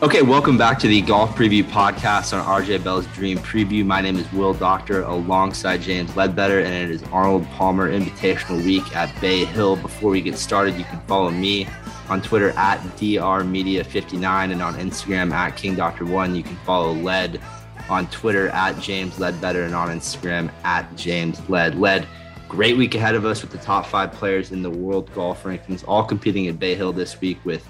Okay, 0.00 0.22
welcome 0.22 0.56
back 0.56 0.78
to 0.78 0.86
the 0.86 1.00
Golf 1.00 1.34
Preview 1.34 1.64
Podcast 1.64 2.32
on 2.32 2.62
RJ 2.62 2.84
Bell's 2.84 3.04
Dream 3.08 3.36
Preview. 3.38 3.84
My 3.84 4.00
name 4.00 4.16
is 4.16 4.32
Will 4.32 4.54
Doctor 4.54 5.02
alongside 5.02 5.80
James 5.80 6.12
Leadbetter, 6.12 6.64
and 6.64 6.72
it 6.72 6.88
is 6.88 7.02
Arnold 7.12 7.44
Palmer 7.46 7.90
Invitational 7.90 8.64
Week 8.64 8.94
at 8.94 9.20
Bay 9.20 9.44
Hill. 9.44 9.74
Before 9.74 10.10
we 10.10 10.20
get 10.20 10.38
started, 10.38 10.76
you 10.76 10.84
can 10.84 11.00
follow 11.08 11.32
me 11.32 11.66
on 12.08 12.22
Twitter 12.22 12.50
at 12.50 12.78
drmedia59 12.96 14.52
and 14.52 14.62
on 14.62 14.74
Instagram 14.76 15.32
at 15.32 15.56
KingDoctor1. 15.56 16.36
You 16.36 16.44
can 16.44 16.56
follow 16.58 16.92
Led 16.92 17.40
on 17.88 18.06
Twitter 18.10 18.50
at 18.50 18.78
James 18.78 19.18
Leadbetter 19.18 19.66
and 19.66 19.74
on 19.74 19.88
Instagram 19.88 20.48
at 20.62 20.94
James 20.94 21.40
Led. 21.48 21.74
Led, 21.74 22.06
great 22.48 22.76
week 22.76 22.94
ahead 22.94 23.16
of 23.16 23.24
us 23.24 23.42
with 23.42 23.50
the 23.50 23.58
top 23.58 23.84
five 23.84 24.12
players 24.12 24.52
in 24.52 24.62
the 24.62 24.70
world 24.70 25.12
golf 25.12 25.42
rankings, 25.42 25.82
all 25.88 26.04
competing 26.04 26.46
at 26.46 26.60
Bay 26.60 26.76
Hill 26.76 26.92
this 26.92 27.20
week 27.20 27.44
with 27.44 27.66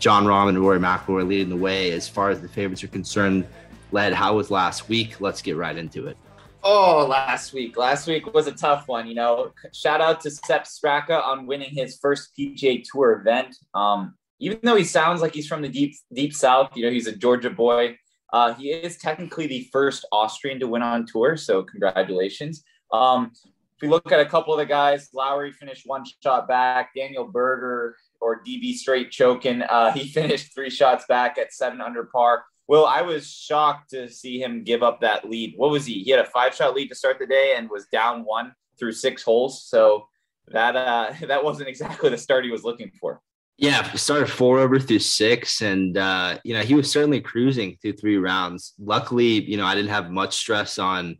Jon 0.00 0.24
Rahm 0.24 0.48
and 0.48 0.58
Rory 0.58 0.78
McIlroy 0.78 1.28
leading 1.28 1.50
the 1.50 1.56
way 1.56 1.92
as 1.92 2.08
far 2.08 2.30
as 2.30 2.40
the 2.40 2.48
favorites 2.48 2.82
are 2.82 2.88
concerned. 2.88 3.46
Led, 3.92 4.14
how 4.14 4.34
was 4.34 4.50
last 4.50 4.88
week? 4.88 5.20
Let's 5.20 5.42
get 5.42 5.56
right 5.56 5.76
into 5.76 6.06
it. 6.06 6.16
Oh, 6.62 7.06
last 7.06 7.52
week. 7.52 7.76
Last 7.76 8.06
week 8.06 8.32
was 8.32 8.46
a 8.46 8.52
tough 8.52 8.88
one. 8.88 9.06
You 9.06 9.14
know, 9.14 9.52
shout 9.72 10.00
out 10.00 10.20
to 10.22 10.30
Sepp 10.30 10.64
Straka 10.64 11.22
on 11.22 11.46
winning 11.46 11.70
his 11.74 11.98
first 11.98 12.30
PGA 12.38 12.82
Tour 12.82 13.20
event. 13.20 13.54
Um, 13.74 14.14
even 14.38 14.58
though 14.62 14.76
he 14.76 14.84
sounds 14.84 15.20
like 15.20 15.34
he's 15.34 15.46
from 15.46 15.60
the 15.60 15.68
deep 15.68 15.94
deep 16.12 16.34
south, 16.34 16.70
you 16.74 16.84
know, 16.84 16.90
he's 16.90 17.06
a 17.06 17.16
Georgia 17.16 17.50
boy. 17.50 17.96
Uh, 18.32 18.54
he 18.54 18.70
is 18.70 18.96
technically 18.96 19.46
the 19.46 19.68
first 19.72 20.06
Austrian 20.12 20.60
to 20.60 20.66
win 20.66 20.82
on 20.82 21.04
tour, 21.04 21.36
so 21.36 21.62
congratulations. 21.62 22.62
Um, 22.92 23.32
if 23.34 23.82
we 23.82 23.88
look 23.88 24.12
at 24.12 24.20
a 24.20 24.26
couple 24.26 24.54
of 24.54 24.58
the 24.58 24.66
guys, 24.66 25.08
Lowry 25.12 25.52
finished 25.52 25.82
one 25.86 26.04
shot 26.22 26.46
back. 26.46 26.90
Daniel 26.94 27.24
Berger 27.24 27.96
or 28.20 28.42
DB 28.42 28.74
straight 28.74 29.10
choking. 29.10 29.62
Uh, 29.62 29.92
he 29.92 30.08
finished 30.12 30.54
three 30.54 30.70
shots 30.70 31.04
back 31.08 31.38
at 31.38 31.52
seven 31.52 31.80
under 31.80 32.04
par. 32.04 32.44
Well, 32.68 32.86
I 32.86 33.02
was 33.02 33.28
shocked 33.28 33.90
to 33.90 34.08
see 34.08 34.40
him 34.40 34.62
give 34.62 34.82
up 34.82 35.00
that 35.00 35.28
lead. 35.28 35.54
What 35.56 35.70
was 35.70 35.86
he? 35.86 36.04
He 36.04 36.10
had 36.10 36.20
a 36.20 36.24
five 36.24 36.54
shot 36.54 36.74
lead 36.74 36.88
to 36.88 36.94
start 36.94 37.18
the 37.18 37.26
day 37.26 37.54
and 37.56 37.68
was 37.68 37.86
down 37.86 38.24
one 38.24 38.54
through 38.78 38.92
six 38.92 39.22
holes. 39.22 39.64
So 39.64 40.06
that 40.48 40.76
uh, 40.76 41.12
that 41.26 41.42
wasn't 41.42 41.68
exactly 41.68 42.10
the 42.10 42.18
start 42.18 42.44
he 42.44 42.50
was 42.50 42.64
looking 42.64 42.90
for. 43.00 43.20
Yeah, 43.58 43.92
started 43.92 44.30
four 44.30 44.58
over 44.58 44.78
through 44.78 45.00
six, 45.00 45.60
and 45.60 45.98
uh, 45.98 46.38
you 46.44 46.54
know 46.54 46.62
he 46.62 46.74
was 46.74 46.90
certainly 46.90 47.20
cruising 47.20 47.76
through 47.80 47.94
three 47.94 48.16
rounds. 48.16 48.72
Luckily, 48.78 49.42
you 49.44 49.56
know 49.56 49.66
I 49.66 49.74
didn't 49.74 49.90
have 49.90 50.10
much 50.10 50.34
stress 50.36 50.78
on 50.78 51.18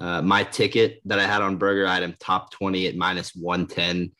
uh, 0.00 0.22
my 0.22 0.42
ticket 0.44 1.00
that 1.04 1.18
I 1.18 1.26
had 1.26 1.42
on 1.42 1.58
Berger 1.58 1.86
Item 1.86 2.14
top 2.18 2.50
twenty 2.50 2.86
at 2.86 2.96
minus 2.96 3.34
one 3.34 3.66
ten. 3.66 4.12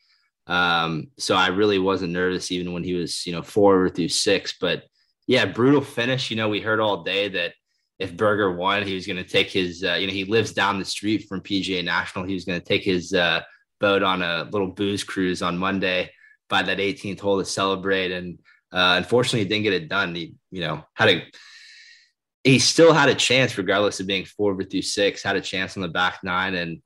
Um, 0.47 1.07
so 1.17 1.35
I 1.35 1.47
really 1.47 1.79
wasn't 1.79 2.13
nervous 2.13 2.51
even 2.51 2.73
when 2.73 2.83
he 2.83 2.93
was, 2.93 3.25
you 3.25 3.31
know, 3.31 3.41
four 3.41 3.89
through 3.89 4.09
six. 4.09 4.55
But 4.59 4.83
yeah, 5.27 5.45
brutal 5.45 5.81
finish. 5.81 6.29
You 6.29 6.37
know, 6.37 6.49
we 6.49 6.61
heard 6.61 6.79
all 6.79 7.03
day 7.03 7.29
that 7.29 7.53
if 7.99 8.17
Berger 8.17 8.51
won, 8.51 8.83
he 8.83 8.95
was 8.95 9.07
going 9.07 9.23
to 9.23 9.29
take 9.29 9.49
his, 9.49 9.83
uh, 9.83 9.93
you 9.93 10.07
know, 10.07 10.13
he 10.13 10.25
lives 10.25 10.51
down 10.51 10.79
the 10.79 10.85
street 10.85 11.25
from 11.29 11.41
PGA 11.41 11.83
National. 11.83 12.25
He 12.25 12.33
was 12.33 12.45
going 12.45 12.59
to 12.59 12.65
take 12.65 12.83
his 12.83 13.13
uh, 13.13 13.41
boat 13.79 14.03
on 14.03 14.21
a 14.21 14.49
little 14.51 14.67
booze 14.67 15.03
cruise 15.03 15.41
on 15.41 15.57
Monday 15.57 16.11
by 16.49 16.63
that 16.63 16.79
18th 16.79 17.19
hole 17.19 17.39
to 17.39 17.45
celebrate. 17.45 18.11
And 18.11 18.39
uh, 18.71 18.95
unfortunately, 18.97 19.39
he 19.39 19.45
didn't 19.45 19.63
get 19.63 19.73
it 19.73 19.89
done. 19.89 20.13
He, 20.15 20.35
you 20.51 20.61
know, 20.61 20.83
had 20.95 21.09
a, 21.09 21.23
he 22.43 22.59
still 22.59 22.93
had 22.93 23.09
a 23.09 23.15
chance, 23.15 23.57
regardless 23.57 23.99
of 23.99 24.07
being 24.07 24.25
four 24.25 24.61
through 24.61 24.81
six, 24.81 25.23
had 25.23 25.37
a 25.37 25.41
chance 25.41 25.77
on 25.77 25.81
the 25.81 25.87
back 25.87 26.19
nine. 26.23 26.55
And 26.55 26.81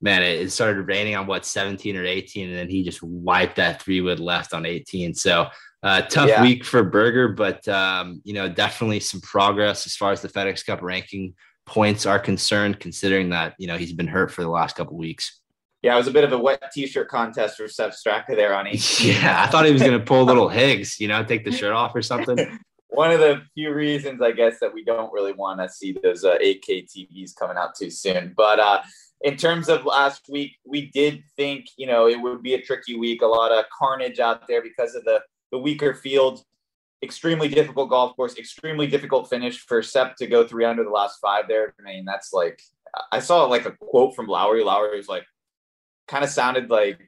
man, 0.00 0.22
it, 0.22 0.40
it, 0.40 0.52
started 0.52 0.86
raining 0.86 1.16
on 1.16 1.26
what 1.26 1.44
17 1.44 1.96
or 1.96 2.04
18, 2.04 2.48
and 2.48 2.56
then 2.56 2.68
he 2.68 2.82
just 2.82 3.02
wiped 3.02 3.56
that 3.56 3.82
three 3.82 4.00
wood 4.00 4.20
left 4.20 4.54
on 4.54 4.64
18. 4.64 5.14
So 5.14 5.48
uh, 5.82 6.02
tough 6.02 6.28
yeah. 6.28 6.42
week 6.42 6.64
for 6.64 6.82
Berger, 6.82 7.28
but 7.28 7.66
um, 7.68 8.20
you 8.24 8.34
know, 8.34 8.48
definitely 8.48 9.00
some 9.00 9.20
progress 9.20 9.86
as 9.86 9.96
far 9.96 10.12
as 10.12 10.20
the 10.20 10.28
FedEx 10.28 10.64
Cup 10.64 10.82
ranking 10.82 11.34
points 11.66 12.04
are 12.04 12.18
concerned, 12.18 12.80
considering 12.80 13.30
that 13.30 13.54
you 13.58 13.66
know 13.66 13.76
he's 13.76 13.92
been 13.92 14.06
hurt 14.06 14.30
for 14.30 14.42
the 14.42 14.48
last 14.48 14.76
couple 14.76 14.96
weeks. 14.96 15.40
Yeah, 15.82 15.94
it 15.94 15.98
was 15.98 16.08
a 16.08 16.12
bit 16.12 16.24
of 16.24 16.32
a 16.32 16.38
wet 16.38 16.70
t-shirt 16.72 17.08
contest 17.08 17.56
for 17.56 17.66
Sepp 17.66 17.92
Straka 17.92 18.36
there 18.36 18.54
on 18.54 18.66
18. 18.68 19.14
yeah, 19.14 19.42
I 19.42 19.50
thought 19.50 19.64
he 19.64 19.72
was 19.72 19.82
going 19.82 19.98
to 19.98 20.04
pull 20.04 20.24
little 20.24 20.48
Higgs, 20.50 21.00
you 21.00 21.08
know, 21.08 21.24
take 21.24 21.44
the 21.44 21.52
shirt 21.52 21.72
off 21.72 21.94
or 21.94 22.02
something. 22.02 22.36
One 22.88 23.12
of 23.12 23.20
the 23.20 23.42
few 23.54 23.72
reasons, 23.72 24.20
I 24.20 24.32
guess, 24.32 24.58
that 24.60 24.74
we 24.74 24.84
don't 24.84 25.12
really 25.12 25.32
want 25.32 25.60
to 25.60 25.68
see 25.68 25.96
those 26.02 26.24
uh, 26.24 26.36
8K 26.38 26.86
TVs 26.90 27.36
coming 27.36 27.56
out 27.56 27.76
too 27.76 27.88
soon. 27.88 28.34
But 28.36 28.58
uh, 28.58 28.82
in 29.22 29.36
terms 29.36 29.68
of 29.68 29.84
last 29.84 30.26
week, 30.28 30.56
we 30.64 30.90
did 30.90 31.22
think, 31.36 31.66
you 31.76 31.86
know, 31.86 32.08
it 32.08 32.20
would 32.20 32.42
be 32.42 32.54
a 32.54 32.62
tricky 32.62 32.96
week, 32.96 33.22
a 33.22 33.26
lot 33.26 33.52
of 33.52 33.64
carnage 33.76 34.18
out 34.18 34.48
there 34.48 34.62
because 34.62 34.94
of 34.94 35.04
the, 35.04 35.20
the 35.52 35.58
weaker 35.58 35.94
field. 35.94 36.42
Extremely 37.02 37.48
difficult 37.48 37.88
golf 37.90 38.14
course, 38.16 38.36
extremely 38.36 38.86
difficult 38.86 39.28
finish 39.28 39.58
for 39.58 39.82
Sepp 39.82 40.16
to 40.16 40.26
go 40.26 40.46
three 40.46 40.64
under 40.64 40.84
the 40.84 40.90
last 40.90 41.18
five 41.20 41.48
there. 41.48 41.74
I 41.80 41.82
mean, 41.82 42.04
that's 42.04 42.32
like, 42.32 42.60
I 43.12 43.20
saw 43.20 43.44
like 43.44 43.66
a 43.66 43.72
quote 43.72 44.14
from 44.14 44.26
Lowry. 44.26 44.62
Lowry 44.62 44.96
was 44.96 45.08
like, 45.08 45.24
kind 46.08 46.24
of 46.24 46.30
sounded 46.30 46.68
like 46.70 47.00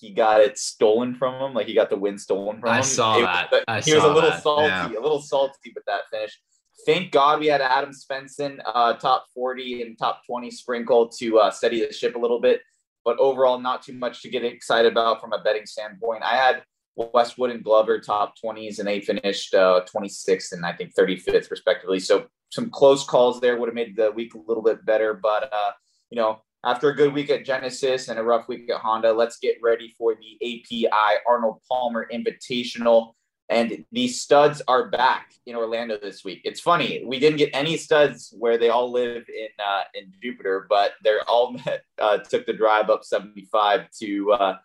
he 0.00 0.10
got 0.10 0.40
it 0.40 0.58
stolen 0.58 1.14
from 1.14 1.34
him, 1.40 1.54
like 1.54 1.66
he 1.66 1.74
got 1.74 1.90
the 1.90 1.96
win 1.96 2.18
stolen 2.18 2.60
from 2.60 2.70
him. 2.70 2.76
I 2.76 2.80
saw 2.80 3.18
it, 3.18 3.22
that. 3.22 3.64
I 3.68 3.80
he 3.80 3.94
was 3.94 4.02
a 4.02 4.08
little 4.08 4.30
that. 4.30 4.42
salty, 4.42 4.66
yeah. 4.66 4.88
a 4.88 5.00
little 5.00 5.20
salty 5.20 5.72
with 5.74 5.84
that 5.86 6.02
finish 6.10 6.40
thank 6.86 7.12
God 7.12 7.40
we 7.40 7.46
had 7.46 7.60
Adam 7.60 7.90
Svensson, 7.90 8.60
uh, 8.64 8.94
top 8.94 9.26
40 9.34 9.82
and 9.82 9.98
top 9.98 10.22
20 10.26 10.50
sprinkle 10.50 11.08
to 11.18 11.38
uh, 11.38 11.50
steady 11.50 11.86
the 11.86 11.92
ship 11.92 12.14
a 12.16 12.18
little 12.18 12.40
bit. 12.40 12.62
But 13.04 13.18
overall, 13.18 13.58
not 13.58 13.82
too 13.82 13.94
much 13.94 14.22
to 14.22 14.28
get 14.28 14.44
excited 14.44 14.92
about 14.92 15.20
from 15.20 15.32
a 15.32 15.42
betting 15.42 15.66
standpoint. 15.66 16.22
I 16.22 16.36
had 16.36 16.62
Westwood 16.96 17.50
and 17.50 17.64
Glover 17.64 18.00
top 18.00 18.34
20s, 18.44 18.78
and 18.78 18.86
they 18.86 19.00
finished 19.00 19.54
uh, 19.54 19.84
26th 19.92 20.52
and 20.52 20.66
I 20.66 20.72
think 20.72 20.94
35th, 20.94 21.50
respectively. 21.50 22.00
So 22.00 22.26
some 22.50 22.70
close 22.70 23.04
calls 23.04 23.40
there 23.40 23.58
would 23.58 23.68
have 23.68 23.74
made 23.74 23.96
the 23.96 24.10
week 24.10 24.34
a 24.34 24.38
little 24.46 24.62
bit 24.62 24.84
better. 24.84 25.14
But, 25.14 25.52
uh, 25.52 25.72
you 26.10 26.16
know, 26.16 26.42
after 26.64 26.90
a 26.90 26.96
good 26.96 27.14
week 27.14 27.30
at 27.30 27.44
Genesis 27.44 28.08
and 28.08 28.18
a 28.18 28.22
rough 28.22 28.48
week 28.48 28.68
at 28.70 28.80
Honda, 28.80 29.12
let's 29.12 29.38
get 29.38 29.56
ready 29.62 29.94
for 29.96 30.14
the 30.14 30.36
API 30.42 31.18
Arnold 31.26 31.60
Palmer 31.68 32.06
Invitational 32.12 33.12
and 33.50 33.84
the 33.90 34.06
studs 34.08 34.62
are 34.68 34.88
back 34.88 35.34
in 35.44 35.56
Orlando 35.56 35.98
this 35.98 36.24
week. 36.24 36.40
It's 36.44 36.60
funny 36.60 37.02
we 37.04 37.18
didn't 37.18 37.38
get 37.38 37.50
any 37.52 37.76
studs 37.76 38.32
where 38.38 38.56
they 38.56 38.68
all 38.68 38.90
live 38.90 39.24
in 39.28 39.48
uh, 39.62 39.82
in 39.94 40.12
Jupiter, 40.22 40.66
but 40.70 40.92
they're 41.02 41.28
all 41.28 41.52
met, 41.66 41.82
uh, 42.00 42.18
took 42.18 42.46
the 42.46 42.52
drive 42.52 42.88
up 42.88 43.04
75 43.04 43.90
to 44.00 44.32
uh, 44.32 44.56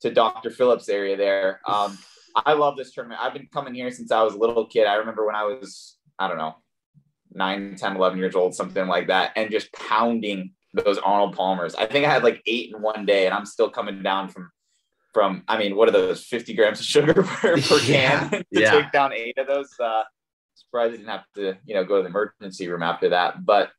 to 0.00 0.10
Dr. 0.10 0.50
Phillips 0.50 0.88
area 0.88 1.16
there. 1.16 1.60
Um, 1.66 1.96
I 2.34 2.54
love 2.54 2.76
this 2.76 2.92
tournament. 2.92 3.20
I've 3.22 3.32
been 3.32 3.48
coming 3.52 3.74
here 3.74 3.90
since 3.90 4.10
I 4.10 4.22
was 4.22 4.34
a 4.34 4.38
little 4.38 4.66
kid. 4.66 4.86
I 4.86 4.96
remember 4.96 5.24
when 5.24 5.36
I 5.36 5.44
was 5.44 5.96
I 6.18 6.28
don't 6.28 6.38
know 6.38 6.56
9, 7.34 7.76
10, 7.76 7.96
11 7.96 8.18
years 8.18 8.34
old, 8.34 8.54
something 8.54 8.86
like 8.86 9.06
that, 9.06 9.32
and 9.36 9.50
just 9.50 9.72
pounding 9.72 10.52
those 10.74 10.98
Arnold 10.98 11.36
Palmers. 11.36 11.74
I 11.74 11.86
think 11.86 12.06
I 12.06 12.10
had 12.10 12.24
like 12.24 12.42
eight 12.46 12.72
in 12.74 12.82
one 12.82 13.06
day, 13.06 13.26
and 13.26 13.34
I'm 13.34 13.46
still 13.46 13.70
coming 13.70 14.02
down 14.02 14.28
from 14.28 14.50
from 15.12 15.42
I 15.48 15.58
mean, 15.58 15.76
what 15.76 15.88
are 15.88 15.92
those 15.92 16.24
50 16.24 16.54
grams 16.54 16.80
of 16.80 16.86
sugar 16.86 17.14
per, 17.22 17.60
per 17.60 17.78
can 17.80 18.30
to 18.30 18.44
yeah. 18.50 18.70
take 18.70 18.92
down 18.92 19.12
eight 19.12 19.38
of 19.38 19.46
those? 19.46 19.70
Uh, 19.78 20.02
surprised 20.54 20.94
I 20.94 20.96
didn't 20.96 21.08
have 21.08 21.24
to, 21.36 21.56
you 21.64 21.74
know, 21.74 21.84
go 21.84 21.96
to 21.96 22.02
the 22.02 22.08
emergency 22.08 22.68
room 22.68 22.82
after 22.82 23.10
that. 23.10 23.44
But 23.44 23.70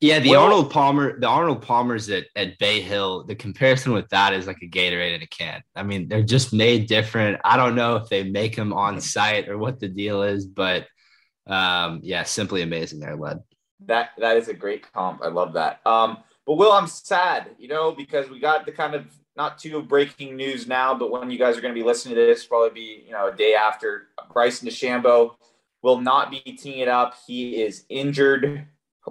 yeah, 0.00 0.20
the 0.20 0.30
well, 0.30 0.44
Arnold 0.44 0.70
Palmer, 0.70 1.18
the 1.18 1.26
Arnold 1.26 1.62
Palmers 1.62 2.08
at, 2.08 2.26
at 2.36 2.56
Bay 2.58 2.80
Hill, 2.80 3.24
the 3.24 3.34
comparison 3.34 3.92
with 3.92 4.08
that 4.10 4.32
is 4.32 4.46
like 4.46 4.62
a 4.62 4.68
Gatorade 4.68 5.16
in 5.16 5.22
a 5.22 5.26
can. 5.26 5.60
I 5.74 5.82
mean, 5.82 6.08
they're 6.08 6.22
just 6.22 6.52
made 6.52 6.86
different. 6.86 7.40
I 7.44 7.56
don't 7.56 7.74
know 7.74 7.96
if 7.96 8.08
they 8.08 8.22
make 8.22 8.54
them 8.54 8.72
on 8.72 9.00
site 9.00 9.48
or 9.48 9.58
what 9.58 9.80
the 9.80 9.88
deal 9.88 10.22
is, 10.22 10.46
but 10.46 10.86
um, 11.48 12.00
yeah, 12.04 12.22
simply 12.22 12.62
amazing 12.62 13.00
there, 13.00 13.16
led. 13.16 13.40
That 13.86 14.10
that 14.18 14.36
is 14.36 14.48
a 14.48 14.54
great 14.54 14.90
comp. 14.92 15.22
I 15.22 15.28
love 15.28 15.54
that. 15.54 15.84
Um, 15.84 16.18
but 16.46 16.54
Will, 16.54 16.72
I'm 16.72 16.86
sad, 16.86 17.50
you 17.58 17.68
know, 17.68 17.92
because 17.92 18.30
we 18.30 18.38
got 18.38 18.66
the 18.66 18.72
kind 18.72 18.94
of 18.94 19.06
not 19.38 19.58
too 19.58 19.80
breaking 19.80 20.36
news 20.36 20.66
now, 20.66 20.92
but 20.94 21.10
when 21.10 21.30
you 21.30 21.38
guys 21.38 21.56
are 21.56 21.60
going 21.60 21.72
to 21.72 21.80
be 21.80 21.86
listening 21.86 22.16
to 22.16 22.20
this, 22.20 22.44
probably 22.44 22.70
be 22.70 23.04
you 23.06 23.12
know 23.12 23.28
a 23.28 23.34
day 23.34 23.54
after 23.54 24.08
Bryson 24.32 24.68
DeChambeau 24.68 25.36
will 25.80 26.00
not 26.00 26.30
be 26.30 26.40
teeing 26.40 26.80
it 26.80 26.88
up. 26.88 27.14
He 27.26 27.62
is 27.62 27.84
injured 27.88 28.66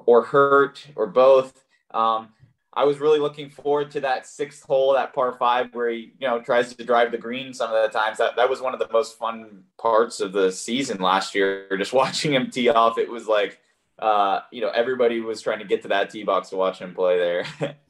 or 0.05 0.23
hurt 0.23 0.85
or 0.95 1.07
both. 1.07 1.63
Um, 1.91 2.29
I 2.73 2.83
was 2.83 2.99
really 2.99 3.17
looking 3.17 3.49
forward 3.49 3.89
to 3.91 4.01
that 4.01 4.27
sixth 4.27 4.63
hole, 4.63 4.93
that 4.93 5.13
par 5.13 5.33
five, 5.39 5.73
where 5.73 5.89
he 5.89 6.13
you 6.19 6.27
know 6.27 6.39
tries 6.39 6.75
to 6.75 6.83
drive 6.83 7.11
the 7.11 7.17
green 7.17 7.53
some 7.53 7.73
of 7.73 7.81
the 7.81 7.97
times. 7.97 8.19
That 8.19 8.35
that 8.35 8.49
was 8.49 8.61
one 8.61 8.73
of 8.73 8.79
the 8.79 8.89
most 8.91 9.17
fun 9.17 9.63
parts 9.79 10.19
of 10.19 10.33
the 10.33 10.51
season 10.51 11.01
last 11.01 11.33
year. 11.33 11.67
Just 11.77 11.93
watching 11.93 12.33
him 12.33 12.51
tee 12.51 12.69
off, 12.69 12.97
it 12.97 13.09
was 13.09 13.27
like 13.27 13.59
uh, 13.97 14.41
you 14.51 14.61
know 14.61 14.69
everybody 14.69 15.21
was 15.21 15.41
trying 15.41 15.59
to 15.59 15.65
get 15.65 15.81
to 15.83 15.87
that 15.87 16.09
tee 16.09 16.23
box 16.23 16.49
to 16.49 16.57
watch 16.57 16.79
him 16.79 16.93
play 16.93 17.17
there. 17.17 17.45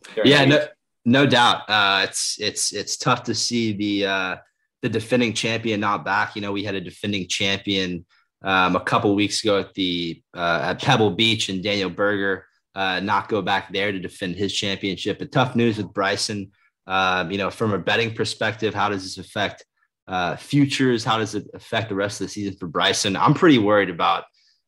yeah, 0.24 0.46
no, 0.46 0.68
no 1.08 1.26
doubt. 1.26 1.60
Uh, 1.70 2.02
it's 2.04 2.38
it's 2.40 2.74
it's 2.74 2.98
tough 2.98 3.24
to 3.24 3.34
see 3.34 3.74
the 3.74 4.06
uh, 4.06 4.36
the 4.82 4.90
defending 4.90 5.34
champion 5.34 5.80
not 5.80 6.04
back. 6.04 6.36
You 6.36 6.42
know, 6.44 6.52
we 6.52 6.64
had 6.64 6.76
a 6.76 6.82
defending 6.82 7.28
champion 7.28 8.06
um, 8.44 8.76
a 8.76 8.84
couple 8.92 9.16
weeks 9.16 9.44
ago 9.44 9.60
at 9.60 9.74
the 9.74 10.22
uh, 10.36 10.60
at 10.70 10.82
Pebble 10.82 11.16
Beach, 11.16 11.50
and 11.50 11.64
Daniel 11.64 11.90
Berger 11.90 12.46
uh, 12.76 13.00
not 13.00 13.30
go 13.30 13.42
back 13.42 13.72
there 13.72 13.92
to 13.92 14.00
defend 14.00 14.36
his 14.36 14.54
championship. 14.54 15.20
But 15.20 15.32
tough 15.32 15.56
news 15.56 15.78
with 15.78 15.94
Bryson. 15.94 16.52
Um, 16.86 17.32
you 17.32 17.38
know, 17.38 17.50
from 17.50 17.74
a 17.74 17.80
betting 17.80 18.14
perspective, 18.14 18.74
how 18.74 18.90
does 18.90 19.04
this 19.04 19.18
affect 19.18 19.66
uh, 20.08 20.36
futures? 20.36 21.04
How 21.04 21.18
does 21.18 21.36
it 21.36 21.46
affect 21.54 21.90
the 21.90 21.96
rest 21.96 22.22
of 22.22 22.28
the 22.28 22.34
season 22.34 22.56
for 22.60 22.68
Bryson? 22.68 23.16
I'm 23.16 23.34
pretty 23.34 23.60
worried 23.60 23.90
about 23.90 24.24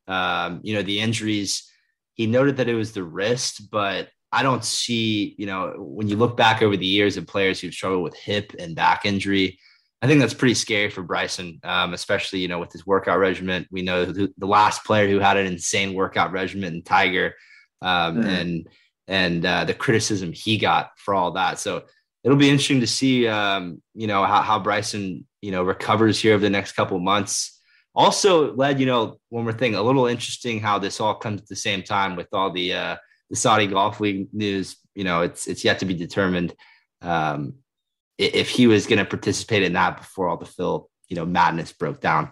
Um, 0.09 0.61
you 0.63 0.73
know, 0.73 0.81
the 0.81 0.99
injuries, 0.99 1.69
he 2.17 2.25
noted 2.25 2.57
that 2.57 2.67
it 2.67 2.73
was 2.73 2.91
the 2.91 3.03
wrist, 3.03 3.69
but 3.69 4.09
I 4.31 4.43
don't 4.43 4.63
see, 4.63 5.35
you 5.37 5.45
know, 5.45 5.73
when 5.77 6.07
you 6.07 6.15
look 6.15 6.37
back 6.37 6.61
over 6.61 6.77
the 6.77 6.85
years 6.85 7.17
of 7.17 7.27
players 7.27 7.59
who've 7.59 7.73
struggled 7.73 8.03
with 8.03 8.15
hip 8.15 8.53
and 8.59 8.75
back 8.75 9.05
injury, 9.05 9.59
I 10.01 10.07
think 10.07 10.21
that's 10.21 10.33
pretty 10.33 10.53
scary 10.53 10.89
for 10.89 11.03
Bryson, 11.03 11.59
um, 11.63 11.93
especially, 11.93 12.39
you 12.39 12.47
know, 12.47 12.59
with 12.59 12.71
his 12.71 12.85
workout 12.85 13.19
regimen. 13.19 13.67
We 13.71 13.81
know 13.81 14.05
the, 14.05 14.31
last 14.39 14.85
player 14.85 15.09
who 15.09 15.19
had 15.19 15.37
an 15.37 15.47
insane 15.47 15.93
workout 15.93 16.31
regimen 16.31 16.73
and 16.73 16.85
Tiger 16.85 17.35
um, 17.81 18.23
mm. 18.23 18.25
and, 18.25 18.67
and 19.07 19.45
uh, 19.45 19.65
the 19.65 19.73
criticism 19.73 20.31
he 20.31 20.57
got 20.57 20.91
for 20.97 21.13
all 21.13 21.31
that. 21.31 21.59
So 21.59 21.83
it'll 22.23 22.37
be 22.37 22.49
interesting 22.49 22.79
to 22.81 22.87
see, 22.87 23.27
um, 23.27 23.81
you 23.93 24.07
know, 24.07 24.23
how, 24.23 24.41
how 24.41 24.59
Bryson, 24.59 25.27
you 25.41 25.51
know, 25.51 25.63
recovers 25.63 26.21
here 26.21 26.35
over 26.35 26.41
the 26.41 26.49
next 26.49 26.73
couple 26.73 26.95
of 26.95 27.03
months 27.03 27.59
also 27.95 28.53
led, 28.55 28.79
you 28.79 28.85
know, 28.85 29.19
one 29.29 29.43
more 29.43 29.53
thing, 29.53 29.75
a 29.75 29.81
little 29.81 30.05
interesting 30.05 30.59
how 30.59 30.79
this 30.79 31.01
all 31.01 31.15
comes 31.15 31.41
at 31.41 31.47
the 31.47 31.55
same 31.55 31.83
time 31.83 32.15
with 32.15 32.27
all 32.31 32.51
the 32.51 32.73
uh, 32.73 32.95
the 33.29 33.35
Saudi 33.35 33.67
Golf 33.67 33.99
League 33.99 34.29
news. 34.33 34.77
You 34.95 35.03
know, 35.03 35.21
it's 35.21 35.47
it's 35.47 35.63
yet 35.63 35.79
to 35.79 35.85
be 35.85 35.93
determined 35.93 36.53
um, 37.01 37.55
if 38.17 38.49
he 38.49 38.67
was 38.67 38.85
going 38.85 38.99
to 38.99 39.05
participate 39.05 39.63
in 39.63 39.73
that 39.73 39.97
before 39.97 40.27
all 40.27 40.37
the 40.37 40.45
Phil, 40.45 40.89
you 41.07 41.15
know, 41.15 41.25
madness 41.25 41.71
broke 41.71 42.01
down. 42.01 42.31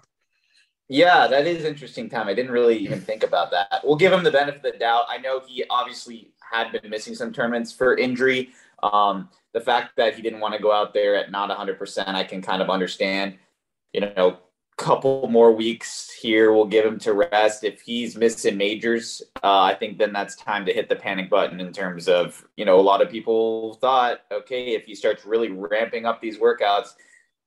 Yeah, 0.90 1.28
that 1.28 1.48
is 1.48 1.66
interesting 1.66 2.10
time. 2.10 2.28
I 2.28 2.34
didn't 2.34 2.52
really 2.52 2.78
even 2.78 3.02
think 3.02 3.24
about 3.24 3.52
that. 3.52 3.82
We'll 3.84 3.98
give 3.98 4.14
him 4.14 4.24
the 4.24 4.32
benefit 4.32 4.66
of 4.66 4.74
the 4.74 4.80
doubt. 4.80 5.06
I 5.10 5.18
know 5.18 5.42
he 5.46 5.64
obviously 5.70 6.32
had 6.52 6.72
been 6.72 6.90
missing 6.90 7.14
some 7.14 7.34
tournaments 7.34 7.74
for 7.74 7.98
injury. 7.98 8.50
Um, 8.82 9.30
the 9.54 9.60
fact 9.60 9.98
that 9.98 10.16
he 10.16 10.22
didn't 10.22 10.40
want 10.40 10.54
to 10.54 10.62
go 10.62 10.72
out 10.72 10.94
there 10.94 11.16
at 11.16 11.30
not 11.30 11.50
100%, 11.50 12.08
I 12.08 12.24
can 12.24 12.42
kind 12.42 12.62
of 12.62 12.70
understand. 12.70 13.38
You 13.92 14.02
know, 14.02 14.38
couple 14.78 15.28
more 15.28 15.52
weeks 15.52 16.12
here 16.12 16.54
We'll 16.54 16.66
give 16.66 16.86
him 16.86 17.00
to 17.00 17.14
rest. 17.14 17.64
If 17.64 17.82
he's 17.82 18.16
missing 18.16 18.58
majors, 18.58 19.22
uh, 19.44 19.62
I 19.62 19.74
think 19.74 19.98
then 19.98 20.14
that's 20.14 20.36
time 20.36 20.66
to 20.66 20.74
hit 20.74 20.88
the 20.88 20.96
panic 20.96 21.30
button 21.30 21.60
in 21.60 21.74
terms 21.74 22.08
of, 22.08 22.48
you 22.56 22.66
know, 22.66 22.80
a 22.80 22.82
lot 22.82 23.02
of 23.02 23.10
people 23.10 23.74
thought, 23.76 24.22
okay, 24.32 24.76
if 24.76 24.86
he 24.86 24.96
starts 24.96 25.26
really 25.26 25.50
ramping 25.50 26.06
up 26.06 26.22
these 26.22 26.38
workouts, 26.38 26.90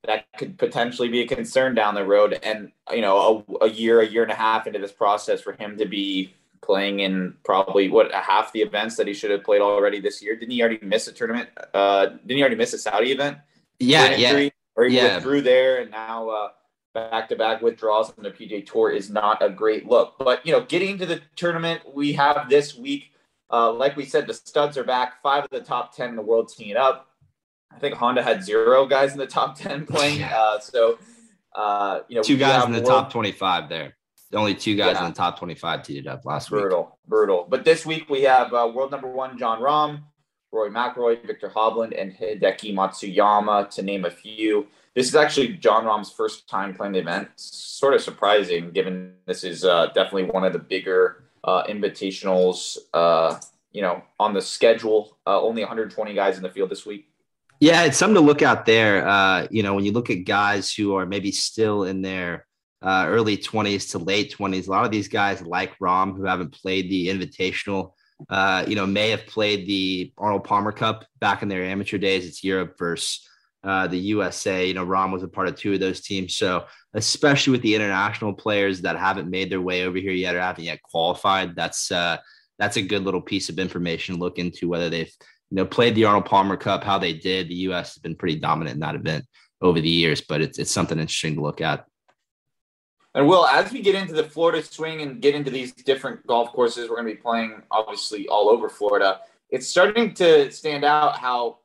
that 0.04 0.26
could 0.38 0.58
potentially 0.58 1.08
be 1.08 1.20
a 1.20 1.26
concern 1.26 1.74
down 1.74 1.94
the 1.94 2.04
road. 2.04 2.38
And, 2.42 2.72
you 2.90 3.00
know, 3.00 3.44
a, 3.60 3.66
a 3.66 3.70
year, 3.70 4.00
a 4.00 4.06
year 4.06 4.22
and 4.22 4.32
a 4.32 4.36
half 4.36 4.66
into 4.66 4.78
this 4.78 4.92
process 4.92 5.40
for 5.40 5.52
him 5.52 5.76
to 5.78 5.86
be 5.86 6.34
playing 6.62 7.00
in 7.00 7.34
probably 7.44 7.88
what 7.88 8.12
half 8.12 8.52
the 8.52 8.60
events 8.60 8.96
that 8.96 9.06
he 9.06 9.14
should 9.14 9.30
have 9.30 9.44
played 9.44 9.60
already 9.60 10.00
this 10.00 10.22
year. 10.22 10.36
Didn't 10.36 10.52
he 10.52 10.62
already 10.62 10.78
miss 10.82 11.06
a 11.06 11.12
tournament? 11.12 11.48
Uh, 11.74 12.06
didn't 12.06 12.36
he 12.36 12.40
already 12.40 12.56
miss 12.56 12.72
a 12.72 12.78
Saudi 12.78 13.12
event? 13.12 13.38
Yeah, 13.78 14.14
yeah. 14.16 14.48
Or 14.76 14.84
he 14.84 14.96
yeah. 14.96 15.16
withdrew 15.16 15.42
there 15.42 15.80
and 15.80 15.90
now, 15.90 16.28
uh, 16.28 16.48
back-to-back 16.94 17.62
withdrawals 17.62 18.12
on 18.16 18.24
the 18.24 18.30
PJ 18.30 18.66
Tour 18.66 18.90
is 18.90 19.10
not 19.10 19.42
a 19.42 19.50
great 19.50 19.86
look. 19.86 20.16
But 20.18 20.44
you 20.44 20.52
know, 20.52 20.62
getting 20.62 20.98
to 20.98 21.06
the 21.06 21.20
tournament 21.36 21.82
we 21.92 22.12
have 22.14 22.48
this 22.48 22.76
week, 22.76 23.12
uh, 23.50 23.72
like 23.72 23.96
we 23.96 24.04
said, 24.04 24.26
the 24.26 24.34
studs 24.34 24.76
are 24.76 24.84
back. 24.84 25.22
Five 25.22 25.44
of 25.44 25.50
the 25.50 25.60
top 25.60 25.94
ten 25.94 26.10
in 26.10 26.16
the 26.16 26.22
world 26.22 26.52
teeing 26.54 26.76
up. 26.76 27.08
I 27.72 27.78
think 27.78 27.94
Honda 27.94 28.22
had 28.22 28.42
zero 28.42 28.86
guys 28.86 29.12
in 29.12 29.18
the 29.18 29.26
top 29.26 29.56
ten 29.56 29.86
playing. 29.88 30.22
Uh, 30.22 30.58
so 30.58 30.98
uh, 31.54 32.00
you 32.08 32.16
know, 32.16 32.22
two 32.22 32.36
guys 32.36 32.64
in 32.64 32.72
the 32.72 32.78
world... 32.78 32.88
top 32.88 33.12
twenty-five 33.12 33.68
there. 33.68 33.96
Only 34.32 34.54
two 34.54 34.76
guys 34.76 34.94
yeah. 34.94 35.06
in 35.06 35.10
the 35.10 35.16
top 35.16 35.38
twenty-five 35.38 35.82
teed 35.82 36.06
up 36.06 36.24
last 36.24 36.50
brutal, 36.50 36.66
week. 36.66 36.70
Brutal, 36.70 36.98
brutal. 37.08 37.46
But 37.48 37.64
this 37.64 37.84
week 37.84 38.08
we 38.08 38.22
have 38.22 38.52
uh, 38.52 38.70
world 38.72 38.92
number 38.92 39.08
one 39.08 39.36
Jon 39.36 39.60
Rahm, 39.60 40.02
Roy 40.52 40.68
McIlroy, 40.68 41.26
Viktor 41.26 41.50
Hovland, 41.50 42.00
and 42.00 42.12
Hideki 42.12 42.72
Matsuyama, 42.72 43.68
to 43.70 43.82
name 43.82 44.04
a 44.04 44.10
few. 44.10 44.68
This 44.94 45.06
is 45.06 45.14
actually 45.14 45.54
Jon 45.54 45.84
Rahm's 45.84 46.10
first 46.10 46.48
time 46.48 46.74
playing 46.74 46.94
the 46.94 46.98
event. 46.98 47.28
Sort 47.36 47.94
of 47.94 48.00
surprising, 48.00 48.72
given 48.72 49.14
this 49.24 49.44
is 49.44 49.64
uh, 49.64 49.86
definitely 49.94 50.24
one 50.24 50.44
of 50.44 50.52
the 50.52 50.58
bigger 50.58 51.24
uh, 51.44 51.62
invitationals. 51.64 52.76
Uh, 52.92 53.38
you 53.70 53.82
know, 53.82 54.02
on 54.18 54.34
the 54.34 54.42
schedule, 54.42 55.16
uh, 55.28 55.40
only 55.40 55.62
120 55.62 56.12
guys 56.12 56.36
in 56.36 56.42
the 56.42 56.50
field 56.50 56.70
this 56.70 56.84
week. 56.84 57.08
Yeah, 57.60 57.84
it's 57.84 57.98
something 57.98 58.16
to 58.16 58.20
look 58.20 58.42
out 58.42 58.66
there. 58.66 59.06
Uh, 59.06 59.46
you 59.50 59.62
know, 59.62 59.74
when 59.74 59.84
you 59.84 59.92
look 59.92 60.10
at 60.10 60.24
guys 60.24 60.74
who 60.74 60.96
are 60.96 61.06
maybe 61.06 61.30
still 61.30 61.84
in 61.84 62.02
their 62.02 62.46
uh, 62.82 63.04
early 63.06 63.36
20s 63.36 63.92
to 63.92 63.98
late 63.98 64.34
20s, 64.36 64.66
a 64.66 64.70
lot 64.70 64.84
of 64.84 64.90
these 64.90 65.06
guys 65.06 65.40
like 65.42 65.78
Rahm 65.78 66.16
who 66.16 66.24
haven't 66.24 66.50
played 66.50 66.90
the 66.90 67.08
Invitational. 67.08 67.92
You 68.68 68.74
know, 68.74 68.86
may 68.86 69.10
have 69.10 69.26
played 69.26 69.68
the 69.68 70.12
Arnold 70.18 70.42
Palmer 70.42 70.72
Cup 70.72 71.04
back 71.20 71.42
in 71.42 71.48
their 71.48 71.62
amateur 71.62 71.98
days. 71.98 72.26
It's 72.26 72.42
Europe 72.42 72.76
versus 72.76 73.24
uh, 73.62 73.86
the 73.86 73.98
USA. 73.98 74.66
You 74.66 74.74
know, 74.74 74.86
Rahm 74.86 75.12
was 75.12 75.22
a 75.22 75.28
part 75.28 75.48
of 75.48 75.56
two 75.56 75.74
of 75.74 75.80
those 75.80 76.00
teams. 76.00 76.34
So, 76.34 76.66
especially 76.94 77.52
with 77.52 77.62
the 77.62 77.74
international 77.74 78.32
players 78.32 78.80
that 78.82 78.98
haven't 78.98 79.30
made 79.30 79.50
their 79.50 79.60
way 79.60 79.84
over 79.84 79.98
here 79.98 80.12
yet 80.12 80.34
or 80.34 80.40
haven't 80.40 80.64
yet 80.64 80.82
qualified, 80.82 81.54
that's 81.54 81.90
uh, 81.92 82.18
that's 82.58 82.76
a 82.76 82.82
good 82.82 83.04
little 83.04 83.22
piece 83.22 83.48
of 83.48 83.58
information 83.58 84.14
to 84.14 84.20
look 84.20 84.38
into 84.38 84.68
whether 84.68 84.90
they've 84.90 85.12
you 85.50 85.56
know 85.56 85.66
played 85.66 85.94
the 85.94 86.04
Arnold 86.04 86.26
Palmer 86.26 86.56
Cup, 86.56 86.84
how 86.84 86.98
they 86.98 87.12
did. 87.12 87.48
The 87.48 87.54
U.S. 87.54 87.94
has 87.94 88.02
been 88.02 88.16
pretty 88.16 88.36
dominant 88.36 88.74
in 88.74 88.80
that 88.80 88.94
event 88.94 89.24
over 89.60 89.80
the 89.80 89.88
years, 89.88 90.20
but 90.20 90.40
it's 90.40 90.58
it's 90.58 90.72
something 90.72 90.98
interesting 90.98 91.34
to 91.34 91.42
look 91.42 91.60
at. 91.60 91.84
And 93.14 93.26
Will, 93.26 93.44
as 93.46 93.72
we 93.72 93.80
get 93.80 93.96
into 93.96 94.14
the 94.14 94.22
Florida 94.22 94.62
swing 94.62 95.02
and 95.02 95.20
get 95.20 95.34
into 95.34 95.50
these 95.50 95.72
different 95.72 96.24
golf 96.26 96.52
courses, 96.52 96.88
we're 96.88 96.94
going 96.94 97.08
to 97.08 97.14
be 97.14 97.20
playing 97.20 97.62
obviously 97.70 98.28
all 98.28 98.48
over 98.48 98.68
Florida. 98.68 99.20
It's 99.50 99.66
starting 99.66 100.14
to 100.14 100.50
stand 100.52 100.84
out 100.84 101.18
how 101.18 101.58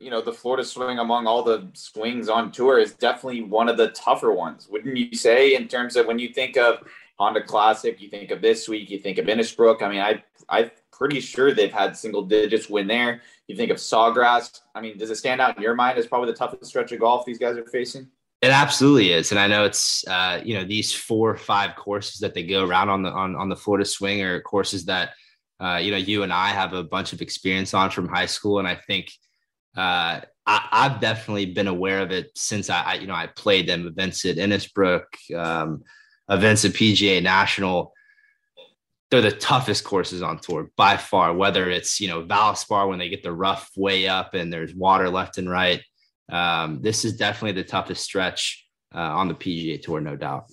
you 0.00 0.10
know 0.10 0.20
the 0.20 0.32
Florida 0.32 0.64
swing 0.64 0.98
among 0.98 1.26
all 1.26 1.42
the 1.42 1.68
swings 1.74 2.28
on 2.28 2.52
tour 2.52 2.78
is 2.78 2.92
definitely 2.94 3.42
one 3.42 3.68
of 3.68 3.76
the 3.76 3.88
tougher 3.90 4.32
ones, 4.32 4.68
wouldn't 4.70 4.96
you 4.96 5.14
say? 5.14 5.54
In 5.54 5.68
terms 5.68 5.96
of 5.96 6.06
when 6.06 6.18
you 6.18 6.28
think 6.28 6.56
of 6.56 6.86
Honda 7.18 7.42
Classic, 7.42 8.00
you 8.00 8.08
think 8.08 8.30
of 8.30 8.40
this 8.40 8.68
week, 8.68 8.90
you 8.90 8.98
think 8.98 9.18
of 9.18 9.26
Innisbrook. 9.26 9.82
I 9.82 9.88
mean, 9.88 10.00
I 10.00 10.22
I'm 10.48 10.70
pretty 10.92 11.20
sure 11.20 11.52
they've 11.52 11.72
had 11.72 11.96
single 11.96 12.22
digits 12.22 12.68
win 12.68 12.86
there. 12.86 13.22
You 13.48 13.56
think 13.56 13.70
of 13.70 13.78
Sawgrass. 13.78 14.60
I 14.74 14.80
mean, 14.80 14.98
does 14.98 15.10
it 15.10 15.16
stand 15.16 15.40
out 15.40 15.56
in 15.56 15.62
your 15.62 15.74
mind 15.74 15.98
as 15.98 16.06
probably 16.06 16.30
the 16.30 16.36
toughest 16.36 16.66
stretch 16.66 16.92
of 16.92 17.00
golf 17.00 17.24
these 17.24 17.38
guys 17.38 17.56
are 17.56 17.66
facing? 17.66 18.08
It 18.40 18.50
absolutely 18.50 19.12
is, 19.12 19.32
and 19.32 19.40
I 19.40 19.48
know 19.48 19.64
it's 19.64 20.06
uh, 20.06 20.40
you 20.44 20.54
know 20.54 20.64
these 20.64 20.92
four 20.92 21.30
or 21.30 21.36
five 21.36 21.74
courses 21.74 22.20
that 22.20 22.34
they 22.34 22.44
go 22.44 22.64
around 22.64 22.88
on 22.88 23.02
the 23.02 23.10
on 23.10 23.34
on 23.34 23.48
the 23.48 23.56
Florida 23.56 23.84
swing 23.84 24.22
are 24.22 24.40
courses 24.40 24.84
that 24.84 25.10
uh, 25.58 25.80
you 25.82 25.90
know 25.90 25.96
you 25.96 26.22
and 26.22 26.32
I 26.32 26.50
have 26.50 26.72
a 26.72 26.84
bunch 26.84 27.12
of 27.12 27.20
experience 27.20 27.74
on 27.74 27.90
from 27.90 28.06
high 28.06 28.26
school, 28.26 28.60
and 28.60 28.68
I 28.68 28.76
think 28.76 29.10
uh, 29.78 30.20
I, 30.44 30.88
have 30.88 31.00
definitely 31.00 31.46
been 31.46 31.68
aware 31.68 32.00
of 32.00 32.10
it 32.10 32.32
since 32.34 32.68
I, 32.68 32.82
I, 32.82 32.94
you 32.94 33.06
know, 33.06 33.14
I 33.14 33.28
played 33.28 33.68
them 33.68 33.86
events 33.86 34.24
at 34.24 34.36
Innisbrook, 34.36 35.04
um, 35.36 35.84
events 36.28 36.64
at 36.64 36.72
PGA 36.72 37.22
National. 37.22 37.92
They're 39.10 39.20
the 39.20 39.30
toughest 39.30 39.84
courses 39.84 40.20
on 40.20 40.40
tour 40.40 40.70
by 40.76 40.96
far. 40.96 41.32
Whether 41.32 41.70
it's 41.70 42.00
you 42.00 42.08
know 42.08 42.24
Valspar 42.24 42.88
when 42.88 42.98
they 42.98 43.08
get 43.08 43.22
the 43.22 43.32
rough 43.32 43.70
way 43.76 44.08
up 44.08 44.34
and 44.34 44.52
there's 44.52 44.74
water 44.74 45.08
left 45.08 45.38
and 45.38 45.48
right. 45.48 45.82
Um, 46.28 46.82
this 46.82 47.04
is 47.04 47.16
definitely 47.16 47.62
the 47.62 47.68
toughest 47.68 48.02
stretch 48.02 48.66
uh, 48.92 48.98
on 48.98 49.28
the 49.28 49.34
PGA 49.34 49.80
Tour, 49.80 50.00
no 50.00 50.16
doubt. 50.16 50.46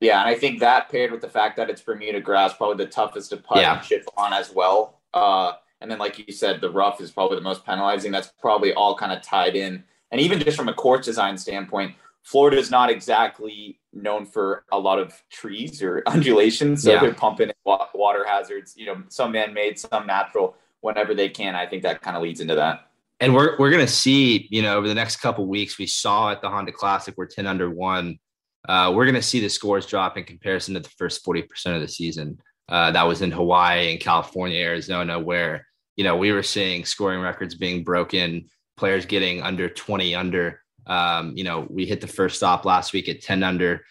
Yeah, 0.00 0.20
and 0.20 0.28
I 0.28 0.34
think 0.36 0.60
that 0.60 0.90
paired 0.90 1.10
with 1.10 1.22
the 1.22 1.28
fact 1.28 1.56
that 1.56 1.70
it's 1.70 1.82
Bermuda 1.82 2.20
grass, 2.20 2.54
probably 2.54 2.84
the 2.84 2.90
toughest 2.90 3.30
to 3.30 3.36
putt 3.36 3.58
yeah. 3.58 3.78
and 3.78 3.86
chip 3.86 4.04
on 4.16 4.32
as 4.32 4.52
well. 4.54 5.02
Uh, 5.12 5.54
and 5.84 5.90
then, 5.90 5.98
like 5.98 6.18
you 6.18 6.32
said, 6.32 6.62
the 6.62 6.70
rough 6.70 6.98
is 7.02 7.10
probably 7.10 7.36
the 7.36 7.42
most 7.42 7.62
penalizing. 7.66 8.10
That's 8.10 8.32
probably 8.40 8.72
all 8.72 8.96
kind 8.96 9.12
of 9.12 9.20
tied 9.20 9.54
in. 9.54 9.84
And 10.10 10.18
even 10.18 10.40
just 10.40 10.56
from 10.56 10.70
a 10.70 10.72
course 10.72 11.04
design 11.04 11.36
standpoint, 11.36 11.94
Florida 12.22 12.56
is 12.56 12.70
not 12.70 12.88
exactly 12.88 13.78
known 13.92 14.24
for 14.24 14.64
a 14.72 14.78
lot 14.78 14.98
of 14.98 15.12
trees 15.30 15.82
or 15.82 16.02
undulations. 16.06 16.84
So 16.84 16.92
yeah. 16.94 17.00
they're 17.00 17.12
pumping 17.12 17.50
water 17.66 18.24
hazards, 18.26 18.72
you 18.78 18.86
know, 18.86 19.02
some 19.10 19.32
man 19.32 19.52
made, 19.52 19.78
some 19.78 20.06
natural, 20.06 20.56
whenever 20.80 21.14
they 21.14 21.28
can. 21.28 21.54
I 21.54 21.66
think 21.66 21.82
that 21.82 22.00
kind 22.00 22.16
of 22.16 22.22
leads 22.22 22.40
into 22.40 22.54
that. 22.54 22.88
And 23.20 23.34
we're, 23.34 23.58
we're 23.58 23.70
going 23.70 23.84
to 23.84 23.92
see, 23.92 24.48
you 24.50 24.62
know, 24.62 24.78
over 24.78 24.88
the 24.88 24.94
next 24.94 25.16
couple 25.16 25.46
weeks, 25.46 25.76
we 25.78 25.86
saw 25.86 26.30
at 26.30 26.40
the 26.40 26.48
Honda 26.48 26.72
Classic, 26.72 27.12
we're 27.18 27.26
10 27.26 27.46
under 27.46 27.68
one. 27.68 28.18
Uh, 28.66 28.90
we're 28.96 29.04
going 29.04 29.16
to 29.16 29.22
see 29.22 29.38
the 29.38 29.50
scores 29.50 29.84
drop 29.84 30.16
in 30.16 30.24
comparison 30.24 30.72
to 30.72 30.80
the 30.80 30.88
first 30.96 31.26
40% 31.26 31.44
of 31.74 31.82
the 31.82 31.88
season. 31.88 32.38
Uh, 32.70 32.90
that 32.92 33.02
was 33.02 33.20
in 33.20 33.30
Hawaii 33.30 33.92
and 33.92 34.00
California, 34.00 34.58
Arizona, 34.60 35.18
where 35.20 35.66
you 35.96 36.04
know, 36.04 36.16
we 36.16 36.32
were 36.32 36.42
seeing 36.42 36.84
scoring 36.84 37.20
records 37.20 37.54
being 37.54 37.84
broken, 37.84 38.46
players 38.76 39.06
getting 39.06 39.42
under 39.42 39.68
20 39.68 40.14
under. 40.14 40.60
Um, 40.86 41.36
you 41.36 41.44
know, 41.44 41.66
we 41.70 41.86
hit 41.86 42.00
the 42.00 42.06
first 42.06 42.36
stop 42.36 42.64
last 42.64 42.92
week 42.92 43.08
at 43.08 43.22
10 43.22 43.42
under. 43.42 43.84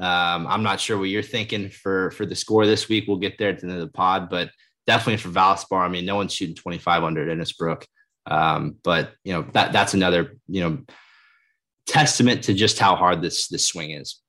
Um, 0.00 0.46
I'm 0.46 0.62
not 0.62 0.80
sure 0.80 0.98
what 0.98 1.10
you're 1.10 1.22
thinking 1.22 1.68
for 1.68 2.10
for 2.12 2.24
the 2.24 2.34
score 2.34 2.66
this 2.66 2.88
week. 2.88 3.04
We'll 3.06 3.18
get 3.18 3.38
there 3.38 3.50
at 3.50 3.60
the 3.60 3.66
end 3.66 3.74
of 3.74 3.80
the 3.80 3.92
pod, 3.92 4.30
but 4.30 4.50
definitely 4.86 5.18
for 5.18 5.28
Valspar. 5.28 5.84
I 5.84 5.88
mean, 5.88 6.06
no 6.06 6.16
one's 6.16 6.32
shooting 6.32 6.56
25 6.56 7.04
under 7.04 7.28
at 7.28 7.36
Innisbrook. 7.36 7.84
Um, 8.26 8.76
but 8.82 9.12
you 9.24 9.32
know, 9.32 9.42
that 9.52 9.72
that's 9.72 9.94
another, 9.94 10.36
you 10.48 10.62
know, 10.62 10.78
testament 11.86 12.44
to 12.44 12.54
just 12.54 12.78
how 12.78 12.96
hard 12.96 13.20
this 13.20 13.48
this 13.48 13.66
swing 13.66 13.90
is. 13.90 14.20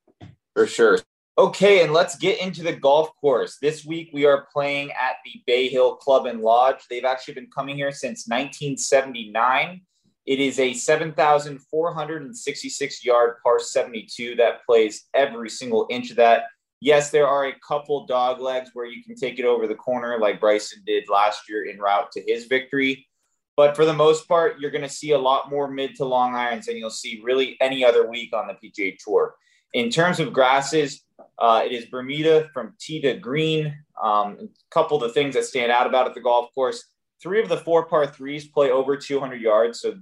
For 0.53 0.67
sure. 0.67 0.99
Okay, 1.37 1.81
and 1.81 1.93
let's 1.93 2.17
get 2.17 2.41
into 2.41 2.61
the 2.61 2.73
golf 2.73 3.15
course. 3.15 3.57
This 3.61 3.85
week 3.85 4.09
we 4.11 4.25
are 4.25 4.49
playing 4.51 4.91
at 4.91 5.15
the 5.23 5.41
Bay 5.47 5.69
Hill 5.69 5.95
Club 5.95 6.25
and 6.25 6.41
Lodge. 6.41 6.81
They've 6.89 7.05
actually 7.05 7.35
been 7.35 7.47
coming 7.55 7.77
here 7.77 7.93
since 7.93 8.27
1979. 8.27 9.79
It 10.25 10.39
is 10.41 10.59
a 10.59 10.73
7,466 10.73 13.05
yard 13.05 13.37
par 13.41 13.59
72 13.59 14.35
that 14.35 14.65
plays 14.65 15.05
every 15.13 15.49
single 15.49 15.87
inch 15.89 16.09
of 16.09 16.17
that. 16.17 16.47
Yes, 16.81 17.11
there 17.11 17.27
are 17.27 17.45
a 17.45 17.55
couple 17.65 18.05
dog 18.07 18.41
legs 18.41 18.71
where 18.73 18.85
you 18.85 19.01
can 19.01 19.15
take 19.15 19.39
it 19.39 19.45
over 19.45 19.67
the 19.67 19.75
corner, 19.75 20.19
like 20.19 20.41
Bryson 20.41 20.83
did 20.85 21.07
last 21.07 21.47
year 21.47 21.63
in 21.63 21.79
route 21.79 22.11
to 22.11 22.21
his 22.27 22.47
victory. 22.47 23.07
But 23.55 23.77
for 23.77 23.85
the 23.85 23.93
most 23.93 24.27
part, 24.27 24.59
you're 24.59 24.71
going 24.71 24.81
to 24.81 24.89
see 24.89 25.11
a 25.11 25.17
lot 25.17 25.49
more 25.49 25.69
mid 25.69 25.95
to 25.95 26.03
long 26.03 26.35
irons 26.35 26.65
than 26.65 26.75
you'll 26.75 26.89
see 26.89 27.21
really 27.23 27.55
any 27.61 27.85
other 27.85 28.09
week 28.09 28.35
on 28.35 28.47
the 28.47 28.55
PGA 28.55 28.97
Tour. 28.97 29.33
In 29.73 29.89
terms 29.89 30.19
of 30.19 30.33
grasses, 30.33 31.03
uh, 31.39 31.61
it 31.65 31.71
is 31.71 31.85
Bermuda 31.85 32.49
from 32.53 32.73
tee 32.79 33.01
to 33.01 33.15
green. 33.15 33.75
Um, 34.01 34.37
a 34.41 34.47
couple 34.69 34.97
of 34.97 35.03
the 35.03 35.13
things 35.13 35.33
that 35.35 35.45
stand 35.45 35.71
out 35.71 35.87
about 35.87 36.07
it, 36.07 36.13
the 36.13 36.21
golf 36.21 36.53
course, 36.53 36.85
three 37.21 37.41
of 37.41 37.49
the 37.49 37.57
four 37.57 37.85
par 37.85 38.07
threes 38.07 38.47
play 38.47 38.71
over 38.71 38.97
200 38.97 39.41
yards. 39.41 39.81
So 39.81 39.95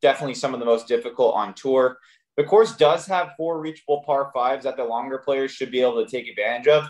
definitely 0.00 0.34
some 0.34 0.54
of 0.54 0.60
the 0.60 0.66
most 0.66 0.88
difficult 0.88 1.34
on 1.34 1.54
tour. 1.54 1.98
The 2.36 2.44
course 2.44 2.76
does 2.76 3.06
have 3.06 3.34
four 3.36 3.60
reachable 3.60 4.02
par 4.04 4.30
fives 4.32 4.64
that 4.64 4.76
the 4.76 4.84
longer 4.84 5.18
players 5.18 5.50
should 5.50 5.70
be 5.70 5.80
able 5.80 6.04
to 6.04 6.10
take 6.10 6.28
advantage 6.28 6.68
of. 6.68 6.88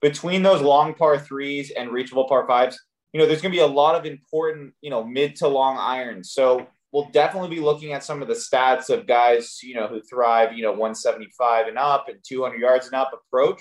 Between 0.00 0.42
those 0.42 0.62
long 0.62 0.94
par 0.94 1.18
threes 1.18 1.70
and 1.70 1.90
reachable 1.90 2.28
par 2.28 2.46
fives, 2.46 2.78
you 3.12 3.20
know, 3.20 3.26
there's 3.26 3.42
going 3.42 3.52
to 3.52 3.56
be 3.56 3.62
a 3.62 3.66
lot 3.66 3.94
of 3.94 4.06
important, 4.06 4.74
you 4.80 4.90
know, 4.90 5.04
mid 5.04 5.36
to 5.36 5.48
long 5.48 5.76
irons. 5.76 6.32
So 6.32 6.66
we'll 6.92 7.08
definitely 7.10 7.48
be 7.48 7.60
looking 7.60 7.92
at 7.92 8.04
some 8.04 8.22
of 8.22 8.28
the 8.28 8.34
stats 8.34 8.90
of 8.90 9.06
guys, 9.06 9.60
you 9.62 9.74
know, 9.74 9.88
who 9.88 10.00
thrive, 10.02 10.52
you 10.52 10.62
know, 10.62 10.72
175 10.72 11.66
and 11.66 11.78
up 11.78 12.08
and 12.08 12.18
200 12.22 12.60
yards 12.60 12.86
and 12.86 12.94
up 12.94 13.12
approach. 13.12 13.60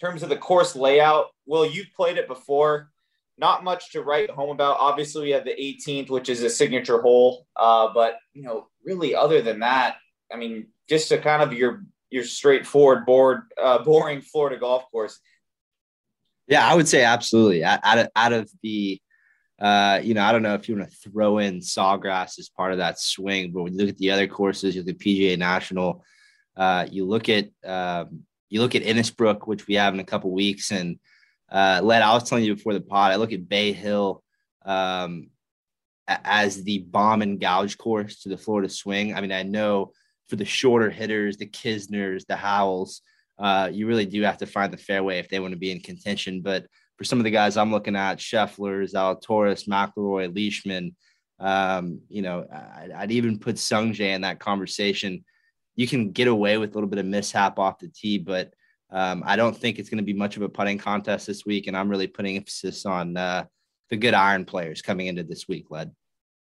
In 0.00 0.08
terms 0.08 0.22
of 0.22 0.30
the 0.30 0.36
course 0.36 0.74
layout, 0.74 1.26
Will, 1.46 1.66
you've 1.66 1.92
played 1.94 2.16
it 2.16 2.26
before. 2.26 2.90
Not 3.36 3.64
much 3.64 3.92
to 3.92 4.02
write 4.02 4.30
home 4.30 4.50
about. 4.50 4.78
Obviously, 4.80 5.24
we 5.24 5.30
have 5.30 5.44
the 5.44 5.50
18th, 5.50 6.10
which 6.10 6.28
is 6.28 6.42
a 6.42 6.50
signature 6.50 7.00
hole. 7.00 7.46
Uh, 7.56 7.88
but 7.94 8.16
you 8.34 8.42
know, 8.42 8.68
really, 8.84 9.14
other 9.14 9.40
than 9.42 9.60
that, 9.60 9.96
I 10.32 10.36
mean, 10.36 10.68
just 10.88 11.12
a 11.12 11.18
kind 11.18 11.42
of 11.42 11.52
your 11.52 11.82
your 12.10 12.24
straightforward, 12.24 13.06
board, 13.06 13.42
uh, 13.60 13.78
boring 13.84 14.20
Florida 14.20 14.58
golf 14.58 14.90
course. 14.90 15.18
Yeah, 16.48 16.66
I 16.66 16.74
would 16.74 16.88
say 16.88 17.04
absolutely. 17.04 17.64
Out 17.64 17.98
of 17.98 18.08
out 18.16 18.32
of 18.32 18.50
the, 18.62 19.00
uh, 19.60 20.00
you 20.02 20.14
know, 20.14 20.22
I 20.22 20.32
don't 20.32 20.42
know 20.42 20.54
if 20.54 20.68
you 20.68 20.76
want 20.76 20.90
to 20.90 21.10
throw 21.10 21.38
in 21.38 21.60
Sawgrass 21.60 22.38
as 22.38 22.48
part 22.48 22.72
of 22.72 22.78
that 22.78 22.98
swing, 22.98 23.52
but 23.52 23.62
when 23.62 23.72
you 23.74 23.78
look 23.78 23.90
at 23.90 23.98
the 23.98 24.10
other 24.10 24.26
courses, 24.26 24.74
you 24.74 24.82
look 24.82 24.94
at 24.94 25.00
PGA 25.00 25.36
National, 25.38 26.02
uh, 26.56 26.86
you 26.90 27.04
look 27.04 27.28
at 27.28 27.50
um, 27.64 28.22
you 28.48 28.60
look 28.60 28.74
at 28.74 28.82
Innisbrook, 28.82 29.46
which 29.46 29.66
we 29.66 29.74
have 29.74 29.94
in 29.94 30.00
a 30.00 30.04
couple 30.04 30.30
weeks, 30.30 30.72
and 30.72 30.98
uh, 31.52 31.80
Led, 31.82 32.02
I 32.02 32.14
was 32.14 32.28
telling 32.28 32.44
you 32.44 32.54
before 32.54 32.72
the 32.72 32.80
pod, 32.80 33.12
I 33.12 33.16
look 33.16 33.32
at 33.32 33.48
Bay 33.48 33.72
Hill 33.72 34.22
um, 34.64 35.28
as 36.08 36.62
the 36.62 36.78
bomb 36.78 37.22
and 37.22 37.40
gouge 37.40 37.76
course 37.76 38.22
to 38.22 38.28
the 38.28 38.38
Florida 38.38 38.68
swing. 38.68 39.14
I 39.14 39.20
mean, 39.20 39.32
I 39.32 39.42
know 39.42 39.92
for 40.28 40.36
the 40.36 40.44
shorter 40.44 40.90
hitters, 40.90 41.36
the 41.36 41.46
Kisners, 41.46 42.24
the 42.26 42.36
Howells, 42.36 43.02
uh, 43.38 43.68
you 43.72 43.86
really 43.86 44.06
do 44.06 44.22
have 44.22 44.38
to 44.38 44.46
find 44.46 44.72
the 44.72 44.76
fairway 44.78 45.18
if 45.18 45.28
they 45.28 45.40
want 45.40 45.52
to 45.52 45.58
be 45.58 45.70
in 45.70 45.80
contention. 45.80 46.40
But 46.40 46.66
for 47.00 47.04
some 47.04 47.18
of 47.18 47.24
the 47.24 47.30
guys 47.30 47.56
I'm 47.56 47.72
looking 47.72 47.96
at, 47.96 48.18
Scheffler, 48.18 48.86
Zalatoris, 48.86 49.66
McIlroy, 49.66 50.36
Leishman, 50.36 50.94
um, 51.38 52.02
you 52.10 52.20
know, 52.20 52.44
I'd, 52.52 52.90
I'd, 52.94 53.10
even 53.10 53.38
put 53.38 53.56
Sungjae 53.56 54.14
in 54.14 54.20
that 54.20 54.38
conversation. 54.38 55.24
You 55.76 55.88
can 55.88 56.12
get 56.12 56.28
away 56.28 56.58
with 56.58 56.72
a 56.72 56.74
little 56.74 56.90
bit 56.90 56.98
of 56.98 57.06
mishap 57.06 57.58
off 57.58 57.78
the 57.78 57.88
tee, 57.88 58.18
but 58.18 58.52
um, 58.90 59.22
I 59.24 59.36
don't 59.36 59.56
think 59.56 59.78
it's 59.78 59.88
going 59.88 59.96
to 59.96 60.04
be 60.04 60.12
much 60.12 60.36
of 60.36 60.42
a 60.42 60.48
putting 60.50 60.76
contest 60.76 61.26
this 61.26 61.46
week. 61.46 61.68
And 61.68 61.74
I'm 61.74 61.88
really 61.88 62.06
putting 62.06 62.36
emphasis 62.36 62.84
on 62.84 63.16
uh, 63.16 63.46
the 63.88 63.96
good 63.96 64.12
iron 64.12 64.44
players 64.44 64.82
coming 64.82 65.06
into 65.06 65.22
this 65.22 65.48
week, 65.48 65.70
Led. 65.70 65.92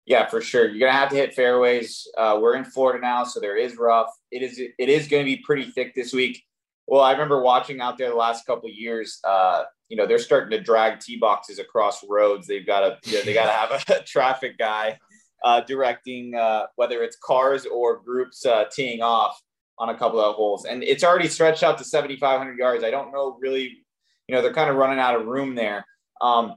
Yeah, 0.06 0.26
for 0.26 0.40
sure. 0.40 0.68
You're 0.68 0.88
gonna 0.88 0.98
have 0.98 1.10
to 1.10 1.16
hit 1.16 1.34
fairways. 1.34 2.04
Uh, 2.18 2.36
we're 2.42 2.56
in 2.56 2.64
Florida 2.64 3.00
now, 3.00 3.22
so 3.22 3.38
there 3.38 3.56
is 3.56 3.76
rough. 3.76 4.10
It 4.32 4.42
is 4.42 4.58
it 4.58 4.88
is 4.88 5.06
going 5.06 5.22
to 5.22 5.24
be 5.24 5.36
pretty 5.36 5.70
thick 5.70 5.94
this 5.94 6.12
week. 6.12 6.42
Well, 6.88 7.02
I 7.02 7.12
remember 7.12 7.42
watching 7.42 7.80
out 7.80 7.96
there 7.96 8.08
the 8.08 8.16
last 8.16 8.44
couple 8.44 8.68
years. 8.70 9.20
Uh, 9.22 9.64
you 9.88 9.96
know, 9.96 10.06
they're 10.06 10.18
starting 10.18 10.50
to 10.50 10.60
drag 10.60 11.00
tee 11.00 11.16
boxes 11.16 11.58
across 11.58 12.04
roads. 12.08 12.46
They've 12.46 12.66
got 12.66 12.80
to 12.80 13.10
you 13.10 13.18
know, 13.18 13.24
they 13.24 13.34
got 13.34 13.46
to 13.46 13.52
have 13.52 14.00
a, 14.00 14.02
traffic 14.06 14.58
guy 14.58 14.98
uh, 15.44 15.60
directing 15.62 16.34
uh, 16.34 16.66
whether 16.76 17.02
it's 17.02 17.16
cars 17.22 17.66
or 17.66 18.00
groups 18.00 18.44
uh, 18.44 18.64
teeing 18.72 19.02
off 19.02 19.40
on 19.78 19.90
a 19.90 19.96
couple 19.96 20.20
of 20.20 20.34
holes, 20.34 20.64
and 20.64 20.82
it's 20.82 21.04
already 21.04 21.28
stretched 21.28 21.62
out 21.62 21.78
to 21.78 21.84
7,500 21.84 22.58
yards. 22.58 22.84
I 22.84 22.90
don't 22.90 23.12
know 23.12 23.36
really. 23.40 23.84
You 24.26 24.34
know, 24.34 24.42
they're 24.42 24.52
kind 24.52 24.68
of 24.68 24.76
running 24.76 24.98
out 24.98 25.18
of 25.18 25.26
room 25.26 25.54
there. 25.54 25.86
Um, 26.20 26.56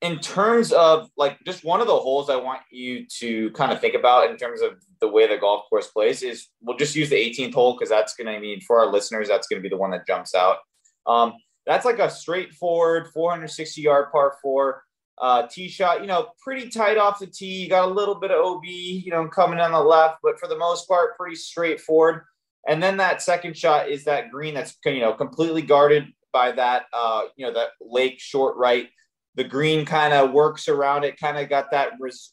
in 0.00 0.18
terms 0.20 0.72
of 0.72 1.10
like 1.16 1.38
just 1.44 1.64
one 1.64 1.80
of 1.80 1.86
the 1.86 1.96
holes 1.96 2.30
I 2.30 2.36
want 2.36 2.60
you 2.70 3.06
to 3.18 3.50
kind 3.50 3.72
of 3.72 3.80
think 3.80 3.94
about 3.94 4.30
in 4.30 4.36
terms 4.36 4.62
of 4.62 4.74
the 5.00 5.08
way 5.08 5.26
the 5.26 5.36
golf 5.36 5.68
course 5.68 5.88
plays 5.88 6.22
is 6.22 6.48
we'll 6.62 6.76
just 6.76 6.94
use 6.94 7.10
the 7.10 7.16
18th 7.16 7.54
hole 7.54 7.72
because 7.74 7.88
that's 7.88 8.14
going 8.14 8.32
to 8.32 8.40
mean 8.40 8.60
for 8.60 8.78
our 8.78 8.86
listeners 8.86 9.28
that's 9.28 9.48
going 9.48 9.60
to 9.60 9.62
be 9.62 9.68
the 9.68 9.76
one 9.76 9.90
that 9.90 10.06
jumps 10.06 10.34
out. 10.34 10.58
Um, 11.06 11.34
that's 11.68 11.84
like 11.84 11.98
a 11.98 12.10
straightforward 12.10 13.08
460 13.12 13.82
yard 13.82 14.10
par 14.10 14.36
four 14.42 14.82
uh, 15.18 15.46
tee 15.46 15.68
shot. 15.68 16.00
You 16.00 16.06
know, 16.06 16.30
pretty 16.42 16.70
tight 16.70 16.96
off 16.96 17.18
the 17.18 17.26
tee. 17.26 17.62
You 17.62 17.68
got 17.68 17.88
a 17.88 17.92
little 17.92 18.14
bit 18.14 18.30
of 18.30 18.44
OB, 18.44 18.64
you 18.64 19.10
know, 19.10 19.28
coming 19.28 19.60
on 19.60 19.72
the 19.72 19.80
left, 19.80 20.20
but 20.22 20.40
for 20.40 20.48
the 20.48 20.56
most 20.56 20.88
part, 20.88 21.16
pretty 21.18 21.36
straightforward. 21.36 22.22
And 22.66 22.82
then 22.82 22.96
that 22.96 23.22
second 23.22 23.56
shot 23.56 23.88
is 23.88 24.04
that 24.04 24.30
green 24.30 24.54
that's 24.54 24.76
you 24.84 25.00
know 25.00 25.12
completely 25.12 25.62
guarded 25.62 26.06
by 26.32 26.52
that 26.52 26.86
uh, 26.92 27.24
you 27.36 27.46
know 27.46 27.52
that 27.52 27.70
lake 27.80 28.18
short 28.18 28.56
right 28.56 28.88
the 29.38 29.44
green 29.44 29.86
kind 29.86 30.12
of 30.12 30.32
works 30.32 30.68
around 30.68 31.04
it, 31.04 31.16
kind 31.16 31.38
of 31.38 31.48
got 31.48 31.70
that 31.70 31.92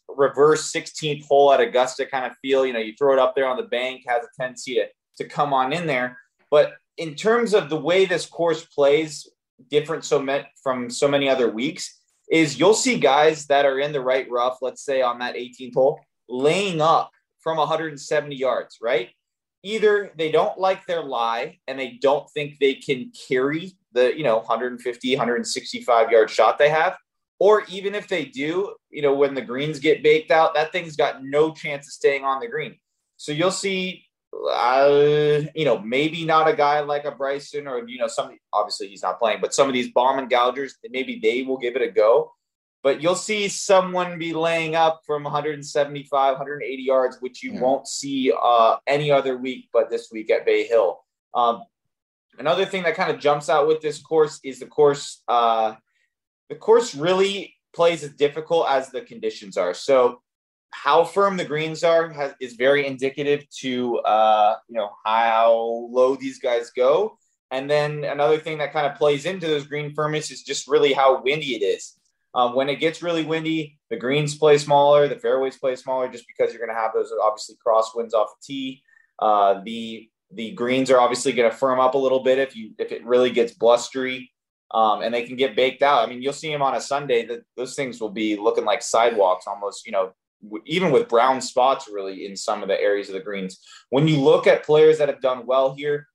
reverse 0.10 0.74
16th 0.74 1.24
hole 1.28 1.54
at 1.54 1.60
Augusta 1.60 2.04
kind 2.04 2.26
of 2.26 2.36
feel. 2.42 2.66
You 2.66 2.74
know, 2.74 2.80
you 2.80 2.94
throw 2.98 3.14
it 3.14 3.20
up 3.20 3.36
there 3.36 3.48
on 3.48 3.58
the 3.58 3.64
bank, 3.64 4.02
has 4.08 4.24
a 4.24 4.42
tendency 4.42 4.76
to, 4.76 4.88
to 5.18 5.30
come 5.30 5.54
on 5.54 5.72
in 5.72 5.86
there. 5.86 6.18
But 6.50 6.74
in 6.98 7.16
terms 7.16 7.54
of 7.54 7.70
the 7.70 7.78
way 7.78 8.06
this 8.06 8.26
course 8.26 8.66
plays, 8.66 9.30
different 9.70 10.04
so 10.04 10.20
met 10.20 10.48
from 10.62 10.90
so 10.90 11.08
many 11.08 11.30
other 11.30 11.50
weeks, 11.50 12.02
is 12.30 12.60
you'll 12.60 12.74
see 12.74 12.98
guys 12.98 13.46
that 13.48 13.66
are 13.66 13.80
in 13.80 13.92
the 13.92 14.02
right 14.02 14.30
rough, 14.30 14.58
let's 14.62 14.84
say 14.84 15.02
on 15.02 15.20
that 15.20 15.36
18th 15.36 15.76
hole, 15.76 16.00
laying 16.28 16.82
up 16.82 17.12
from 17.40 17.58
170 17.58 18.36
yards, 18.36 18.78
right? 18.82 19.10
Either 19.64 20.12
they 20.18 20.32
don't 20.32 20.60
like 20.60 20.86
their 20.86 21.04
lie 21.04 21.60
and 21.68 21.80
they 21.80 22.00
don't 22.02 22.30
think 22.32 22.58
they 22.60 22.76
can 22.76 23.12
carry 23.28 23.76
the 23.96 24.16
you 24.16 24.24
know 24.24 24.38
150 24.38 25.16
165 25.16 26.12
yard 26.12 26.30
shot 26.30 26.60
they 26.60 26.70
have 26.70 26.96
or 27.40 27.64
even 27.70 27.96
if 27.96 28.08
they 28.08 28.26
do 28.26 28.76
you 28.92 29.02
know 29.02 29.16
when 29.16 29.34
the 29.34 29.42
greens 29.42 29.80
get 29.80 30.04
baked 30.04 30.30
out 30.30 30.54
that 30.54 30.72
thing's 30.72 30.96
got 30.96 31.24
no 31.24 31.52
chance 31.52 31.88
of 31.88 31.94
staying 31.94 32.24
on 32.24 32.40
the 32.40 32.48
green 32.48 32.76
so 33.18 33.32
you'll 33.32 33.50
see 33.50 34.06
uh, 34.52 35.42
you 35.56 35.66
know 35.66 35.80
maybe 35.80 36.26
not 36.26 36.48
a 36.48 36.56
guy 36.56 36.80
like 36.82 37.06
a 37.06 37.12
bryson 37.12 37.68
or 37.68 37.88
you 37.88 37.98
know 37.98 38.08
some 38.08 38.38
obviously 38.54 38.88
he's 38.88 39.04
not 39.04 39.20
playing 39.20 39.40
but 39.42 39.54
some 39.54 39.68
of 39.68 39.74
these 39.74 39.92
bomb 39.92 40.20
and 40.20 40.30
gougers 40.30 40.74
maybe 40.90 41.20
they 41.22 41.44
will 41.44 41.58
give 41.58 41.76
it 41.76 41.82
a 41.82 41.90
go 41.90 42.32
but 42.84 43.02
you'll 43.02 43.16
see 43.16 43.48
someone 43.48 44.20
be 44.20 44.34
laying 44.34 44.76
up 44.76 45.02
from 45.06 45.24
175 45.24 46.34
180 46.34 46.84
yards 46.84 47.18
which 47.20 47.44
you 47.44 47.54
yeah. 47.54 47.62
won't 47.62 47.88
see 47.88 48.32
uh, 48.42 48.78
any 48.88 49.12
other 49.12 49.38
week 49.38 49.70
but 49.74 49.90
this 49.90 50.10
week 50.12 50.30
at 50.30 50.46
bay 50.46 50.66
hill 50.66 51.00
um, 51.34 51.64
Another 52.38 52.66
thing 52.66 52.84
that 52.84 52.96
kind 52.96 53.12
of 53.12 53.20
jumps 53.20 53.50
out 53.50 53.68
with 53.68 53.82
this 53.82 54.02
course 54.02 54.40
is 54.44 54.60
the 54.60 54.66
course. 54.66 55.22
Uh, 55.28 55.76
the 56.50 56.56
course 56.56 56.94
really 56.94 57.56
plays 57.74 58.04
as 58.04 58.12
difficult 58.12 58.68
as 58.70 58.90
the 58.90 59.02
conditions 59.02 59.58
are. 59.58 59.74
So, 59.74 60.22
how 60.84 61.04
firm 61.04 61.38
the 61.38 61.46
greens 61.46 61.84
are 61.84 62.10
has, 62.10 62.34
is 62.42 62.54
very 62.54 62.86
indicative 62.86 63.50
to 63.62 63.98
uh, 64.00 64.56
you 64.68 64.76
know 64.76 64.92
how 65.06 65.88
low 65.90 66.16
these 66.16 66.40
guys 66.40 66.72
go. 66.76 67.18
And 67.52 67.70
then 67.70 68.04
another 68.04 68.38
thing 68.38 68.58
that 68.58 68.74
kind 68.74 68.86
of 68.86 68.98
plays 68.98 69.26
into 69.26 69.48
those 69.48 69.68
green 69.68 69.94
firmness 69.94 70.32
is 70.32 70.44
just 70.44 70.68
really 70.68 70.94
how 70.94 71.22
windy 71.22 71.56
it 71.56 71.64
is. 71.64 71.98
Um, 72.34 72.54
when 72.54 72.68
it 72.68 72.82
gets 72.82 73.02
really 73.02 73.24
windy, 73.24 73.80
the 73.90 73.96
greens 73.96 74.36
play 74.36 74.58
smaller, 74.58 75.08
the 75.08 75.16
fairways 75.16 75.58
play 75.58 75.76
smaller, 75.76 76.10
just 76.10 76.26
because 76.28 76.52
you're 76.52 76.66
going 76.66 76.76
to 76.76 76.82
have 76.82 76.92
those 76.94 77.12
obviously 77.24 77.56
crosswinds 77.66 78.14
off 78.14 78.30
the 78.36 78.46
tee. 78.46 78.84
Uh, 79.20 79.62
the 79.64 80.10
the 80.32 80.52
greens 80.52 80.92
are 80.92 81.00
obviously 81.00 81.32
going 81.32 81.50
to 81.50 81.56
firm 81.56 81.80
up 81.80 81.94
a 81.94 81.98
little 81.98 82.24
bit 82.24 82.38
if 82.38 82.56
you 82.56 82.72
if 82.78 82.92
it 82.92 83.06
really 83.06 83.32
gets 83.32 83.54
blustery, 83.54 84.32
um, 84.72 85.02
and 85.02 85.14
they 85.14 85.24
can 85.24 85.38
get 85.38 85.56
baked 85.56 85.82
out. 85.82 86.06
I 86.06 86.10
mean, 86.12 86.22
you'll 86.22 86.34
see 86.34 86.52
them 86.52 86.62
on 86.62 86.76
a 86.76 86.82
Sunday 86.82 87.26
that 87.28 87.44
those 87.56 87.76
things 87.76 88.02
will 88.02 88.10
be 88.10 88.36
looking 88.36 88.66
like 88.66 88.82
sidewalks 88.82 89.48
almost. 89.48 89.86
You 89.86 89.94
know, 89.94 90.12
even 90.66 90.92
with 90.92 91.10
brown 91.10 91.42
spots 91.42 91.90
really 91.92 92.26
in 92.26 92.36
some 92.36 92.62
of 92.62 92.68
the 92.68 92.80
areas 92.80 93.08
of 93.08 93.14
the 93.14 93.20
greens. 93.20 93.60
When 93.90 94.08
you 94.08 94.20
look 94.20 94.48
at 94.48 94.66
players 94.66 95.00
that 95.00 95.10
have 95.10 95.22
done 95.22 95.46
well 95.46 95.74
here, 95.74 96.08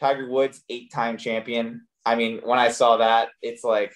Tiger 0.00 0.28
Woods, 0.28 0.62
eight-time 0.68 1.16
champion. 1.16 1.86
I 2.04 2.14
mean, 2.14 2.40
when 2.44 2.58
I 2.58 2.70
saw 2.70 2.98
that, 2.98 3.30
it's 3.42 3.64
like, 3.64 3.92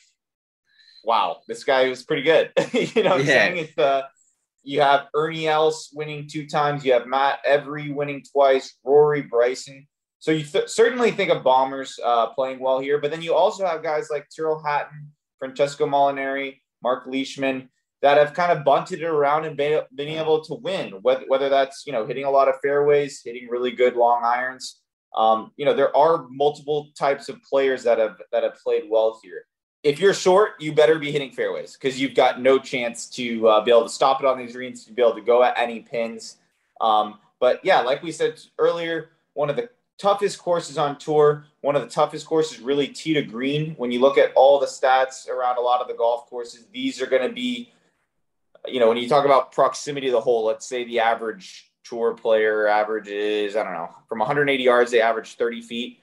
wow, 1.04 1.38
this 1.48 1.64
guy 1.64 1.88
was 1.88 2.04
pretty 2.04 2.22
good. 2.22 2.50
you 2.72 3.02
know, 3.02 3.10
what 3.10 3.20
I'm 3.20 3.26
saying 3.26 3.56
it's 3.58 3.78
uh, 3.78 4.02
you 4.62 4.80
have 4.80 5.06
Ernie 5.14 5.48
Els 5.48 5.90
winning 5.92 6.28
two 6.28 6.46
times. 6.46 6.84
You 6.84 6.92
have 6.92 7.06
Matt 7.06 7.40
Every 7.44 7.90
winning 7.90 8.22
twice. 8.32 8.76
Rory 8.84 9.22
Bryson. 9.22 9.86
So 10.18 10.30
you 10.30 10.44
th- 10.44 10.68
certainly 10.68 11.10
think 11.10 11.30
of 11.30 11.42
bombers 11.42 11.98
uh, 12.04 12.28
playing 12.28 12.60
well 12.60 12.78
here, 12.78 13.00
but 13.00 13.10
then 13.10 13.22
you 13.22 13.34
also 13.34 13.66
have 13.66 13.82
guys 13.82 14.08
like 14.08 14.28
Tyrrell 14.34 14.62
Hatton, 14.64 15.10
Francesco 15.40 15.84
Molinari, 15.86 16.60
Mark 16.80 17.06
Leishman 17.06 17.68
that 18.02 18.18
have 18.18 18.34
kind 18.34 18.52
of 18.52 18.64
bunted 18.64 19.00
it 19.00 19.06
around 19.06 19.44
and 19.44 19.56
been, 19.56 19.84
able 19.98 20.42
to 20.44 20.54
win. 20.54 20.90
Whether, 21.02 21.24
whether 21.28 21.48
that's 21.48 21.84
you 21.86 21.92
know 21.92 22.06
hitting 22.06 22.24
a 22.24 22.30
lot 22.30 22.48
of 22.48 22.56
fairways, 22.60 23.22
hitting 23.24 23.48
really 23.48 23.70
good 23.70 23.96
long 23.96 24.22
irons. 24.24 24.80
Um, 25.16 25.52
you 25.56 25.64
know, 25.64 25.74
there 25.74 25.94
are 25.96 26.26
multiple 26.28 26.90
types 26.98 27.28
of 27.28 27.42
players 27.42 27.84
that 27.84 27.98
have 27.98 28.16
that 28.32 28.42
have 28.42 28.56
played 28.62 28.84
well 28.88 29.20
here. 29.22 29.44
If 29.82 29.98
you're 29.98 30.14
short, 30.14 30.52
you 30.60 30.72
better 30.72 30.98
be 30.98 31.10
hitting 31.10 31.32
fairways 31.32 31.76
because 31.76 32.00
you've 32.00 32.14
got 32.14 32.40
no 32.40 32.58
chance 32.58 33.08
to 33.10 33.48
uh, 33.48 33.64
be 33.64 33.70
able 33.70 33.82
to 33.82 33.88
stop 33.88 34.20
it 34.20 34.26
on 34.26 34.38
these 34.38 34.52
greens, 34.52 34.84
to 34.84 34.92
be 34.92 35.02
able 35.02 35.14
to 35.14 35.20
go 35.20 35.42
at 35.42 35.58
any 35.58 35.80
pins. 35.80 36.36
Um, 36.80 37.18
but 37.40 37.64
yeah, 37.64 37.80
like 37.80 38.02
we 38.02 38.12
said 38.12 38.40
earlier, 38.58 39.10
one 39.34 39.50
of 39.50 39.56
the 39.56 39.68
toughest 39.98 40.38
courses 40.38 40.78
on 40.78 40.98
tour, 40.98 41.44
one 41.60 41.76
of 41.76 41.82
the 41.82 41.88
toughest 41.88 42.26
courses 42.26 42.60
really 42.60 42.88
tee 42.88 43.14
to 43.14 43.22
green. 43.22 43.74
When 43.76 43.90
you 43.90 44.00
look 44.00 44.18
at 44.18 44.32
all 44.34 44.58
the 44.58 44.66
stats 44.66 45.28
around 45.28 45.58
a 45.58 45.60
lot 45.60 45.80
of 45.80 45.88
the 45.88 45.94
golf 45.94 46.26
courses, 46.28 46.66
these 46.72 47.00
are 47.00 47.06
going 47.06 47.22
to 47.22 47.32
be, 47.32 47.72
you 48.66 48.80
know, 48.80 48.88
when 48.88 48.96
you 48.96 49.08
talk 49.08 49.24
about 49.24 49.52
proximity 49.52 50.06
to 50.06 50.12
the 50.12 50.20
hole, 50.20 50.44
let's 50.44 50.66
say 50.66 50.84
the 50.84 51.00
average 51.00 51.70
tour 51.84 52.14
player 52.14 52.66
averages, 52.66 53.56
I 53.56 53.64
don't 53.64 53.72
know, 53.72 53.90
from 54.08 54.20
180 54.20 54.62
yards, 54.62 54.90
they 54.90 55.00
average 55.00 55.34
30 55.34 55.62
feet. 55.62 55.98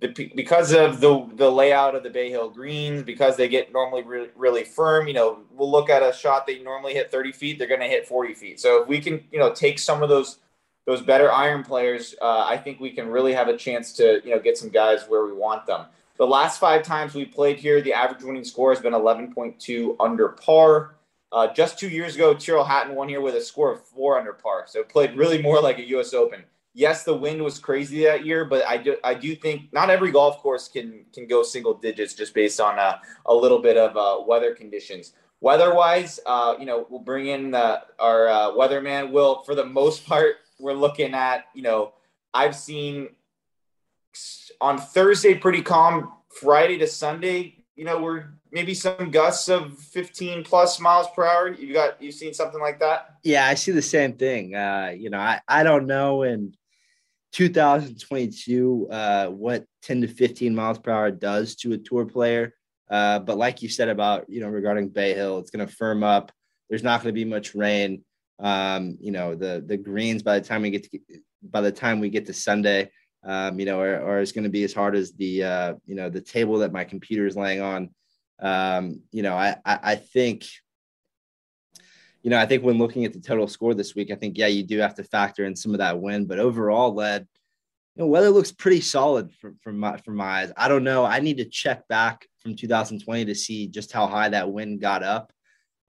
The, 0.00 0.08
because 0.34 0.72
of 0.72 1.00
the 1.00 1.24
the 1.34 1.48
layout 1.48 1.94
of 1.94 2.02
the 2.02 2.10
Bay 2.10 2.28
Hill 2.28 2.50
greens, 2.50 3.04
because 3.04 3.36
they 3.36 3.48
get 3.48 3.72
normally 3.72 4.02
really, 4.02 4.28
really 4.34 4.64
firm, 4.64 5.06
you 5.06 5.14
know, 5.14 5.44
we'll 5.52 5.70
look 5.70 5.88
at 5.88 6.02
a 6.02 6.12
shot 6.12 6.46
they 6.46 6.58
normally 6.58 6.94
hit 6.94 7.12
30 7.12 7.30
feet, 7.30 7.58
they're 7.58 7.68
going 7.68 7.80
to 7.80 7.86
hit 7.86 8.06
40 8.06 8.34
feet. 8.34 8.60
So 8.60 8.82
if 8.82 8.88
we 8.88 9.00
can, 9.00 9.22
you 9.30 9.38
know, 9.38 9.52
take 9.52 9.78
some 9.78 10.02
of 10.02 10.08
those 10.08 10.38
those 10.86 11.00
better 11.00 11.32
iron 11.32 11.62
players, 11.62 12.14
uh, 12.20 12.44
I 12.46 12.58
think 12.58 12.80
we 12.80 12.90
can 12.90 13.08
really 13.08 13.32
have 13.32 13.48
a 13.48 13.56
chance 13.56 13.92
to, 13.94 14.20
you 14.24 14.34
know, 14.34 14.40
get 14.40 14.58
some 14.58 14.68
guys 14.68 15.04
where 15.08 15.24
we 15.24 15.32
want 15.32 15.64
them. 15.64 15.86
The 16.18 16.26
last 16.26 16.60
five 16.60 16.82
times 16.82 17.14
we 17.14 17.24
played 17.24 17.58
here, 17.58 17.80
the 17.80 17.92
average 17.92 18.22
winning 18.22 18.44
score 18.44 18.72
has 18.72 18.82
been 18.82 18.92
11.2 18.92 19.96
under 19.98 20.28
par. 20.28 20.93
Uh, 21.34 21.52
just 21.52 21.80
two 21.80 21.88
years 21.88 22.14
ago, 22.14 22.32
Tyrrell 22.32 22.62
Hatton 22.62 22.94
won 22.94 23.08
here 23.08 23.20
with 23.20 23.34
a 23.34 23.40
score 23.40 23.72
of 23.72 23.84
four 23.88 24.16
under 24.20 24.32
par. 24.32 24.66
So 24.68 24.78
it 24.78 24.88
played 24.88 25.16
really 25.16 25.42
more 25.42 25.60
like 25.60 25.80
a 25.80 25.88
U.S. 25.88 26.14
Open. 26.14 26.44
Yes, 26.74 27.02
the 27.02 27.12
wind 27.12 27.42
was 27.42 27.58
crazy 27.58 28.04
that 28.04 28.24
year, 28.24 28.44
but 28.44 28.64
I 28.64 28.76
do 28.76 28.96
I 29.02 29.14
do 29.14 29.34
think 29.34 29.72
not 29.72 29.90
every 29.90 30.12
golf 30.12 30.38
course 30.38 30.68
can 30.68 31.04
can 31.12 31.26
go 31.26 31.42
single 31.42 31.74
digits 31.74 32.14
just 32.14 32.34
based 32.34 32.60
on 32.60 32.78
uh, 32.78 32.98
a 33.26 33.34
little 33.34 33.58
bit 33.58 33.76
of 33.76 33.96
uh, 33.96 34.24
weather 34.24 34.54
conditions. 34.54 35.14
Weather-wise, 35.40 36.20
uh, 36.24 36.54
you 36.60 36.66
know, 36.66 36.86
we'll 36.88 37.00
bring 37.00 37.26
in 37.26 37.50
the, 37.50 37.82
our 37.98 38.28
uh, 38.28 38.50
weatherman. 38.52 39.10
Will 39.10 39.42
for 39.42 39.56
the 39.56 39.66
most 39.66 40.06
part, 40.06 40.36
we're 40.60 40.72
looking 40.72 41.14
at 41.14 41.46
you 41.52 41.62
know, 41.62 41.94
I've 42.32 42.54
seen 42.54 43.08
on 44.60 44.78
Thursday 44.78 45.34
pretty 45.34 45.62
calm. 45.62 46.12
Friday 46.28 46.78
to 46.78 46.86
Sunday, 46.86 47.64
you 47.76 47.84
know, 47.84 48.00
we're 48.00 48.26
maybe 48.54 48.72
some 48.72 49.10
gusts 49.10 49.48
of 49.48 49.76
15 49.78 50.44
plus 50.44 50.78
miles 50.80 51.08
per 51.14 51.26
hour. 51.26 51.52
You 51.52 51.74
got 51.74 52.00
you've 52.00 52.14
seen 52.14 52.32
something 52.32 52.60
like 52.60 52.78
that? 52.78 53.16
Yeah, 53.24 53.46
I 53.46 53.54
see 53.54 53.72
the 53.72 53.82
same 53.82 54.14
thing. 54.14 54.54
Uh, 54.54 54.94
you 54.96 55.10
know, 55.10 55.18
I, 55.18 55.40
I 55.46 55.64
don't 55.64 55.86
know 55.86 56.22
in 56.22 56.54
2022 57.32 58.88
uh, 58.90 59.26
what 59.26 59.64
10 59.82 60.02
to 60.02 60.08
15 60.08 60.54
miles 60.54 60.78
per 60.78 60.92
hour 60.92 61.10
does 61.10 61.56
to 61.56 61.72
a 61.72 61.78
tour 61.78 62.06
player. 62.06 62.54
Uh, 62.88 63.18
but 63.18 63.36
like 63.36 63.60
you 63.60 63.68
said 63.68 63.88
about 63.88 64.30
you 64.30 64.40
know 64.40 64.48
regarding 64.48 64.88
Bay 64.88 65.14
Hill, 65.14 65.38
it's 65.38 65.50
going 65.50 65.66
to 65.66 65.74
firm 65.74 66.04
up. 66.04 66.30
There's 66.70 66.84
not 66.84 67.02
going 67.02 67.12
to 67.12 67.20
be 67.20 67.24
much 67.24 67.54
rain. 67.54 68.04
Um, 68.38 68.96
you 69.00 69.12
know 69.12 69.34
the 69.34 69.62
the 69.66 69.76
greens 69.76 70.22
by 70.22 70.38
the 70.38 70.46
time 70.46 70.62
we 70.62 70.70
get 70.70 70.90
to 70.90 70.98
by 71.42 71.60
the 71.60 71.72
time 71.72 72.00
we 72.00 72.08
get 72.08 72.26
to 72.26 72.32
Sunday, 72.32 72.90
um, 73.24 73.58
you 73.58 73.66
know, 73.66 73.80
are, 73.80 74.02
are 74.02 74.20
is 74.20 74.32
going 74.32 74.44
to 74.44 74.50
be 74.50 74.64
as 74.64 74.72
hard 74.72 74.96
as 74.96 75.12
the 75.12 75.44
uh, 75.44 75.74
you 75.86 75.94
know 75.94 76.08
the 76.08 76.20
table 76.20 76.58
that 76.58 76.72
my 76.72 76.84
computer 76.84 77.26
is 77.26 77.36
laying 77.36 77.60
on 77.60 77.90
um, 78.40 79.02
you 79.10 79.22
know, 79.22 79.34
I, 79.34 79.56
I, 79.64 79.78
I 79.82 79.94
think, 79.96 80.44
you 82.22 82.30
know, 82.30 82.38
I 82.38 82.46
think 82.46 82.62
when 82.62 82.78
looking 82.78 83.04
at 83.04 83.12
the 83.12 83.20
total 83.20 83.46
score 83.46 83.74
this 83.74 83.94
week, 83.94 84.10
I 84.10 84.16
think, 84.16 84.38
yeah, 84.38 84.46
you 84.46 84.62
do 84.62 84.78
have 84.78 84.94
to 84.96 85.04
factor 85.04 85.44
in 85.44 85.54
some 85.54 85.72
of 85.72 85.78
that 85.78 86.00
win, 86.00 86.26
but 86.26 86.38
overall 86.38 86.94
led, 86.94 87.26
you 87.94 88.02
know, 88.02 88.08
weather 88.08 88.30
looks 88.30 88.50
pretty 88.50 88.80
solid 88.80 89.32
from, 89.32 89.56
from 89.62 89.78
my, 89.78 89.96
from 89.98 90.16
my 90.16 90.40
eyes. 90.40 90.52
I 90.56 90.68
don't 90.68 90.84
know. 90.84 91.04
I 91.04 91.20
need 91.20 91.36
to 91.38 91.44
check 91.44 91.86
back 91.88 92.26
from 92.40 92.56
2020 92.56 93.26
to 93.26 93.34
see 93.34 93.68
just 93.68 93.92
how 93.92 94.06
high 94.06 94.30
that 94.30 94.50
wind 94.50 94.80
got 94.80 95.02
up. 95.02 95.32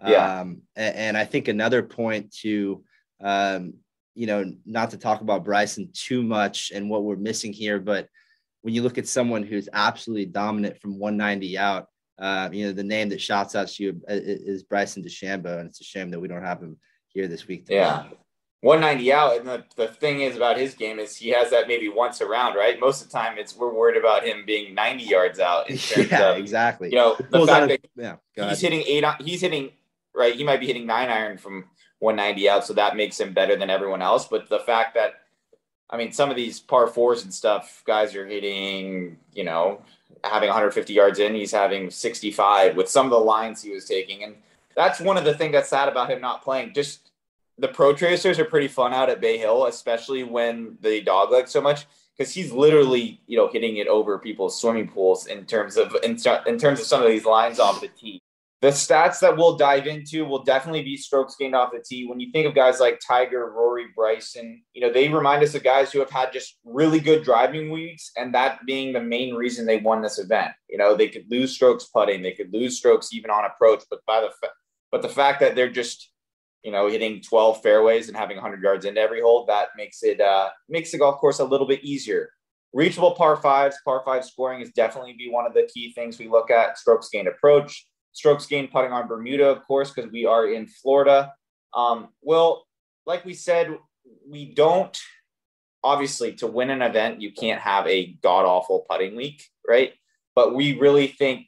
Yeah. 0.05 0.41
Um, 0.41 0.61
and, 0.75 0.95
and 0.95 1.17
I 1.17 1.25
think 1.25 1.47
another 1.47 1.81
point 1.81 2.33
to, 2.41 2.83
um, 3.21 3.75
you 4.13 4.27
know, 4.27 4.53
not 4.65 4.91
to 4.91 4.97
talk 4.97 5.21
about 5.21 5.43
Bryson 5.43 5.89
too 5.93 6.21
much 6.21 6.71
and 6.73 6.89
what 6.89 7.03
we're 7.03 7.15
missing 7.15 7.53
here, 7.53 7.79
but 7.79 8.07
when 8.61 8.73
you 8.73 8.81
look 8.81 8.97
at 8.97 9.07
someone 9.07 9.43
who's 9.43 9.69
absolutely 9.71 10.25
dominant 10.25 10.81
from 10.81 10.97
190 10.97 11.57
out, 11.57 11.87
uh, 12.17 12.49
you 12.51 12.65
know, 12.65 12.71
the 12.71 12.83
name 12.83 13.09
that 13.09 13.21
shouts 13.21 13.55
out 13.55 13.67
to 13.67 13.83
you 13.83 14.01
uh, 14.09 14.13
is 14.13 14.63
Bryson 14.63 15.03
DeChambeau, 15.03 15.59
and 15.59 15.69
it's 15.69 15.81
a 15.81 15.83
shame 15.83 16.09
that 16.11 16.19
we 16.19 16.27
don't 16.27 16.43
have 16.43 16.61
him 16.61 16.77
here 17.07 17.27
this 17.27 17.47
week. 17.47 17.65
Yeah. 17.69 18.05
190 18.61 19.13
out. 19.13 19.37
And 19.37 19.47
the, 19.47 19.63
the 19.75 19.87
thing 19.87 20.21
is 20.21 20.35
about 20.35 20.57
his 20.57 20.73
game 20.73 20.97
is 20.97 21.15
he 21.15 21.29
has 21.29 21.51
that 21.51 21.67
maybe 21.67 21.87
once 21.87 22.19
around, 22.19 22.55
right? 22.55 22.79
Most 22.79 23.03
of 23.03 23.09
the 23.09 23.13
time 23.13 23.37
it's 23.37 23.55
we're 23.55 23.71
worried 23.71 23.95
about 23.95 24.25
him 24.25 24.43
being 24.43 24.73
90 24.73 25.03
yards 25.03 25.39
out. 25.39 25.69
In 25.69 25.77
terms 25.77 26.09
yeah, 26.09 26.31
of, 26.31 26.37
exactly. 26.37 26.89
You 26.89 26.95
know, 26.95 27.15
the 27.29 27.45
fact 27.45 27.67
that 27.67 27.79
yeah, 27.95 28.49
he's 28.49 28.61
hitting 28.61 28.83
eight, 28.87 29.05
he's 29.19 29.41
hitting, 29.41 29.71
right? 30.15 30.33
He 30.33 30.43
might 30.43 30.59
be 30.59 30.65
hitting 30.65 30.87
nine 30.87 31.09
iron 31.09 31.37
from 31.37 31.65
190 31.99 32.49
out. 32.49 32.65
So 32.65 32.73
that 32.73 32.95
makes 32.95 33.19
him 33.19 33.33
better 33.33 33.55
than 33.55 33.69
everyone 33.69 34.01
else. 34.01 34.27
But 34.27 34.49
the 34.49 34.59
fact 34.59 34.95
that, 34.95 35.13
I 35.89 35.97
mean, 35.97 36.11
some 36.11 36.31
of 36.31 36.35
these 36.35 36.59
par 36.59 36.87
fours 36.87 37.23
and 37.23 37.31
stuff, 37.31 37.83
guys 37.85 38.15
are 38.15 38.25
hitting, 38.25 39.17
you 39.31 39.43
know, 39.43 39.81
having 40.25 40.49
150 40.49 40.93
yards 40.93 41.19
in, 41.19 41.33
he's 41.33 41.51
having 41.51 41.89
65 41.89 42.75
with 42.75 42.89
some 42.89 43.05
of 43.05 43.11
the 43.11 43.17
lines 43.17 43.61
he 43.61 43.71
was 43.71 43.85
taking. 43.85 44.23
And 44.23 44.35
that's 44.75 44.99
one 44.99 45.17
of 45.17 45.25
the 45.25 45.33
things 45.33 45.53
that's 45.53 45.69
sad 45.69 45.87
about 45.87 46.09
him 46.09 46.21
not 46.21 46.43
playing. 46.43 46.73
Just 46.73 47.11
the 47.57 47.67
pro 47.67 47.93
tracers 47.93 48.39
are 48.39 48.45
pretty 48.45 48.67
fun 48.67 48.93
out 48.93 49.09
at 49.09 49.21
Bay 49.21 49.37
Hill, 49.37 49.65
especially 49.65 50.23
when 50.23 50.77
they 50.81 51.01
dog 51.01 51.31
leg 51.31 51.47
so 51.47 51.61
much 51.61 51.85
because 52.17 52.33
he's 52.33 52.51
literally, 52.51 53.19
you 53.27 53.37
know, 53.37 53.47
hitting 53.47 53.77
it 53.77 53.87
over 53.87 54.17
people's 54.17 54.59
swimming 54.59 54.87
pools 54.87 55.27
in 55.27 55.45
terms 55.45 55.77
of 55.77 55.95
in, 56.03 56.17
in 56.47 56.57
terms 56.57 56.79
of 56.79 56.85
some 56.85 57.01
of 57.01 57.07
these 57.07 57.25
lines 57.25 57.59
off 57.59 57.81
the 57.81 57.89
tee. 57.89 58.21
The 58.65 58.71
stats 58.71 59.19
that 59.19 59.37
we'll 59.37 59.57
dive 59.57 59.85
into 59.85 60.25
will 60.25 60.43
definitely 60.43 60.81
be 60.81 60.97
strokes 60.97 61.35
gained 61.35 61.53
off 61.53 61.71
the 61.71 61.83
tee. 61.87 62.07
When 62.07 62.19
you 62.19 62.31
think 62.31 62.47
of 62.47 62.55
guys 62.55 62.79
like 62.79 62.99
Tiger, 62.99 63.51
Rory, 63.51 63.85
Bryson, 63.95 64.63
you 64.73 64.81
know, 64.81 64.91
they 64.91 65.07
remind 65.07 65.43
us 65.43 65.53
of 65.53 65.63
guys 65.63 65.91
who 65.91 65.99
have 65.99 66.09
had 66.09 66.33
just 66.33 66.57
really 66.63 66.99
good 66.99 67.23
driving 67.23 67.69
weeks, 67.69 68.09
and 68.17 68.33
that 68.33 68.65
being 68.65 68.91
the 68.91 68.99
main 68.99 69.35
reason 69.35 69.67
they 69.67 69.77
won 69.77 70.01
this 70.01 70.17
event. 70.17 70.51
You 70.67 70.79
know, 70.79 70.95
they 70.95 71.09
could 71.09 71.25
lose 71.29 71.53
strokes 71.53 71.83
putting, 71.93 72.23
they 72.23 72.31
could 72.31 72.51
lose 72.51 72.75
strokes 72.75 73.13
even 73.13 73.29
on 73.29 73.45
approach, 73.45 73.83
but 73.87 73.99
by 74.07 74.21
the 74.21 74.31
fa- 74.41 74.55
but 74.91 75.03
the 75.03 75.09
fact 75.09 75.41
that 75.41 75.53
they're 75.53 75.69
just 75.69 76.09
you 76.63 76.71
know 76.71 76.87
hitting 76.87 77.21
12 77.21 77.61
fairways 77.61 78.07
and 78.07 78.17
having 78.17 78.37
100 78.37 78.63
yards 78.63 78.85
into 78.85 78.99
every 78.99 79.21
hole 79.21 79.45
that 79.45 79.67
makes 79.77 80.01
it 80.01 80.19
uh, 80.19 80.49
makes 80.69 80.91
the 80.91 80.97
golf 80.97 81.19
course 81.19 81.37
a 81.37 81.45
little 81.45 81.67
bit 81.67 81.83
easier 81.83 82.31
reachable 82.73 83.11
par 83.11 83.37
fives 83.37 83.77
par 83.85 84.01
five 84.03 84.25
scoring 84.25 84.59
is 84.59 84.71
definitely 84.71 85.13
be 85.13 85.29
one 85.29 85.45
of 85.45 85.53
the 85.53 85.69
key 85.71 85.93
things 85.93 86.17
we 86.17 86.27
look 86.27 86.49
at 86.49 86.79
strokes 86.79 87.09
gained 87.09 87.27
approach 87.27 87.85
strokes 88.15 88.45
gained 88.47 88.71
putting 88.71 88.91
on 88.91 89.07
Bermuda, 89.07 89.47
of 89.49 89.65
course, 89.67 89.91
because 89.91 90.11
we 90.11 90.25
are 90.25 90.47
in 90.47 90.65
Florida. 90.67 91.33
Um, 91.73 92.09
well, 92.21 92.65
like 93.05 93.25
we 93.25 93.33
said, 93.33 93.77
we 94.27 94.53
don't 94.53 94.97
obviously 95.83 96.33
to 96.33 96.47
win 96.47 96.71
an 96.71 96.81
event, 96.81 97.21
you 97.21 97.31
can't 97.31 97.61
have 97.61 97.85
a 97.85 98.07
god 98.23 98.45
awful 98.45 98.85
putting 98.89 99.15
week, 99.15 99.43
right? 99.65 99.93
But 100.33 100.55
we 100.55 100.77
really 100.79 101.07
think 101.07 101.47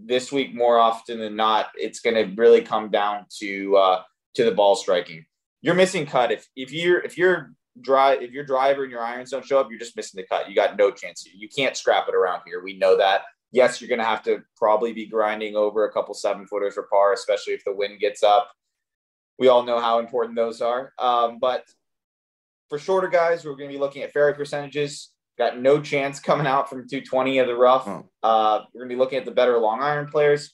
this 0.00 0.32
week 0.32 0.52
more 0.52 0.78
often 0.78 1.20
than 1.20 1.36
not, 1.36 1.68
it's 1.76 2.00
going 2.00 2.16
to 2.16 2.34
really 2.34 2.62
come 2.62 2.90
down 2.90 3.26
to 3.38 3.76
uh, 3.76 4.02
to 4.34 4.44
the 4.44 4.50
ball 4.50 4.74
striking. 4.74 5.24
You're 5.62 5.76
missing 5.76 6.04
cut 6.04 6.32
if 6.32 6.48
if 6.56 6.72
you're 6.72 6.98
if 6.98 7.16
you're 7.16 7.52
drive 7.80 8.22
if 8.22 8.32
your 8.32 8.44
driver 8.44 8.82
and 8.82 8.90
your 8.90 9.02
irons 9.02 9.30
don't 9.30 9.46
show 9.46 9.60
up, 9.60 9.68
you're 9.70 9.78
just 9.78 9.96
missing 9.96 10.18
the 10.18 10.26
cut. 10.26 10.48
You 10.48 10.54
got 10.56 10.76
no 10.76 10.90
chance. 10.90 11.26
You 11.32 11.48
can't 11.48 11.76
scrap 11.76 12.08
it 12.08 12.14
around 12.14 12.42
here. 12.44 12.62
We 12.62 12.76
know 12.76 12.96
that 12.96 13.22
yes, 13.54 13.80
you're 13.80 13.88
going 13.88 14.00
to 14.00 14.04
have 14.04 14.22
to 14.24 14.42
probably 14.56 14.92
be 14.92 15.06
grinding 15.06 15.54
over 15.54 15.86
a 15.86 15.92
couple 15.92 16.12
seven 16.12 16.46
footers 16.46 16.74
for 16.74 16.88
par, 16.90 17.12
especially 17.12 17.54
if 17.54 17.64
the 17.64 17.74
wind 17.74 18.00
gets 18.00 18.22
up. 18.22 18.50
We 19.38 19.48
all 19.48 19.62
know 19.62 19.78
how 19.78 20.00
important 20.00 20.36
those 20.36 20.60
are. 20.60 20.92
Um, 20.98 21.38
but 21.38 21.64
for 22.68 22.78
shorter 22.78 23.08
guys, 23.08 23.44
we're 23.44 23.54
going 23.54 23.70
to 23.70 23.74
be 23.74 23.80
looking 23.80 24.02
at 24.02 24.12
fairway 24.12 24.36
percentages. 24.36 25.10
Got 25.38 25.60
no 25.60 25.80
chance 25.80 26.18
coming 26.18 26.46
out 26.46 26.68
from 26.68 26.88
220 26.88 27.38
of 27.38 27.46
the 27.46 27.54
rough. 27.54 27.86
Oh. 27.86 28.08
Uh, 28.22 28.64
we're 28.74 28.80
going 28.80 28.90
to 28.90 28.96
be 28.96 28.98
looking 28.98 29.18
at 29.18 29.24
the 29.24 29.30
better 29.30 29.56
long 29.58 29.80
iron 29.80 30.08
players. 30.08 30.52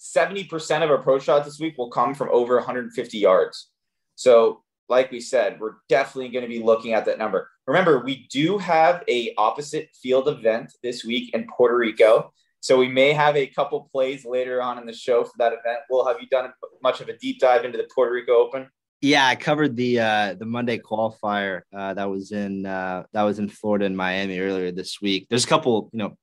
70% 0.00 0.82
of 0.82 0.90
our 0.90 0.98
pro 0.98 1.18
shots 1.18 1.46
this 1.46 1.60
week 1.60 1.76
will 1.78 1.90
come 1.90 2.14
from 2.14 2.28
over 2.30 2.56
150 2.56 3.18
yards. 3.18 3.70
So 4.16 4.62
like 4.88 5.10
we 5.10 5.20
said, 5.20 5.60
we're 5.60 5.76
definitely 5.88 6.28
going 6.28 6.44
to 6.44 6.48
be 6.48 6.62
looking 6.62 6.92
at 6.92 7.06
that 7.06 7.18
number. 7.18 7.48
Remember, 7.70 8.00
we 8.00 8.26
do 8.32 8.58
have 8.58 9.04
a 9.06 9.32
opposite 9.38 9.90
field 9.94 10.26
event 10.26 10.72
this 10.82 11.04
week 11.04 11.32
in 11.34 11.46
Puerto 11.56 11.76
Rico. 11.76 12.32
So 12.58 12.76
we 12.76 12.88
may 12.88 13.12
have 13.12 13.36
a 13.36 13.46
couple 13.46 13.88
plays 13.92 14.24
later 14.24 14.60
on 14.60 14.76
in 14.78 14.86
the 14.86 14.92
show 14.92 15.22
for 15.22 15.34
that 15.38 15.52
event. 15.52 15.78
Will, 15.88 16.04
have 16.04 16.16
you 16.20 16.26
done 16.26 16.52
much 16.82 17.00
of 17.00 17.08
a 17.08 17.16
deep 17.18 17.38
dive 17.38 17.64
into 17.64 17.78
the 17.78 17.86
Puerto 17.94 18.12
Rico 18.12 18.32
Open? 18.32 18.68
Yeah, 19.00 19.24
I 19.24 19.36
covered 19.36 19.76
the 19.76 20.00
uh, 20.00 20.34
the 20.34 20.46
Monday 20.46 20.78
qualifier 20.78 21.60
uh, 21.72 21.94
that 21.94 22.10
was 22.10 22.32
in 22.32 22.66
uh, 22.66 23.04
that 23.12 23.22
was 23.22 23.38
in 23.38 23.48
Florida 23.48 23.84
and 23.84 23.96
Miami 23.96 24.40
earlier 24.40 24.72
this 24.72 25.00
week. 25.00 25.28
There's 25.30 25.44
a 25.44 25.48
couple, 25.48 25.90
you 25.92 26.00
know, 26.00 26.18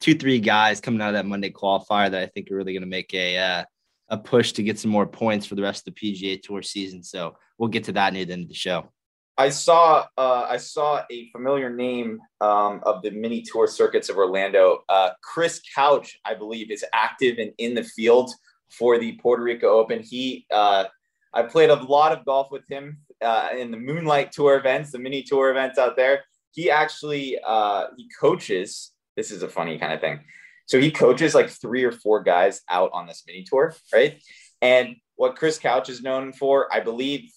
two 0.00 0.14
three 0.14 0.38
guys 0.38 0.80
coming 0.80 1.00
out 1.00 1.08
of 1.08 1.14
that 1.14 1.26
Monday 1.26 1.50
qualifier 1.50 2.08
that 2.08 2.22
I 2.22 2.26
think 2.26 2.52
are 2.52 2.56
really 2.56 2.72
going 2.72 2.82
to 2.82 2.88
make 2.88 3.12
a 3.14 3.36
uh, 3.36 3.64
a 4.10 4.18
push 4.18 4.52
to 4.52 4.62
get 4.62 4.78
some 4.78 4.92
more 4.92 5.08
points 5.08 5.44
for 5.44 5.56
the 5.56 5.62
rest 5.62 5.88
of 5.88 5.92
the 5.92 6.12
PGA 6.12 6.40
Tour 6.40 6.62
season. 6.62 7.02
So 7.02 7.34
we'll 7.58 7.68
get 7.68 7.82
to 7.84 7.92
that 7.94 8.12
near 8.12 8.24
the 8.24 8.34
end 8.34 8.44
of 8.44 8.48
the 8.48 8.54
show. 8.54 8.92
I 9.36 9.48
saw 9.48 10.06
uh, 10.16 10.46
I 10.48 10.58
saw 10.58 11.02
a 11.10 11.30
familiar 11.30 11.68
name 11.68 12.20
um, 12.40 12.80
of 12.84 13.02
the 13.02 13.10
mini 13.10 13.42
tour 13.42 13.66
circuits 13.66 14.08
of 14.08 14.16
Orlando. 14.16 14.84
Uh, 14.88 15.10
Chris 15.22 15.60
Couch, 15.74 16.18
I 16.24 16.34
believe, 16.34 16.70
is 16.70 16.84
active 16.92 17.38
and 17.38 17.52
in 17.58 17.74
the 17.74 17.82
field 17.82 18.30
for 18.70 18.98
the 18.98 19.12
Puerto 19.12 19.42
Rico 19.42 19.68
Open. 19.68 20.02
He 20.02 20.46
uh, 20.52 20.84
I 21.32 21.42
played 21.42 21.70
a 21.70 21.82
lot 21.82 22.12
of 22.16 22.24
golf 22.24 22.52
with 22.52 22.66
him 22.68 22.98
uh, 23.20 23.48
in 23.58 23.72
the 23.72 23.76
Moonlight 23.76 24.30
Tour 24.30 24.56
events, 24.56 24.92
the 24.92 24.98
mini 25.00 25.22
tour 25.22 25.50
events 25.50 25.78
out 25.78 25.96
there. 25.96 26.24
He 26.52 26.70
actually 26.70 27.38
uh, 27.44 27.86
he 27.96 28.08
coaches. 28.20 28.92
This 29.16 29.32
is 29.32 29.42
a 29.42 29.48
funny 29.48 29.78
kind 29.78 29.92
of 29.92 30.00
thing. 30.00 30.20
So 30.66 30.80
he 30.80 30.90
coaches 30.90 31.34
like 31.34 31.50
three 31.50 31.84
or 31.84 31.92
four 31.92 32.22
guys 32.22 32.62
out 32.70 32.90
on 32.92 33.06
this 33.06 33.24
mini 33.26 33.44
tour, 33.44 33.74
right? 33.92 34.22
And 34.62 34.96
what 35.16 35.36
Chris 35.36 35.58
Couch 35.58 35.88
is 35.88 36.02
known 36.02 36.32
for, 36.32 36.72
I 36.72 36.80
believe, 36.80 37.30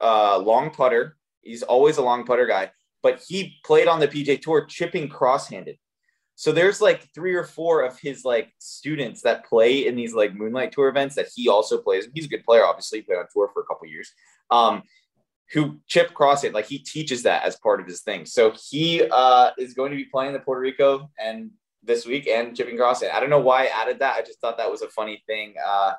uh, 0.00 0.38
long 0.38 0.70
putter. 0.70 1.16
He's 1.42 1.62
always 1.62 1.96
a 1.96 2.02
long 2.02 2.24
putter 2.24 2.46
guy, 2.46 2.70
but 3.02 3.22
he 3.26 3.58
played 3.64 3.88
on 3.88 4.00
the 4.00 4.08
PJ 4.08 4.42
Tour 4.42 4.64
chipping 4.66 5.08
cross-handed. 5.08 5.78
So 6.34 6.52
there's 6.52 6.80
like 6.80 7.06
three 7.14 7.34
or 7.34 7.44
four 7.44 7.82
of 7.82 7.98
his 7.98 8.24
like 8.24 8.50
students 8.58 9.22
that 9.22 9.44
play 9.44 9.86
in 9.86 9.94
these 9.94 10.14
like 10.14 10.34
Moonlight 10.34 10.72
Tour 10.72 10.88
events 10.88 11.14
that 11.16 11.28
he 11.34 11.48
also 11.48 11.78
plays. 11.78 12.08
He's 12.14 12.24
a 12.24 12.28
good 12.28 12.44
player, 12.44 12.64
obviously. 12.64 13.00
He 13.00 13.02
played 13.02 13.18
on 13.18 13.26
tour 13.32 13.50
for 13.52 13.60
a 13.62 13.66
couple 13.66 13.88
years. 13.88 14.10
Um, 14.50 14.82
who 15.52 15.80
chip 15.86 16.14
cross 16.14 16.44
it 16.44 16.54
like 16.54 16.66
he 16.66 16.78
teaches 16.78 17.24
that 17.24 17.44
as 17.44 17.56
part 17.56 17.80
of 17.80 17.86
his 17.86 18.02
thing. 18.02 18.24
So 18.24 18.52
he 18.70 19.02
uh, 19.10 19.50
is 19.58 19.74
going 19.74 19.90
to 19.90 19.96
be 19.96 20.04
playing 20.04 20.32
the 20.32 20.38
Puerto 20.38 20.60
Rico 20.60 21.10
and 21.18 21.50
this 21.82 22.06
week 22.06 22.28
and 22.28 22.56
chipping 22.56 22.76
cross 22.76 23.02
it. 23.02 23.10
I 23.12 23.20
don't 23.20 23.30
know 23.30 23.40
why 23.40 23.64
I 23.64 23.82
added 23.82 23.98
that. 23.98 24.16
I 24.16 24.22
just 24.22 24.40
thought 24.40 24.58
that 24.58 24.70
was 24.70 24.82
a 24.82 24.88
funny 24.88 25.22
thing 25.26 25.54
uh, 25.66 25.94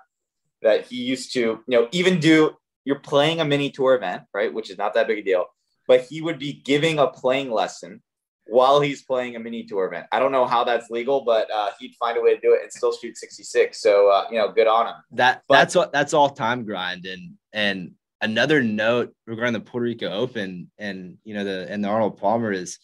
that 0.62 0.86
he 0.86 0.98
used 0.98 1.34
to, 1.34 1.39
you 1.39 1.63
know, 1.67 1.88
even 1.91 2.20
do. 2.20 2.56
You're 2.86 3.00
playing 3.00 3.39
a 3.39 3.46
mini 3.46 3.72
tour 3.72 3.96
event, 3.96 4.24
right? 4.34 4.54
Which 4.54 4.70
is 4.70 4.78
not 4.78 4.94
that 4.96 5.08
big 5.08 5.20
a 5.20 5.24
deal, 5.24 5.46
but 5.88 6.02
he 6.02 6.22
would 6.22 6.39
be 6.39 6.54
giving 6.54 7.00
a 7.00 7.08
playing 7.08 7.52
lesson 7.52 8.02
while 8.46 8.82
he's 8.82 9.04
playing 9.04 9.36
a 9.36 9.39
mini 9.39 9.63
tour 9.63 9.86
event. 9.86 10.08
I 10.12 10.20
don't 10.20 10.32
know 10.32 10.46
how 10.46 10.63
that's 10.63 10.89
legal, 10.89 11.24
but 11.24 11.50
uh, 11.52 11.70
he'd 11.80 11.96
find 12.00 12.17
a 12.17 12.22
way 12.22 12.36
to 12.36 12.41
do 12.41 12.54
it 12.54 12.63
and 12.63 12.72
still 12.72 12.91
shoot 12.91 13.17
66. 13.17 13.82
So 13.82 14.10
uh, 14.10 14.26
you 14.30 14.38
know, 14.38 14.52
good 14.52 14.67
on 14.67 14.88
him. 14.88 14.96
That 15.12 15.44
but, 15.48 15.56
that's 15.56 15.76
what 15.76 15.94
that's 15.94 16.13
all 16.13 16.30
time 16.30 16.65
grind. 16.65 17.06
And 17.06 17.34
and 17.54 17.91
another 18.22 18.62
note 18.62 19.13
regarding 19.26 19.54
the 19.54 19.62
Puerto 19.62 19.86
Rico 19.86 20.10
Open 20.12 20.72
and 20.78 21.17
you 21.24 21.34
know 21.34 21.44
the 21.44 21.67
and 21.70 21.84
the 21.84 21.88
Arnold 21.88 22.17
Palmer 22.17 22.52
is 22.52 22.78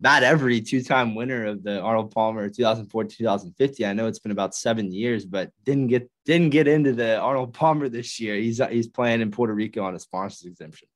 Matt 0.00 0.22
Every 0.22 0.60
two-time 0.62 1.14
winner 1.14 1.46
of 1.46 1.62
the 1.62 1.80
Arnold 1.80 2.12
Palmer 2.12 2.48
2004 2.48 3.04
2050. 3.04 3.84
I 3.84 3.92
know 3.92 4.06
it's 4.06 4.18
been 4.18 4.32
about 4.32 4.54
seven 4.54 4.90
years, 4.90 5.26
but 5.26 5.50
didn't 5.64 5.88
get 5.88 6.10
didn't 6.24 6.50
get 6.50 6.66
into 6.66 6.92
the 6.92 7.18
Arnold 7.18 7.52
Palmer 7.52 7.88
this 7.88 8.18
year. 8.18 8.34
He's 8.36 8.60
he's 8.70 8.88
playing 8.88 9.20
in 9.20 9.30
Puerto 9.30 9.52
Rico 9.52 9.82
on 9.82 9.94
a 9.94 9.98
sponsors 9.98 10.46
exemption. 10.46 10.88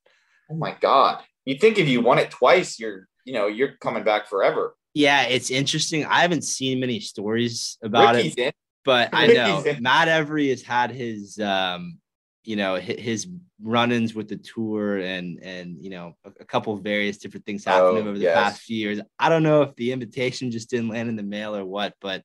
Oh 0.49 0.55
my 0.55 0.75
God! 0.79 1.23
You 1.45 1.57
think 1.57 1.77
if 1.77 1.87
you 1.87 2.01
won 2.01 2.17
it 2.17 2.31
twice, 2.31 2.79
you're 2.79 3.07
you 3.25 3.33
know 3.33 3.47
you're 3.47 3.73
coming 3.73 4.03
back 4.03 4.27
forever. 4.27 4.75
Yeah, 4.95 5.23
it's 5.23 5.51
interesting. 5.51 6.05
I 6.05 6.21
haven't 6.21 6.43
seen 6.43 6.79
many 6.79 6.99
stories 6.99 7.77
about 7.83 8.15
Ricky's 8.15 8.35
it, 8.35 8.39
in. 8.39 8.51
but 8.83 9.09
I 9.13 9.27
know 9.27 9.63
Matt 9.81 10.07
Every 10.07 10.49
has 10.49 10.63
had 10.63 10.89
his 10.89 11.37
um, 11.37 11.99
you 12.45 12.55
know 12.55 12.75
his 12.75 13.27
run-ins 13.61 14.13
with 14.13 14.27
the 14.27 14.37
tour 14.37 14.97
and 14.97 15.39
and 15.41 15.77
you 15.79 15.89
know 15.89 16.15
a, 16.23 16.31
a 16.41 16.45
couple 16.45 16.75
various 16.77 17.17
different 17.17 17.45
things 17.45 17.65
happening 17.65 18.05
oh, 18.05 18.09
over 18.09 18.17
the 18.17 18.25
yes. 18.25 18.35
past 18.35 18.61
few 18.61 18.77
years. 18.77 19.01
I 19.19 19.29
don't 19.29 19.43
know 19.43 19.63
if 19.63 19.75
the 19.75 19.91
invitation 19.91 20.51
just 20.51 20.69
didn't 20.69 20.89
land 20.89 21.09
in 21.09 21.15
the 21.15 21.23
mail 21.23 21.55
or 21.55 21.65
what, 21.65 21.95
but 21.99 22.23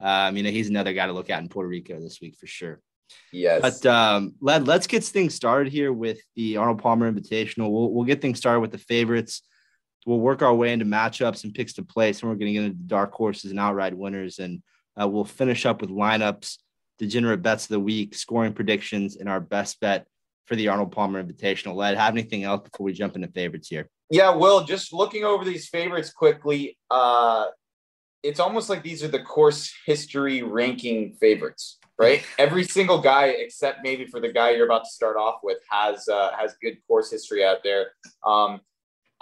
um, 0.00 0.36
you 0.36 0.42
know 0.42 0.50
he's 0.50 0.68
another 0.68 0.92
guy 0.92 1.06
to 1.06 1.12
look 1.12 1.30
at 1.30 1.40
in 1.40 1.48
Puerto 1.48 1.68
Rico 1.68 2.00
this 2.00 2.20
week 2.20 2.36
for 2.36 2.46
sure. 2.46 2.80
Yes. 3.32 3.60
But 3.60 3.86
um, 3.90 4.34
let 4.40 4.64
let's 4.64 4.86
get 4.86 5.04
things 5.04 5.34
started 5.34 5.72
here 5.72 5.92
with 5.92 6.20
the 6.36 6.56
Arnold 6.56 6.82
Palmer 6.82 7.10
Invitational. 7.10 7.70
We'll 7.70 7.90
we'll 7.92 8.04
get 8.04 8.20
things 8.20 8.38
started 8.38 8.60
with 8.60 8.72
the 8.72 8.78
favorites. 8.78 9.42
We'll 10.04 10.20
work 10.20 10.42
our 10.42 10.54
way 10.54 10.72
into 10.72 10.84
matchups 10.84 11.44
and 11.44 11.54
picks 11.54 11.74
to 11.74 11.82
place, 11.82 12.20
and 12.20 12.30
we're 12.30 12.36
going 12.36 12.52
to 12.52 12.52
get 12.52 12.64
into 12.64 12.76
dark 12.76 13.12
horses 13.12 13.50
and 13.50 13.60
outright 13.60 13.96
winners, 13.96 14.38
and 14.38 14.62
uh, 15.00 15.06
we'll 15.08 15.24
finish 15.24 15.64
up 15.64 15.80
with 15.80 15.90
lineups 15.90 16.58
degenerate 16.98 17.42
bets 17.42 17.64
of 17.64 17.70
the 17.70 17.80
week, 17.80 18.14
scoring 18.14 18.52
predictions, 18.52 19.16
and 19.16 19.28
our 19.28 19.40
best 19.40 19.80
bet 19.80 20.06
for 20.46 20.56
the 20.56 20.68
Arnold 20.68 20.92
Palmer 20.92 21.22
Invitational. 21.22 21.74
Led, 21.74 21.96
have 21.96 22.14
anything 22.14 22.44
else 22.44 22.68
before 22.68 22.84
we 22.84 22.92
jump 22.92 23.16
into 23.16 23.28
favorites 23.28 23.68
here? 23.68 23.88
Yeah, 24.10 24.34
Will, 24.34 24.64
just 24.64 24.92
looking 24.92 25.24
over 25.24 25.44
these 25.44 25.68
favorites 25.68 26.10
quickly, 26.10 26.76
uh, 26.90 27.46
it's 28.22 28.40
almost 28.40 28.68
like 28.68 28.82
these 28.82 29.02
are 29.02 29.08
the 29.08 29.22
course 29.22 29.72
history 29.86 30.42
ranking 30.42 31.14
favorites, 31.14 31.78
right? 31.98 32.22
Every 32.38 32.64
single 32.64 33.00
guy, 33.00 33.26
except 33.26 33.80
maybe 33.82 34.06
for 34.06 34.20
the 34.20 34.32
guy 34.32 34.50
you're 34.50 34.66
about 34.66 34.84
to 34.84 34.90
start 34.90 35.16
off 35.16 35.36
with, 35.42 35.58
has 35.70 36.08
uh, 36.08 36.30
has 36.38 36.54
good 36.62 36.76
course 36.86 37.10
history 37.10 37.44
out 37.44 37.62
there. 37.64 37.92
Um, 38.24 38.60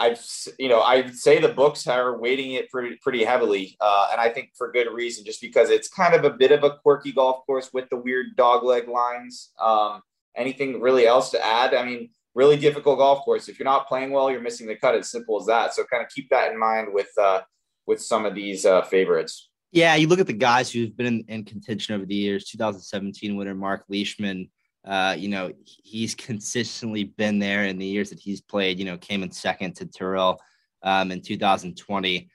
I've 0.00 0.26
you 0.58 0.68
know 0.68 0.80
I'd 0.80 1.14
say 1.14 1.38
the 1.38 1.50
books 1.50 1.86
are 1.86 2.18
weighting 2.18 2.52
it 2.52 2.70
pretty 2.70 2.96
pretty 3.02 3.22
heavily, 3.22 3.76
uh, 3.80 4.08
and 4.10 4.20
I 4.20 4.30
think 4.30 4.50
for 4.56 4.72
good 4.72 4.88
reason, 4.90 5.24
just 5.26 5.42
because 5.42 5.68
it's 5.68 5.88
kind 5.88 6.14
of 6.14 6.24
a 6.24 6.30
bit 6.30 6.52
of 6.52 6.64
a 6.64 6.78
quirky 6.78 7.12
golf 7.12 7.44
course 7.44 7.70
with 7.72 7.90
the 7.90 7.98
weird 7.98 8.34
dog 8.34 8.64
leg 8.64 8.88
lines. 8.88 9.52
Um, 9.60 10.00
anything 10.34 10.80
really 10.80 11.06
else 11.06 11.30
to 11.32 11.44
add? 11.44 11.74
I 11.74 11.84
mean, 11.84 12.08
really 12.34 12.56
difficult 12.56 12.98
golf 12.98 13.24
course. 13.26 13.48
If 13.48 13.58
you're 13.58 13.64
not 13.64 13.88
playing 13.88 14.10
well, 14.10 14.30
you're 14.30 14.40
missing 14.40 14.66
the 14.66 14.76
cut. 14.76 14.94
It's 14.94 15.10
simple 15.10 15.38
as 15.38 15.46
that. 15.46 15.74
So 15.74 15.84
kind 15.84 16.02
of 16.02 16.08
keep 16.08 16.30
that 16.30 16.50
in 16.50 16.58
mind 16.58 16.88
with 16.92 17.10
uh, 17.18 17.42
with 17.86 18.00
some 18.00 18.24
of 18.24 18.34
these 18.34 18.64
uh, 18.64 18.82
favorites. 18.82 19.50
Yeah, 19.72 19.94
you 19.96 20.08
look 20.08 20.18
at 20.18 20.26
the 20.26 20.32
guys 20.32 20.72
who've 20.72 20.96
been 20.96 21.06
in, 21.06 21.24
in 21.28 21.44
contention 21.44 21.94
over 21.94 22.06
the 22.06 22.14
years. 22.14 22.46
2017 22.46 23.36
winner 23.36 23.54
Mark 23.54 23.84
Leishman 23.88 24.50
uh, 24.84 25.14
you 25.18 25.28
know, 25.28 25.52
he's 25.64 26.14
consistently 26.16 27.04
been 27.04 27.38
there 27.38 27.64
in 27.64 27.78
the 27.78 27.86
years 27.86 28.10
that 28.10 28.20
he's 28.20 28.40
played, 28.40 28.78
you 28.78 28.84
know, 28.84 28.96
came 28.96 29.22
in 29.22 29.30
second 29.30 29.76
to 29.76 29.86
Tyrrell 29.86 30.40
um, 30.82 31.10
in 31.10 31.20
2020. 31.20 32.30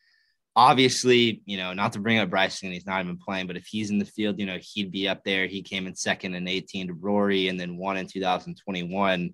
Obviously, 0.58 1.42
you 1.46 1.58
know, 1.58 1.74
not 1.74 1.92
to 1.94 2.00
bring 2.00 2.18
up 2.18 2.30
Bryson, 2.30 2.72
he's 2.72 2.86
not 2.86 3.04
even 3.04 3.18
playing, 3.18 3.46
but 3.46 3.58
if 3.58 3.66
he's 3.66 3.90
in 3.90 4.00
the 4.00 4.06
field, 4.06 4.40
you 4.40 4.46
know, 4.46 4.58
he'd 4.62 4.92
be 4.92 5.08
up 5.08 5.24
there. 5.26 5.48
He 5.48 5.62
came 5.62 5.86
in 5.86 5.96
second 5.96 6.34
in 6.34 6.48
18 6.48 6.88
to 6.88 6.94
Rory 6.94 7.50
and 7.50 7.60
then 7.60 7.78
won 7.78 7.98
in 7.98 8.08
2021. 8.08 9.34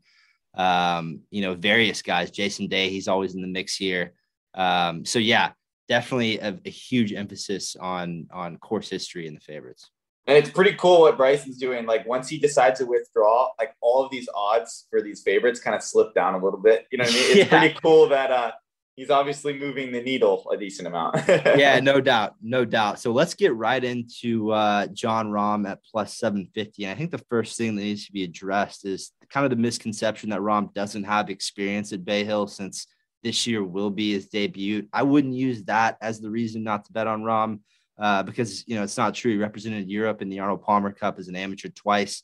Um, 0.56 1.22
you 1.30 1.42
know, 1.42 1.54
various 1.54 2.02
guys, 2.02 2.32
Jason 2.32 2.68
Day, 2.68 2.90
he's 2.90 3.08
always 3.08 3.36
in 3.36 3.42
the 3.42 3.48
mix 3.48 3.76
here. 3.76 4.14
Um, 4.56 5.06
so 5.06 5.20
yeah, 5.20 5.52
definitely 5.88 6.40
a, 6.40 6.58
a 6.66 6.70
huge 6.70 7.14
emphasis 7.14 7.76
on 7.80 8.28
on 8.32 8.58
course 8.58 8.90
history 8.90 9.28
in 9.28 9.34
the 9.34 9.40
favorites. 9.40 9.92
And 10.32 10.38
it's 10.38 10.50
pretty 10.50 10.74
cool 10.76 11.02
what 11.02 11.18
Bryson's 11.18 11.58
doing. 11.58 11.86
Like 11.86 12.08
once 12.08 12.30
he 12.30 12.40
decides 12.40 12.80
to 12.80 12.86
withdraw, 12.86 13.50
like 13.60 13.76
all 13.82 14.06
of 14.06 14.12
these 14.12 14.30
odds 14.34 14.88
for 14.90 15.02
these 15.02 15.22
favorites 15.22 15.60
kind 15.60 15.76
of 15.76 15.84
slip 15.84 16.16
down 16.16 16.36
a 16.36 16.42
little 16.42 16.60
bit. 16.60 16.88
You 16.90 17.00
know 17.00 17.04
what 17.04 17.14
I 17.14 17.16
mean? 17.18 17.26
It's 17.26 17.36
yeah. 17.52 17.60
pretty 17.60 17.78
cool 17.84 18.08
that 18.08 18.32
uh 18.32 18.52
he's 18.96 19.10
obviously 19.10 19.60
moving 19.60 19.92
the 19.92 20.02
needle 20.02 20.50
a 20.54 20.56
decent 20.56 20.88
amount. 20.88 21.18
yeah, 21.28 21.82
no 21.82 22.00
doubt, 22.00 22.36
no 22.42 22.64
doubt. 22.64 23.02
So 23.02 23.12
let's 23.12 23.34
get 23.34 23.54
right 23.56 23.84
into 23.84 24.52
uh, 24.52 24.88
Jon 24.88 25.32
Rahm 25.32 25.68
at 25.68 25.84
plus 25.84 26.18
750. 26.18 26.86
And 26.86 26.92
I 26.92 26.96
think 26.96 27.12
the 27.12 27.26
first 27.30 27.58
thing 27.58 27.76
that 27.76 27.82
needs 27.82 28.06
to 28.06 28.14
be 28.14 28.24
addressed 28.24 28.86
is 28.86 29.12
kind 29.30 29.44
of 29.44 29.50
the 29.50 29.58
misconception 29.58 30.30
that 30.30 30.40
Rahm 30.40 30.74
doesn't 30.74 31.04
have 31.04 31.30
experience 31.30 31.92
at 31.92 32.06
Bay 32.06 32.24
Hill 32.24 32.48
since 32.48 32.88
this 33.24 33.46
year 33.48 33.64
will 33.64 33.90
be 33.90 34.14
his 34.14 34.30
debut. 34.30 34.88
I 34.94 35.04
wouldn't 35.04 35.34
use 35.34 35.64
that 35.66 35.98
as 36.02 36.22
the 36.22 36.30
reason 36.30 36.64
not 36.64 36.86
to 36.86 36.94
bet 36.94 37.08
on 37.08 37.24
Rahm 37.24 37.60
uh, 38.02 38.24
because 38.24 38.68
you 38.68 38.76
know 38.76 38.84
it's 38.84 38.98
not 38.98 39.14
true. 39.14 39.32
He 39.32 39.38
represented 39.38 39.90
Europe 39.90 40.22
in 40.22 40.30
the 40.30 40.40
Arnold 40.40 40.64
Palmer 40.64 40.92
Cup 40.92 41.20
as 41.20 41.28
an 41.28 41.36
amateur 41.36 41.70
twice 41.70 42.24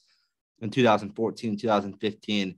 in 0.60 0.72
2014 0.72 1.52
and 1.52 1.60
2015. 1.60 2.56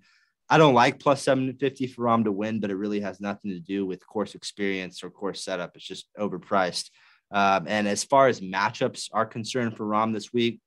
I 0.49 0.57
don't 0.57 0.73
like 0.73 0.99
plus 0.99 1.21
750 1.21 1.87
for 1.87 2.05
Rahm 2.05 2.23
to 2.23 2.31
win, 2.31 2.59
but 2.59 2.71
it 2.71 2.75
really 2.75 3.01
has 3.01 3.19
nothing 3.19 3.51
to 3.51 3.59
do 3.59 3.85
with 3.85 4.07
course 4.07 4.33
experience 4.33 5.03
or 5.03 5.11
course 5.11 5.43
setup. 5.43 5.75
It's 5.75 5.85
just 5.85 6.07
overpriced. 6.17 6.89
Um, 7.29 7.65
and 7.67 7.87
as 7.87 8.03
far 8.03 8.29
as 8.29 8.41
matchups 8.41 9.09
are 9.13 9.25
concerned 9.25 9.75
for 9.77 9.85
Rahm 9.85 10.13
this 10.13 10.33
week, 10.33 10.61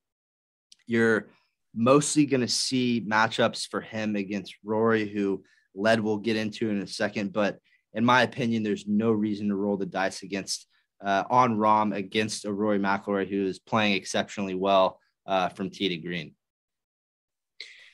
you're 0.86 1.30
mostly 1.74 2.26
going 2.26 2.42
to 2.42 2.48
see 2.48 3.04
matchups 3.08 3.66
for 3.66 3.80
him 3.80 4.14
against 4.14 4.54
Rory, 4.62 5.08
who 5.08 5.42
Led 5.74 6.00
will 6.00 6.18
get 6.18 6.36
into 6.36 6.68
in 6.68 6.82
a 6.82 6.86
second. 6.86 7.32
But 7.32 7.58
in 7.94 8.04
my 8.04 8.22
opinion, 8.22 8.62
there's 8.62 8.86
no 8.86 9.10
reason 9.10 9.48
to 9.48 9.56
roll 9.56 9.78
the 9.78 9.86
dice 9.86 10.22
against 10.22 10.68
uh, 11.02 11.24
on 11.30 11.58
Rom 11.58 11.92
against 11.92 12.44
a 12.44 12.52
Rory 12.52 12.78
McIlroy 12.78 13.28
who 13.28 13.46
is 13.46 13.58
playing 13.58 13.94
exceptionally 13.94 14.54
well 14.54 15.00
uh, 15.26 15.48
from 15.48 15.70
tee 15.70 15.88
to 15.88 15.96
green. 15.96 16.34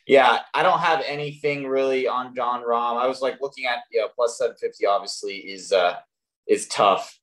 Yeah, 0.07 0.39
I 0.55 0.63
don't 0.63 0.79
have 0.81 1.03
anything 1.07 1.67
really 1.67 2.09
on 2.09 2.35
Jon 2.35 2.63
Rahm. 2.63 2.97
I 2.97 3.07
was 3.07 3.21
like 3.21 3.43
looking 3.43 3.67
at 3.67 3.81
you 3.93 4.01
know 4.01 4.09
plus 4.15 4.39
seven 4.39 4.57
fifty. 4.57 4.87
Obviously, 4.87 5.37
is 5.37 5.71
uh 5.71 5.97
is 6.47 6.67
tough. 6.67 7.19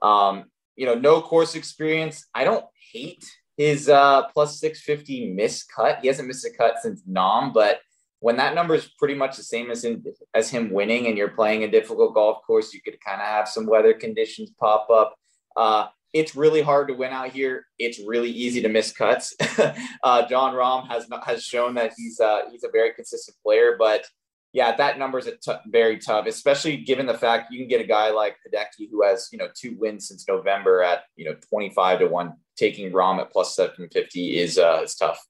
Um, 0.00 0.44
you 0.76 0.86
know, 0.86 0.94
no 0.94 1.20
course 1.20 1.56
experience. 1.56 2.26
I 2.32 2.44
don't 2.44 2.64
hate 2.92 3.24
his 3.56 3.88
uh 3.88 4.28
plus 4.32 4.60
six 4.60 4.80
fifty 4.80 5.32
miss 5.32 5.64
cut. 5.64 5.98
He 6.02 6.06
hasn't 6.06 6.28
missed 6.28 6.46
a 6.46 6.50
cut 6.56 6.76
since 6.80 7.02
Nam, 7.04 7.52
but 7.52 7.80
when 8.20 8.36
that 8.36 8.54
number 8.54 8.74
is 8.74 8.88
pretty 8.96 9.14
much 9.14 9.36
the 9.36 9.42
same 9.42 9.70
as 9.70 9.84
as 10.32 10.50
him 10.50 10.70
winning, 10.70 11.08
and 11.08 11.18
you're 11.18 11.28
playing 11.28 11.64
a 11.64 11.70
difficult 11.70 12.14
golf 12.14 12.42
course, 12.46 12.72
you 12.72 12.80
could 12.80 13.00
kind 13.00 13.20
of 13.20 13.26
have 13.26 13.48
some 13.48 13.66
weather 13.66 13.92
conditions 13.92 14.52
pop 14.60 14.88
up. 14.88 15.16
Uh, 15.56 15.86
it's 16.12 16.34
really 16.34 16.60
hard 16.60 16.88
to 16.88 16.94
win 16.94 17.12
out 17.12 17.30
here. 17.30 17.66
It's 17.78 18.00
really 18.04 18.30
easy 18.30 18.60
to 18.62 18.68
miss 18.68 18.92
cuts. 18.92 19.34
uh, 20.02 20.26
Jon 20.26 20.54
Rahm 20.54 20.88
has 20.88 21.06
has 21.24 21.44
shown 21.44 21.74
that 21.74 21.92
he's 21.96 22.18
uh, 22.20 22.42
he's 22.50 22.64
a 22.64 22.70
very 22.72 22.92
consistent 22.92 23.36
player, 23.44 23.76
but 23.78 24.04
yeah, 24.52 24.74
that 24.76 24.98
number 24.98 25.18
is 25.18 25.30
t- 25.40 25.52
very 25.66 25.98
tough, 25.98 26.26
especially 26.26 26.78
given 26.78 27.06
the 27.06 27.16
fact 27.16 27.52
you 27.52 27.58
can 27.60 27.68
get 27.68 27.80
a 27.80 27.86
guy 27.86 28.10
like 28.10 28.36
Hideki 28.44 28.90
who 28.90 29.04
has, 29.04 29.28
you 29.30 29.38
know, 29.38 29.48
two 29.54 29.76
wins 29.78 30.08
since 30.08 30.26
November 30.26 30.82
at, 30.82 31.04
you 31.14 31.24
know, 31.24 31.36
25 31.48 32.00
to 32.00 32.06
1. 32.08 32.32
Taking 32.56 32.90
Rahm 32.90 33.20
at 33.20 33.30
plus 33.30 33.54
750 33.56 34.38
is 34.38 34.58
uh 34.58 34.80
is 34.84 34.94
tough. 34.94 35.24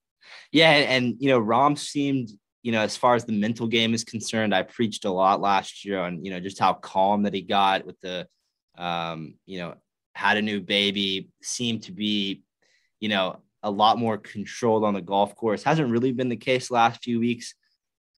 Yeah, 0.50 0.70
and 0.70 1.14
you 1.20 1.28
know, 1.28 1.40
Rahm 1.40 1.78
seemed, 1.78 2.30
you 2.62 2.72
know, 2.72 2.80
as 2.80 2.96
far 2.96 3.14
as 3.14 3.24
the 3.24 3.32
mental 3.32 3.68
game 3.68 3.94
is 3.94 4.02
concerned, 4.02 4.54
I 4.54 4.62
preached 4.62 5.04
a 5.04 5.12
lot 5.12 5.40
last 5.40 5.84
year 5.84 6.00
on, 6.00 6.24
you 6.24 6.30
know, 6.30 6.40
just 6.40 6.58
how 6.58 6.72
calm 6.72 7.22
that 7.22 7.34
he 7.34 7.42
got 7.42 7.86
with 7.86 8.00
the 8.00 8.26
um, 8.76 9.34
you 9.46 9.58
know, 9.58 9.74
had 10.14 10.36
a 10.36 10.42
new 10.42 10.60
baby, 10.60 11.28
seemed 11.42 11.84
to 11.84 11.92
be, 11.92 12.42
you 13.00 13.08
know, 13.08 13.40
a 13.62 13.70
lot 13.70 13.98
more 13.98 14.18
controlled 14.18 14.84
on 14.84 14.94
the 14.94 15.02
golf 15.02 15.34
course. 15.34 15.62
Hasn't 15.62 15.90
really 15.90 16.12
been 16.12 16.28
the 16.28 16.36
case 16.36 16.70
last 16.70 17.02
few 17.02 17.20
weeks. 17.20 17.54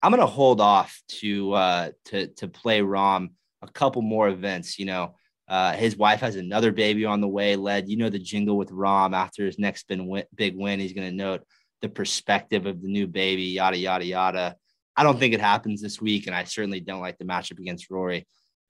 I'm 0.03 0.11
gonna 0.11 0.27
hold 0.27 0.61
off 0.61 1.01
to 1.21 1.53
uh, 1.53 1.91
to 2.07 2.27
to 2.29 2.49
play 2.49 2.81
Rahm 2.81 3.31
a 3.63 3.69
couple 3.69 4.03
more 4.03 4.29
events. 4.29 4.79
You 4.79 4.87
know, 4.87 5.15
uh, 5.49 5.73
his 5.73 5.97
wife 5.97 6.21
has 6.21 6.37
another 6.37 6.73
baby 6.73 7.05
on 7.05 7.21
the 7.21 7.29
way. 7.29 7.57
Led, 7.57 7.89
you 7.89 7.97
know, 7.97 8.11
the 8.11 8.19
jingle 8.19 8.57
with 8.57 8.71
Rahm 8.71 9.15
after 9.15 9.47
his 9.47 9.59
next 9.59 9.87
big 9.89 10.57
win. 10.57 10.81
He's 10.81 10.93
gonna 10.93 11.13
note 11.13 11.43
the 11.83 11.89
perspective 11.89 12.67
of 12.67 12.83
the 12.83 12.89
new 12.89 13.07
baby. 13.07 13.45
Yada 13.45 13.77
yada 13.77 14.05
yada. 14.05 14.57
I 14.97 15.05
don't 15.05 15.19
think 15.19 15.35
it 15.35 15.41
happens 15.41 15.81
this 15.81 16.01
week, 16.01 16.27
and 16.27 16.37
I 16.37 16.45
certainly 16.45 16.81
don't 16.81 17.01
like 17.01 17.19
the 17.19 17.25
matchup 17.25 17.59
against 17.59 17.91
Rory. 17.91 18.27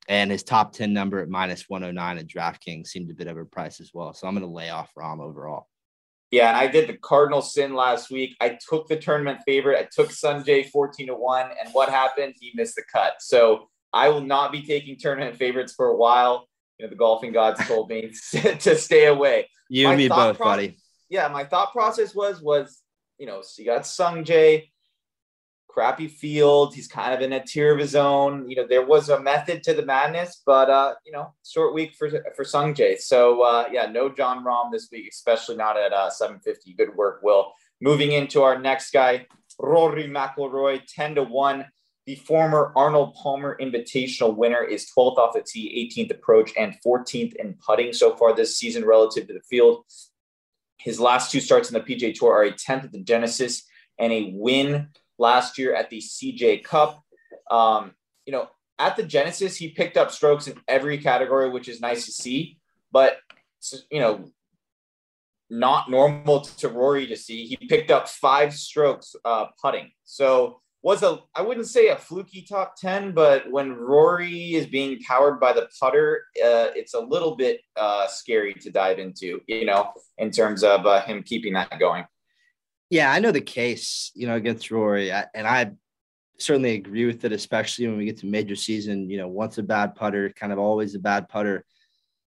And 0.07 0.31
his 0.31 0.43
top 0.43 0.73
10 0.73 0.93
number 0.93 1.19
at 1.19 1.29
minus 1.29 1.69
109 1.69 2.17
at 2.17 2.27
DraftKings 2.27 2.87
seemed 2.87 3.09
a 3.09 3.13
bit 3.13 3.51
price 3.51 3.79
as 3.79 3.91
well. 3.93 4.13
So 4.13 4.27
I'm 4.27 4.33
going 4.33 4.45
to 4.45 4.53
lay 4.53 4.69
off 4.69 4.91
Rahm 4.97 5.21
overall. 5.21 5.67
Yeah, 6.31 6.47
and 6.49 6.57
I 6.57 6.67
did 6.67 6.89
the 6.89 6.97
Cardinal 6.97 7.43
sin 7.43 7.75
last 7.75 8.09
week. 8.09 8.35
I 8.41 8.57
took 8.67 8.87
the 8.87 8.97
tournament 8.97 9.41
favorite. 9.45 9.77
I 9.77 9.87
took 9.93 10.09
Sungjae 10.09 10.69
14 10.69 11.07
to 11.07 11.15
1. 11.15 11.49
And 11.63 11.69
what 11.73 11.89
happened? 11.89 12.33
He 12.39 12.51
missed 12.55 12.75
the 12.75 12.83
cut. 12.91 13.13
So 13.19 13.69
I 13.93 14.09
will 14.09 14.21
not 14.21 14.51
be 14.51 14.63
taking 14.63 14.97
tournament 14.97 15.37
favorites 15.37 15.73
for 15.73 15.87
a 15.87 15.95
while. 15.95 16.47
You 16.79 16.85
know, 16.85 16.89
the 16.89 16.95
golfing 16.95 17.31
gods 17.31 17.63
told 17.67 17.89
me 17.89 18.13
to 18.31 18.75
stay 18.75 19.05
away. 19.05 19.47
You 19.69 19.85
my 19.85 19.93
and 19.93 19.97
me 19.99 20.07
both, 20.07 20.37
pro- 20.37 20.45
buddy. 20.45 20.77
Yeah, 21.09 21.27
my 21.27 21.43
thought 21.43 21.71
process 21.71 22.15
was 22.15 22.41
was, 22.41 22.81
you 23.19 23.27
know, 23.27 23.41
so 23.43 23.61
you 23.61 23.67
got 23.67 23.83
Sungjae, 23.83 24.71
crappy 25.73 26.07
field. 26.07 26.75
He's 26.75 26.87
kind 26.87 27.13
of 27.13 27.21
in 27.21 27.33
a 27.33 27.43
tier 27.43 27.73
of 27.73 27.79
his 27.79 27.95
own. 27.95 28.47
You 28.49 28.57
know, 28.57 28.67
there 28.67 28.85
was 28.85 29.09
a 29.09 29.19
method 29.19 29.63
to 29.63 29.73
the 29.73 29.85
madness, 29.85 30.41
but 30.45 30.69
uh, 30.69 30.93
you 31.05 31.11
know, 31.11 31.33
short 31.45 31.73
week 31.73 31.95
for 31.95 32.09
for 32.35 32.43
Sungjae. 32.43 32.99
So 32.99 33.41
uh, 33.41 33.67
yeah, 33.71 33.87
no 33.87 34.09
Jon 34.09 34.43
Rahm 34.43 34.71
this 34.71 34.89
week, 34.91 35.07
especially 35.11 35.55
not 35.55 35.77
at 35.77 35.91
uh, 35.91 36.09
750. 36.09 36.73
Good 36.73 36.95
work, 36.95 37.21
Will. 37.23 37.51
Moving 37.81 38.11
into 38.11 38.43
our 38.43 38.59
next 38.59 38.91
guy, 38.91 39.25
Rory 39.59 40.07
McIlroy, 40.07 40.81
10 40.87 41.15
to 41.15 41.23
one. 41.23 41.65
The 42.05 42.15
former 42.15 42.73
Arnold 42.75 43.15
Palmer 43.15 43.57
Invitational 43.61 44.35
winner 44.35 44.61
is 44.61 44.91
12th 44.95 45.17
off 45.17 45.35
the 45.35 45.41
tee, 45.41 45.89
18th 45.95 46.11
approach, 46.11 46.51
and 46.57 46.75
14th 46.85 47.33
in 47.35 47.55
putting 47.65 47.93
so 47.93 48.13
far 48.17 48.35
this 48.35 48.57
season 48.57 48.83
relative 48.83 49.25
to 49.27 49.33
the 49.33 49.41
field. 49.49 49.85
His 50.77 50.99
last 50.99 51.31
two 51.31 51.39
starts 51.39 51.71
in 51.71 51.73
the 51.75 51.79
PJ 51.79 52.15
Tour 52.15 52.33
are 52.33 52.43
a 52.43 52.51
10th 52.51 52.83
at 52.83 52.91
the 52.91 53.01
Genesis 53.01 53.63
and 53.97 54.11
a 54.11 54.33
win 54.35 54.89
last 55.23 55.57
year 55.57 55.73
at 55.73 55.89
the 55.89 55.99
CJ 55.99 56.63
Cup. 56.63 57.01
Um, 57.49 57.93
you 58.25 58.33
know, 58.33 58.49
at 58.77 58.97
the 58.97 59.03
Genesis, 59.03 59.55
he 59.55 59.69
picked 59.69 59.97
up 59.97 60.11
strokes 60.11 60.47
in 60.47 60.59
every 60.67 60.97
category, 60.97 61.49
which 61.49 61.69
is 61.69 61.79
nice 61.79 62.05
to 62.05 62.11
see. 62.11 62.59
But 62.91 63.17
you 63.89 64.01
know, 64.01 64.25
not 65.49 65.89
normal 65.89 66.41
to 66.41 66.67
Rory 66.67 67.07
to 67.07 67.15
see. 67.15 67.45
He 67.45 67.55
picked 67.55 67.91
up 67.91 68.09
five 68.09 68.53
strokes 68.53 69.15
uh, 69.23 69.45
putting. 69.61 69.91
So 70.03 70.59
was 70.81 71.01
a 71.01 71.19
I 71.33 71.41
wouldn't 71.41 71.67
say 71.67 71.87
a 71.87 71.95
fluky 71.95 72.41
top 72.41 72.75
ten, 72.75 73.13
but 73.13 73.49
when 73.49 73.71
Rory 73.71 74.55
is 74.55 74.67
being 74.67 74.99
powered 74.99 75.39
by 75.39 75.53
the 75.53 75.69
putter, 75.79 76.25
uh, 76.43 76.75
it's 76.75 76.93
a 76.93 76.99
little 76.99 77.35
bit 77.37 77.61
uh, 77.77 78.07
scary 78.07 78.53
to 78.55 78.69
dive 78.69 78.99
into. 78.99 79.39
You 79.47 79.65
know, 79.65 79.93
in 80.17 80.29
terms 80.29 80.63
of 80.63 80.85
uh, 80.85 81.01
him 81.03 81.23
keeping 81.23 81.53
that 81.53 81.79
going. 81.79 82.03
Yeah, 82.93 83.11
I 83.11 83.17
know 83.17 83.31
the 83.31 83.41
case, 83.41 84.11
you 84.13 84.27
know, 84.27 84.35
against 84.35 84.69
Rory, 84.69 85.11
and 85.11 85.47
I 85.47 85.71
certainly 86.37 86.75
agree 86.75 87.07
with 87.07 87.25
it, 87.25 87.31
especially 87.31 87.87
when 87.87 87.97
we 87.97 88.05
get 88.05 88.17
to 88.19 88.27
major 88.27 88.55
season. 88.55 89.09
You 89.09 89.17
know, 89.17 89.27
once 89.27 89.57
a 89.57 89.63
bad 89.63 89.95
putter, 89.95 90.29
kind 90.29 90.53
of 90.53 90.59
always 90.59 90.93
a 90.93 90.99
bad 90.99 91.27
putter. 91.27 91.65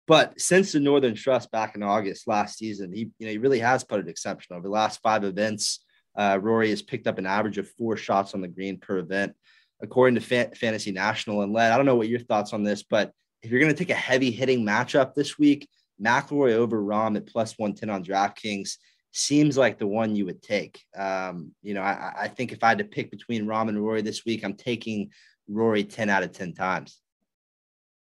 But 0.06 0.40
since 0.40 0.70
the 0.70 0.78
Northern 0.78 1.16
Trust 1.16 1.50
back 1.50 1.74
in 1.74 1.82
August 1.82 2.28
last 2.28 2.58
season, 2.58 2.92
he 2.92 3.10
you 3.18 3.26
know 3.26 3.32
he 3.32 3.38
really 3.38 3.58
has 3.58 3.82
putted 3.82 4.06
exceptional. 4.06 4.56
Over 4.56 4.68
the 4.68 4.72
last 4.72 5.00
five 5.02 5.24
events, 5.24 5.80
uh, 6.16 6.38
Rory 6.40 6.70
has 6.70 6.80
picked 6.80 7.08
up 7.08 7.18
an 7.18 7.26
average 7.26 7.58
of 7.58 7.68
four 7.70 7.96
shots 7.96 8.32
on 8.32 8.40
the 8.40 8.46
green 8.46 8.78
per 8.78 8.98
event, 8.98 9.34
according 9.82 10.14
to 10.14 10.20
Fa- 10.20 10.54
Fantasy 10.54 10.92
National. 10.92 11.42
And 11.42 11.52
Led, 11.52 11.72
I 11.72 11.76
don't 11.76 11.86
know 11.86 11.96
what 11.96 12.06
your 12.08 12.20
thoughts 12.20 12.52
on 12.52 12.62
this, 12.62 12.84
but 12.84 13.10
if 13.42 13.50
you're 13.50 13.58
going 13.58 13.74
to 13.74 13.78
take 13.78 13.90
a 13.90 13.94
heavy 13.94 14.30
hitting 14.30 14.64
matchup 14.64 15.14
this 15.14 15.36
week, 15.40 15.68
McIlroy 16.00 16.52
over 16.52 16.80
Rahm 16.80 17.16
at 17.16 17.26
plus 17.26 17.58
one 17.58 17.74
ten 17.74 17.90
on 17.90 18.04
DraftKings 18.04 18.76
seems 19.12 19.56
like 19.56 19.78
the 19.78 19.86
one 19.86 20.16
you 20.16 20.24
would 20.26 20.42
take. 20.42 20.84
Um, 20.96 21.52
you 21.62 21.74
know, 21.74 21.82
I, 21.82 22.12
I, 22.22 22.28
think 22.28 22.50
if 22.50 22.64
I 22.64 22.70
had 22.70 22.78
to 22.78 22.84
pick 22.84 23.10
between 23.10 23.46
Rahm 23.46 23.68
and 23.68 23.82
Rory 23.82 24.02
this 24.02 24.24
week, 24.24 24.42
I'm 24.42 24.54
taking 24.54 25.10
Rory 25.48 25.84
10 25.84 26.08
out 26.08 26.22
of 26.22 26.32
10 26.32 26.54
times. 26.54 26.98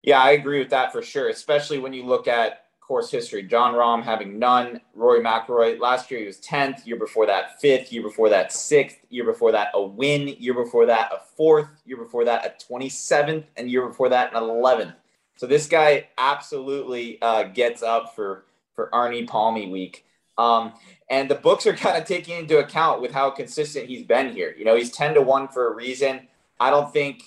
Yeah, 0.04 0.20
I 0.20 0.32
agree 0.32 0.60
with 0.60 0.70
that 0.70 0.92
for 0.92 1.02
sure, 1.02 1.30
especially 1.30 1.80
when 1.80 1.94
you 1.94 2.06
look 2.06 2.28
at 2.28 2.66
course 2.80 3.12
history. 3.12 3.44
Jon 3.44 3.74
Rahm 3.74 4.04
having 4.04 4.40
none, 4.40 4.82
Rory 4.96 5.22
McIlroy 5.22 5.80
last 5.80 6.10
year 6.12 6.20
he 6.20 6.26
was 6.26 6.40
10th, 6.40 6.86
year 6.86 6.98
before 6.98 7.26
that 7.28 7.62
5th, 7.62 7.92
year 7.92 8.02
before 8.02 8.30
that 8.30 8.50
6th, 8.50 8.98
year 9.10 9.24
before 9.24 9.52
that 9.52 9.70
a 9.74 9.82
win, 9.82 10.28
year 10.40 10.54
before 10.54 10.86
that 10.88 11.12
a 11.12 11.42
4th, 11.42 11.70
year 11.86 11.98
before 11.98 12.26
that 12.26 12.46
a 12.46 12.74
27th, 12.74 13.46
and 13.56 13.70
year 13.70 13.88
before 13.88 14.10
that 14.10 14.34
an 14.34 14.42
11th. 14.42 14.96
So 15.38 15.48
this 15.48 15.68
guy 15.68 16.10
absolutely 16.18 17.22
uh, 17.22 17.44
gets 17.44 17.82
up 17.82 18.16
for 18.16 18.46
for 18.74 18.90
Arnie 18.94 19.28
Palmy 19.28 19.70
week. 19.70 20.06
Um, 20.42 20.74
and 21.10 21.30
the 21.30 21.36
books 21.36 21.68
are 21.68 21.74
kind 21.86 21.98
of 21.98 22.06
taking 22.08 22.38
into 22.38 22.60
account 22.60 23.02
with 23.02 23.12
how 23.12 23.30
consistent 23.30 23.88
he's 23.88 24.04
been 24.04 24.34
here. 24.34 24.56
You 24.58 24.66
know, 24.66 24.76
he's 24.76 24.92
10 24.92 25.14
to 25.16 25.22
1 25.22 25.50
for 25.50 25.72
a 25.72 25.76
reason. 25.76 26.28
I 26.60 26.70
don't 26.70 26.92
think, 26.92 27.24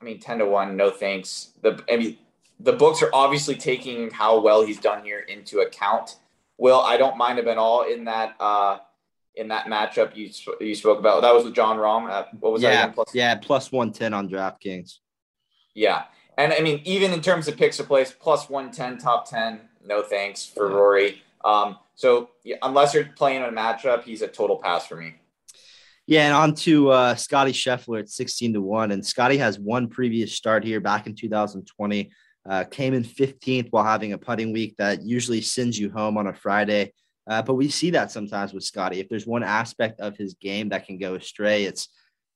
I 0.00 0.04
mean, 0.04 0.18
10 0.18 0.38
to 0.38 0.46
1, 0.46 0.76
no 0.76 0.90
thanks. 0.90 1.52
The, 1.62 1.82
I 1.90 1.96
mean, 1.96 2.18
the 2.60 2.72
books 2.72 3.02
are 3.02 3.10
obviously 3.12 3.56
taking 3.56 4.10
how 4.10 4.40
well 4.40 4.64
he's 4.64 4.80
done 4.80 5.04
here 5.04 5.20
into 5.20 5.60
account. 5.60 6.16
Will, 6.56 6.80
I 6.80 6.96
don't 6.96 7.16
mind 7.16 7.38
him 7.38 7.48
at 7.48 7.58
all 7.58 7.82
in 7.82 8.04
that, 8.04 8.36
uh, 8.38 8.78
in 9.34 9.48
that 9.48 9.66
matchup 9.66 10.14
you 10.14 10.30
you 10.60 10.76
spoke 10.76 11.00
about. 11.00 11.22
That 11.22 11.34
was 11.34 11.44
with 11.44 11.54
Jon 11.54 11.76
Rahm. 11.76 12.08
Uh, 12.08 12.24
what 12.38 12.52
was 12.52 12.62
yeah, 12.62 12.86
that? 12.86 12.94
Plus, 12.94 13.10
yeah, 13.12 13.34
plus 13.34 13.72
110 13.72 14.14
on 14.14 14.28
DraftKings. 14.28 14.98
Yeah. 15.74 16.04
And 16.38 16.52
I 16.52 16.60
mean, 16.60 16.80
even 16.84 17.12
in 17.12 17.20
terms 17.20 17.48
of 17.48 17.56
picks 17.56 17.78
to 17.78 17.84
place, 17.84 18.14
plus 18.16 18.48
110, 18.48 18.98
top 18.98 19.28
10, 19.28 19.60
no 19.84 20.02
thanks 20.02 20.46
for. 20.46 20.68
Rory. 20.68 21.22
Um, 21.44 21.78
so 21.94 22.30
unless 22.62 22.94
you're 22.94 23.04
playing 23.16 23.42
a 23.42 23.48
matchup, 23.48 24.02
he's 24.02 24.22
a 24.22 24.28
total 24.28 24.56
pass 24.56 24.86
for 24.86 24.96
me. 24.96 25.14
Yeah, 26.06 26.26
and 26.26 26.34
on 26.34 26.54
to 26.56 26.90
uh, 26.90 27.14
Scotty 27.14 27.52
Scheffler 27.52 28.00
at 28.00 28.10
16 28.10 28.54
to 28.54 28.60
1. 28.60 28.90
And 28.92 29.04
Scotty 29.04 29.38
has 29.38 29.58
one 29.58 29.88
previous 29.88 30.34
start 30.34 30.64
here 30.64 30.80
back 30.80 31.06
in 31.06 31.14
2020. 31.14 32.12
Uh, 32.46 32.64
came 32.64 32.92
in 32.92 33.02
15th 33.02 33.68
while 33.70 33.84
having 33.84 34.12
a 34.12 34.18
putting 34.18 34.52
week 34.52 34.76
that 34.76 35.02
usually 35.02 35.40
sends 35.40 35.78
you 35.78 35.90
home 35.90 36.18
on 36.18 36.26
a 36.26 36.34
Friday. 36.34 36.92
Uh, 37.26 37.40
but 37.40 37.54
we 37.54 37.70
see 37.70 37.90
that 37.90 38.10
sometimes 38.10 38.52
with 38.52 38.64
Scotty. 38.64 39.00
If 39.00 39.08
there's 39.08 39.26
one 39.26 39.42
aspect 39.42 40.00
of 40.00 40.16
his 40.16 40.34
game 40.34 40.68
that 40.68 40.86
can 40.86 40.98
go 40.98 41.14
astray, 41.14 41.64
it's 41.64 41.88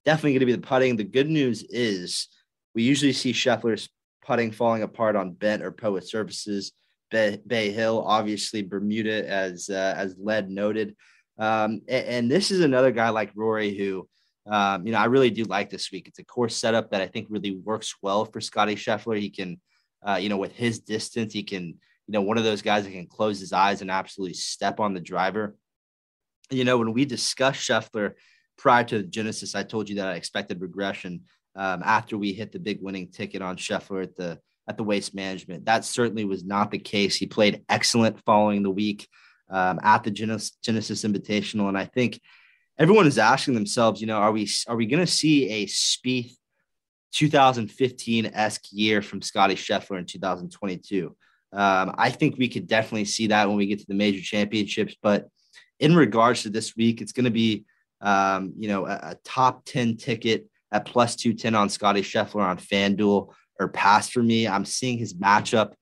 definitely 0.07 0.33
going 0.33 0.41
to 0.41 0.47
be 0.47 0.53
the 0.53 0.67
putting. 0.67 0.97
The 0.97 1.05
good 1.05 1.29
news 1.29 1.63
is 1.63 2.29
we 2.75 2.85
usually 2.85 3.13
see 3.13 3.35
Scheffler's 3.35 3.91
putting 4.25 4.51
falling 4.51 4.83
apart 4.83 5.15
on 5.15 5.33
bent 5.33 5.63
or 5.63 5.73
Poa 5.73 6.01
surfaces. 6.01 6.73
Bay, 7.11 7.41
Bay 7.47 7.71
Hill, 7.71 8.05
obviously 8.07 8.63
Bermuda, 8.63 9.29
as 9.29 9.69
uh, 9.71 9.95
as 9.97 10.17
Led 10.19 10.51
noted. 10.51 10.95
Um, 11.39 11.83
and, 11.89 12.07
and, 12.07 12.31
this 12.31 12.51
is 12.51 12.61
another 12.61 12.91
guy 12.91 13.11
like 13.11 13.31
Rory 13.37 13.77
who, 13.77 14.09
um, 14.51 14.85
you 14.85 14.93
know, 14.93 14.99
I 14.99 15.05
really 15.05 15.31
do 15.31 15.45
like 15.45 15.71
this 15.71 15.93
week. 15.93 16.09
It's 16.09 16.19
a 16.19 16.25
course 16.25 16.57
setup 16.57 16.91
that 16.91 17.01
I 17.01 17.07
think 17.07 17.29
really 17.31 17.57
works 17.57 17.95
well 18.03 18.25
for 18.25 18.41
Scotty 18.41 18.75
Scheffler. 18.75 19.21
He 19.21 19.31
can, 19.31 19.61
uh, 20.05 20.19
you 20.21 20.29
know, 20.29 20.37
with 20.37 20.53
his 20.53 20.81
distance, 20.81 21.33
he 21.33 21.45
can, 21.45 21.65
you 21.67 22.13
know, 22.13 22.23
one 22.23 22.39
of 22.39 22.45
those 22.45 22.63
guys 22.63 22.85
that 22.85 22.91
can 22.91 23.07
close 23.07 23.39
his 23.39 23.53
eyes 23.53 23.83
and 23.83 23.91
absolutely 23.91 24.35
step 24.35 24.81
on 24.81 24.95
the 24.95 25.01
driver. 25.01 25.55
You 26.51 26.65
know, 26.65 26.79
when 26.79 26.93
we 26.93 27.05
discussed 27.05 27.61
Scheffler 27.61 28.15
prior 28.57 28.83
to 28.85 28.99
the 28.99 29.05
Genesis, 29.05 29.55
I 29.55 29.63
told 29.63 29.89
you 29.89 29.97
that 29.97 30.09
I 30.09 30.15
expected 30.15 30.61
regression 30.61 31.23
um, 31.55 31.83
after 31.85 32.19
we 32.19 32.33
hit 32.33 32.51
the 32.51 32.59
big 32.59 32.83
winning 32.83 33.11
ticket 33.11 33.43
on 33.43 33.57
Scheffler 33.57 34.03
at 34.03 34.17
the 34.17 34.41
at 34.69 34.77
the 34.77 34.85
waste 34.85 35.15
management. 35.15 35.65
That 35.65 35.85
certainly 35.85 36.25
was 36.25 36.45
not 36.45 36.71
the 36.71 36.79
case. 36.79 37.17
He 37.17 37.27
played 37.27 37.65
excellent 37.69 38.23
following 38.25 38.63
the 38.63 38.71
week 38.71 39.09
um, 39.51 39.81
at 39.83 40.05
the 40.05 40.11
Genesis, 40.11 40.51
Genesis 40.63 41.05
Invitational, 41.05 41.69
and 41.69 41.79
I 41.79 41.87
think 41.87 42.21
everyone 42.79 43.07
is 43.07 43.19
asking 43.19 43.55
themselves, 43.55 44.01
you 44.01 44.07
know, 44.07 44.19
are 44.19 44.31
we 44.33 44.49
are 44.69 44.77
we 44.77 44.87
going 44.87 45.05
to 45.05 45.11
see 45.11 45.49
a 45.51 45.67
Spieth 45.67 46.35
2015 47.13 48.27
esque 48.27 48.67
year 48.71 49.01
from 49.01 49.23
Scotty 49.23 49.55
Scheffler 49.55 49.99
in 49.99 50.05
2022? 50.05 51.17
Um, 51.53 51.95
I 51.97 52.11
think 52.11 52.37
we 52.37 52.49
could 52.49 52.67
definitely 52.67 53.07
see 53.07 53.29
that 53.29 53.49
when 53.49 53.57
we 53.57 53.67
get 53.67 53.79
to 53.79 53.87
the 53.89 53.95
major 53.95 54.21
championships. 54.21 54.97
But 55.03 55.29
in 55.81 55.97
regards 55.97 56.43
to 56.43 56.51
this 56.51 56.77
week, 56.77 57.01
it's 57.01 57.13
going 57.13 57.25
to 57.25 57.31
be, 57.31 57.65
um, 58.03 58.53
you 58.59 58.69
know, 58.69 58.87
a, 58.87 58.99
a, 59.03 59.17
top 59.25 59.65
10 59.65 59.97
ticket 59.97 60.47
at 60.71 60.85
plus 60.85 61.17
210 61.17 61.55
on 61.55 61.71
Scotty 61.71 62.03
Scheffler 62.03 62.43
on 62.45 62.59
FanDuel 62.59 63.33
or 63.59 63.69
pass 63.69 64.09
for 64.09 64.23
me. 64.23 64.47
I'm 64.47 64.65
seeing 64.65 64.99
his 64.99 65.15
matchup 65.15 65.73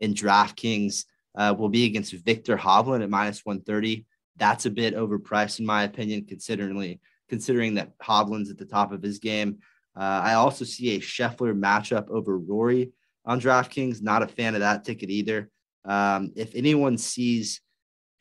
in 0.00 0.14
DraftKings 0.14 1.04
uh, 1.36 1.54
will 1.56 1.68
be 1.68 1.84
against 1.84 2.12
Viktor 2.12 2.56
Hovland 2.56 3.02
at 3.02 3.10
minus 3.10 3.44
130. 3.44 4.04
That's 4.36 4.66
a 4.66 4.70
bit 4.70 4.94
overpriced, 4.94 5.60
in 5.60 5.66
my 5.66 5.84
opinion, 5.84 6.24
considering 6.26 6.98
considering 7.28 7.74
that 7.74 7.98
Hovland's 7.98 8.50
at 8.50 8.58
the 8.58 8.64
top 8.64 8.92
of 8.92 9.02
his 9.02 9.18
game. 9.18 9.58
Uh, 9.96 10.20
I 10.24 10.34
also 10.34 10.64
see 10.64 10.96
a 10.96 11.00
Scheffler 11.00 11.58
matchup 11.58 12.08
over 12.10 12.38
Rory 12.38 12.92
on 13.24 13.40
DraftKings. 13.40 14.02
Not 14.02 14.22
a 14.22 14.28
fan 14.28 14.54
of 14.54 14.60
that 14.60 14.84
ticket 14.84 15.10
either. 15.10 15.50
Um, 15.84 16.32
if 16.36 16.54
anyone 16.54 16.98
sees 16.98 17.60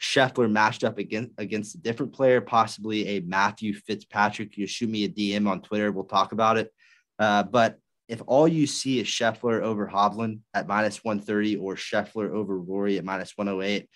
Scheffler 0.02 0.50
matched 0.50 0.84
up 0.84 0.98
against 0.98 1.32
against 1.38 1.76
a 1.76 1.80
different 1.80 2.14
player, 2.14 2.42
possibly 2.42 3.08
a 3.10 3.20
Matthew 3.22 3.74
Fitzpatrick, 3.74 4.58
you 4.58 4.68
shoot 4.68 4.90
me 4.90 5.06
a 5.06 5.10
DM 5.10 5.48
on 5.48 5.62
Twitter. 5.62 5.92
We'll 5.92 6.06
talk 6.06 6.32
about 6.32 6.58
it. 6.58 6.72
Uh, 7.18 7.44
but 7.44 7.80
if 8.08 8.22
all 8.28 8.48
you 8.48 8.68
see 8.68 9.00
is 9.00 9.08
Scheffler 9.08 9.62
over 9.62 9.88
Hovland 9.88 10.40
at 10.54 10.68
minus 10.68 11.04
130 11.04 11.58
or 11.58 11.76
Scheffler 11.76 12.30
over 12.30 12.58
Rory 12.58 12.98
at 12.98 13.06
minus 13.06 13.34
108, 13.36 13.90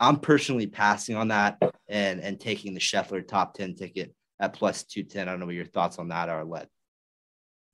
I'm 0.00 0.18
personally 0.18 0.66
passing 0.66 1.16
on 1.16 1.28
that 1.28 1.58
and 1.88 2.20
and 2.20 2.40
taking 2.40 2.74
the 2.74 2.80
Scheffler 2.80 3.26
top 3.26 3.54
10 3.54 3.76
ticket 3.76 4.14
at 4.40 4.52
plus 4.52 4.84
210. 4.84 5.28
I 5.28 5.30
don't 5.30 5.40
know 5.40 5.46
what 5.46 5.54
your 5.54 5.64
thoughts 5.64 5.98
on 5.98 6.08
that 6.08 6.28
are, 6.28 6.44
Led. 6.44 6.68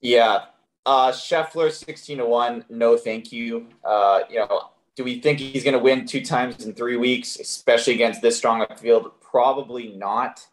Yeah. 0.01 0.47
Uh 0.85 1.11
Scheffler 1.11 1.73
16 1.73 2.19
to 2.19 2.27
1. 2.27 2.67
No, 2.69 2.97
thank 2.97 3.33
you. 3.33 3.69
Uh, 3.83 4.21
you 4.29 4.41
know, 4.41 4.71
do 4.99 5.05
we 5.05 5.21
think 5.21 5.39
he's 5.39 5.63
going 5.63 5.75
to 5.75 5.79
win 5.79 6.07
two 6.07 6.25
times 6.25 6.67
in 6.67 6.75
three 6.75 6.97
weeks, 6.97 7.39
especially 7.39 7.95
against 7.95 8.21
this 8.21 8.37
strong 8.37 8.67
field? 8.79 9.13
Probably 9.21 9.93
not. 9.97 10.45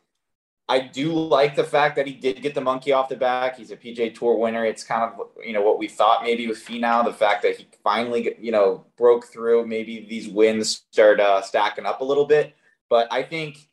I 0.67 0.79
do 0.79 1.13
like 1.13 1.55
the 1.55 1.63
fact 1.63 1.95
that 1.95 2.07
he 2.07 2.13
did 2.13 2.41
get 2.41 2.55
the 2.55 2.61
monkey 2.61 2.91
off 2.91 3.07
the 3.07 3.15
back. 3.15 3.57
He's 3.57 3.69
a 3.69 3.77
PGA 3.77 4.13
Tour 4.13 4.37
winner. 4.37 4.65
It's 4.65 4.83
kind 4.83 5.03
of 5.03 5.27
you 5.43 5.53
know 5.53 5.61
what 5.61 5.77
we 5.77 5.87
thought 5.87 6.23
maybe 6.23 6.47
with 6.47 6.57
Finau. 6.57 7.05
The 7.05 7.13
fact 7.13 7.43
that 7.43 7.57
he 7.57 7.67
finally 7.83 8.35
you 8.39 8.51
know 8.51 8.85
broke 8.97 9.27
through. 9.27 9.67
Maybe 9.67 10.07
these 10.09 10.27
wins 10.27 10.83
start 10.91 11.19
uh, 11.19 11.41
stacking 11.43 11.85
up 11.85 12.01
a 12.01 12.03
little 12.03 12.25
bit. 12.25 12.55
But 12.89 13.07
I 13.11 13.21
think 13.21 13.69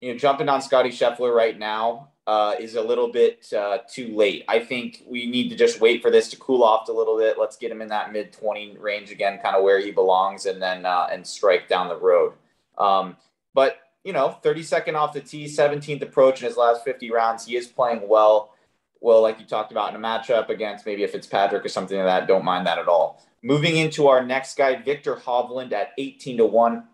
you 0.00 0.12
know 0.12 0.18
jumping 0.18 0.48
on 0.48 0.62
Scotty 0.62 0.90
Scheffler 0.90 1.34
right 1.34 1.58
now 1.58 2.10
uh, 2.28 2.54
is 2.60 2.76
a 2.76 2.82
little 2.82 3.10
bit 3.10 3.52
uh, 3.52 3.78
too 3.92 4.14
late. 4.14 4.44
I 4.46 4.60
think 4.60 5.02
we 5.08 5.26
need 5.26 5.48
to 5.48 5.56
just 5.56 5.80
wait 5.80 6.00
for 6.00 6.12
this 6.12 6.28
to 6.30 6.36
cool 6.36 6.62
off 6.62 6.88
a 6.88 6.92
little 6.92 7.18
bit. 7.18 7.38
Let's 7.40 7.56
get 7.56 7.72
him 7.72 7.82
in 7.82 7.88
that 7.88 8.12
mid 8.12 8.32
twenty 8.32 8.76
range 8.78 9.10
again, 9.10 9.40
kind 9.42 9.56
of 9.56 9.64
where 9.64 9.80
he 9.80 9.90
belongs, 9.90 10.46
and 10.46 10.62
then 10.62 10.86
uh, 10.86 11.08
and 11.10 11.26
strike 11.26 11.68
down 11.68 11.88
the 11.88 11.98
road. 11.98 12.34
Um, 12.78 13.16
but 13.52 13.79
you 14.04 14.12
know, 14.12 14.38
32nd 14.42 14.94
off 14.94 15.12
the 15.12 15.20
tee, 15.20 15.44
17th 15.44 16.02
approach 16.02 16.40
in 16.40 16.48
his 16.48 16.56
last 16.56 16.84
50 16.84 17.10
rounds. 17.10 17.46
He 17.46 17.56
is 17.56 17.66
playing 17.66 18.08
well. 18.08 18.54
Well, 19.00 19.22
like 19.22 19.40
you 19.40 19.46
talked 19.46 19.72
about 19.72 19.94
in 19.94 20.02
a 20.02 20.06
matchup 20.06 20.48
against 20.48 20.84
maybe 20.84 21.04
a 21.04 21.08
Fitzpatrick 21.08 21.64
or 21.64 21.68
something 21.68 21.96
like 21.96 22.06
that. 22.06 22.26
Don't 22.26 22.44
mind 22.44 22.66
that 22.66 22.78
at 22.78 22.88
all. 22.88 23.26
Moving 23.42 23.76
into 23.76 24.08
our 24.08 24.24
next 24.24 24.56
guy, 24.56 24.76
Viktor 24.76 25.16
Hovland 25.16 25.72
at 25.72 25.92
18 25.96 26.38
to 26.38 26.46
1. 26.46 26.84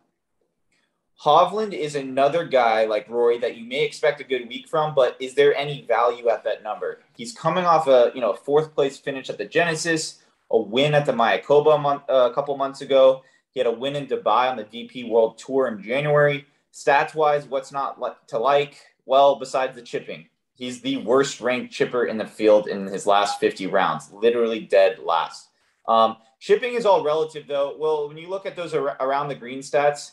Hovland 1.25 1.73
is 1.73 1.95
another 1.95 2.45
guy 2.45 2.85
like 2.85 3.09
Rory 3.09 3.39
that 3.39 3.57
you 3.57 3.65
may 3.65 3.85
expect 3.85 4.21
a 4.21 4.25
good 4.25 4.47
week 4.49 4.69
from, 4.69 4.95
but 4.95 5.17
is 5.19 5.35
there 5.35 5.57
any 5.57 5.85
value 5.87 6.29
at 6.29 6.45
that 6.45 6.63
number? 6.63 7.01
He's 7.17 7.33
coming 7.33 7.65
off 7.65 7.89
a 7.89 8.13
you 8.15 8.21
know 8.21 8.35
fourth 8.35 8.75
place 8.75 8.99
finish 8.99 9.31
at 9.31 9.39
the 9.39 9.47
Genesis, 9.47 10.23
a 10.51 10.59
win 10.59 10.95
at 10.95 11.07
the 11.07 11.13
Mayakoba 11.13 11.77
a, 11.77 11.79
month, 11.79 12.03
uh, 12.09 12.29
a 12.31 12.35
couple 12.35 12.57
months 12.57 12.83
ago. 12.83 13.23
He 13.51 13.61
had 13.61 13.67
a 13.67 13.73
win 13.73 13.97
in 13.97 14.07
Dubai 14.07 14.51
on 14.51 14.57
the 14.59 14.65
DP 14.65 15.09
World 15.09 15.39
Tour 15.39 15.69
in 15.69 15.83
January. 15.83 16.47
Stats 16.77 17.15
wise, 17.15 17.47
what's 17.47 17.73
not 17.73 17.97
to 18.29 18.39
like? 18.39 18.77
Well, 19.07 19.37
besides 19.37 19.75
the 19.75 19.81
chipping, 19.81 20.27
he's 20.55 20.83
the 20.83 20.99
worst 20.99 21.41
ranked 21.41 21.73
chipper 21.73 22.05
in 22.05 22.19
the 22.19 22.27
field 22.27 22.69
in 22.69 22.87
his 22.87 23.07
last 23.07 23.41
50 23.41 23.67
rounds, 23.69 24.13
literally 24.13 24.61
dead 24.61 24.99
last. 24.99 25.49
Um, 25.89 26.19
chipping 26.39 26.75
is 26.75 26.85
all 26.85 27.03
relative, 27.03 27.47
though. 27.47 27.75
Well, 27.79 28.09
when 28.09 28.19
you 28.19 28.29
look 28.29 28.45
at 28.45 28.57
those 28.57 28.75
ar- 28.75 28.99
around 29.01 29.29
the 29.29 29.35
green 29.35 29.61
stats, 29.61 30.11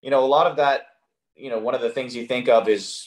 you 0.00 0.10
know, 0.10 0.24
a 0.24 0.26
lot 0.26 0.48
of 0.48 0.56
that, 0.56 0.86
you 1.36 1.50
know, 1.50 1.60
one 1.60 1.76
of 1.76 1.80
the 1.80 1.90
things 1.90 2.16
you 2.16 2.26
think 2.26 2.48
of 2.48 2.68
is 2.68 3.06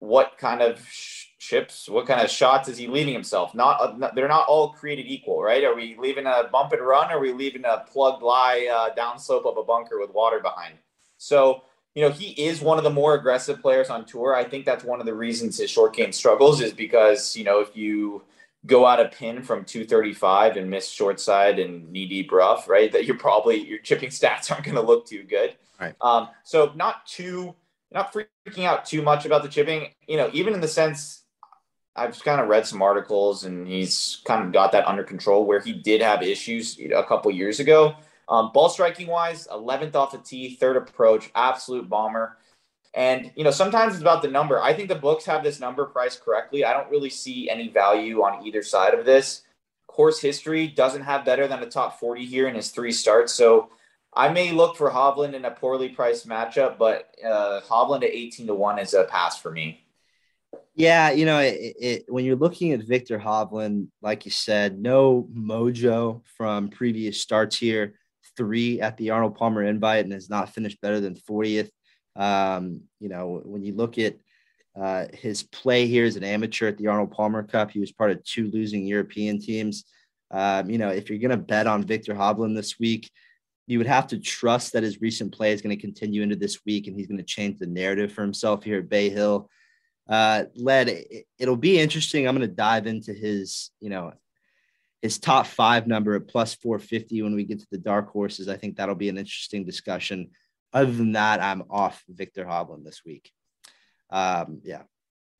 what 0.00 0.36
kind 0.36 0.60
of 0.60 0.84
sh- 0.90 1.26
chips, 1.38 1.88
what 1.88 2.08
kind 2.08 2.20
of 2.20 2.28
shots 2.28 2.68
is 2.68 2.76
he 2.76 2.88
leaving 2.88 3.14
himself? 3.14 3.54
Not, 3.54 3.80
uh, 3.80 3.94
not, 3.96 4.16
they're 4.16 4.26
not 4.26 4.48
all 4.48 4.72
created 4.72 5.06
equal, 5.06 5.40
right? 5.40 5.62
Are 5.62 5.76
we 5.76 5.94
leaving 6.00 6.26
a 6.26 6.48
bump 6.50 6.72
and 6.72 6.82
run? 6.82 7.12
Or 7.12 7.18
are 7.18 7.20
we 7.20 7.32
leaving 7.32 7.64
a 7.64 7.84
plugged 7.88 8.24
lie 8.24 8.68
uh, 8.72 8.92
downslope 8.96 9.46
of 9.46 9.56
a 9.56 9.62
bunker 9.62 10.00
with 10.00 10.10
water 10.12 10.40
behind? 10.40 10.74
So, 11.16 11.62
you 11.94 12.02
know, 12.02 12.10
he 12.10 12.30
is 12.30 12.60
one 12.60 12.78
of 12.78 12.84
the 12.84 12.90
more 12.90 13.14
aggressive 13.14 13.62
players 13.62 13.88
on 13.88 14.04
tour. 14.04 14.34
I 14.34 14.44
think 14.44 14.64
that's 14.64 14.84
one 14.84 15.00
of 15.00 15.06
the 15.06 15.14
reasons 15.14 15.58
his 15.58 15.70
short 15.70 15.94
game 15.94 16.12
struggles 16.12 16.60
is 16.60 16.72
because, 16.72 17.36
you 17.36 17.44
know, 17.44 17.60
if 17.60 17.76
you 17.76 18.22
go 18.66 18.84
out 18.84 19.00
a 19.00 19.08
pin 19.08 19.42
from 19.42 19.64
235 19.64 20.56
and 20.56 20.70
miss 20.70 20.88
short 20.88 21.20
side 21.20 21.58
and 21.58 21.90
knee 21.92 22.06
deep 22.06 22.32
rough, 22.32 22.68
right, 22.68 22.90
that 22.92 23.04
you're 23.04 23.18
probably, 23.18 23.64
your 23.64 23.78
chipping 23.78 24.10
stats 24.10 24.50
aren't 24.50 24.64
going 24.64 24.74
to 24.76 24.82
look 24.82 25.06
too 25.06 25.22
good. 25.22 25.54
Right. 25.80 25.94
Um, 26.00 26.28
so 26.42 26.72
not 26.74 27.06
too, 27.06 27.54
not 27.92 28.12
freaking 28.12 28.64
out 28.64 28.84
too 28.84 29.02
much 29.02 29.24
about 29.24 29.42
the 29.42 29.48
chipping, 29.48 29.88
you 30.08 30.16
know, 30.16 30.30
even 30.32 30.54
in 30.54 30.60
the 30.60 30.68
sense 30.68 31.24
I've 31.96 32.22
kind 32.24 32.40
of 32.40 32.48
read 32.48 32.66
some 32.66 32.82
articles 32.82 33.44
and 33.44 33.68
he's 33.68 34.20
kind 34.24 34.44
of 34.44 34.52
got 34.52 34.72
that 34.72 34.86
under 34.86 35.04
control 35.04 35.46
where 35.46 35.60
he 35.60 35.72
did 35.72 36.02
have 36.02 36.22
issues 36.22 36.78
a 36.80 37.04
couple 37.04 37.30
years 37.30 37.60
ago. 37.60 37.94
Um, 38.28 38.52
ball 38.52 38.68
striking 38.68 39.06
wise, 39.06 39.46
11th 39.48 39.94
off 39.94 40.12
the 40.12 40.18
tee, 40.18 40.56
third 40.56 40.76
approach, 40.76 41.30
absolute 41.34 41.88
bomber. 41.88 42.38
And, 42.94 43.32
you 43.34 43.42
know, 43.42 43.50
sometimes 43.50 43.94
it's 43.94 44.02
about 44.02 44.22
the 44.22 44.28
number. 44.28 44.62
I 44.62 44.72
think 44.72 44.88
the 44.88 44.94
books 44.94 45.24
have 45.24 45.42
this 45.42 45.58
number 45.58 45.84
priced 45.84 46.24
correctly. 46.24 46.64
I 46.64 46.72
don't 46.72 46.90
really 46.90 47.10
see 47.10 47.50
any 47.50 47.68
value 47.68 48.22
on 48.22 48.46
either 48.46 48.62
side 48.62 48.94
of 48.94 49.04
this. 49.04 49.42
Course 49.88 50.20
history 50.20 50.68
doesn't 50.68 51.02
have 51.02 51.24
better 51.24 51.46
than 51.48 51.62
a 51.62 51.66
top 51.66 51.98
40 51.98 52.24
here 52.24 52.48
in 52.48 52.54
his 52.54 52.70
three 52.70 52.92
starts. 52.92 53.34
So 53.34 53.70
I 54.14 54.28
may 54.28 54.52
look 54.52 54.76
for 54.76 54.90
Hovland 54.90 55.34
in 55.34 55.44
a 55.44 55.50
poorly 55.50 55.88
priced 55.88 56.28
matchup, 56.28 56.78
but 56.78 57.14
uh, 57.24 57.60
Hovland 57.68 58.04
at 58.04 58.10
18 58.10 58.46
to 58.46 58.54
1 58.54 58.78
is 58.78 58.94
a 58.94 59.04
pass 59.04 59.40
for 59.40 59.50
me. 59.50 59.84
Yeah, 60.76 61.10
you 61.10 61.26
know, 61.26 61.38
it, 61.38 61.76
it, 61.80 62.04
when 62.08 62.24
you're 62.24 62.36
looking 62.36 62.72
at 62.72 62.80
Viktor 62.80 63.18
Hovland, 63.18 63.88
like 64.02 64.24
you 64.24 64.30
said, 64.30 64.78
no 64.78 65.28
mojo 65.32 66.22
from 66.36 66.68
previous 66.68 67.20
starts 67.20 67.56
here 67.56 67.94
three 68.36 68.80
at 68.80 68.96
the 68.96 69.10
Arnold 69.10 69.36
Palmer 69.36 69.64
invite 69.64 70.04
and 70.04 70.12
has 70.12 70.30
not 70.30 70.50
finished 70.50 70.80
better 70.80 71.00
than 71.00 71.14
40th. 71.14 71.70
Um, 72.16 72.82
you 73.00 73.08
know, 73.08 73.42
when 73.44 73.64
you 73.64 73.74
look 73.74 73.98
at 73.98 74.16
uh, 74.80 75.06
his 75.12 75.42
play 75.42 75.86
here 75.86 76.04
as 76.04 76.16
an 76.16 76.24
amateur 76.24 76.68
at 76.68 76.78
the 76.78 76.88
Arnold 76.88 77.12
Palmer 77.12 77.42
Cup, 77.42 77.70
he 77.70 77.80
was 77.80 77.92
part 77.92 78.10
of 78.10 78.24
two 78.24 78.50
losing 78.50 78.86
European 78.86 79.40
teams. 79.40 79.84
Um, 80.30 80.68
you 80.70 80.78
know, 80.78 80.88
if 80.88 81.08
you're 81.08 81.18
going 81.18 81.30
to 81.30 81.36
bet 81.36 81.66
on 81.66 81.84
Viktor 81.84 82.14
Hovland 82.14 82.56
this 82.56 82.78
week, 82.78 83.10
you 83.66 83.78
would 83.78 83.86
have 83.86 84.06
to 84.08 84.18
trust 84.18 84.72
that 84.72 84.82
his 84.82 85.00
recent 85.00 85.32
play 85.32 85.52
is 85.52 85.62
going 85.62 85.74
to 85.74 85.80
continue 85.80 86.22
into 86.22 86.36
this 86.36 86.58
week 86.66 86.86
and 86.86 86.96
he's 86.96 87.06
going 87.06 87.18
to 87.18 87.24
change 87.24 87.58
the 87.58 87.66
narrative 87.66 88.12
for 88.12 88.22
himself 88.22 88.62
here 88.62 88.78
at 88.78 88.88
Bay 88.88 89.08
Hill. 89.08 89.48
Uh, 90.08 90.44
led, 90.54 90.88
it, 90.88 91.26
it'll 91.38 91.56
be 91.56 91.78
interesting. 91.78 92.28
I'm 92.28 92.36
going 92.36 92.48
to 92.48 92.54
dive 92.54 92.86
into 92.86 93.14
his, 93.14 93.70
you 93.80 93.88
know, 93.88 94.12
his 95.04 95.18
top 95.18 95.46
five 95.46 95.86
number 95.86 96.14
at 96.14 96.26
plus 96.26 96.54
450 96.54 97.20
when 97.20 97.34
we 97.34 97.44
get 97.44 97.60
to 97.60 97.66
the 97.70 97.76
dark 97.76 98.08
horses. 98.08 98.48
I 98.48 98.56
think 98.56 98.76
that'll 98.76 98.94
be 98.94 99.10
an 99.10 99.18
interesting 99.18 99.62
discussion. 99.62 100.30
Other 100.72 100.92
than 100.92 101.12
that, 101.12 101.42
I'm 101.42 101.64
off 101.68 102.02
Viktor 102.08 102.46
Hovland 102.46 102.84
this 102.84 103.02
week. 103.04 103.30
Um, 104.08 104.62
yeah. 104.64 104.84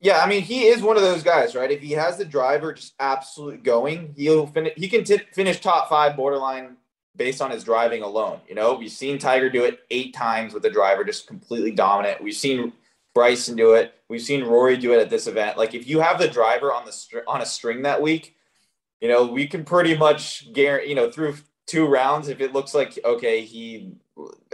Yeah, 0.02 0.18
I 0.18 0.28
mean, 0.28 0.42
he 0.42 0.64
is 0.64 0.82
one 0.82 0.98
of 0.98 1.02
those 1.02 1.22
guys, 1.22 1.54
right? 1.54 1.70
If 1.70 1.80
he 1.80 1.92
has 1.92 2.18
the 2.18 2.26
driver 2.26 2.74
just 2.74 2.92
absolute 3.00 3.62
going, 3.64 4.12
he'll 4.18 4.46
finish. 4.46 4.74
He 4.76 4.86
can 4.86 5.02
t- 5.02 5.22
finish 5.32 5.60
top 5.60 5.88
five 5.88 6.14
borderline 6.14 6.76
based 7.16 7.40
on 7.40 7.50
his 7.50 7.64
driving 7.64 8.02
alone. 8.02 8.40
You 8.46 8.56
know, 8.56 8.74
we've 8.74 8.92
seen 8.92 9.18
Tiger 9.18 9.48
do 9.48 9.64
it 9.64 9.78
eight 9.90 10.12
times 10.12 10.52
with 10.52 10.62
the 10.62 10.68
driver, 10.68 11.04
just 11.04 11.26
completely 11.26 11.70
dominant. 11.70 12.22
We've 12.22 12.34
seen 12.34 12.74
Bryson 13.14 13.56
do 13.56 13.72
it. 13.72 13.94
We've 14.10 14.20
seen 14.20 14.44
Rory 14.44 14.76
do 14.76 14.92
it 14.92 15.00
at 15.00 15.08
this 15.08 15.26
event. 15.26 15.56
Like, 15.56 15.72
if 15.72 15.88
you 15.88 16.00
have 16.00 16.18
the 16.18 16.28
driver 16.28 16.70
on 16.70 16.84
the 16.84 16.92
str- 16.92 17.26
on 17.26 17.40
a 17.40 17.46
string 17.46 17.80
that 17.84 18.02
week, 18.02 18.33
you 19.04 19.10
know, 19.10 19.26
we 19.26 19.46
can 19.46 19.66
pretty 19.66 19.94
much 19.94 20.50
guarantee, 20.54 20.88
you 20.88 20.94
know, 20.94 21.10
through 21.10 21.36
two 21.66 21.84
rounds, 21.86 22.28
if 22.28 22.40
it 22.40 22.54
looks 22.54 22.72
like, 22.72 22.98
okay, 23.04 23.42
he 23.42 23.92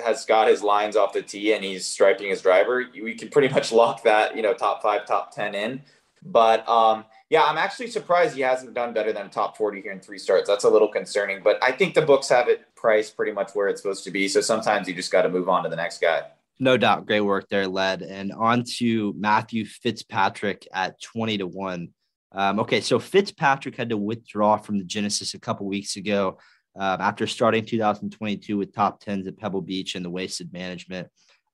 has 0.05 0.25
got 0.25 0.49
his 0.49 0.61
lines 0.61 0.97
off 0.97 1.13
the 1.13 1.23
tee 1.23 1.53
and 1.53 1.63
he's 1.63 1.87
striping 1.87 2.31
his 2.31 2.43
driver, 2.43 2.85
we 3.01 3.15
can 3.15 3.29
pretty 3.29 3.49
much 3.55 3.71
lock 3.71 4.03
that, 4.03 4.35
you 4.35 4.43
know, 4.43 4.53
top 4.53 4.83
five, 4.83 5.07
top 5.07 5.33
10 5.33 5.55
in. 5.55 5.83
But 6.25 6.69
um, 6.69 7.05
yeah, 7.29 7.45
I'm 7.45 7.59
actually 7.59 7.91
surprised 7.91 8.35
he 8.35 8.41
hasn't 8.41 8.75
done 8.75 8.93
better 8.93 9.13
than 9.13 9.31
top 9.31 9.57
40 9.57 9.83
here 9.83 9.93
in 9.93 10.01
three 10.01 10.19
starts. 10.19 10.49
That's 10.49 10.65
a 10.65 10.69
little 10.69 10.89
concerning, 10.89 11.45
but 11.45 11.63
I 11.63 11.71
think 11.71 11.95
the 11.95 12.03
books 12.03 12.29
have 12.29 12.49
it 12.49 12.75
priced 12.75 13.15
pretty 13.15 13.31
much 13.31 13.53
where 13.53 13.69
it's 13.69 13.81
supposed 13.81 14.03
to 14.03 14.11
be. 14.11 14.27
So 14.27 14.41
sometimes 14.41 14.89
you 14.89 14.95
just 14.95 15.13
got 15.13 15.23
to 15.23 15.29
move 15.29 15.49
on 15.49 15.63
to 15.63 15.69
the 15.69 15.77
next 15.77 16.01
guy. 16.01 16.25
No 16.59 16.77
doubt. 16.77 17.07
Great 17.07 17.21
work 17.21 17.49
there, 17.51 17.69
led. 17.69 18.03
And 18.03 18.33
on 18.33 18.65
to 18.79 19.15
Matthew 19.17 19.65
Fitzpatrick 19.65 20.67
at 20.73 21.01
20 21.01 21.39
to 21.39 21.47
1. 21.47 21.91
Um, 22.33 22.61
okay, 22.61 22.81
so 22.81 22.99
Fitzpatrick 22.99 23.76
had 23.76 23.91
to 23.91 23.97
withdraw 23.97 24.57
from 24.57 24.78
the 24.78 24.85
Genesis 24.85 25.35
a 25.35 25.41
couple 25.41 25.66
weeks 25.66 25.97
ago 25.97 26.39
um, 26.76 27.01
after 27.01 27.26
starting 27.26 27.64
2022 27.64 28.57
with 28.57 28.74
top 28.74 29.01
tens 29.01 29.26
at 29.26 29.37
Pebble 29.37 29.62
Beach 29.62 29.95
and 29.95 30.05
the 30.05 30.11
Waste 30.11 30.43
Management. 30.53 31.09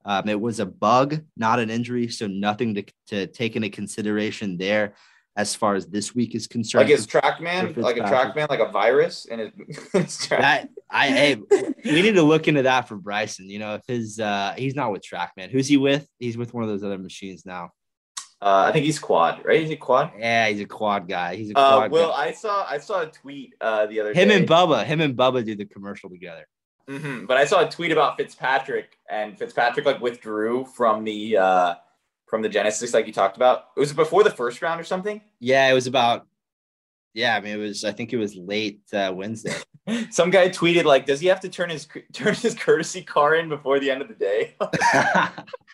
Um, 0.05 0.29
it 0.29 0.39
was 0.39 0.59
a 0.59 0.65
bug, 0.65 1.21
not 1.35 1.59
an 1.59 1.69
injury, 1.69 2.07
so 2.07 2.27
nothing 2.27 2.75
to, 2.75 2.83
to 3.07 3.27
take 3.27 3.55
into 3.55 3.69
consideration 3.69 4.57
there. 4.57 4.93
as 5.35 5.53
far 5.53 5.75
as 5.75 5.85
this 5.85 6.15
week 6.15 6.33
is 6.33 6.47
concerned. 6.47 6.89
Like 6.89 6.97
his 6.97 7.05
TrackMan, 7.05 7.77
like 7.77 7.97
a 7.97 8.01
TrackMan, 8.01 8.49
like 8.49 8.59
a 8.59 8.71
virus, 8.71 9.27
and 9.29 9.51
his, 9.93 10.17
that 10.29 10.69
I 10.89 11.07
hey, 11.09 11.35
we 11.85 12.01
need 12.01 12.15
to 12.15 12.23
look 12.23 12.47
into 12.47 12.63
that 12.63 12.87
for 12.87 12.95
Bryson. 12.95 13.49
You 13.49 13.59
know, 13.59 13.75
if 13.75 13.81
his 13.87 14.19
uh 14.19 14.55
he's 14.57 14.75
not 14.75 14.91
with 14.91 15.03
TrackMan, 15.03 15.51
who's 15.51 15.67
he 15.67 15.77
with? 15.77 16.07
He's 16.19 16.37
with 16.37 16.53
one 16.53 16.63
of 16.63 16.69
those 16.69 16.83
other 16.83 16.97
machines 16.97 17.45
now. 17.45 17.69
Uh, 18.39 18.65
I 18.67 18.71
think 18.71 18.85
he's 18.85 18.99
quad, 18.99 19.43
right? 19.45 19.63
Is 19.63 19.69
he 19.69 19.75
quad? 19.75 20.11
Yeah, 20.17 20.47
he's 20.47 20.61
a 20.61 20.65
quad 20.65 21.07
guy. 21.07 21.35
He's 21.35 21.49
a 21.49 21.57
uh, 21.57 21.77
quad. 21.77 21.85
Uh, 21.85 21.89
well, 21.91 22.11
guy. 22.11 22.25
I 22.25 22.31
saw 22.31 22.65
I 22.69 22.77
saw 22.77 23.01
a 23.01 23.07
tweet 23.07 23.55
uh, 23.59 23.87
the 23.87 23.99
other 23.99 24.09
him 24.09 24.15
day. 24.15 24.35
Him 24.35 24.41
and 24.41 24.47
Bubba, 24.47 24.85
him 24.85 25.01
and 25.01 25.17
Bubba 25.17 25.43
did 25.43 25.57
the 25.57 25.65
commercial 25.65 26.09
together. 26.09 26.45
Mm-hmm. 26.87 27.25
But 27.25 27.37
I 27.37 27.45
saw 27.45 27.65
a 27.65 27.69
tweet 27.69 27.91
about 27.91 28.17
Fitzpatrick, 28.17 28.97
and 29.09 29.37
Fitzpatrick 29.37 29.85
like 29.85 29.99
withdrew 30.01 30.65
from 30.65 31.03
the 31.03 31.37
uh, 31.37 31.75
from 32.27 32.41
the 32.41 32.49
Genesis, 32.49 32.93
like 32.93 33.07
you 33.07 33.13
talked 33.13 33.37
about. 33.37 33.65
It 33.75 33.79
was 33.79 33.91
before 33.91 34.23
the 34.23 34.29
first 34.29 34.61
round 34.61 34.79
or 34.79 34.83
something. 34.83 35.21
Yeah, 35.39 35.67
it 35.69 35.73
was 35.73 35.87
about. 35.87 36.27
Yeah, 37.13 37.35
I 37.35 37.39
mean, 37.39 37.53
it 37.53 37.57
was. 37.57 37.83
I 37.83 37.91
think 37.91 38.13
it 38.13 38.17
was 38.17 38.35
late 38.35 38.81
uh, 38.93 39.11
Wednesday. 39.15 39.55
Some 40.11 40.29
guy 40.29 40.49
tweeted 40.49 40.85
like, 40.85 41.05
"Does 41.05 41.19
he 41.19 41.27
have 41.27 41.39
to 41.41 41.49
turn 41.49 41.69
his 41.69 41.87
turn 42.13 42.35
his 42.35 42.53
courtesy 42.53 43.01
car 43.01 43.35
in 43.35 43.49
before 43.49 43.79
the 43.79 43.89
end 43.89 44.01
of 44.01 44.07
the 44.07 44.13
day?" 44.13 44.55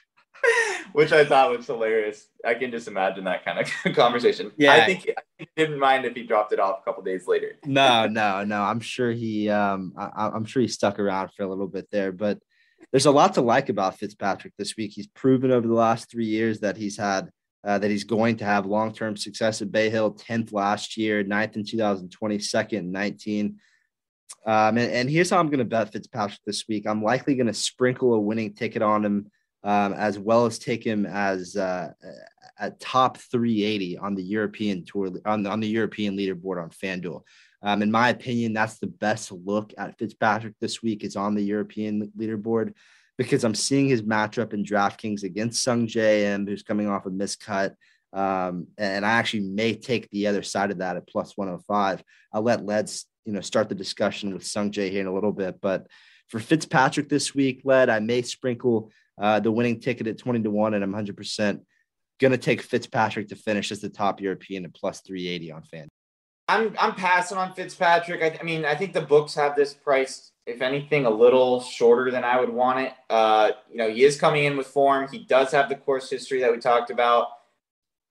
Which 0.94 1.12
I 1.12 1.26
thought 1.26 1.58
was 1.58 1.66
hilarious. 1.66 2.28
I 2.46 2.54
can 2.54 2.72
just 2.72 2.88
imagine 2.88 3.24
that 3.24 3.44
kind 3.44 3.60
of 3.60 3.96
conversation. 3.96 4.52
Yeah, 4.58 4.74
I 4.74 4.86
think 4.86 5.10
he 5.38 5.48
didn't 5.56 5.80
mind 5.80 6.06
if 6.06 6.16
he 6.16 6.24
dropped 6.24 6.54
it 6.54 6.60
off 6.60 6.80
a 6.82 6.84
couple 6.84 7.04
days 7.04 7.28
later. 7.28 7.54
no, 7.66 8.08
no, 8.08 8.44
no. 8.44 8.62
I'm 8.62 8.80
sure 8.80 9.12
he. 9.12 9.50
Um, 9.50 9.94
I, 9.98 10.28
I'm 10.28 10.46
sure 10.46 10.62
he 10.62 10.68
stuck 10.68 11.00
around 11.00 11.32
for 11.36 11.44
a 11.44 11.48
little 11.48 11.68
bit 11.68 11.88
there, 11.92 12.12
but 12.12 12.40
there's 12.92 13.08
a 13.08 13.12
lot 13.12 13.34
to 13.36 13.42
like 13.42 13.70
about 13.70 13.98
Fitzpatrick 13.98 14.54
this 14.58 14.78
week. 14.78 14.92
He's 14.94 15.08
proven 15.08 15.52
over 15.52 15.68
the 15.68 15.74
last 15.74 16.12
three 16.12 16.28
years 16.28 16.60
that 16.60 16.78
he's 16.78 16.98
had 16.98 17.32
uh, 17.64 17.80
that 17.80 17.90
he's 17.90 18.04
going 18.04 18.38
to 18.38 18.46
have 18.46 18.66
long 18.66 18.94
term 18.94 19.16
success 19.16 19.62
at 19.62 19.72
Bay 19.72 19.90
Hill. 19.90 20.14
10th 20.14 20.52
last 20.52 20.98
year, 20.98 21.24
9th 21.24 21.56
in 21.56 21.66
2020, 21.66 22.40
second 22.40 22.92
19. 22.92 23.58
Um, 24.46 24.78
and, 24.78 24.92
and, 24.92 25.10
here's 25.10 25.30
how 25.30 25.40
I'm 25.40 25.48
going 25.48 25.60
to 25.60 25.66
bet 25.66 25.94
Fitzpatrick 25.94 26.40
this 26.46 26.68
week. 26.68 26.86
I'm 26.86 27.02
likely 27.02 27.36
going 27.36 27.48
to 27.48 27.54
sprinkle 27.54 28.14
a 28.14 28.20
winning 28.20 28.54
ticket 28.54 28.82
on 28.82 29.06
him, 29.06 29.32
um, 29.64 29.94
as 29.94 30.20
well 30.20 30.46
as 30.46 30.60
take 30.60 30.84
him 30.84 31.06
as 31.06 31.56
uh, 31.56 31.92
a 32.60 32.72
top 32.72 33.18
380 33.18 33.98
on 33.98 34.16
the 34.16 34.24
European 34.24 34.86
tour 34.86 35.10
on 35.26 35.44
the, 35.44 35.50
on 35.50 35.60
the 35.60 35.68
European 35.68 36.18
leaderboard 36.18 36.62
on 36.62 36.70
FanDuel. 36.70 37.24
Um, 37.62 37.82
in 37.82 37.92
my 37.92 38.10
opinion, 38.10 38.54
that's 38.54 38.78
the 38.80 38.88
best 38.88 39.32
look 39.32 39.74
at 39.78 39.98
Fitzpatrick 39.98 40.56
this 40.60 40.84
week 40.84 41.04
is 41.04 41.16
on 41.16 41.34
the 41.34 41.44
European 41.44 42.12
leaderboard 42.18 42.74
because 43.18 43.44
I'm 43.44 43.56
seeing 43.56 43.88
his 43.88 44.02
matchup 44.02 44.54
in 44.54 44.66
DraftKings 44.66 45.24
against 45.24 45.66
Sungjae 45.66 46.24
Im, 46.24 46.46
who's 46.46 46.64
coming 46.64 46.90
off 46.90 47.06
a 47.06 47.10
miscut. 47.10 47.76
Um, 48.12 48.68
and 48.78 49.06
I 49.06 49.12
actually 49.12 49.42
may 49.42 49.76
take 49.76 50.10
the 50.10 50.28
other 50.28 50.44
side 50.44 50.72
of 50.72 50.80
that 50.80 50.98
at 50.98 51.08
plus 51.08 51.38
105. 51.38 52.04
I'll 52.34 52.42
let 52.42 52.66
Leds, 52.66 53.06
you 53.26 53.32
know, 53.32 53.42
start 53.42 53.70
the 53.70 53.76
discussion 53.76 54.34
with 54.34 54.44
Sungjae 54.44 54.92
here 54.92 55.02
in 55.02 55.08
a 55.08 55.14
little 55.14 55.32
bit. 55.32 55.62
But 55.62 55.88
for 56.28 56.40
Fitzpatrick 56.40 57.10
this 57.10 57.34
week, 57.34 57.62
Led, 57.64 57.90
I 57.90 58.00
may 58.00 58.24
sprinkle 58.24 58.92
uh, 59.20 59.40
the 59.40 59.52
winning 59.52 59.80
ticket 59.80 60.08
at 60.08 60.18
20 60.18 60.44
to 60.44 60.50
1, 60.50 60.74
and 60.74 60.84
I'm 60.84 60.94
100% 60.94 61.62
going 62.20 62.32
to 62.32 62.38
take 62.38 62.62
Fitzpatrick 62.62 63.30
to 63.30 63.36
finish 63.36 63.72
as 63.72 63.82
the 63.82 63.90
top 63.90 64.22
European 64.22 64.66
at 64.66 64.74
plus 64.74 65.02
380 65.02 65.52
on 65.52 65.64
fan. 65.64 65.90
I'm 66.48 66.76
I'm 66.78 66.94
passing 66.94 67.38
on 67.38 67.54
Fitzpatrick. 67.54 68.22
I, 68.22 68.38
I, 68.40 68.44
mean, 68.44 68.66
I 68.66 68.76
think 68.76 68.94
the 68.94 69.02
books 69.02 69.34
have 69.36 69.56
this 69.56 69.74
priced, 69.74 70.32
if 70.46 70.62
anything, 70.62 71.06
a 71.06 71.10
little 71.10 71.62
shorter 71.62 72.12
than 72.12 72.24
I 72.24 72.40
would 72.40 72.50
want 72.50 72.80
it. 72.80 72.94
Uh, 73.10 73.52
you 73.72 73.78
know, 73.78 73.90
he 73.90 74.04
is 74.04 74.20
coming 74.20 74.44
in 74.44 74.58
with 74.58 74.68
form. 74.68 75.08
He 75.10 75.20
does 75.20 75.52
have 75.52 75.70
the 75.70 75.76
course 75.76 76.10
history 76.10 76.42
that 76.42 76.52
we 76.52 76.58
talked 76.58 76.90
about. 76.90 77.28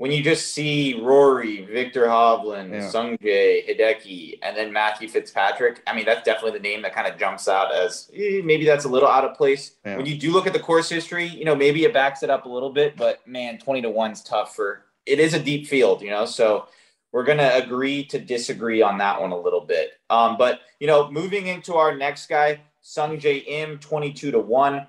When 0.03 0.11
you 0.11 0.21
just 0.21 0.53
see 0.53 1.01
Rory, 1.01 1.65
Viktor 1.65 2.07
Hovland, 2.07 2.73
yeah. 2.73 2.91
Sungjae, 2.91 3.69
Hideki, 3.69 4.41
and 4.43 4.57
then 4.57 4.73
Matthew 4.73 5.09
Fitzpatrick, 5.09 5.81
I 5.87 5.95
mean, 5.95 6.05
that's 6.05 6.25
definitely 6.25 6.59
the 6.59 6.63
name 6.69 6.83
that 6.83 6.93
kind 6.93 7.07
of 7.07 7.21
jumps 7.21 7.47
out 7.47 7.73
as 7.73 8.11
eh, 8.13 8.41
maybe 8.43 8.65
that's 8.65 8.85
a 8.85 8.89
little 8.89 9.09
out 9.09 9.25
of 9.25 9.37
place. 9.37 9.77
Yeah. 9.87 9.97
When 9.97 10.07
you 10.07 10.19
do 10.19 10.33
look 10.33 10.49
at 10.49 10.55
the 10.55 10.59
course 10.59 10.89
history, 10.89 11.27
you 11.27 11.45
know, 11.45 11.55
maybe 11.55 11.85
it 11.85 11.95
backs 11.95 12.25
it 12.25 12.31
up 12.31 12.47
a 12.47 12.49
little 12.49 12.71
bit, 12.71 12.97
but 12.97 13.25
man, 13.29 13.59
20 13.59 13.83
to 13.83 13.91
1's 13.91 14.25
tough 14.25 14.57
for 14.57 14.87
it 15.07 15.21
is 15.21 15.35
a 15.35 15.39
deep 15.39 15.69
field, 15.69 16.03
you 16.03 16.11
know, 16.11 16.27
so 16.27 16.67
we're 17.13 17.23
going 17.23 17.39
to 17.39 17.65
agree 17.65 18.03
to 18.07 18.19
disagree 18.19 18.83
on 18.83 18.99
that 18.99 19.21
one 19.21 19.31
a 19.31 19.39
little 19.39 19.61
bit. 19.61 20.01
Um, 20.11 20.37
but, 20.37 20.63
you 20.81 20.89
know, 20.89 21.13
moving 21.13 21.47
into 21.47 21.75
our 21.75 21.97
next 21.97 22.29
guy, 22.29 22.59
Sungjae 22.83 23.47
Im, 23.47 23.79
22 23.79 24.33
to 24.33 24.41
1. 24.41 24.85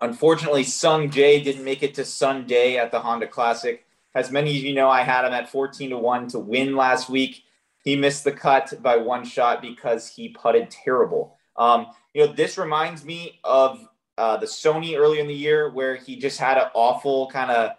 Unfortunately, 0.00 0.62
Sungjae 0.62 1.42
didn't 1.42 1.64
make 1.64 1.82
it 1.82 1.94
to 1.94 2.04
Sunday 2.04 2.76
at 2.76 2.92
the 2.92 3.00
Honda 3.00 3.26
Classic. 3.26 3.84
As 4.14 4.30
many 4.30 4.56
of 4.56 4.64
you 4.64 4.74
know, 4.74 4.88
I 4.88 5.02
had 5.02 5.24
him 5.24 5.32
at 5.32 5.48
14 5.48 5.90
to 5.90 5.98
1 5.98 6.28
to 6.28 6.38
win 6.38 6.76
last 6.76 7.08
week. 7.08 7.44
He 7.82 7.96
missed 7.96 8.24
the 8.24 8.32
cut 8.32 8.72
by 8.82 8.96
one 8.96 9.24
shot 9.24 9.62
because 9.62 10.08
he 10.08 10.28
putted 10.28 10.70
terrible. 10.70 11.36
Um, 11.56 11.86
you 12.12 12.26
know, 12.26 12.32
this 12.32 12.58
reminds 12.58 13.04
me 13.04 13.40
of 13.44 13.86
uh, 14.18 14.36
the 14.36 14.46
Sony 14.46 14.98
earlier 14.98 15.20
in 15.20 15.28
the 15.28 15.34
year 15.34 15.70
where 15.70 15.96
he 15.96 16.16
just 16.16 16.38
had 16.38 16.58
an 16.58 16.68
awful 16.74 17.30
kind 17.30 17.50
of 17.50 17.72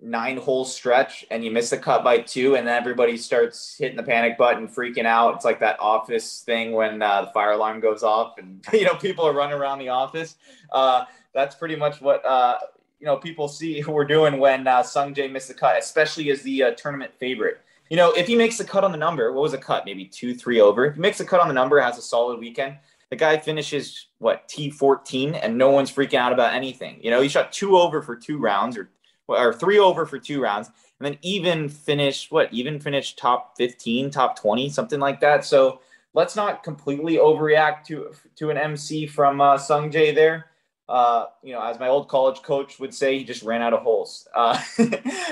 nine 0.00 0.36
hole 0.36 0.64
stretch 0.64 1.24
and 1.30 1.44
you 1.44 1.50
miss 1.50 1.70
the 1.70 1.76
cut 1.76 2.04
by 2.04 2.18
two 2.18 2.54
and 2.54 2.66
then 2.66 2.76
everybody 2.76 3.16
starts 3.16 3.76
hitting 3.76 3.96
the 3.96 4.02
panic 4.02 4.38
button 4.38 4.68
freaking 4.68 5.04
out 5.04 5.34
it's 5.34 5.44
like 5.44 5.58
that 5.58 5.76
office 5.80 6.42
thing 6.46 6.70
when 6.70 7.02
uh, 7.02 7.22
the 7.22 7.30
fire 7.32 7.50
alarm 7.52 7.80
goes 7.80 8.04
off 8.04 8.38
and 8.38 8.64
you 8.72 8.84
know 8.84 8.94
people 8.94 9.26
are 9.26 9.32
running 9.32 9.58
around 9.58 9.80
the 9.80 9.88
office 9.88 10.36
uh, 10.72 11.04
that's 11.34 11.56
pretty 11.56 11.74
much 11.74 12.00
what 12.00 12.24
uh, 12.24 12.58
you 13.00 13.06
know 13.06 13.16
people 13.16 13.48
see 13.48 13.80
who 13.80 13.92
we're 13.92 14.04
doing 14.04 14.38
when 14.38 14.66
uh, 14.66 14.82
sung 14.82 15.14
jae 15.14 15.30
missed 15.30 15.48
the 15.48 15.54
cut 15.54 15.78
especially 15.78 16.30
as 16.30 16.42
the 16.42 16.62
uh, 16.62 16.70
tournament 16.72 17.12
favorite 17.18 17.60
you 17.90 17.96
know 17.96 18.12
if 18.12 18.26
he 18.26 18.36
makes 18.36 18.58
the 18.58 18.64
cut 18.64 18.84
on 18.84 18.92
the 18.92 18.98
number 18.98 19.32
what 19.32 19.42
was 19.42 19.54
a 19.54 19.58
cut 19.58 19.84
maybe 19.84 20.04
two 20.04 20.34
three 20.34 20.60
over 20.60 20.86
if 20.86 20.94
he 20.94 21.00
makes 21.00 21.20
a 21.20 21.24
cut 21.24 21.40
on 21.40 21.48
the 21.48 21.54
number 21.54 21.80
has 21.80 21.98
a 21.98 22.02
solid 22.02 22.38
weekend 22.38 22.76
the 23.10 23.16
guy 23.16 23.38
finishes 23.38 24.06
what 24.18 24.48
T14 24.48 25.38
and 25.42 25.56
no 25.56 25.70
one's 25.70 25.90
freaking 25.90 26.18
out 26.18 26.32
about 26.32 26.54
anything. 26.54 26.98
You 27.02 27.10
know, 27.10 27.20
he 27.20 27.28
shot 27.28 27.52
two 27.52 27.76
over 27.76 28.02
for 28.02 28.16
two 28.16 28.38
rounds 28.38 28.76
or 28.76 28.90
or 29.28 29.52
three 29.52 29.78
over 29.78 30.06
for 30.06 30.18
two 30.18 30.40
rounds, 30.40 30.68
and 30.98 31.06
then 31.06 31.18
even 31.20 31.68
finish 31.68 32.30
what 32.30 32.52
even 32.52 32.80
finish 32.80 33.14
top 33.14 33.56
15, 33.58 34.10
top 34.10 34.38
20, 34.38 34.70
something 34.70 34.98
like 34.98 35.20
that. 35.20 35.44
So 35.44 35.80
let's 36.14 36.34
not 36.34 36.62
completely 36.62 37.16
overreact 37.16 37.84
to 37.84 38.12
to 38.36 38.50
an 38.50 38.56
MC 38.56 39.06
from 39.06 39.40
uh, 39.40 39.58
Sung 39.58 39.90
Jae 39.90 40.14
there. 40.14 40.46
Uh, 40.88 41.26
you 41.42 41.52
know, 41.52 41.62
as 41.62 41.78
my 41.78 41.88
old 41.88 42.08
college 42.08 42.42
coach 42.42 42.78
would 42.78 42.94
say, 42.94 43.18
he 43.18 43.24
just 43.24 43.42
ran 43.42 43.60
out 43.60 43.74
of 43.74 43.80
holes. 43.80 44.26
Uh, 44.34 44.60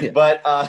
yeah. 0.00 0.10
But 0.12 0.42
uh, 0.44 0.68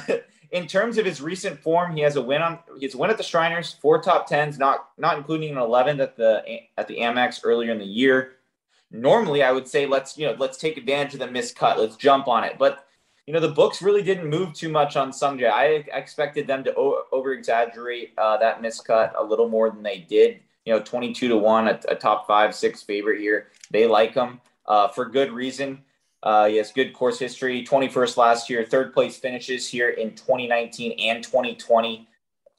in 0.51 0.67
terms 0.67 0.97
of 0.97 1.05
his 1.05 1.21
recent 1.21 1.59
form, 1.59 1.95
he 1.95 2.01
has 2.01 2.15
a 2.15 2.21
win 2.21 2.41
on 2.41 2.59
a 2.69 2.97
win 2.97 3.09
at 3.09 3.17
the 3.17 3.23
Shriners, 3.23 3.73
four 3.81 4.01
top 4.01 4.27
tens, 4.27 4.57
not 4.57 4.89
not 4.97 5.17
including 5.17 5.51
an 5.51 5.57
11th 5.57 5.99
at 5.99 6.15
the 6.15 6.43
at 6.77 6.87
the 6.87 6.97
Amex 6.99 7.41
earlier 7.43 7.71
in 7.71 7.79
the 7.79 7.85
year. 7.85 8.33
Normally, 8.89 9.43
I 9.43 9.51
would 9.51 9.67
say 9.67 9.85
let's 9.85 10.17
you 10.17 10.25
know 10.25 10.35
let's 10.37 10.57
take 10.57 10.77
advantage 10.77 11.13
of 11.15 11.19
the 11.19 11.27
miscut, 11.27 11.77
let's 11.77 11.97
jump 11.97 12.27
on 12.27 12.43
it, 12.43 12.57
but 12.57 12.87
you 13.27 13.33
know, 13.33 13.41
the 13.41 13.49
books 13.49 13.81
really 13.81 14.01
didn't 14.01 14.29
move 14.29 14.53
too 14.53 14.69
much 14.69 14.95
on 14.95 15.11
Sungjae. 15.11 15.51
I 15.51 15.65
expected 15.93 16.47
them 16.47 16.63
to 16.63 16.73
over 17.11 17.33
exaggerate 17.33 18.13
uh, 18.17 18.37
that 18.37 18.61
miscut 18.61 19.11
a 19.17 19.23
little 19.23 19.49
more 19.49 19.69
than 19.69 19.83
they 19.83 19.97
did. 19.99 20.39
You 20.65 20.73
know, 20.73 20.79
22 20.79 21.27
to 21.27 21.37
1, 21.37 21.67
a, 21.67 21.79
a 21.89 21.95
top 21.95 22.25
five, 22.25 22.55
six 22.55 22.83
favorite 22.83 23.19
here. 23.19 23.47
They 23.69 23.85
like 23.85 24.13
him 24.13 24.39
uh, 24.67 24.87
for 24.89 25.05
good 25.05 25.31
reason. 25.31 25.83
Uh, 26.23 26.47
he 26.47 26.57
has 26.57 26.71
good 26.71 26.93
course 26.93 27.19
history. 27.19 27.63
21st 27.63 28.17
last 28.17 28.49
year, 28.49 28.65
third 28.65 28.93
place 28.93 29.17
finishes 29.17 29.67
here 29.67 29.89
in 29.89 30.11
2019 30.11 30.99
and 30.99 31.23
2020. 31.23 32.07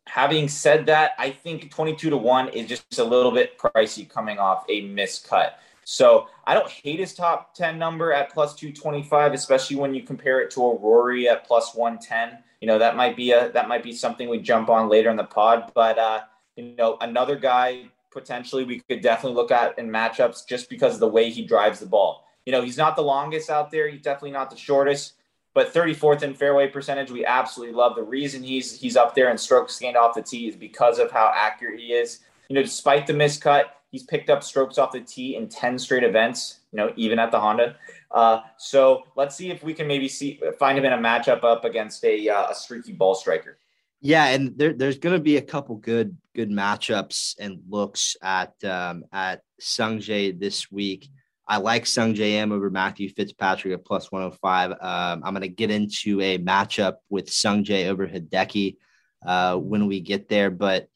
Having 0.07 0.49
said 0.49 0.87
that, 0.87 1.13
I 1.19 1.31
think 1.31 1.71
22 1.71 2.11
to 2.11 2.17
1 2.17 2.49
is 2.51 2.69
just 2.69 2.99
a 2.99 3.05
little 3.05 3.33
bit 3.33 3.59
pricey 3.59 4.09
coming 4.09 4.39
off 4.39 4.65
a 4.69 4.83
miscut. 4.89 5.53
So 5.85 6.29
I 6.47 6.55
don't 6.55 6.71
hate 6.71 7.01
his 7.01 7.15
top 7.15 7.55
10 7.55 7.79
number 7.79 8.13
at 8.13 8.31
plus 8.31 8.55
225, 8.55 9.33
especially 9.33 9.77
when 9.77 9.95
you 9.95 10.03
compare 10.03 10.41
it 10.41 10.51
to 10.53 10.63
a 10.63 10.79
Rory 10.79 11.29
at 11.29 11.47
plus 11.47 11.75
110. 11.75 12.43
You 12.61 12.69
know, 12.69 12.79
that 12.79 12.97
might 12.97 13.17
be 13.17 13.33
a 13.33 13.51
that 13.53 13.69
might 13.69 13.83
be 13.83 13.93
something 13.93 14.29
we 14.29 14.39
jump 14.39 14.69
on 14.69 14.89
later 14.89 15.09
in 15.11 15.17
the 15.17 15.25
pod. 15.25 15.73
But 15.75 15.99
uh, 15.99 16.21
you 16.57 16.75
know, 16.77 16.99
another 17.01 17.37
guy 17.37 17.85
potentially 18.11 18.65
we 18.65 18.81
could 18.81 19.01
definitely 19.01 19.37
look 19.37 19.51
at 19.51 19.79
in 19.79 19.89
matchups 19.89 20.47
just 20.47 20.69
because 20.69 20.95
of 20.95 21.01
the 21.01 21.09
way 21.09 21.31
he 21.31 21.45
drives 21.45 21.81
the 21.81 21.87
ball. 21.87 22.25
You 22.47 22.53
know, 22.53 22.63
he's 22.63 22.79
not 22.79 22.97
the 22.97 23.03
longest 23.03 23.51
out 23.51 23.71
there, 23.71 23.89
he's 23.89 24.03
definitely 24.03 24.31
not 24.33 24.51
the 24.51 24.57
shortest, 24.57 25.15
but 25.55 25.73
34th 25.75 26.23
in 26.23 26.35
fairway 26.35 26.69
percentage, 26.69 27.11
we 27.11 27.25
absolutely 27.25 27.75
love. 27.75 27.97
The 27.97 28.03
reason 28.03 28.43
he's 28.43 28.79
he's 28.79 28.97
up 28.97 29.15
there 29.15 29.31
in 29.31 29.39
strokes 29.39 29.79
gained 29.79 29.97
off 29.97 30.15
the 30.15 30.23
tee 30.23 30.49
is 30.49 30.57
because 30.57 30.99
of 30.99 31.11
how 31.11 31.33
accurate 31.35 31.81
he 31.81 31.93
is. 31.93 32.21
You 32.49 32.55
know, 32.55 32.63
despite 32.63 33.07
the 33.07 33.13
miscut, 33.13 33.65
He's 33.91 34.03
picked 34.03 34.29
up 34.29 34.43
strokes 34.43 34.77
off 34.77 34.93
the 34.93 35.01
tee 35.01 35.37
in 35.37 35.49
10 35.49 35.79
straight 35.79 36.05
events, 36.05 36.61
you 36.73 36.77
know, 36.77 36.93
even 36.97 37.19
at 37.19 37.31
the 37.31 37.41
Honda. 37.41 37.77
Uh, 38.11 38.41
so 38.59 39.05
let's 39.17 39.35
see 39.35 39.51
if 39.51 39.63
we 39.63 39.73
can 39.73 39.87
maybe 39.87 40.09
see 40.09 40.41
find 40.59 40.77
him 40.77 40.85
in 40.85 40.93
a 40.93 40.99
matchup 40.99 41.43
up 41.43 41.65
against 41.65 42.05
a, 42.05 42.29
uh, 42.29 42.51
a 42.51 42.55
streaky 42.55 42.93
ball 42.93 43.15
striker. 43.15 43.59
Yeah, 44.01 44.27
and 44.27 44.57
there, 44.59 44.75
there's 44.75 44.99
going 44.99 45.15
to 45.15 45.23
be 45.23 45.39
a 45.39 45.43
couple 45.43 45.77
good 45.77 46.17
good 46.39 46.51
matchups 46.51 47.35
and 47.41 47.59
looks 47.69 48.17
at 48.23 48.53
um, 48.63 49.03
at 49.13 49.41
Sungjae 49.61 50.39
this 50.39 50.71
week. 50.71 51.09
I 51.49 51.57
like 51.57 51.83
Sungjae 51.83 52.35
Im 52.35 52.53
over 52.53 52.71
Matthew 52.71 53.09
Fitzpatrick 53.09 53.75
at 53.75 53.85
plus 53.85 54.13
105. 54.13 54.71
Um, 54.71 54.79
I'm 54.81 55.35
going 55.35 55.41
to 55.41 55.49
get 55.49 55.73
into 55.73 56.21
a 56.21 56.39
matchup 56.39 56.99
with 57.11 57.27
Sungjae 57.27 57.89
over 57.89 58.07
Hideki 58.07 58.77
uh, 59.27 59.57
when 59.57 59.89
we 59.89 59.99
get 59.99 60.29
there, 60.29 60.49
but 60.49 60.87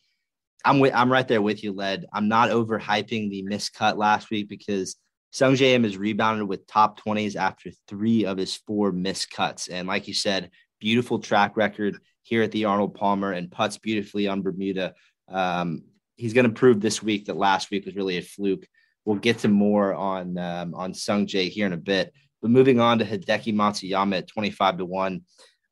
I'm 0.65 0.81
I'm 0.85 1.11
right 1.11 1.27
there 1.27 1.43
with 1.43 1.65
you, 1.65 1.73
Led. 1.73 2.07
I'm 2.13 2.29
not 2.29 2.51
overhyping 2.51 3.31
the 3.31 3.43
miscut 3.43 3.97
last 3.97 4.31
week 4.31 4.49
because 4.49 4.95
Sungjae 5.35 5.75
Im 5.75 5.83
has 5.83 5.99
rebounded 5.99 6.47
with 6.47 6.69
top 6.69 7.01
20s 7.01 7.35
after 7.35 7.73
three 7.89 8.27
of 8.27 8.39
his 8.39 8.55
four 8.55 8.93
miscuts. 8.93 9.69
And 9.73 9.89
like 9.89 10.07
you 10.07 10.15
said, 10.15 10.53
beautiful 10.79 11.19
track 11.19 11.57
record 11.57 11.99
here 12.23 12.43
at 12.43 12.53
the 12.53 12.65
Arnold 12.65 12.95
Palmer 12.95 13.33
and 13.33 13.51
puts 13.51 13.79
beautifully 13.79 14.29
on 14.29 14.43
Bermuda. 14.43 14.95
Um, 15.33 15.85
he's 16.17 16.35
going 16.35 16.47
to 16.47 16.53
prove 16.53 16.81
this 16.81 17.03
week 17.03 17.27
that 17.27 17.37
last 17.37 17.71
week 17.71 17.87
was 17.87 17.97
really 17.97 18.19
a 18.19 18.23
fluke. 18.23 18.67
We'll 19.05 19.17
get 19.17 19.39
to 19.41 19.49
more 19.49 19.95
on 19.95 20.39
um, 20.39 20.75
on 20.75 20.95
Sung 20.95 21.27
Jae 21.27 21.49
here 21.49 21.67
in 21.67 21.73
a 21.73 21.79
bit. 21.79 22.13
But 22.41 22.51
moving 22.51 22.81
on 22.81 22.99
to 22.99 23.05
Hideki 23.05 23.55
Matsuyama 23.55 24.19
at 24.19 24.29
25 24.29 24.79
to 24.79 24.85
1. 24.85 25.23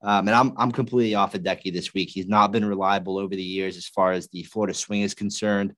Um, 0.02 0.28
and 0.28 0.34
I'm, 0.34 0.52
I'm 0.56 0.72
completely 0.72 1.14
off 1.14 1.32
Hideki 1.34 1.72
this 1.72 1.92
week. 1.92 2.08
He's 2.08 2.28
not 2.28 2.52
been 2.52 2.64
reliable 2.64 3.18
over 3.18 3.34
the 3.34 3.42
years 3.42 3.76
as 3.76 3.86
far 3.86 4.12
as 4.12 4.28
the 4.28 4.44
Florida 4.44 4.72
swing 4.72 5.02
is 5.02 5.14
concerned. 5.14 5.74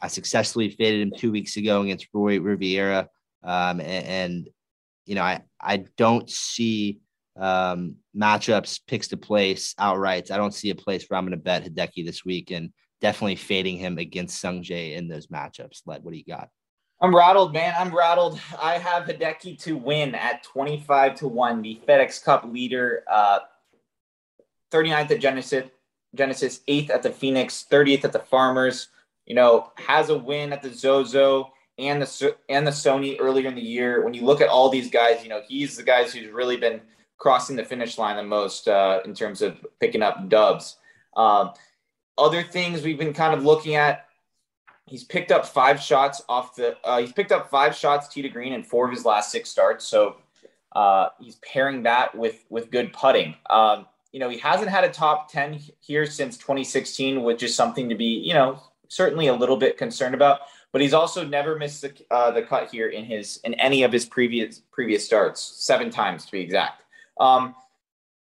I 0.00 0.08
successfully 0.08 0.70
faded 0.70 1.02
him 1.02 1.12
two 1.16 1.30
weeks 1.30 1.56
ago 1.56 1.82
against 1.82 2.08
Roy 2.12 2.40
Riviera. 2.40 3.08
Um, 3.44 3.80
and, 3.80 4.06
and, 4.06 4.48
you 5.04 5.14
know, 5.14 5.22
I, 5.22 5.42
I 5.60 5.84
don't 5.96 6.28
see 6.28 7.00
um, 7.36 7.96
matchups, 8.16 8.80
picks 8.86 9.08
to 9.08 9.16
place 9.16 9.74
outright. 9.78 10.30
I 10.30 10.38
don't 10.38 10.54
see 10.54 10.70
a 10.70 10.74
place 10.74 11.06
where 11.06 11.18
I'm 11.18 11.24
going 11.24 11.38
to 11.38 11.42
bet 11.42 11.64
Hideki 11.64 12.04
this 12.04 12.24
week 12.24 12.50
and 12.50 12.72
definitely 13.00 13.36
fading 13.36 13.76
him 13.76 13.98
against 13.98 14.40
Sung 14.40 14.62
Jae 14.62 14.96
in 14.96 15.08
those 15.08 15.28
matchups. 15.28 15.82
Let 15.86 16.02
what 16.02 16.12
do 16.12 16.18
you 16.18 16.24
got? 16.24 16.48
I'm 17.00 17.14
rattled, 17.14 17.52
man. 17.52 17.74
I'm 17.78 17.94
rattled. 17.94 18.40
I 18.60 18.78
have 18.78 19.04
Hideki 19.04 19.58
to 19.64 19.76
win 19.76 20.14
at 20.14 20.42
25 20.44 21.16
to 21.16 21.28
1, 21.28 21.62
the 21.62 21.80
FedEx 21.86 22.24
Cup 22.24 22.46
leader, 22.46 23.04
uh, 23.10 23.40
39th 24.72 25.10
at 25.10 25.20
Genesis, 25.20 25.70
Genesis, 26.14 26.60
8th 26.66 26.90
at 26.90 27.02
the 27.02 27.10
Phoenix, 27.10 27.66
30th 27.70 28.04
at 28.04 28.12
the 28.12 28.20
Farmers. 28.20 28.88
You 29.26 29.34
know, 29.34 29.72
has 29.76 30.08
a 30.08 30.16
win 30.16 30.52
at 30.52 30.62
the 30.62 30.72
Zozo 30.72 31.52
and 31.78 32.00
the 32.00 32.36
and 32.48 32.66
the 32.66 32.70
Sony 32.70 33.16
earlier 33.20 33.48
in 33.48 33.54
the 33.54 33.60
year. 33.60 34.02
When 34.02 34.14
you 34.14 34.24
look 34.24 34.40
at 34.40 34.48
all 34.48 34.70
these 34.70 34.90
guys, 34.90 35.22
you 35.22 35.28
know, 35.28 35.42
he's 35.46 35.76
the 35.76 35.82
guys 35.82 36.14
who's 36.14 36.30
really 36.30 36.56
been 36.56 36.80
crossing 37.18 37.56
the 37.56 37.64
finish 37.64 37.98
line 37.98 38.16
the 38.16 38.22
most 38.22 38.68
uh, 38.68 39.00
in 39.04 39.14
terms 39.14 39.42
of 39.42 39.64
picking 39.80 40.02
up 40.02 40.28
dubs. 40.28 40.76
Um, 41.16 41.52
other 42.18 42.42
things 42.42 42.82
we've 42.82 42.98
been 42.98 43.14
kind 43.14 43.34
of 43.34 43.44
looking 43.44 43.74
at 43.74 44.06
He's 44.86 45.02
picked 45.02 45.32
up 45.32 45.44
five 45.44 45.80
shots 45.80 46.22
off 46.28 46.54
the. 46.54 46.76
Uh, 46.84 47.00
he's 47.00 47.12
picked 47.12 47.32
up 47.32 47.50
five 47.50 47.74
shots 47.74 48.06
tee 48.06 48.22
to 48.22 48.28
green 48.28 48.52
in 48.52 48.62
four 48.62 48.86
of 48.86 48.92
his 48.92 49.04
last 49.04 49.32
six 49.32 49.50
starts. 49.50 49.84
So 49.84 50.16
uh, 50.72 51.08
he's 51.20 51.36
pairing 51.36 51.82
that 51.82 52.14
with 52.16 52.44
with 52.50 52.70
good 52.70 52.92
putting. 52.92 53.34
Um, 53.50 53.86
you 54.12 54.20
know, 54.20 54.28
he 54.28 54.38
hasn't 54.38 54.70
had 54.70 54.84
a 54.84 54.88
top 54.88 55.30
ten 55.30 55.60
here 55.80 56.06
since 56.06 56.36
2016, 56.36 57.24
which 57.24 57.42
is 57.42 57.52
something 57.52 57.88
to 57.88 57.96
be 57.96 58.04
you 58.04 58.32
know 58.32 58.62
certainly 58.86 59.26
a 59.26 59.34
little 59.34 59.56
bit 59.56 59.76
concerned 59.76 60.14
about. 60.14 60.40
But 60.70 60.82
he's 60.82 60.94
also 60.94 61.26
never 61.26 61.56
missed 61.56 61.82
the 61.82 61.92
uh, 62.12 62.30
the 62.30 62.42
cut 62.42 62.70
here 62.70 62.88
in 62.88 63.04
his 63.04 63.40
in 63.42 63.54
any 63.54 63.82
of 63.82 63.90
his 63.90 64.06
previous 64.06 64.60
previous 64.70 65.04
starts, 65.04 65.42
seven 65.42 65.90
times 65.90 66.26
to 66.26 66.32
be 66.32 66.42
exact. 66.42 66.84
Um, 67.18 67.56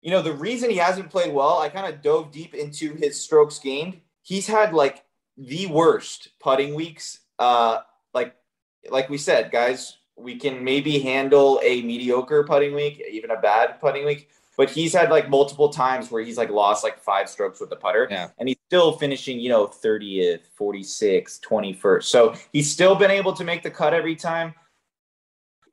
you 0.02 0.12
know, 0.12 0.22
the 0.22 0.34
reason 0.34 0.70
he 0.70 0.78
hasn't 0.78 1.10
played 1.10 1.34
well, 1.34 1.60
I 1.60 1.70
kind 1.70 1.94
of 1.94 2.02
dove 2.02 2.32
deep 2.32 2.54
into 2.54 2.94
his 2.94 3.22
strokes 3.22 3.60
gained. 3.60 4.00
He's 4.22 4.48
had 4.48 4.74
like 4.74 5.04
the 5.38 5.68
worst 5.68 6.30
putting 6.40 6.74
weeks. 6.74 7.20
Uh, 7.40 7.80
like 8.14 8.36
like 8.90 9.10
we 9.10 9.18
said, 9.18 9.52
guys, 9.52 9.98
we 10.16 10.36
can 10.38 10.64
maybe 10.64 11.00
handle 11.00 11.60
a 11.64 11.82
mediocre 11.84 12.44
putting 12.44 12.74
week, 12.74 13.04
even 13.10 13.32
a 13.32 13.40
bad 13.40 13.80
putting 13.80 14.06
week. 14.06 14.30
But 14.58 14.72
he's 14.72 14.92
had 14.92 15.12
like 15.12 15.30
multiple 15.30 15.70
times 15.70 16.10
where 16.10 16.24
he's 16.24 16.38
like 16.38 16.50
lost 16.50 16.84
like 16.84 17.00
five 17.00 17.30
strokes 17.30 17.60
with 17.60 17.70
the 17.70 17.76
putter. 17.76 18.08
Yeah. 18.10 18.30
And 18.40 18.50
he's 18.50 18.58
still 18.66 18.94
finishing, 18.94 19.40
you 19.40 19.50
know, 19.50 19.68
30th, 19.68 20.42
46th, 20.60 21.40
21st. 21.42 22.04
So 22.04 22.34
he's 22.52 22.72
still 22.72 22.96
been 22.96 23.12
able 23.12 23.34
to 23.34 23.44
make 23.44 23.62
the 23.62 23.70
cut 23.70 23.94
every 23.94 24.16
time. 24.16 24.56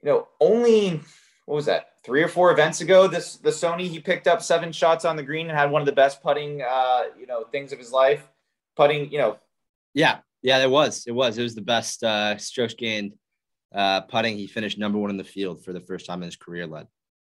You 0.02 0.10
know, 0.10 0.28
only 0.38 1.00
what 1.46 1.54
was 1.54 1.64
that? 1.64 1.93
Three 2.04 2.22
or 2.22 2.28
four 2.28 2.52
events 2.52 2.80
ago, 2.80 3.08
this 3.08 3.36
the 3.36 3.50
Sony 3.50 3.88
he 3.88 3.98
picked 3.98 4.26
up 4.26 4.42
seven 4.42 4.72
shots 4.72 5.04
on 5.04 5.16
the 5.16 5.22
green 5.22 5.48
and 5.48 5.56
had 5.56 5.70
one 5.70 5.80
of 5.80 5.86
the 5.86 5.92
best 5.92 6.22
putting 6.22 6.60
uh, 6.62 7.04
you 7.18 7.26
know, 7.26 7.44
things 7.44 7.72
of 7.72 7.78
his 7.78 7.92
life. 7.92 8.28
Putting, 8.76 9.10
you 9.10 9.18
know, 9.18 9.38
yeah, 9.94 10.18
yeah, 10.42 10.58
it 10.58 10.70
was. 10.70 11.04
It 11.06 11.12
was. 11.12 11.38
It 11.38 11.42
was 11.42 11.54
the 11.54 11.62
best 11.62 12.02
uh, 12.04 12.36
strokes 12.36 12.74
gained 12.74 13.14
uh, 13.74 14.02
putting. 14.02 14.36
He 14.36 14.46
finished 14.46 14.78
number 14.78 14.98
one 14.98 15.10
in 15.10 15.16
the 15.16 15.24
field 15.24 15.64
for 15.64 15.72
the 15.72 15.80
first 15.80 16.06
time 16.06 16.22
in 16.22 16.26
his 16.26 16.36
career. 16.36 16.66
Led. 16.66 16.88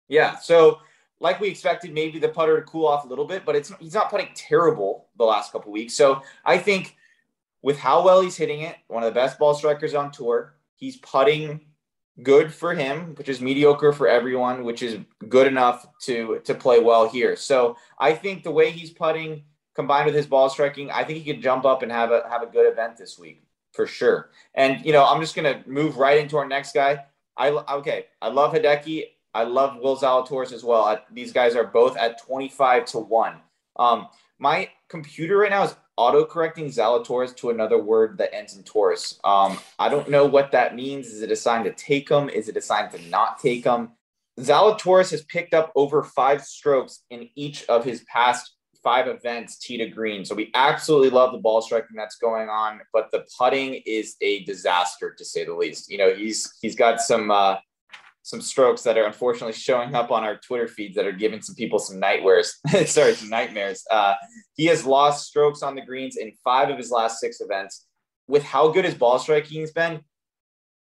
Yeah. 0.09 0.37
So, 0.39 0.81
like 1.21 1.39
we 1.39 1.49
expected, 1.49 1.93
maybe 1.93 2.19
the 2.19 2.29
putter 2.29 2.57
to 2.57 2.62
cool 2.62 2.87
off 2.87 3.05
a 3.05 3.09
little 3.09 3.27
bit, 3.27 3.45
but 3.45 3.55
it's 3.55 3.73
he's 3.79 3.95
not 3.95 4.11
putting 4.11 4.29
terrible 4.35 5.09
the 5.17 5.25
last 5.25 5.53
couple 5.53 5.73
weeks. 5.73 5.95
So 5.95 6.23
I 6.45 6.59
think 6.59 6.97
with 7.62 7.79
how 7.79 8.05
well 8.05 8.21
he's 8.21 8.37
hitting 8.37 8.61
it, 8.62 8.77
one 8.89 9.03
of 9.03 9.12
the 9.12 9.19
best 9.19 9.39
ball 9.39 9.55
strikers 9.55 9.95
on 9.95 10.11
tour, 10.11 10.55
he's 10.75 10.97
putting 10.97 11.66
good 12.23 12.53
for 12.53 12.75
him, 12.75 13.14
which 13.17 13.29
is 13.29 13.41
mediocre 13.41 13.93
for 13.93 14.09
everyone, 14.09 14.64
which 14.64 14.83
is 14.83 14.99
good 15.29 15.47
enough 15.47 15.87
to 16.03 16.41
to 16.45 16.55
play 16.55 16.81
well 16.81 17.09
here. 17.09 17.37
So 17.37 17.77
I 17.99 18.14
think 18.14 18.43
the 18.43 18.51
way 18.51 18.71
he's 18.71 18.91
putting 18.91 19.45
combined 19.75 20.07
with 20.07 20.14
his 20.14 20.27
ball 20.27 20.49
striking, 20.49 20.91
I 20.91 21.05
think 21.05 21.23
he 21.23 21.33
could 21.33 21.43
jump 21.43 21.64
up 21.64 21.83
and 21.83 21.93
have 21.93 22.11
a 22.11 22.25
have 22.29 22.43
a 22.43 22.47
good 22.47 22.71
event 22.71 22.97
this 22.97 23.19
week 23.19 23.43
for 23.73 23.87
sure. 23.87 24.31
And 24.55 24.85
you 24.85 24.93
know, 24.93 25.05
I'm 25.05 25.21
just 25.21 25.37
gonna 25.37 25.62
move 25.67 25.99
right 25.99 26.19
into 26.19 26.37
our 26.39 26.49
next 26.49 26.75
guy. 26.75 27.05
I 27.37 27.51
okay, 27.51 28.07
I 28.21 28.29
love 28.29 28.55
Hideki. 28.55 29.05
I 29.35 29.45
love 29.45 29.77
Will 29.77 29.99
Zalatoris 29.99 30.53
as 30.53 30.64
well. 30.64 30.85
I, 30.85 31.01
these 31.12 31.31
guys 31.31 31.55
are 31.55 31.67
both 31.67 31.95
at 31.99 32.23
25 32.23 32.87
to 32.87 32.99
one. 33.01 33.35
Um, 33.79 34.09
my 34.39 34.71
computer 34.89 35.37
right 35.37 35.51
now 35.51 35.64
is 35.64 35.77
auto 35.97 36.24
correcting 36.24 36.66
Zalatoris 36.66 37.34
to 37.36 37.51
another 37.51 37.82
word 37.82 38.18
that 38.18 38.34
ends 38.34 38.57
in 38.57 38.62
Taurus. 38.62 39.18
Um, 39.24 39.59
I 39.78 39.88
don't 39.88 40.11
know 40.11 40.26
what 40.26 40.53
that 40.53 40.74
means. 40.74 41.09
Is 41.09 41.22
it 41.22 41.30
a 41.30 41.36
sign 41.36 41.64
to 41.64 41.72
take 41.72 42.09
them? 42.09 42.28
Is 42.28 42.49
it 42.49 42.57
a 42.57 42.61
sign 42.61 42.90
to 42.90 43.03
not 43.09 43.38
take 43.38 43.64
them? 43.64 43.92
Zalatoris 44.38 45.11
has 45.11 45.22
picked 45.22 45.55
up 45.55 45.72
over 45.74 46.03
five 46.03 46.42
strokes 46.42 47.03
in 47.11 47.28
each 47.34 47.64
of 47.66 47.84
his 47.84 48.05
past 48.12 48.57
five 48.86 49.09
events 49.09 49.59
tee 49.59 49.78
to 49.78 49.88
green. 49.88 50.24
So 50.24 50.34
we 50.34 50.51
absolutely 50.55 51.11
love 51.11 51.32
the 51.32 51.38
ball 51.38 51.61
striking 51.61 51.97
that's 51.97 52.18
going 52.18 52.49
on, 52.49 52.80
but 52.92 53.11
the 53.11 53.26
putting 53.36 53.82
is 53.86 54.14
a 54.20 54.44
disaster 54.44 55.12
to 55.12 55.24
say 55.24 55.44
the 55.44 55.55
least. 55.55 55.90
You 55.90 55.99
know, 55.99 56.14
he's 56.14 56.57
he's 56.61 56.76
got 56.76 57.01
some 57.01 57.30
uh, 57.30 57.57
some 58.27 58.41
strokes 58.41 58.83
that 58.83 58.99
are 58.99 59.05
unfortunately 59.05 59.53
showing 59.53 59.95
up 59.95 60.11
on 60.11 60.24
our 60.24 60.37
Twitter 60.37 60.66
feeds 60.66 60.97
that 60.97 61.07
are 61.07 61.12
giving 61.12 61.41
some 61.41 61.55
people 61.55 61.79
some 61.79 62.01
nightmares. 62.01 62.59
Sorry, 62.87 63.14
some 63.14 63.29
nightmares. 63.29 63.85
Uh, 63.89 64.14
he 64.57 64.64
has 64.66 64.85
lost 64.85 65.29
strokes 65.29 65.62
on 65.62 65.77
the 65.77 65.81
greens 65.81 66.16
in 66.16 66.33
five 66.43 66.68
of 66.68 66.77
his 66.77 66.91
last 66.91 67.20
six 67.20 67.41
events. 67.41 67.87
With 68.27 68.43
how 68.43 68.72
good 68.72 68.85
his 68.85 68.97
ball 68.97 69.20
striking 69.20 69.61
has 69.61 69.70
been, 69.70 70.01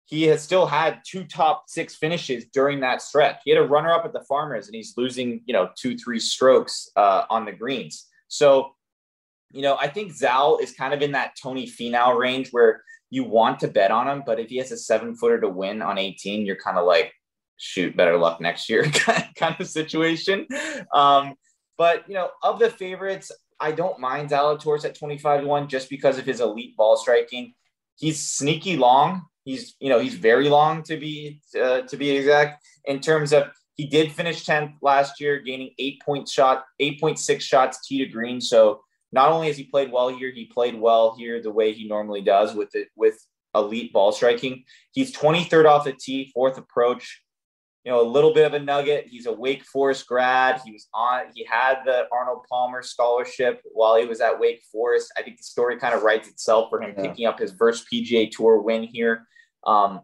he 0.05 0.23
has 0.23 0.41
still 0.41 0.65
had 0.65 1.01
two 1.05 1.25
top 1.25 1.65
six 1.67 1.95
finishes 1.95 2.45
during 2.53 2.79
that 2.79 3.01
stretch. 3.01 3.41
He 3.43 3.51
had 3.51 3.61
a 3.61 3.67
runner 3.67 3.91
up 3.91 4.05
at 4.05 4.13
the 4.13 4.23
Farmers, 4.23 4.67
and 4.67 4.75
he's 4.75 4.93
losing, 4.95 5.41
you 5.45 5.53
know, 5.53 5.67
two, 5.77 5.97
three 5.97 6.19
strokes 6.19 6.89
uh, 6.95 7.23
on 7.29 7.43
the 7.43 7.51
greens. 7.51 8.07
So, 8.29 8.73
you 9.51 9.63
know, 9.63 9.75
I 9.75 9.89
think 9.89 10.13
Zal 10.13 10.59
is 10.59 10.71
kind 10.71 10.93
of 10.93 11.01
in 11.01 11.11
that 11.11 11.33
Tony 11.43 11.67
Finau 11.67 12.17
range 12.17 12.51
where 12.51 12.83
you 13.09 13.25
want 13.25 13.59
to 13.59 13.67
bet 13.67 13.91
on 13.91 14.07
him, 14.07 14.23
but 14.25 14.39
if 14.39 14.47
he 14.47 14.59
has 14.59 14.71
a 14.71 14.77
seven 14.77 15.13
footer 15.13 15.41
to 15.41 15.49
win 15.49 15.81
on 15.81 15.97
18, 15.97 16.45
you're 16.45 16.55
kind 16.55 16.77
of 16.77 16.85
like, 16.85 17.11
shoot, 17.63 17.95
better 17.95 18.17
luck 18.17 18.41
next 18.41 18.69
year 18.69 18.83
kind 19.35 19.55
of 19.59 19.67
situation. 19.67 20.47
Um, 20.93 21.35
but, 21.77 22.07
you 22.07 22.15
know, 22.15 22.29
of 22.43 22.59
the 22.59 22.69
favorites, 22.69 23.31
I 23.59 23.71
don't 23.71 23.99
mind 23.99 24.29
Zalatoris 24.29 24.85
at 24.85 24.95
25 24.95 25.41
to 25.41 25.47
1 25.47 25.67
just 25.69 25.89
because 25.89 26.17
of 26.17 26.25
his 26.25 26.41
elite 26.41 26.75
ball 26.75 26.97
striking. 26.97 27.53
He's 27.95 28.21
sneaky 28.21 28.77
long, 28.77 29.23
He's 29.45 29.75
you 29.79 29.89
know 29.89 29.99
he's 29.99 30.15
very 30.15 30.47
long 30.49 30.83
to 30.83 30.97
be 30.97 31.41
uh, 31.61 31.81
to 31.81 31.97
be 31.97 32.11
exact 32.11 32.65
in 32.85 32.99
terms 32.99 33.33
of 33.33 33.51
he 33.75 33.87
did 33.87 34.11
finish 34.11 34.45
10th 34.45 34.75
last 34.81 35.19
year, 35.19 35.39
gaining 35.39 35.71
eight 35.79 36.01
point 36.05 36.29
shot, 36.29 36.63
8.6 36.79 37.41
shots 37.41 37.85
tee 37.87 38.05
to 38.05 38.05
green. 38.05 38.39
So 38.39 38.81
not 39.11 39.31
only 39.31 39.47
has 39.47 39.57
he 39.57 39.63
played 39.63 39.91
well 39.91 40.09
here, 40.09 40.31
he 40.31 40.45
played 40.45 40.79
well 40.79 41.15
here 41.17 41.41
the 41.41 41.51
way 41.51 41.73
he 41.73 41.87
normally 41.87 42.21
does 42.21 42.53
with 42.53 42.75
it 42.75 42.89
with 42.95 43.19
elite 43.55 43.91
ball 43.91 44.11
striking. 44.11 44.63
He's 44.91 45.15
23rd 45.15 45.65
off 45.65 45.85
the 45.85 45.93
tee, 45.93 46.31
fourth 46.33 46.57
approach, 46.57 47.22
you 47.83 47.91
know, 47.91 48.01
a 48.01 48.07
little 48.09 48.33
bit 48.33 48.45
of 48.45 48.53
a 48.53 48.59
nugget. 48.59 49.07
He's 49.09 49.25
a 49.25 49.33
Wake 49.33 49.65
Forest 49.65 50.07
grad. 50.07 50.61
He 50.65 50.71
was 50.71 50.87
on, 50.93 51.23
he 51.35 51.43
had 51.43 51.79
the 51.85 52.07
Arnold 52.13 52.45
Palmer 52.49 52.81
scholarship 52.81 53.61
while 53.73 53.97
he 53.97 54.05
was 54.05 54.21
at 54.21 54.39
Wake 54.39 54.63
Forest. 54.71 55.11
I 55.17 55.21
think 55.21 55.37
the 55.37 55.43
story 55.43 55.77
kind 55.77 55.93
of 55.93 56.01
writes 56.01 56.29
itself 56.29 56.69
for 56.69 56.81
him 56.81 56.93
yeah. 56.95 57.03
picking 57.03 57.25
up 57.25 57.39
his 57.39 57.51
first 57.51 57.85
PGA 57.91 58.31
Tour 58.31 58.61
win 58.61 58.83
here. 58.83 59.27
Um, 59.65 60.01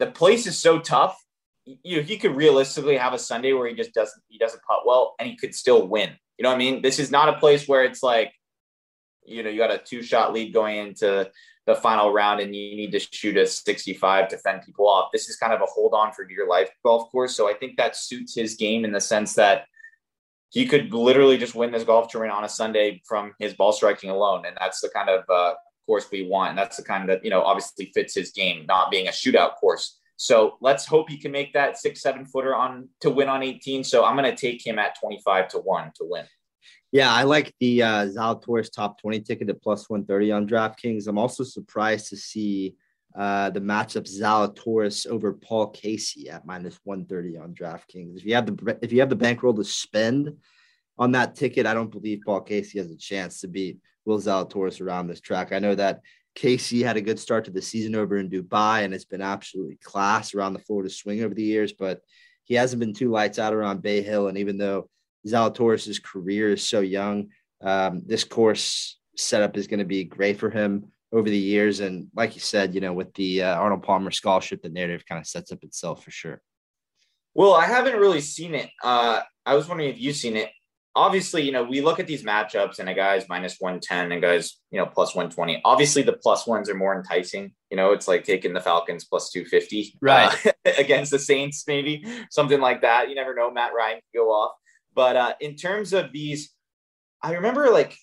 the 0.00 0.08
place 0.08 0.46
is 0.46 0.58
so 0.58 0.80
tough. 0.80 1.16
You 1.64 1.98
know, 1.98 2.02
he 2.02 2.16
could 2.16 2.34
realistically 2.34 2.96
have 2.96 3.12
a 3.12 3.18
Sunday 3.18 3.52
where 3.52 3.68
he 3.68 3.74
just 3.74 3.92
doesn't 3.92 4.22
he 4.28 4.38
doesn't 4.38 4.62
putt 4.62 4.86
well 4.86 5.14
and 5.18 5.28
he 5.28 5.36
could 5.36 5.54
still 5.54 5.86
win. 5.86 6.10
You 6.36 6.44
know 6.44 6.48
what 6.48 6.56
I 6.56 6.58
mean? 6.58 6.82
This 6.82 6.98
is 6.98 7.10
not 7.10 7.28
a 7.28 7.38
place 7.38 7.68
where 7.68 7.84
it's 7.84 8.02
like, 8.02 8.32
you 9.24 9.42
know, 9.42 9.50
you 9.50 9.58
got 9.58 9.70
a 9.70 9.78
two 9.78 10.02
shot 10.02 10.32
lead 10.32 10.52
going 10.52 10.78
into 10.78 11.30
the 11.68 11.74
final 11.74 12.14
round 12.14 12.40
and 12.40 12.56
you 12.56 12.74
need 12.74 12.90
to 12.92 12.98
shoot 12.98 13.36
a 13.36 13.46
65 13.46 14.28
to 14.28 14.38
fend 14.38 14.62
people 14.62 14.88
off. 14.88 15.10
This 15.12 15.28
is 15.28 15.36
kind 15.36 15.52
of 15.52 15.60
a 15.60 15.66
hold 15.66 15.92
on 15.92 16.12
for 16.14 16.28
your 16.28 16.48
life 16.48 16.70
golf 16.82 17.12
course. 17.12 17.36
So 17.36 17.48
I 17.48 17.52
think 17.52 17.76
that 17.76 17.94
suits 17.94 18.34
his 18.34 18.54
game 18.54 18.86
in 18.86 18.90
the 18.90 19.00
sense 19.00 19.34
that 19.34 19.66
he 20.48 20.64
could 20.64 20.94
literally 20.94 21.36
just 21.36 21.54
win 21.54 21.70
this 21.70 21.84
golf 21.84 22.08
tournament 22.08 22.38
on 22.38 22.44
a 22.44 22.48
Sunday 22.48 23.02
from 23.06 23.34
his 23.38 23.52
ball 23.52 23.72
striking 23.72 24.08
alone. 24.08 24.46
And 24.46 24.56
that's 24.58 24.80
the 24.80 24.88
kind 24.88 25.10
of 25.10 25.24
uh, 25.28 25.56
course 25.84 26.06
we 26.10 26.26
want. 26.26 26.50
And 26.50 26.58
that's 26.58 26.78
the 26.78 26.84
kind 26.84 27.06
that, 27.10 27.22
you 27.22 27.28
know, 27.28 27.42
obviously 27.42 27.92
fits 27.94 28.14
his 28.14 28.30
game, 28.30 28.64
not 28.66 28.90
being 28.90 29.06
a 29.06 29.10
shootout 29.10 29.56
course. 29.56 29.98
So 30.16 30.56
let's 30.62 30.86
hope 30.86 31.10
he 31.10 31.18
can 31.18 31.32
make 31.32 31.52
that 31.52 31.76
six, 31.76 32.00
seven 32.00 32.24
footer 32.24 32.54
on 32.54 32.88
to 33.02 33.10
win 33.10 33.28
on 33.28 33.42
18. 33.42 33.84
So 33.84 34.06
I'm 34.06 34.16
going 34.16 34.34
to 34.34 34.40
take 34.40 34.66
him 34.66 34.78
at 34.78 34.98
25 34.98 35.48
to 35.48 35.58
one 35.58 35.92
to 35.96 36.04
win. 36.08 36.24
Yeah, 36.90 37.12
I 37.12 37.24
like 37.24 37.54
the 37.60 37.82
uh, 37.82 38.06
Zalatoris 38.06 38.72
top 38.72 39.00
20 39.00 39.20
ticket 39.20 39.50
at 39.50 39.62
plus 39.62 39.90
130 39.90 40.32
on 40.32 40.48
DraftKings. 40.48 41.06
I'm 41.06 41.18
also 41.18 41.44
surprised 41.44 42.08
to 42.08 42.16
see 42.16 42.76
uh, 43.16 43.50
the 43.50 43.60
matchup 43.60 44.08
Zalatoris 44.08 45.06
over 45.06 45.34
Paul 45.34 45.68
Casey 45.68 46.30
at 46.30 46.46
minus 46.46 46.78
130 46.84 47.36
on 47.36 47.54
DraftKings. 47.54 48.16
If 48.16 48.24
you 48.24 48.34
have 48.34 48.46
the 48.46 48.78
if 48.80 48.92
you 48.92 49.00
have 49.00 49.10
the 49.10 49.16
bankroll 49.16 49.54
to 49.54 49.64
spend 49.64 50.34
on 50.98 51.12
that 51.12 51.34
ticket, 51.34 51.66
I 51.66 51.74
don't 51.74 51.90
believe 51.90 52.22
Paul 52.24 52.40
Casey 52.40 52.78
has 52.78 52.90
a 52.90 52.96
chance 52.96 53.40
to 53.40 53.48
beat 53.48 53.78
Will 54.06 54.18
Zalatoris 54.18 54.80
around 54.80 55.08
this 55.08 55.20
track. 55.20 55.52
I 55.52 55.58
know 55.58 55.74
that 55.74 56.00
Casey 56.34 56.82
had 56.82 56.96
a 56.96 57.02
good 57.02 57.18
start 57.18 57.44
to 57.46 57.50
the 57.50 57.60
season 57.60 57.96
over 57.96 58.16
in 58.16 58.30
Dubai 58.30 58.84
and 58.84 58.94
it's 58.94 59.04
been 59.04 59.20
absolutely 59.20 59.76
class 59.76 60.34
around 60.34 60.54
the 60.54 60.60
Florida 60.60 60.88
swing 60.88 61.22
over 61.22 61.34
the 61.34 61.42
years, 61.42 61.72
but 61.72 62.00
he 62.44 62.54
hasn't 62.54 62.80
been 62.80 62.94
too 62.94 63.10
lights 63.10 63.38
out 63.38 63.52
around 63.52 63.82
Bay 63.82 64.00
Hill. 64.00 64.28
And 64.28 64.38
even 64.38 64.56
though 64.56 64.88
Zalatoris' 65.26 66.02
career 66.02 66.52
is 66.52 66.66
so 66.66 66.80
young. 66.80 67.28
Um, 67.60 68.02
this 68.06 68.24
course 68.24 68.98
setup 69.16 69.56
is 69.56 69.66
going 69.66 69.80
to 69.80 69.84
be 69.84 70.04
great 70.04 70.38
for 70.38 70.50
him 70.50 70.92
over 71.12 71.28
the 71.28 71.38
years. 71.38 71.80
And 71.80 72.08
like 72.14 72.34
you 72.34 72.40
said, 72.40 72.74
you 72.74 72.80
know, 72.80 72.92
with 72.92 73.12
the 73.14 73.42
uh, 73.42 73.56
Arnold 73.56 73.82
Palmer 73.82 74.10
scholarship, 74.10 74.62
the 74.62 74.68
narrative 74.68 75.04
kind 75.06 75.20
of 75.20 75.26
sets 75.26 75.52
up 75.52 75.62
itself 75.62 76.04
for 76.04 76.10
sure. 76.10 76.40
Well, 77.34 77.54
I 77.54 77.66
haven't 77.66 77.96
really 77.96 78.20
seen 78.20 78.54
it. 78.54 78.70
Uh, 78.82 79.20
I 79.46 79.54
was 79.54 79.68
wondering 79.68 79.90
if 79.90 80.00
you've 80.00 80.16
seen 80.16 80.36
it. 80.36 80.50
Obviously, 80.96 81.42
you 81.42 81.52
know, 81.52 81.62
we 81.62 81.80
look 81.80 82.00
at 82.00 82.08
these 82.08 82.24
matchups 82.24 82.80
and 82.80 82.88
a 82.88 82.94
guy's 82.94 83.28
minus 83.28 83.56
110 83.60 84.10
and 84.10 84.20
guys, 84.20 84.58
you 84.72 84.80
know, 84.80 84.86
plus 84.86 85.14
120. 85.14 85.60
Obviously, 85.64 86.02
the 86.02 86.14
plus 86.14 86.46
ones 86.46 86.68
are 86.68 86.74
more 86.74 86.96
enticing. 86.96 87.52
You 87.70 87.76
know, 87.76 87.92
it's 87.92 88.08
like 88.08 88.24
taking 88.24 88.52
the 88.52 88.60
Falcons 88.60 89.04
plus 89.04 89.30
250 89.30 89.98
right. 90.02 90.34
Uh, 90.44 90.50
against 90.78 91.12
the 91.12 91.18
Saints, 91.20 91.64
maybe 91.68 92.04
something 92.30 92.60
like 92.60 92.82
that. 92.82 93.08
You 93.08 93.14
never 93.14 93.34
know. 93.34 93.50
Matt 93.52 93.72
Ryan 93.74 93.96
could 93.96 94.18
go 94.18 94.30
off. 94.30 94.52
But 94.98 95.14
uh, 95.14 95.34
in 95.40 95.54
terms 95.54 95.92
of 95.92 96.10
these, 96.10 96.50
I 97.22 97.34
remember 97.34 97.70
like 97.70 97.96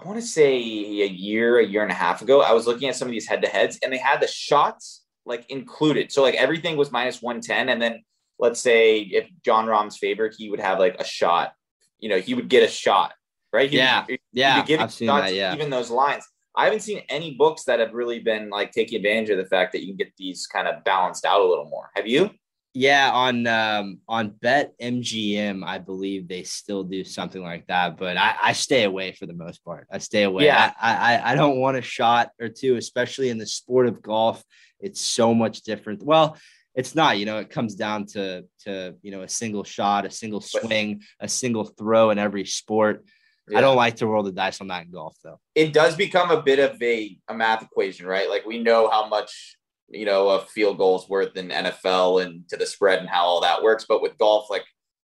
I 0.00 0.08
want 0.08 0.18
to 0.18 0.26
say 0.26 0.54
a 0.54 1.06
year, 1.06 1.58
a 1.58 1.66
year 1.66 1.82
and 1.82 1.92
a 1.92 1.94
half 1.94 2.22
ago, 2.22 2.40
I 2.40 2.54
was 2.54 2.66
looking 2.66 2.88
at 2.88 2.96
some 2.96 3.08
of 3.08 3.12
these 3.12 3.28
head 3.28 3.42
to 3.42 3.48
heads 3.48 3.78
and 3.82 3.92
they 3.92 3.98
had 3.98 4.22
the 4.22 4.26
shots 4.26 5.04
like 5.26 5.44
included. 5.50 6.10
So 6.10 6.22
like 6.22 6.34
everything 6.36 6.78
was 6.78 6.90
minus 6.90 7.20
110. 7.20 7.68
And 7.68 7.82
then 7.82 8.02
let's 8.38 8.58
say 8.58 9.00
if 9.00 9.28
Jon 9.44 9.66
Rahm's 9.66 9.98
favorite, 9.98 10.34
he 10.38 10.48
would 10.48 10.60
have 10.60 10.78
like 10.78 10.96
a 10.98 11.04
shot, 11.04 11.52
you 11.98 12.08
know, 12.08 12.18
he 12.18 12.32
would 12.32 12.48
get 12.48 12.62
a 12.62 12.72
shot, 12.72 13.12
right? 13.52 13.68
He 13.68 13.76
yeah. 13.76 14.06
Would, 14.08 14.18
yeah. 14.32 14.64
I've 14.80 14.90
seen 14.90 15.08
that, 15.08 15.34
yeah. 15.34 15.54
Even 15.54 15.68
those 15.68 15.90
lines. 15.90 16.24
I 16.56 16.64
haven't 16.64 16.80
seen 16.80 17.02
any 17.10 17.34
books 17.34 17.64
that 17.64 17.80
have 17.80 17.92
really 17.92 18.20
been 18.20 18.48
like 18.48 18.72
taking 18.72 18.96
advantage 18.96 19.28
of 19.28 19.36
the 19.36 19.44
fact 19.44 19.72
that 19.72 19.82
you 19.82 19.88
can 19.88 19.96
get 19.96 20.14
these 20.16 20.46
kind 20.46 20.68
of 20.68 20.82
balanced 20.84 21.26
out 21.26 21.42
a 21.42 21.44
little 21.44 21.68
more. 21.68 21.90
Have 21.96 22.06
you? 22.06 22.30
Yeah, 22.74 23.10
on 23.12 23.46
um, 23.46 23.98
on 24.06 24.30
Bet 24.30 24.78
MGM, 24.78 25.64
I 25.64 25.78
believe 25.78 26.28
they 26.28 26.42
still 26.42 26.84
do 26.84 27.02
something 27.02 27.42
like 27.42 27.66
that, 27.66 27.96
but 27.96 28.16
I, 28.16 28.36
I 28.42 28.52
stay 28.52 28.84
away 28.84 29.12
for 29.12 29.26
the 29.26 29.32
most 29.32 29.64
part. 29.64 29.86
I 29.90 29.98
stay 29.98 30.24
away. 30.24 30.44
Yeah. 30.44 30.72
I, 30.80 31.16
I 31.16 31.32
I 31.32 31.34
don't 31.34 31.58
want 31.58 31.76
a 31.76 31.82
shot 31.82 32.30
or 32.40 32.48
two, 32.48 32.76
especially 32.76 33.30
in 33.30 33.38
the 33.38 33.46
sport 33.46 33.86
of 33.86 34.02
golf. 34.02 34.44
It's 34.80 35.00
so 35.00 35.34
much 35.34 35.62
different. 35.62 36.02
Well, 36.02 36.36
it's 36.74 36.94
not. 36.94 37.18
You 37.18 37.26
know, 37.26 37.38
it 37.38 37.50
comes 37.50 37.74
down 37.74 38.06
to 38.12 38.44
to 38.64 38.94
you 39.02 39.10
know 39.10 39.22
a 39.22 39.28
single 39.28 39.64
shot, 39.64 40.06
a 40.06 40.10
single 40.10 40.40
swing, 40.40 41.02
a 41.18 41.28
single 41.28 41.64
throw 41.64 42.10
in 42.10 42.18
every 42.18 42.44
sport. 42.44 43.04
Yeah. 43.48 43.58
I 43.58 43.60
don't 43.62 43.76
like 43.76 43.96
to 43.96 44.06
roll 44.06 44.22
the 44.22 44.32
dice 44.32 44.60
on 44.60 44.68
that 44.68 44.84
in 44.84 44.92
golf, 44.92 45.16
though. 45.24 45.40
It 45.54 45.72
does 45.72 45.96
become 45.96 46.30
a 46.30 46.42
bit 46.42 46.58
of 46.58 46.80
a, 46.82 47.18
a 47.28 47.34
math 47.34 47.62
equation, 47.62 48.06
right? 48.06 48.28
Like 48.28 48.44
we 48.44 48.62
know 48.62 48.90
how 48.90 49.08
much 49.08 49.56
you 49.90 50.04
know, 50.04 50.28
a 50.28 50.40
field 50.40 50.78
goal's 50.78 51.08
worth 51.08 51.36
in 51.36 51.48
NFL 51.48 52.24
and 52.24 52.48
to 52.48 52.56
the 52.56 52.66
spread 52.66 52.98
and 52.98 53.08
how 53.08 53.24
all 53.24 53.40
that 53.40 53.62
works. 53.62 53.86
But 53.88 54.02
with 54.02 54.18
golf, 54.18 54.50
like 54.50 54.64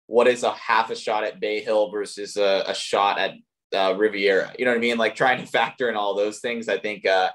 what 0.08 0.28
is 0.28 0.44
a 0.44 0.52
half 0.52 0.90
a 0.90 0.96
shot 0.96 1.24
at 1.24 1.40
Bay 1.40 1.62
Hill 1.62 1.92
versus 1.92 2.38
a, 2.38 2.64
a 2.68 2.74
shot 2.74 3.20
at 3.20 3.32
uh, 3.74 3.96
Riviera? 3.98 4.54
You 4.58 4.66
know 4.66 4.72
what 4.72 4.78
I 4.78 4.82
mean? 4.82 4.98
Like 4.98 5.16
trying 5.16 5.40
to 5.40 5.46
factor 5.52 5.90
in 5.90 5.96
all 5.96 6.16
those 6.16 6.40
things, 6.40 6.70
I 6.70 6.78
think 6.78 7.06
uh, 7.06 7.32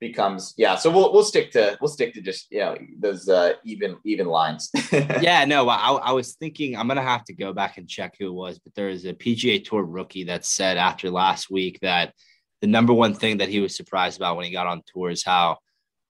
becomes 0.00 0.54
yeah. 0.56 0.76
So 0.76 0.90
we'll 0.90 1.12
we'll 1.12 1.24
stick 1.24 1.52
to 1.52 1.78
we'll 1.80 1.88
stick 1.88 2.14
to 2.14 2.20
just 2.20 2.48
you 2.50 2.58
know 2.58 2.76
those 2.98 3.28
uh, 3.28 3.54
even 3.64 3.96
even 4.04 4.26
lines. 4.26 4.70
yeah, 4.92 5.44
no, 5.44 5.68
I, 5.68 5.92
I 5.92 6.12
was 6.12 6.34
thinking 6.34 6.76
I'm 6.76 6.88
gonna 6.88 7.02
have 7.02 7.24
to 7.24 7.32
go 7.32 7.52
back 7.52 7.78
and 7.78 7.88
check 7.88 8.16
who 8.18 8.28
it 8.28 8.34
was, 8.34 8.58
but 8.58 8.74
there 8.74 8.88
is 8.88 9.04
a 9.04 9.14
PGA 9.14 9.64
Tour 9.64 9.84
rookie 9.84 10.24
that 10.24 10.44
said 10.44 10.76
after 10.76 11.10
last 11.10 11.50
week 11.50 11.78
that 11.82 12.12
the 12.60 12.66
number 12.66 12.92
one 12.92 13.14
thing 13.14 13.38
that 13.38 13.48
he 13.48 13.60
was 13.60 13.76
surprised 13.76 14.18
about 14.18 14.36
when 14.36 14.44
he 14.44 14.52
got 14.52 14.66
on 14.66 14.82
tour 14.92 15.10
is 15.10 15.24
how 15.24 15.58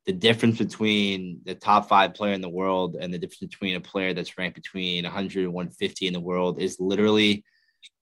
the 0.06 0.12
difference 0.12 0.58
between 0.58 1.40
the 1.44 1.54
top 1.54 1.88
five 1.88 2.14
player 2.14 2.32
in 2.32 2.40
the 2.40 2.48
world 2.48 2.96
and 2.98 3.12
the 3.12 3.18
difference 3.18 3.52
between 3.52 3.76
a 3.76 3.80
player 3.80 4.12
that's 4.12 4.36
ranked 4.36 4.56
between 4.56 5.04
100 5.04 5.44
and 5.44 5.52
150 5.52 6.06
in 6.06 6.12
the 6.12 6.20
world 6.20 6.60
is 6.60 6.80
literally 6.80 7.44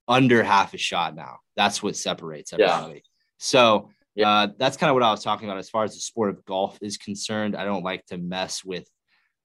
under 0.09 0.42
half 0.42 0.72
a 0.74 0.78
shot 0.78 1.14
now. 1.14 1.38
That's 1.57 1.82
what 1.82 1.96
separates 1.96 2.53
everybody. 2.53 2.94
Yeah. 2.94 3.01
So 3.38 3.90
yeah. 4.14 4.28
Uh, 4.28 4.48
that's 4.59 4.76
kind 4.76 4.90
of 4.90 4.94
what 4.94 5.03
I 5.03 5.11
was 5.11 5.22
talking 5.22 5.48
about 5.48 5.59
as 5.59 5.70
far 5.70 5.84
as 5.84 5.94
the 5.94 6.01
sport 6.01 6.30
of 6.30 6.44
golf 6.44 6.78
is 6.82 6.96
concerned. 6.96 7.57
I 7.57 7.64
don't 7.64 7.84
like 7.84 8.05
to 8.07 8.18
mess 8.18 8.64
with, 8.64 8.88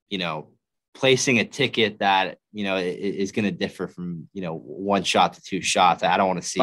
you 0.10 0.18
know, 0.18 0.51
placing 0.96 1.39
a 1.39 1.46
ticket 1.46 2.00
that 2.00 2.38
you 2.52 2.64
know 2.64 2.78
is 2.78 3.32
going 3.32 3.46
to 3.46 3.52
differ 3.52 3.88
from 3.88 4.28
you 4.34 4.41
know 4.41 4.58
one 4.58 5.04
shot 5.04 5.34
to 5.34 5.41
two 5.41 5.62
shots. 5.62 6.02
I 6.02 6.18
don't 6.18 6.28
want 6.28 6.41
to 6.41 6.48
see 6.48 6.60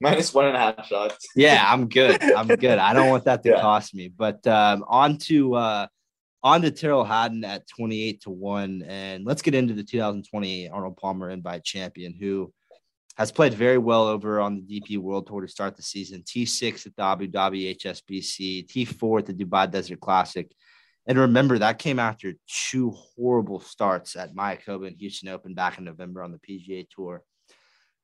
minus 0.00 0.34
one 0.38 0.46
and 0.46 0.56
a 0.56 0.58
half 0.58 0.86
shots. 0.86 1.26
yeah, 1.34 1.64
I'm 1.66 1.88
good. 1.88 2.22
I'm 2.22 2.46
good. 2.66 2.78
I 2.78 2.92
don't 2.92 3.08
want 3.08 3.24
that 3.24 3.42
to 3.44 3.50
yeah. 3.50 3.60
cost 3.60 3.94
me. 3.94 4.08
But 4.08 4.46
um, 4.46 4.84
on 4.86 5.18
to 5.28 5.54
uh, 5.54 5.86
on 6.42 6.62
to 6.62 6.70
Tyrrell 6.70 7.04
Hatton 7.04 7.44
at 7.44 7.66
28 7.68 8.22
to 8.22 8.30
one, 8.30 8.82
and 8.86 9.24
let's 9.24 9.42
get 9.42 9.54
into 9.54 9.72
the 9.72 9.84
2020 9.84 10.68
Arnold 10.68 10.96
Palmer 10.96 11.30
Invite 11.30 11.64
champion 11.64 12.14
who 12.18 12.52
has 13.16 13.32
played 13.32 13.54
very 13.54 13.78
well 13.78 14.06
over 14.06 14.40
on 14.40 14.54
the 14.54 14.80
DP 14.80 14.98
World 14.98 15.26
Tour 15.26 15.40
to 15.40 15.48
start 15.48 15.76
the 15.76 15.82
season. 15.82 16.22
T6 16.22 16.86
at 16.86 16.94
the 16.94 17.02
Abu 17.02 17.26
Dhabi 17.26 17.76
HSBC, 17.76 18.68
T4 18.68 19.18
at 19.18 19.26
the 19.26 19.34
Dubai 19.34 19.68
Desert 19.68 20.00
Classic 20.00 20.48
and 21.08 21.18
remember, 21.18 21.58
that 21.58 21.78
came 21.78 21.98
after 21.98 22.34
two 22.46 22.90
horrible 22.90 23.60
starts 23.60 24.14
at 24.14 24.34
Mayakoba 24.34 24.88
and 24.88 24.96
Houston 24.98 25.30
Open 25.30 25.54
back 25.54 25.78
in 25.78 25.84
November 25.84 26.22
on 26.22 26.32
the 26.32 26.38
PGA 26.38 26.86
Tour. 26.90 27.22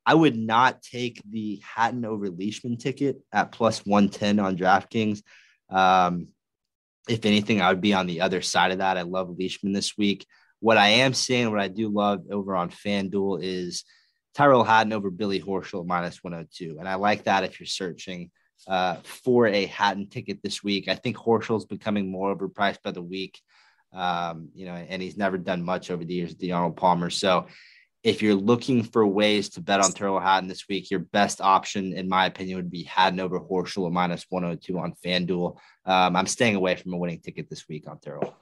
I 0.07 0.15
would 0.15 0.37
not 0.37 0.81
take 0.81 1.21
the 1.31 1.63
Hatton 1.63 2.07
over 2.07 2.31
Leishman 2.31 2.79
ticket 2.79 3.19
at 3.31 3.53
plus 3.53 3.85
110 3.85 4.41
on 4.41 4.57
DraftKings. 4.57 5.23
Um, 5.69 6.29
if 7.07 7.27
anything, 7.27 7.61
I 7.61 7.69
would 7.69 7.83
be 7.83 7.93
on 7.93 8.07
the 8.07 8.23
other 8.23 8.41
side 8.41 8.73
of 8.73 8.79
that. 8.79 8.97
I 8.97 9.03
love 9.03 9.37
Leishman 9.39 9.75
this 9.75 9.99
week. 9.99 10.27
What 10.61 10.79
I 10.79 10.89
am 10.89 11.13
seeing, 11.13 11.51
what 11.51 11.61
I 11.61 11.69
do 11.69 11.91
love 11.91 12.23
over 12.31 12.57
on 12.57 12.71
FanDuel 12.71 13.41
is 13.43 13.85
Tyrrell 14.35 14.65
Hatton 14.65 14.95
over 14.95 15.11
Billy 15.11 15.43
Horschel 15.43 15.87
minus 15.87 16.25
102. 16.25 16.79
And 16.79 16.89
I 16.89 16.95
like 16.95 17.25
that 17.25 17.45
if 17.45 17.61
you're 17.61 17.67
searching– 17.67 18.31
uh, 18.67 18.97
for 19.05 19.47
a 19.47 19.67
Hatton 19.67 20.09
ticket 20.09 20.43
this 20.43 20.63
week. 20.63 20.89
I 20.89 20.95
think 20.95 21.17
Horschel's 21.17 21.67
becoming 21.67 22.11
more 22.11 22.35
overpriced 22.35 22.83
by 22.83 22.91
the 22.91 23.03
week. 23.03 23.41
Um, 23.93 24.49
you 24.55 24.67
know, 24.67 24.75
and 24.75 25.01
he's 25.01 25.17
never 25.17 25.39
done 25.39 25.63
much 25.63 25.91
over 25.91 26.05
the 26.05 26.15
years 26.15 26.31
with 26.31 26.39
the 26.39 26.53
Arnold 26.53 26.77
Palmer. 26.77 27.11
So 27.11 27.47
if 28.03 28.21
you're 28.21 28.35
looking 28.35 28.83
for 28.83 29.07
ways 29.07 29.49
to 29.51 29.61
bet 29.61 29.81
on 29.81 29.93
Tyrrell 29.93 30.21
Hatton 30.21 30.49
this 30.49 30.69
week, 30.69 30.91
your 30.91 31.01
best 31.01 31.41
option, 31.41 31.93
in 31.95 32.09
my 32.09 32.27
opinion, 32.27 32.57
would 32.57 32.71
be 32.71 32.83
Hatton 32.83 33.21
over 33.21 33.41
Horschel 33.41 33.87
at 33.87 33.93
minus 33.93 34.27
102 34.29 34.79
on 34.79 34.95
FanDuel. 35.05 35.57
Um, 35.87 36.17
I'm 36.17 36.27
staying 36.27 36.57
away 36.57 36.77
from 36.77 36.93
a 36.93 36.97
winning 36.99 37.21
ticket 37.21 37.49
this 37.49 37.67
week 37.69 37.89
on 37.89 37.99
Tyrrell. 38.01 38.37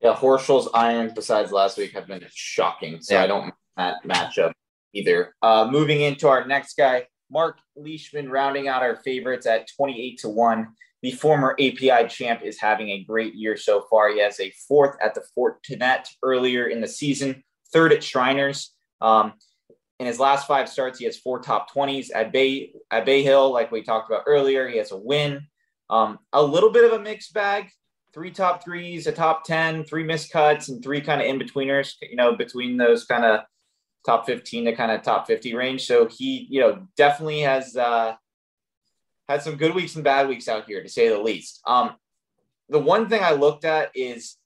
Yeah, 0.00 0.14
Horschel's 0.14 0.68
irons, 0.72 1.12
besides 1.14 1.52
last 1.52 1.78
week, 1.78 1.92
have 1.92 2.06
been 2.06 2.24
shocking. 2.30 3.02
So 3.02 3.14
yeah. 3.14 3.24
I 3.24 3.26
don't 3.26 3.54
that 3.76 3.96
matchup 4.04 4.52
either. 4.92 5.34
Uh, 5.42 5.68
moving 5.70 6.00
into 6.00 6.28
our 6.28 6.46
next 6.46 6.76
guy, 6.76 7.06
Mark 7.30 7.58
Leishman 7.76 8.28
rounding 8.28 8.68
out 8.68 8.82
our 8.82 8.96
favorites 8.96 9.46
at 9.46 9.68
28 9.76 10.18
to 10.18 10.28
1. 10.28 10.68
The 11.02 11.12
former 11.12 11.52
API 11.52 12.08
champ 12.08 12.42
is 12.42 12.60
having 12.60 12.90
a 12.90 13.04
great 13.04 13.34
year 13.34 13.56
so 13.56 13.86
far. 13.88 14.12
He 14.12 14.20
has 14.20 14.38
a 14.40 14.52
fourth 14.68 14.96
at 15.02 15.14
the 15.14 15.22
Fortinet 15.36 16.06
earlier 16.22 16.66
in 16.66 16.80
the 16.80 16.88
season, 16.88 17.42
third 17.72 17.92
at 17.92 18.04
Shriners. 18.04 18.74
Um, 19.00 19.32
in 19.98 20.06
his 20.06 20.18
last 20.18 20.46
five 20.46 20.68
starts, 20.68 20.98
he 20.98 21.04
has 21.06 21.18
four 21.18 21.40
top 21.40 21.72
20s 21.72 22.08
at 22.14 22.32
Bay 22.32 22.72
at 22.90 23.06
Bay 23.06 23.22
Hill, 23.22 23.52
like 23.52 23.70
we 23.70 23.82
talked 23.82 24.10
about 24.10 24.24
earlier. 24.26 24.68
He 24.68 24.78
has 24.78 24.92
a 24.92 24.96
win. 24.96 25.42
Um, 25.88 26.18
a 26.32 26.42
little 26.42 26.70
bit 26.70 26.84
of 26.84 26.98
a 26.98 27.02
mixed 27.02 27.34
bag. 27.34 27.70
Three 28.12 28.30
top 28.30 28.64
threes, 28.64 29.06
a 29.06 29.12
top 29.12 29.44
10, 29.44 29.84
three 29.84 30.02
missed 30.02 30.32
cuts, 30.32 30.68
and 30.68 30.82
three 30.82 31.00
kind 31.00 31.20
of 31.20 31.28
in 31.28 31.38
betweeners, 31.38 31.94
you 32.02 32.16
know, 32.16 32.34
between 32.34 32.76
those 32.76 33.04
kind 33.04 33.24
of 33.24 33.40
top 34.04 34.26
15 34.26 34.66
to 34.66 34.74
kind 34.74 34.90
of 34.90 35.02
top 35.02 35.26
50 35.26 35.54
range. 35.54 35.86
So 35.86 36.06
he, 36.06 36.46
you 36.50 36.60
know, 36.60 36.86
definitely 36.96 37.40
has 37.40 37.76
uh, 37.76 38.14
had 39.28 39.42
some 39.42 39.56
good 39.56 39.74
weeks 39.74 39.94
and 39.94 40.04
bad 40.04 40.28
weeks 40.28 40.48
out 40.48 40.66
here, 40.66 40.82
to 40.82 40.88
say 40.88 41.08
the 41.08 41.18
least. 41.18 41.60
Um, 41.66 41.94
the 42.68 42.78
one 42.78 43.08
thing 43.08 43.22
I 43.22 43.32
looked 43.32 43.64
at 43.64 43.90
is 43.94 44.36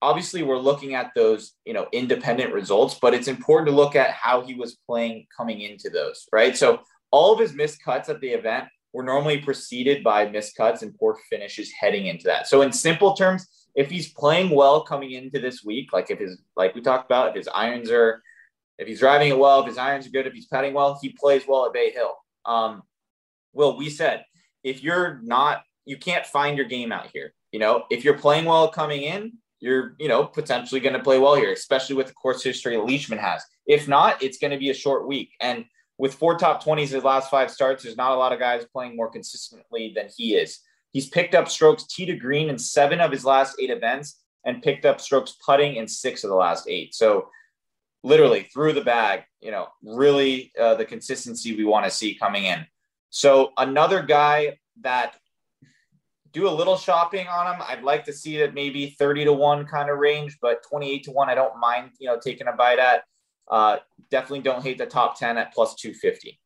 obviously 0.00 0.42
we're 0.42 0.58
looking 0.58 0.94
at 0.94 1.12
those, 1.14 1.52
you 1.64 1.72
know, 1.72 1.86
independent 1.92 2.52
results, 2.52 2.98
but 3.00 3.14
it's 3.14 3.28
important 3.28 3.68
to 3.68 3.74
look 3.74 3.94
at 3.96 4.10
how 4.10 4.42
he 4.42 4.54
was 4.54 4.78
playing 4.86 5.26
coming 5.36 5.60
into 5.60 5.90
those, 5.90 6.26
right? 6.32 6.56
So 6.56 6.80
all 7.10 7.32
of 7.32 7.38
his 7.38 7.54
missed 7.54 7.82
cuts 7.84 8.08
at 8.08 8.20
the 8.20 8.28
event 8.28 8.64
were 8.92 9.02
normally 9.02 9.38
preceded 9.38 10.02
by 10.02 10.28
missed 10.28 10.56
cuts 10.56 10.82
and 10.82 10.96
poor 10.98 11.16
finishes 11.30 11.70
heading 11.70 12.06
into 12.06 12.24
that. 12.24 12.46
So 12.46 12.62
in 12.62 12.72
simple 12.72 13.14
terms, 13.14 13.46
if 13.74 13.90
he's 13.90 14.12
playing 14.12 14.50
well 14.50 14.82
coming 14.82 15.12
into 15.12 15.38
this 15.38 15.64
week, 15.64 15.92
like 15.92 16.10
if 16.10 16.18
his 16.18 16.38
like 16.56 16.74
we 16.74 16.80
talked 16.80 17.06
about, 17.06 17.30
if 17.30 17.36
his 17.36 17.48
irons 17.48 17.90
are 17.90 18.22
if 18.82 18.88
he's 18.88 19.00
driving 19.00 19.30
it 19.30 19.38
well, 19.38 19.60
if 19.60 19.66
his 19.66 19.78
irons 19.78 20.06
are 20.06 20.10
good, 20.10 20.26
if 20.26 20.34
he's 20.34 20.46
putting 20.46 20.74
well, 20.74 20.98
he 21.00 21.10
plays 21.10 21.44
well 21.48 21.66
at 21.66 21.72
Bay 21.72 21.90
Hill. 21.90 22.12
Um, 22.44 22.82
Will, 23.52 23.76
we 23.76 23.88
said 23.88 24.24
if 24.62 24.82
you're 24.82 25.20
not, 25.22 25.62
you 25.84 25.96
can't 25.96 26.26
find 26.26 26.56
your 26.56 26.66
game 26.66 26.92
out 26.92 27.08
here. 27.12 27.34
You 27.50 27.58
know, 27.58 27.84
if 27.90 28.04
you're 28.04 28.18
playing 28.18 28.44
well 28.44 28.68
coming 28.68 29.02
in, 29.02 29.32
you're, 29.60 29.94
you 29.98 30.08
know, 30.08 30.24
potentially 30.24 30.80
going 30.80 30.94
to 30.94 31.02
play 31.02 31.18
well 31.18 31.34
here, 31.34 31.52
especially 31.52 31.94
with 31.94 32.08
the 32.08 32.14
course 32.14 32.42
history 32.42 32.76
Leishman 32.76 33.18
has. 33.18 33.42
If 33.66 33.86
not, 33.86 34.22
it's 34.22 34.38
going 34.38 34.50
to 34.50 34.58
be 34.58 34.70
a 34.70 34.74
short 34.74 35.06
week. 35.06 35.30
And 35.40 35.64
with 35.98 36.14
four 36.14 36.36
top 36.36 36.64
20s 36.64 36.88
his 36.88 37.04
last 37.04 37.30
five 37.30 37.50
starts, 37.50 37.84
there's 37.84 37.96
not 37.96 38.12
a 38.12 38.16
lot 38.16 38.32
of 38.32 38.40
guys 38.40 38.64
playing 38.72 38.96
more 38.96 39.10
consistently 39.10 39.92
than 39.94 40.08
he 40.16 40.34
is. 40.34 40.58
He's 40.90 41.08
picked 41.08 41.34
up 41.34 41.48
strokes 41.48 41.86
tee 41.86 42.06
to 42.06 42.16
green 42.16 42.48
in 42.48 42.58
seven 42.58 43.00
of 43.00 43.12
his 43.12 43.24
last 43.24 43.56
eight 43.60 43.70
events 43.70 44.20
and 44.44 44.62
picked 44.62 44.84
up 44.84 45.00
strokes 45.00 45.36
putting 45.44 45.76
in 45.76 45.86
six 45.86 46.24
of 46.24 46.30
the 46.30 46.36
last 46.36 46.68
eight. 46.68 46.94
So 46.94 47.28
literally 48.02 48.48
through 48.52 48.72
the 48.72 48.80
bag, 48.80 49.22
you 49.40 49.50
know, 49.50 49.68
really 49.82 50.52
uh, 50.58 50.74
the 50.74 50.84
consistency 50.84 51.56
we 51.56 51.64
want 51.64 51.84
to 51.84 51.90
see 51.90 52.14
coming 52.14 52.44
in. 52.44 52.66
So 53.10 53.52
another 53.56 54.02
guy 54.02 54.58
that 54.80 55.16
do 56.32 56.48
a 56.48 56.50
little 56.50 56.76
shopping 56.76 57.26
on 57.28 57.54
him. 57.54 57.62
I'd 57.66 57.82
like 57.82 58.04
to 58.06 58.12
see 58.12 58.38
that 58.38 58.54
maybe 58.54 58.96
30 58.98 59.26
to 59.26 59.32
1 59.32 59.66
kind 59.66 59.90
of 59.90 59.98
range, 59.98 60.38
but 60.40 60.62
28 60.68 61.04
to 61.04 61.10
1, 61.10 61.28
I 61.28 61.34
don't 61.34 61.58
mind, 61.60 61.90
you 61.98 62.08
know, 62.08 62.18
taking 62.18 62.48
a 62.48 62.52
bite 62.52 62.78
at. 62.78 63.04
Uh, 63.50 63.78
definitely 64.10 64.40
don't 64.40 64.62
hate 64.62 64.78
the 64.78 64.86
top 64.86 65.18
10 65.18 65.36
at 65.36 65.52
plus 65.52 65.74
250. 65.74 66.38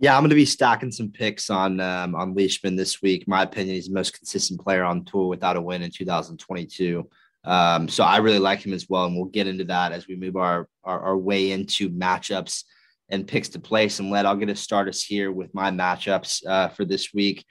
Yeah, 0.00 0.16
I'm 0.16 0.22
going 0.22 0.30
to 0.30 0.36
be 0.36 0.44
stacking 0.44 0.92
some 0.92 1.10
picks 1.10 1.50
on 1.50 1.80
um, 1.80 2.14
on 2.14 2.34
Leishman 2.34 2.76
this 2.76 3.02
week. 3.02 3.26
My 3.26 3.42
opinion, 3.42 3.74
he's 3.74 3.88
the 3.88 3.94
most 3.94 4.14
consistent 4.16 4.60
player 4.60 4.84
on 4.84 5.04
tour 5.04 5.26
without 5.26 5.56
a 5.56 5.60
win 5.60 5.82
in 5.82 5.90
2022. 5.90 7.08
Um, 7.48 7.88
so 7.88 8.04
I 8.04 8.18
really 8.18 8.38
like 8.38 8.64
him 8.64 8.74
as 8.74 8.86
well, 8.90 9.06
and 9.06 9.16
we'll 9.16 9.24
get 9.24 9.46
into 9.46 9.64
that 9.64 9.92
as 9.92 10.06
we 10.06 10.16
move 10.16 10.36
our 10.36 10.68
our, 10.84 11.00
our 11.00 11.16
way 11.16 11.50
into 11.50 11.88
matchups 11.88 12.64
and 13.08 13.26
picks 13.26 13.48
to 13.50 13.58
place. 13.58 13.98
And 13.98 14.10
let 14.10 14.26
I'll 14.26 14.36
get 14.36 14.50
us 14.50 14.60
start 14.60 14.86
us 14.86 15.02
here 15.02 15.32
with 15.32 15.54
my 15.54 15.70
matchups 15.70 16.46
uh, 16.46 16.68
for 16.68 16.84
this 16.84 17.14
week. 17.14 17.44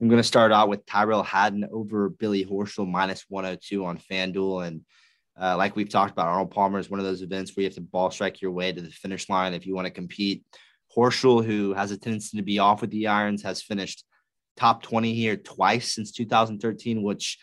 I'm 0.00 0.08
going 0.08 0.20
to 0.20 0.26
start 0.26 0.52
out 0.52 0.68
with 0.68 0.84
Tyrrell 0.84 1.22
Hatton 1.22 1.66
over 1.72 2.10
Billy 2.10 2.44
Horschel 2.44 2.88
minus 2.88 3.24
102 3.28 3.84
on 3.84 3.98
FanDuel. 3.98 4.66
And 4.66 4.80
uh, 5.40 5.56
like 5.56 5.76
we've 5.76 5.90
talked 5.90 6.12
about, 6.12 6.28
Arnold 6.28 6.50
Palmer 6.50 6.78
is 6.78 6.90
one 6.90 7.00
of 7.00 7.06
those 7.06 7.22
events 7.22 7.54
where 7.54 7.62
you 7.62 7.68
have 7.68 7.74
to 7.74 7.82
ball 7.82 8.10
strike 8.10 8.40
your 8.42 8.50
way 8.50 8.72
to 8.72 8.80
the 8.80 8.90
finish 8.90 9.28
line 9.28 9.54
if 9.54 9.66
you 9.66 9.74
want 9.74 9.86
to 9.86 9.90
compete. 9.90 10.44
Horschel, 10.96 11.44
who 11.44 11.72
has 11.74 11.90
a 11.90 11.98
tendency 11.98 12.36
to 12.36 12.42
be 12.42 12.58
off 12.58 12.80
with 12.80 12.90
the 12.90 13.06
irons, 13.06 13.42
has 13.42 13.62
finished 13.62 14.04
top 14.56 14.82
20 14.82 15.14
here 15.14 15.36
twice 15.36 15.94
since 15.94 16.12
2013, 16.12 17.02
which 17.02 17.38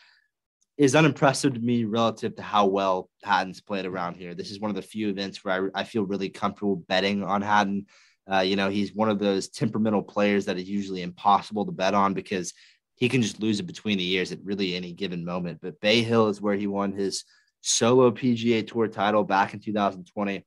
is 0.78 0.96
unimpressive 0.96 1.54
to 1.56 1.60
me 1.60 1.86
relative 1.86 2.36
to 2.36 2.44
how 2.44 2.68
well 2.68 3.10
Hatton's 3.24 3.62
played 3.62 3.86
around 3.86 4.16
here. 4.16 4.36
This 4.36 4.52
is 4.52 4.60
one 4.60 4.70
of 4.70 4.76
the 4.76 4.82
few 4.82 5.10
events 5.10 5.44
where 5.44 5.72
I, 5.76 5.82
I 5.82 5.84
feel 5.84 6.06
really 6.06 6.30
comfortable 6.30 6.76
betting 6.76 7.24
on 7.24 7.42
Hatton. 7.42 7.88
Uh, 8.32 8.42
you 8.42 8.56
know, 8.56 8.70
he's 8.70 8.94
one 8.94 9.10
of 9.10 9.18
those 9.18 9.50
temperamental 9.50 10.04
players 10.04 10.46
that 10.46 10.58
is 10.58 10.70
usually 10.70 11.02
impossible 11.02 11.66
to 11.66 11.72
bet 11.72 11.96
on 11.96 12.14
because 12.14 12.54
he 12.96 13.10
can 13.10 13.22
just 13.22 13.40
lose 13.40 13.60
it 13.60 13.68
between 13.68 13.98
the 13.98 14.04
years 14.04 14.32
at 14.32 14.44
really 14.44 14.76
any 14.76 14.92
given 14.92 15.26
moment. 15.26 15.60
But 15.62 15.80
Bay 15.82 16.04
Hill 16.04 16.28
is 16.28 16.42
where 16.42 16.56
he 16.56 16.68
won 16.68 16.92
his 16.92 17.24
solo 17.62 18.12
PGA 18.12 18.68
Tour 18.68 18.88
title 18.88 19.24
back 19.24 19.54
in 19.54 19.60
2020. 19.60 20.46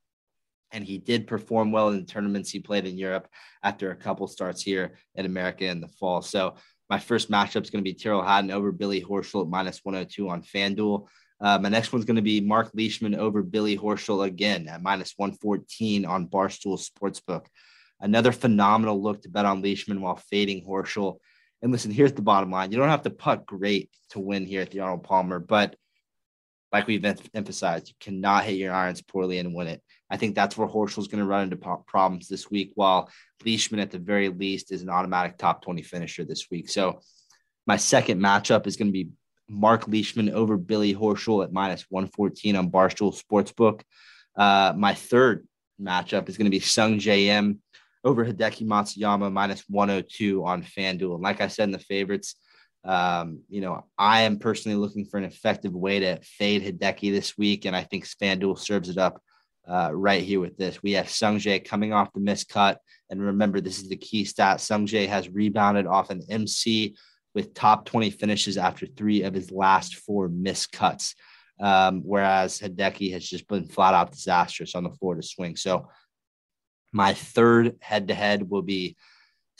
And 0.73 0.85
he 0.85 0.99
did 0.99 1.27
perform 1.27 1.73
well 1.73 1.89
in 1.89 2.01
the 2.01 2.07
tournaments 2.07 2.51
he 2.51 2.61
played 2.61 2.87
in 2.87 2.97
Europe 2.97 3.29
after 3.63 3.91
a 3.91 3.97
couple 3.97 4.29
starts 4.29 4.63
here 4.63 4.99
in 5.17 5.27
America 5.27 5.65
in 5.65 5.81
the 5.81 5.89
fall. 5.89 6.23
So 6.23 6.55
my 6.91 6.99
first 6.99 7.31
matchup 7.31 7.63
is 7.63 7.71
going 7.71 7.83
to 7.83 7.89
be 7.89 7.95
Tyrrell 7.95 8.23
Hatton 8.23 8.51
over 8.51 8.73
Billy 8.73 9.01
Horschel 9.01 9.43
at 9.43 9.49
minus 9.49 9.81
102 9.85 10.29
on 10.29 10.43
FanDuel. 10.43 11.07
Uh, 11.41 11.59
my 11.59 11.69
next 11.69 11.93
one's 11.93 12.05
going 12.05 12.17
to 12.17 12.23
be 12.23 12.41
Mark 12.41 12.71
Leishman 12.75 13.15
over 13.15 13.43
Billy 13.43 13.79
Horschel 13.79 14.27
again 14.27 14.69
at 14.69 14.83
minus 14.83 15.15
114 15.17 16.05
on 16.05 16.27
Barstool 16.27 16.79
Sportsbook. 16.79 17.47
Another 18.01 18.33
phenomenal 18.33 19.01
look 19.01 19.23
to 19.23 19.29
bet 19.29 19.47
on 19.47 19.63
Leishman 19.63 20.01
while 20.01 20.17
fading 20.17 20.67
Horschel. 20.67 21.19
And 21.63 21.71
listen, 21.71 21.93
here's 21.93 22.13
the 22.13 22.23
bottom 22.23 22.51
line: 22.51 22.73
you 22.73 22.79
don't 22.79 22.89
have 22.89 23.03
to 23.03 23.11
putt 23.11 23.47
great 23.47 23.91
to 24.11 24.19
win 24.19 24.45
here 24.45 24.63
at 24.63 24.71
the 24.71 24.81
Arnold 24.81 25.05
Palmer, 25.05 25.39
but 25.39 25.77
like 26.73 26.87
we've 26.87 27.05
emphasized, 27.35 27.89
you 27.89 27.95
cannot 28.01 28.45
hit 28.45 28.57
your 28.57 28.73
irons 28.73 29.03
poorly 29.03 29.39
and 29.39 29.55
win 29.55 29.67
it. 29.67 29.83
I 30.11 30.17
think 30.17 30.35
that's 30.35 30.57
where 30.57 30.69
Horschel's 30.69 31.09
going 31.09 31.21
to 31.21 31.29
run 31.29 31.45
into 31.45 31.57
problems 31.57 32.29
this 32.29 32.51
week, 32.51 32.73
while 32.75 33.11
Leishman, 33.45 33.81
at 33.81 33.91
the 33.91 33.99
very 33.99 34.29
least, 34.29 34.73
is 34.73 34.83
an 34.83 34.89
automatic 34.89 35.39
top 35.39 35.63
20 35.63 35.83
finisher 35.83 36.25
this 36.25 36.49
week. 36.51 36.69
So, 36.69 37.01
my 37.67 37.77
second 37.77 38.21
matchup 38.21 38.67
is 38.67 38.77
going 38.77 38.89
to 38.89 38.93
be 38.93 39.11
Mark 39.49 39.87
Leishman 39.87 40.31
over 40.31 40.57
Billy 40.57 40.95
Horschel 40.95 41.45
at 41.45 41.53
minus 41.53 41.85
114 41.89 42.57
on 42.57 42.71
Barstool 42.71 43.21
Sportsbook. 43.21 43.83
Uh, 44.37 44.73
my 44.77 44.95
third 44.95 45.47
matchup 45.81 46.29
is 46.29 46.37
going 46.37 46.47
to 46.47 46.51
be 46.51 46.61
Sungjae 46.61 47.27
Im 47.27 47.61
over 48.05 48.25
Hideki 48.25 48.67
Matsuyama 48.67 49.31
minus 49.33 49.65
102 49.69 50.45
on 50.45 50.63
FanDuel. 50.63 51.15
And 51.15 51.23
like 51.23 51.41
I 51.41 51.49
said 51.49 51.65
in 51.65 51.73
the 51.73 51.79
favorites, 51.79 52.37
um, 52.85 53.41
you 53.49 53.61
know, 53.61 53.85
I 53.99 54.23
am 54.23 54.39
personally 54.39 54.77
looking 54.77 55.05
for 55.05 55.19
an 55.19 55.25
effective 55.25 55.75
way 55.75 56.01
to 56.01 56.21
fade 56.23 56.63
Hideki 56.63 57.13
this 57.13 57.37
week, 57.37 57.65
and 57.65 57.77
I 57.77 57.83
think 57.83 58.07
FanDuel 58.07 58.59
serves 58.59 58.89
it 58.89 58.99
up 58.99 59.23
uh, 59.69 59.91
right 59.93 60.23
here 60.23 60.41
with 60.41 60.57
this. 60.57 60.83
We 60.83 60.93
have 60.93 61.07
Sungjae 61.07 61.65
coming 61.65 61.93
off 61.93 62.13
the 62.13 62.21
missed 62.21 62.49
cut, 62.49 62.81
and 63.11 63.21
remember, 63.21 63.61
this 63.61 63.79
is 63.79 63.89
the 63.89 63.97
key 63.97 64.25
stat. 64.25 64.59
Sungjae 64.59 65.09
has 65.09 65.29
rebounded 65.29 65.87
off 65.87 66.11
an 66.11 66.23
MC 66.31 66.97
with 67.35 67.55
top 67.55 67.85
20 67.85 68.11
finishes 68.11 68.57
after 68.57 68.87
three 68.87 69.23
of 69.23 69.35
his 69.35 69.53
last 69.53 69.97
four 69.97 70.29
missed 70.29 70.73
cuts, 70.73 71.15
um, 71.61 72.01
whereas 72.05 72.59
Hideki 72.59 73.13
has 73.13 73.29
just 73.29 73.47
been 73.47 73.67
flat 73.67 73.95
out 73.95 74.13
disastrous 74.13 74.75
on 74.75 74.85
the 74.85 74.91
Florida 74.91 75.23
swing. 75.23 75.57
So 75.57 75.89
my 76.93 77.15
third 77.15 77.77
head 77.81 78.09
to 78.09 78.15
head 78.15 78.49
will 78.49 78.63
be 78.63 78.97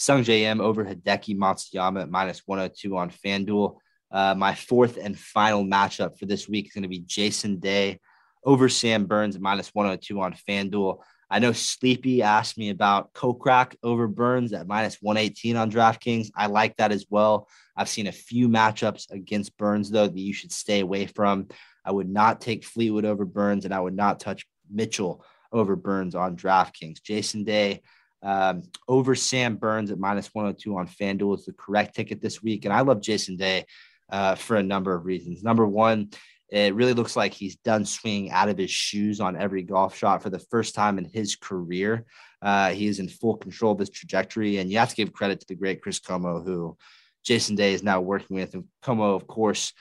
Sungjae 0.01 0.51
Im 0.51 0.63
over 0.63 0.85
Hideki 0.85 1.37
Matsuyama 1.37 2.03
at 2.03 2.11
minus 2.11 2.43
102 2.47 2.97
on 2.97 3.11
FanDuel. 3.11 3.77
Uh, 4.11 4.35
my 4.35 4.55
fourth 4.55 4.97
and 4.97 5.17
final 5.17 5.63
matchup 5.63 6.19
for 6.19 6.25
this 6.25 6.49
week 6.49 6.67
is 6.67 6.73
going 6.73 6.83
to 6.83 6.89
be 6.89 7.01
Jason 7.01 7.61
Day 7.61 8.01
over 8.43 8.71
Sam 8.71 9.05
Burns 9.05 9.37
at 9.37 9.43
minus 9.43 9.69
102 9.75 10.21
on 10.21 10.35
FanDuel. 10.49 11.01
I 11.31 11.39
know 11.39 11.53
Sleepy 11.53 12.23
asked 12.23 12.57
me 12.57 12.71
about 12.71 13.13
Kokrak 13.13 13.77
over 13.83 14.09
Burns 14.09 14.55
at 14.55 14.67
minus 14.67 14.97
118 15.03 15.57
on 15.57 15.71
DraftKings. 15.71 16.31
I 16.35 16.47
like 16.47 16.77
that 16.79 16.93
as 16.93 17.07
well. 17.11 17.47
I've 17.77 17.89
seen 17.89 18.07
a 18.07 18.13
few 18.13 18.49
matchups 18.49 19.13
against 19.13 19.57
Burns, 19.59 19.91
though, 19.91 20.09
that 20.09 20.19
you 20.19 20.33
should 20.33 20.51
stay 20.51 20.81
away 20.81 21.07
from. 21.07 21.49
I 21.85 21.93
would 21.93 22.09
not 22.09 22.41
take 22.41 22.65
Fleetwood 22.65 23.05
over 23.05 23.27
Burns, 23.27 23.67
and 23.67 23.75
I 23.75 23.81
would 23.81 23.95
not 23.95 24.19
touch 24.19 24.47
Mitchell 24.69 25.25
over 25.53 25.77
Burns 25.77 26.15
on 26.15 26.37
DraftKings. 26.37 27.03
Jason 27.03 27.45
Day 27.45 27.83
um, 28.23 28.63
over 28.87 29.15
Sam 29.15 29.57
Burns 29.57 29.91
at 29.91 29.99
minus 29.99 30.29
102 30.33 30.77
on 30.77 30.87
FanDuel 30.87 31.39
is 31.39 31.45
the 31.47 31.53
correct 31.53 31.95
ticket 31.95 32.21
this 32.21 32.43
week. 32.43 32.65
And 32.65 32.75
I 32.75 32.81
love 32.81 33.01
Jason 33.01 33.37
Day 33.37 33.65
uh, 34.11 34.35
for 34.35 34.57
a 34.57 34.63
number 34.63 34.95
of 34.95 35.07
reasons. 35.07 35.43
Number 35.43 35.67
one, 35.67 36.11
it 36.51 36.75
really 36.75 36.95
looks 36.95 37.17
like 37.17 37.33
he's 37.33 37.57
done 37.57 37.85
swinging 37.85 38.31
out 38.31 38.49
of 38.49 38.59
his 38.59 38.71
shoes 38.71 39.21
on 39.21 39.37
every 39.37 39.63
golf 39.63 39.97
shot 39.97 40.23
for 40.23 40.31
the 40.31 40.39
first 40.39 40.75
time 40.75 40.99
in 40.99 41.05
his 41.05 41.37
career. 41.37 42.05
Uh, 42.43 42.71
he 42.71 42.87
is 42.87 42.99
in 42.99 43.09
full 43.09 43.37
control 43.37 43.73
of 43.73 43.79
his 43.79 43.91
trajectory, 43.91 44.59
and 44.59 44.71
you 44.71 44.79
have 44.79 44.91
to 44.91 44.97
give 44.97 45.13
credit 45.13 45.41
to 45.41 45.47
the 45.47 45.55
great 45.55 45.81
Chris 45.81 46.01
Como, 46.01 46.43
who 46.43 46.77
Jason 47.25 47.55
Day 47.55 47.73
is 47.73 47.83
now 47.83 48.01
working 48.01 48.37
with. 48.37 48.55
And 48.55 48.65
Como, 48.83 49.15
of 49.15 49.27
course, 49.27 49.73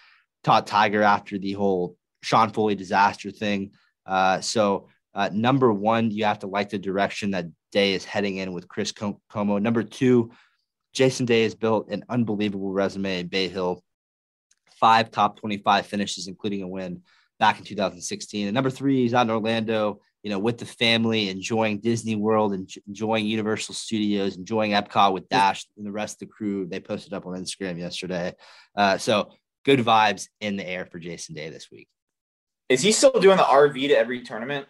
taught 0.44 0.68
Tiger 0.68 1.02
after 1.02 1.38
the 1.38 1.54
whole 1.54 1.96
Sean 2.22 2.52
Foley 2.52 2.76
disaster 2.76 3.32
thing. 3.32 3.72
Uh, 4.06 4.42
so 4.42 4.90
uh, 5.16 5.30
number 5.34 5.74
one, 5.74 6.12
you 6.12 6.26
have 6.26 6.40
to 6.40 6.48
like 6.48 6.70
the 6.70 6.78
direction 6.78 7.32
that 7.32 7.46
Day 7.72 7.94
is 7.94 8.06
heading 8.06 8.38
in 8.38 8.54
with 8.54 8.68
Chris 8.68 8.92
Como. 8.92 9.58
Number 9.58 9.84
two, 9.84 10.32
Jason 10.94 11.26
Day 11.26 11.44
has 11.44 11.56
built 11.56 11.90
an 11.90 12.04
unbelievable 12.10 12.72
resume 12.72 13.20
in 13.20 13.28
Bay 13.28 13.48
Hill, 13.48 13.84
five 14.80 15.12
top 15.12 15.40
25 15.40 15.86
finishes, 15.86 16.28
including 16.28 16.64
a 16.64 16.68
win 16.68 17.02
back 17.40 17.60
in 17.60 17.66
2016. 17.66 18.48
And 18.48 18.56
number 18.56 18.70
three, 18.70 19.02
he's 19.02 19.14
out 19.14 19.26
in 19.26 19.32
Orlando, 19.32 20.02
you 20.24 20.30
know, 20.30 20.40
with 20.40 20.58
the 20.58 20.66
family, 20.66 21.30
enjoying 21.30 21.80
Disney 21.80 22.16
World, 22.16 22.54
and 22.54 22.70
enjoying 22.88 23.26
Universal 23.26 23.76
Studios, 23.76 24.36
enjoying 24.36 24.72
Epcot 24.72 25.14
with 25.14 25.30
Dash 25.30 25.66
and 25.78 25.86
the 25.86 25.92
rest 25.92 26.22
of 26.22 26.28
the 26.28 26.34
crew. 26.34 26.66
They 26.66 26.80
posted 26.80 27.14
up 27.14 27.26
on 27.26 27.34
Instagram 27.34 27.80
yesterday. 27.80 28.34
Uh, 28.76 28.98
so 28.98 29.32
good 29.64 29.80
vibes 29.80 30.28
in 30.42 30.58
the 30.58 30.68
air 30.68 30.86
for 30.86 31.00
Jason 31.00 31.36
Day 31.36 31.50
this 31.50 31.70
week. 31.72 31.88
Is 32.68 32.82
he 32.82 32.92
still 32.92 33.12
doing 33.12 33.38
the 33.38 33.44
RV 33.44 33.88
to 33.88 33.98
every 33.98 34.22
tournament? 34.22 34.68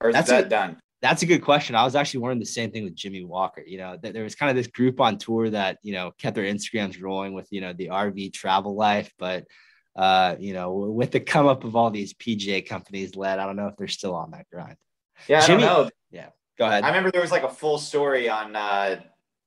Or 0.00 0.08
is 0.08 0.14
that's 0.14 0.30
that 0.30 0.46
a, 0.46 0.48
done? 0.48 0.80
That's 1.02 1.22
a 1.22 1.26
good 1.26 1.42
question. 1.42 1.74
I 1.74 1.84
was 1.84 1.96
actually 1.96 2.20
wondering 2.20 2.40
the 2.40 2.46
same 2.46 2.70
thing 2.70 2.84
with 2.84 2.94
Jimmy 2.94 3.24
Walker. 3.24 3.62
You 3.66 3.78
know, 3.78 3.96
there 4.00 4.22
was 4.22 4.34
kind 4.34 4.50
of 4.50 4.56
this 4.56 4.66
group 4.66 5.00
on 5.00 5.16
tour 5.16 5.48
that, 5.48 5.78
you 5.82 5.94
know, 5.94 6.12
kept 6.18 6.36
their 6.36 6.44
Instagrams 6.44 7.00
rolling 7.02 7.32
with, 7.32 7.48
you 7.50 7.62
know, 7.62 7.72
the 7.72 7.86
RV 7.88 8.34
travel 8.34 8.74
life. 8.74 9.10
But, 9.18 9.46
uh, 9.96 10.36
you 10.38 10.52
know, 10.52 10.72
with 10.72 11.10
the 11.10 11.20
come 11.20 11.46
up 11.46 11.64
of 11.64 11.74
all 11.74 11.90
these 11.90 12.12
PGA 12.12 12.66
companies 12.66 13.16
led, 13.16 13.38
I 13.38 13.46
don't 13.46 13.56
know 13.56 13.68
if 13.68 13.76
they're 13.76 13.88
still 13.88 14.14
on 14.14 14.32
that 14.32 14.46
grind. 14.52 14.76
Yeah, 15.26 15.46
Jimmy, 15.46 15.64
I 15.64 15.66
don't 15.66 15.84
know. 15.84 15.90
Yeah, 16.10 16.28
go 16.58 16.66
ahead. 16.66 16.84
I 16.84 16.88
remember 16.88 17.10
there 17.10 17.22
was 17.22 17.32
like 17.32 17.44
a 17.44 17.50
full 17.50 17.78
story 17.78 18.28
on, 18.28 18.54
uh, 18.54 19.00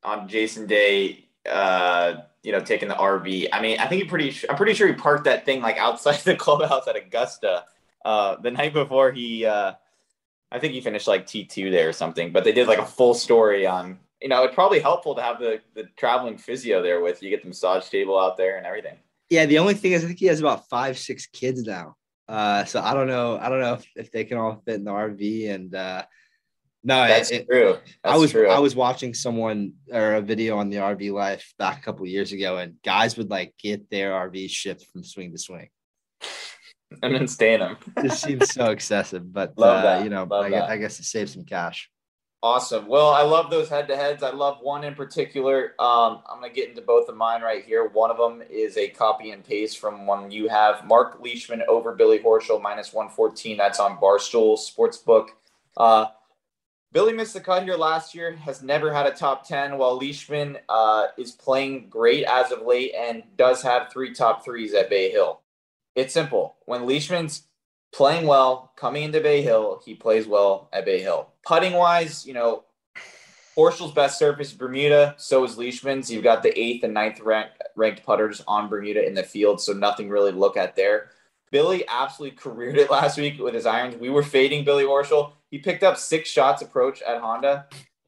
on 0.03 0.27
Jason 0.27 0.65
Day, 0.65 1.29
uh, 1.47 2.15
you 2.41 2.51
know, 2.51 2.61
taking 2.61 2.89
the 2.89 2.95
RV. 2.95 3.49
I 3.53 3.61
mean, 3.61 3.79
I 3.79 3.85
think 3.85 4.01
he 4.01 4.07
pretty, 4.09 4.35
I'm 4.49 4.55
pretty 4.55 4.73
sure 4.73 4.87
he 4.87 4.93
parked 4.93 5.25
that 5.25 5.45
thing 5.45 5.61
like 5.61 5.77
outside 5.79 6.17
the 6.21 6.35
clubhouse 6.35 6.87
at 6.87 6.95
Augusta 6.95 7.65
uh, 8.03 8.37
the 8.37 8.49
night 8.49 8.73
before 8.73 9.11
he, 9.11 9.45
uh, 9.45 9.73
I 10.53 10.59
think 10.59 10.73
he 10.73 10.81
finished 10.81 11.07
like 11.07 11.25
T2 11.25 11.71
there 11.71 11.89
or 11.89 11.93
something, 11.93 12.31
but 12.31 12.43
they 12.43 12.51
did 12.51 12.67
like 12.67 12.77
a 12.77 12.85
full 12.85 13.15
story 13.15 13.65
on, 13.65 13.97
you 14.21 14.29
know, 14.29 14.43
it's 14.43 14.53
probably 14.53 14.79
helpful 14.79 15.15
to 15.15 15.21
have 15.21 15.39
the, 15.39 15.59
the 15.73 15.85
traveling 15.97 16.37
physio 16.37 16.83
there 16.83 17.01
with 17.01 17.23
you 17.23 17.31
get 17.31 17.41
the 17.41 17.47
massage 17.47 17.89
table 17.89 18.19
out 18.19 18.37
there 18.37 18.57
and 18.57 18.65
everything. 18.67 18.97
Yeah. 19.31 19.47
The 19.47 19.57
only 19.57 19.73
thing 19.73 19.93
is 19.93 20.03
I 20.03 20.07
think 20.07 20.19
he 20.19 20.27
has 20.27 20.39
about 20.39 20.69
five, 20.69 20.99
six 20.99 21.25
kids 21.25 21.63
now. 21.63 21.95
Uh, 22.29 22.65
so 22.65 22.79
I 22.81 22.93
don't 22.93 23.07
know. 23.07 23.39
I 23.39 23.49
don't 23.49 23.61
know 23.61 23.73
if, 23.73 23.87
if 23.95 24.11
they 24.11 24.25
can 24.25 24.37
all 24.37 24.61
fit 24.63 24.75
in 24.75 24.83
the 24.83 24.91
RV 24.91 25.49
and, 25.49 25.73
uh, 25.73 26.05
no, 26.85 27.07
that's 27.07 27.31
it, 27.31 27.47
true. 27.49 27.77
That's 28.03 28.15
I 28.15 28.17
was 28.17 28.31
true. 28.31 28.49
I 28.49 28.59
was 28.59 28.75
watching 28.75 29.13
someone 29.13 29.73
or 29.91 30.15
a 30.15 30.21
video 30.21 30.57
on 30.57 30.69
the 30.69 30.77
RV 30.77 31.13
life 31.13 31.53
back 31.57 31.79
a 31.79 31.81
couple 31.81 32.05
years 32.05 32.33
ago, 32.33 32.57
and 32.57 32.75
guys 32.83 33.15
would 33.15 33.29
like 33.29 33.53
get 33.57 33.89
their 33.89 34.11
RV 34.11 34.49
shipped 34.49 34.85
from 34.91 35.01
swing 35.01 35.31
to 35.31 35.37
swing 35.37 35.69
and 37.03 37.15
then 37.15 37.27
stay 37.27 37.53
in 37.53 37.59
them. 37.61 37.77
this 37.95 38.19
seems 38.19 38.53
so 38.53 38.65
excessive, 38.65 39.31
but 39.31 39.53
uh, 39.57 40.01
you 40.03 40.09
know, 40.09 40.27
I, 40.31 40.73
I, 40.73 40.77
guess 40.77 40.99
it 40.99 41.05
saves 41.05 41.33
some 41.33 41.45
cash. 41.45 41.89
Awesome. 42.43 42.87
Well, 42.87 43.09
I 43.09 43.21
love 43.21 43.49
those 43.49 43.69
head 43.69 43.87
to 43.87 43.95
heads. 43.95 44.21
I 44.21 44.31
love 44.31 44.57
one 44.61 44.83
in 44.83 44.95
particular. 44.95 45.75
Um, 45.79 46.23
I'm 46.29 46.39
going 46.39 46.51
to 46.51 46.55
get 46.55 46.67
into 46.67 46.81
both 46.81 47.07
of 47.07 47.15
mine 47.15 47.41
right 47.41 47.63
here. 47.63 47.87
One 47.87 48.11
of 48.11 48.17
them 48.17 48.43
is 48.49 48.75
a 48.75 48.89
copy 48.89 49.31
and 49.31 49.45
paste 49.45 49.79
from 49.79 50.05
one 50.05 50.29
you 50.29 50.49
have 50.49 50.85
Mark 50.85 51.19
Leishman 51.21 51.63
over 51.69 51.95
Billy 51.95 52.19
Horschel 52.19 52.61
minus 52.61 52.91
114. 52.91 53.55
That's 53.55 53.79
on 53.79 53.97
Barstool 53.97 54.57
Sportsbook. 54.57 55.27
Uh, 55.77 56.07
Billy 56.91 57.13
missed 57.13 57.33
the 57.33 57.39
cut 57.39 57.63
here 57.63 57.77
last 57.77 58.13
year, 58.13 58.35
has 58.35 58.61
never 58.61 58.93
had 58.93 59.07
a 59.07 59.11
top 59.11 59.47
10, 59.47 59.77
while 59.77 59.97
Leishman 59.97 60.57
uh, 60.67 61.07
is 61.17 61.31
playing 61.31 61.87
great 61.89 62.25
as 62.25 62.51
of 62.51 62.61
late 62.67 62.93
and 62.93 63.23
does 63.37 63.63
have 63.63 63.89
three 63.89 64.13
top 64.13 64.43
threes 64.43 64.73
at 64.73 64.89
Bay 64.89 65.09
Hill. 65.09 65.39
It's 65.95 66.13
simple. 66.13 66.55
When 66.65 66.85
Leishman's 66.85 67.43
playing 67.93 68.25
well, 68.25 68.73
coming 68.75 69.03
into 69.03 69.21
Bay 69.21 69.41
Hill, 69.41 69.81
he 69.85 69.93
plays 69.93 70.27
well 70.27 70.69
at 70.73 70.85
Bay 70.85 71.01
Hill. 71.01 71.29
Putting 71.45 71.73
wise, 71.73 72.25
you 72.25 72.33
know, 72.33 72.63
Horschel's 73.55 73.91
best 73.91 74.17
surface 74.17 74.47
is 74.49 74.53
Bermuda. 74.53 75.15
So 75.17 75.43
is 75.43 75.57
Leishman's. 75.57 76.11
You've 76.11 76.23
got 76.23 76.41
the 76.41 76.57
eighth 76.59 76.83
and 76.83 76.93
ninth 76.93 77.19
ranked, 77.19 77.61
ranked 77.75 78.03
putters 78.03 78.41
on 78.47 78.67
Bermuda 78.67 79.05
in 79.05 79.13
the 79.13 79.23
field, 79.23 79.61
so 79.61 79.73
nothing 79.73 80.09
really 80.09 80.31
to 80.31 80.37
look 80.37 80.57
at 80.57 80.75
there. 80.75 81.11
Billy 81.51 81.85
absolutely 81.87 82.35
careered 82.35 82.77
it 82.77 82.89
last 82.91 83.17
week 83.17 83.39
with 83.39 83.53
his 83.53 83.67
irons. 83.67 83.95
We 83.95 84.09
were 84.09 84.23
fading 84.23 84.65
Billy 84.65 84.85
Horschel. 84.85 85.33
He 85.51 85.59
picked 85.59 85.83
up 85.83 85.97
six 85.97 86.29
shots 86.29 86.63
approach 86.63 87.03
at 87.03 87.21
Honda. 87.21 87.67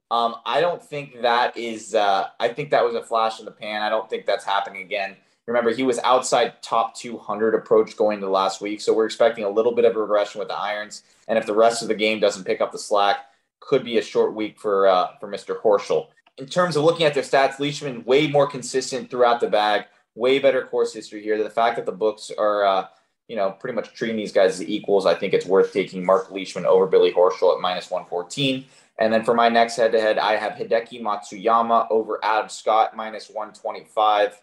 Um, 0.09 0.35
I 0.45 0.61
don't 0.61 0.81
think 0.81 1.21
that 1.21 1.55
is. 1.55 1.93
Uh, 1.93 2.27
I 2.39 2.47
think 2.49 2.71
that 2.71 2.83
was 2.83 2.95
a 2.95 3.03
flash 3.03 3.39
in 3.39 3.45
the 3.45 3.51
pan. 3.51 3.83
I 3.83 3.89
don't 3.89 4.09
think 4.09 4.25
that's 4.25 4.45
happening 4.45 4.81
again. 4.81 5.15
Remember, 5.47 5.71
he 5.71 5.83
was 5.83 5.99
outside 5.99 6.61
top 6.61 6.95
200 6.95 7.53
approach 7.53 7.95
going 7.95 8.19
to 8.19 8.29
last 8.29 8.61
week, 8.61 8.81
so 8.81 8.93
we're 8.93 9.05
expecting 9.05 9.43
a 9.43 9.49
little 9.49 9.73
bit 9.73 9.85
of 9.85 9.95
regression 9.95 10.39
with 10.39 10.47
the 10.47 10.57
irons. 10.57 11.03
And 11.27 11.37
if 11.37 11.45
the 11.45 11.53
rest 11.53 11.81
of 11.81 11.87
the 11.87 11.95
game 11.95 12.19
doesn't 12.19 12.45
pick 12.45 12.61
up 12.61 12.71
the 12.71 12.79
slack, 12.79 13.27
could 13.59 13.83
be 13.83 13.97
a 13.97 14.01
short 14.01 14.33
week 14.33 14.59
for 14.59 14.87
uh, 14.87 15.17
for 15.19 15.27
Mr. 15.27 15.61
Horschel. 15.61 16.07
In 16.37 16.47
terms 16.47 16.75
of 16.75 16.83
looking 16.83 17.05
at 17.05 17.13
their 17.13 17.23
stats, 17.23 17.59
Leishman 17.59 18.03
way 18.05 18.27
more 18.27 18.47
consistent 18.47 19.09
throughout 19.09 19.39
the 19.39 19.47
bag, 19.47 19.85
way 20.15 20.39
better 20.39 20.65
course 20.65 20.93
history 20.93 21.21
here. 21.21 21.41
The 21.41 21.49
fact 21.49 21.75
that 21.77 21.85
the 21.85 21.91
books 21.91 22.31
are, 22.37 22.65
uh, 22.65 22.87
you 23.27 23.35
know, 23.35 23.51
pretty 23.51 23.75
much 23.75 23.93
treating 23.93 24.17
these 24.17 24.31
guys 24.31 24.59
as 24.59 24.67
equals, 24.67 25.05
I 25.05 25.15
think 25.15 25.33
it's 25.33 25.45
worth 25.45 25.71
taking 25.71 26.05
Mark 26.05 26.31
Leishman 26.31 26.65
over 26.65 26.87
Billy 26.87 27.11
Horschel 27.11 27.55
at 27.55 27.61
minus 27.61 27.89
114. 27.89 28.65
And 28.97 29.13
then 29.13 29.23
for 29.23 29.33
my 29.33 29.49
next 29.49 29.75
head 29.75 29.91
to 29.91 30.01
head, 30.01 30.17
I 30.17 30.35
have 30.37 30.53
Hideki 30.53 31.01
Matsuyama 31.01 31.87
over 31.89 32.19
Adam 32.23 32.49
Scott 32.49 32.95
minus 32.95 33.29
125. 33.29 34.41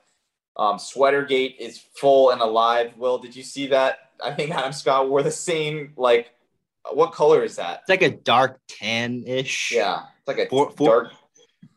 Um, 0.57 0.77
Sweatergate 0.77 1.57
is 1.59 1.79
full 1.79 2.31
and 2.31 2.41
alive. 2.41 2.93
Will, 2.97 3.19
did 3.19 3.35
you 3.35 3.43
see 3.43 3.69
that? 3.69 4.11
I 4.23 4.33
think 4.33 4.51
Adam 4.51 4.73
Scott 4.73 5.09
wore 5.09 5.23
the 5.23 5.31
same 5.31 5.93
like. 5.97 6.31
What 6.93 7.13
color 7.13 7.45
is 7.45 7.57
that? 7.57 7.81
It's 7.81 7.89
like 7.89 8.03
a 8.03 8.11
dark 8.11 8.59
tan 8.69 9.23
ish. 9.25 9.73
Yeah, 9.73 10.03
it's 10.19 10.29
like 10.29 10.39
a 10.39 10.49
four, 10.49 10.71
four, 10.73 11.03
dark. 11.05 11.13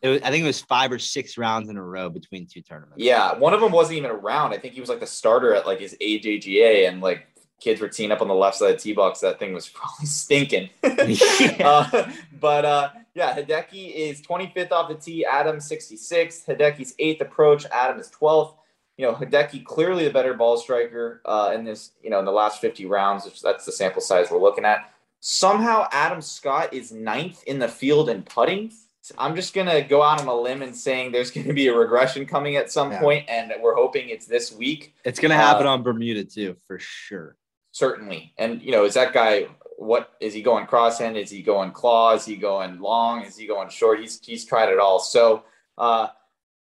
It 0.02 0.08
was, 0.08 0.22
I 0.22 0.30
think 0.30 0.42
it 0.42 0.46
was 0.46 0.60
five 0.60 0.90
or 0.90 0.98
six 0.98 1.38
rounds 1.38 1.68
in 1.68 1.76
a 1.76 1.82
row 1.82 2.10
between 2.10 2.46
two 2.46 2.60
tournaments. 2.60 2.96
Yeah, 2.98 3.34
one 3.38 3.54
of 3.54 3.60
them 3.60 3.72
wasn't 3.72 3.98
even 3.98 4.10
a 4.10 4.14
round. 4.14 4.52
I 4.52 4.58
think 4.58 4.74
he 4.74 4.80
was 4.80 4.88
like 4.88 5.00
the 5.00 5.06
starter 5.06 5.54
at 5.54 5.64
like 5.64 5.78
his 5.78 5.96
AJGA, 6.00 6.88
and 6.88 7.00
like 7.00 7.26
kids 7.60 7.80
were 7.80 7.88
teeing 7.88 8.12
up 8.12 8.20
on 8.20 8.28
the 8.28 8.34
left 8.34 8.56
side 8.56 8.72
of 8.72 8.76
the 8.76 8.82
tee 8.82 8.92
box. 8.92 9.20
That 9.20 9.38
thing 9.38 9.54
was 9.54 9.68
probably 9.74 10.06
stinking. 10.06 10.70
yeah. 10.82 11.88
uh, 11.92 12.10
but 12.38 12.64
uh, 12.64 12.90
yeah, 13.14 13.36
Hideki 13.36 13.94
is 13.94 14.20
25th 14.22 14.72
off 14.72 14.88
the 14.88 14.96
tee. 14.96 15.24
Adam 15.24 15.56
66th. 15.56 16.46
Hideki's 16.46 16.94
eighth 16.98 17.20
approach. 17.20 17.64
Adam 17.72 17.98
is 17.98 18.10
12th 18.10 18.54
you 18.96 19.06
know, 19.06 19.14
Hideki 19.14 19.64
clearly 19.64 20.04
the 20.04 20.10
better 20.10 20.34
ball 20.34 20.56
striker 20.56 21.20
uh, 21.24 21.52
in 21.54 21.64
this, 21.64 21.92
you 22.02 22.10
know, 22.10 22.18
in 22.18 22.24
the 22.24 22.32
last 22.32 22.60
50 22.60 22.86
rounds, 22.86 23.24
which 23.24 23.42
that's 23.42 23.66
the 23.66 23.72
sample 23.72 24.00
size 24.00 24.30
we're 24.30 24.40
looking 24.40 24.64
at. 24.64 24.90
Somehow 25.20 25.86
Adam 25.92 26.22
Scott 26.22 26.72
is 26.72 26.92
ninth 26.92 27.42
in 27.44 27.58
the 27.58 27.68
field 27.68 28.08
in 28.08 28.22
putting. 28.22 28.72
I'm 29.18 29.36
just 29.36 29.54
going 29.54 29.68
to 29.68 29.82
go 29.82 30.02
out 30.02 30.20
on 30.20 30.26
a 30.26 30.34
limb 30.34 30.62
and 30.62 30.74
saying 30.74 31.12
there's 31.12 31.30
going 31.32 31.46
to 31.46 31.52
be 31.52 31.68
a 31.68 31.76
regression 31.76 32.26
coming 32.26 32.56
at 32.56 32.72
some 32.72 32.92
yeah. 32.92 33.00
point, 33.00 33.28
and 33.28 33.52
we're 33.60 33.74
hoping 33.74 34.08
it's 34.08 34.26
this 34.26 34.52
week. 34.52 34.94
It's 35.04 35.20
going 35.20 35.30
to 35.30 35.36
happen 35.36 35.66
uh, 35.66 35.70
on 35.70 35.82
Bermuda 35.82 36.24
too, 36.24 36.56
for 36.66 36.78
sure. 36.78 37.36
Certainly. 37.72 38.32
And, 38.38 38.62
you 38.62 38.72
know, 38.72 38.84
is 38.84 38.94
that 38.94 39.12
guy, 39.12 39.48
what 39.76 40.14
is 40.20 40.32
he 40.32 40.40
going 40.40 40.66
crosshand? 40.66 41.16
Is 41.16 41.28
he 41.28 41.42
going 41.42 41.72
claw? 41.72 42.14
Is 42.14 42.24
he 42.24 42.36
going 42.36 42.80
long? 42.80 43.22
Is 43.22 43.36
he 43.36 43.46
going 43.46 43.68
short? 43.68 44.00
He's, 44.00 44.18
he's 44.24 44.46
tried 44.46 44.70
it 44.70 44.78
all. 44.78 44.98
So, 44.98 45.44
uh, 45.76 46.08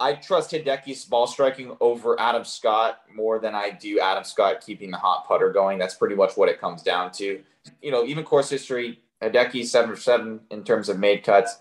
I 0.04 0.12
trust 0.12 0.50
Hideki's 0.50 1.06
ball 1.06 1.26
striking 1.26 1.74
over 1.80 2.20
Adam 2.20 2.44
Scott 2.44 3.00
more 3.14 3.38
than 3.38 3.54
I 3.54 3.70
do 3.70 3.98
Adam 4.00 4.22
Scott 4.22 4.60
keeping 4.60 4.90
the 4.90 4.98
hot 4.98 5.26
putter 5.26 5.50
going. 5.50 5.78
That's 5.78 5.94
pretty 5.94 6.14
much 6.14 6.36
what 6.36 6.50
it 6.50 6.60
comes 6.60 6.82
down 6.82 7.10
to. 7.12 7.42
You 7.80 7.90
know, 7.90 8.04
even 8.04 8.22
course 8.22 8.50
history, 8.50 9.00
Hideki 9.22 9.64
seven 9.64 9.94
for 9.94 9.98
seven 9.98 10.40
in 10.50 10.62
terms 10.62 10.90
of 10.90 10.98
made 10.98 11.24
cuts. 11.24 11.56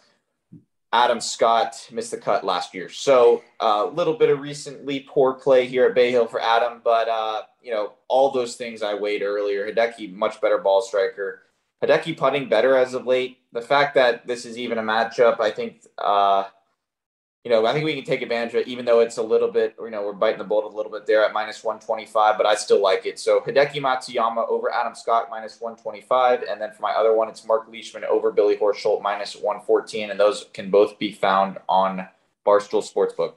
Adam 0.91 1.21
Scott 1.21 1.87
missed 1.89 2.11
the 2.11 2.17
cut 2.17 2.43
last 2.43 2.73
year. 2.73 2.89
So 2.89 3.43
a 3.61 3.65
uh, 3.65 3.85
little 3.85 4.15
bit 4.15 4.29
of 4.29 4.41
recently 4.41 4.99
poor 5.07 5.35
play 5.35 5.65
here 5.65 5.85
at 5.85 5.95
Bay 5.95 6.11
Hill 6.11 6.27
for 6.27 6.41
Adam, 6.41 6.81
but 6.83 7.07
uh, 7.07 7.43
you 7.61 7.71
know, 7.71 7.93
all 8.09 8.29
those 8.29 8.57
things 8.57 8.83
I 8.83 8.93
weighed 8.93 9.21
earlier. 9.21 9.71
Hideki, 9.71 10.13
much 10.13 10.41
better 10.41 10.57
ball 10.57 10.81
striker. 10.81 11.43
Hideki 11.81 12.17
putting 12.17 12.49
better 12.49 12.75
as 12.75 12.93
of 12.93 13.07
late. 13.07 13.37
The 13.53 13.61
fact 13.61 13.95
that 13.95 14.27
this 14.27 14.45
is 14.45 14.57
even 14.57 14.79
a 14.79 14.83
matchup, 14.83 15.39
I 15.39 15.49
think 15.49 15.85
uh, 15.97 16.43
you 17.43 17.51
know, 17.51 17.65
I 17.65 17.73
think 17.73 17.83
we 17.83 17.93
can 17.93 18.05
take 18.05 18.21
advantage 18.21 18.53
of 18.53 18.61
it, 18.61 18.67
even 18.69 18.85
though 18.85 19.01
it's 19.01 19.17
a 19.17 19.21
little 19.21 19.51
bit, 19.51 19.75
you 19.77 19.89
know, 19.89 20.01
we're 20.03 20.13
biting 20.13 20.37
the 20.37 20.45
bullet 20.45 20.65
a 20.65 20.75
little 20.75 20.91
bit 20.91 21.05
there 21.05 21.25
at 21.25 21.33
minus 21.33 21.61
125, 21.61 22.37
but 22.37 22.45
I 22.45 22.55
still 22.55 22.81
like 22.81 23.05
it. 23.05 23.19
So 23.19 23.41
Hideki 23.41 23.81
Matsuyama 23.81 24.47
over 24.47 24.73
Adam 24.73 24.95
Scott 24.95 25.27
minus 25.29 25.59
125. 25.59 26.43
And 26.43 26.61
then 26.61 26.71
for 26.71 26.81
my 26.81 26.91
other 26.91 27.13
one, 27.13 27.27
it's 27.27 27.45
Mark 27.45 27.67
Leishman 27.69 28.05
over 28.05 28.31
Billy 28.31 28.55
Horschel 28.55 29.01
minus 29.01 29.35
114. 29.35 30.11
And 30.11 30.17
those 30.17 30.45
can 30.53 30.71
both 30.71 30.97
be 30.97 31.11
found 31.11 31.57
on 31.67 32.07
Barstool 32.47 32.81
Sportsbook. 32.81 33.33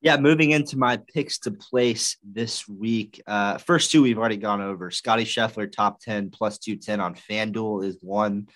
Yeah, 0.00 0.16
moving 0.16 0.50
into 0.50 0.76
my 0.76 0.98
picks 1.14 1.38
to 1.40 1.52
place 1.52 2.16
this 2.24 2.68
week. 2.68 3.22
Uh, 3.24 3.58
first 3.58 3.92
two 3.92 4.02
we've 4.02 4.18
already 4.18 4.36
gone 4.36 4.60
over. 4.60 4.90
Scotty 4.90 5.24
Scheffler, 5.24 5.70
top 5.70 6.00
10, 6.00 6.30
plus 6.30 6.58
210 6.58 7.00
on 7.00 7.14
FanDuel 7.14 7.84
is 7.84 7.98
one. 8.00 8.48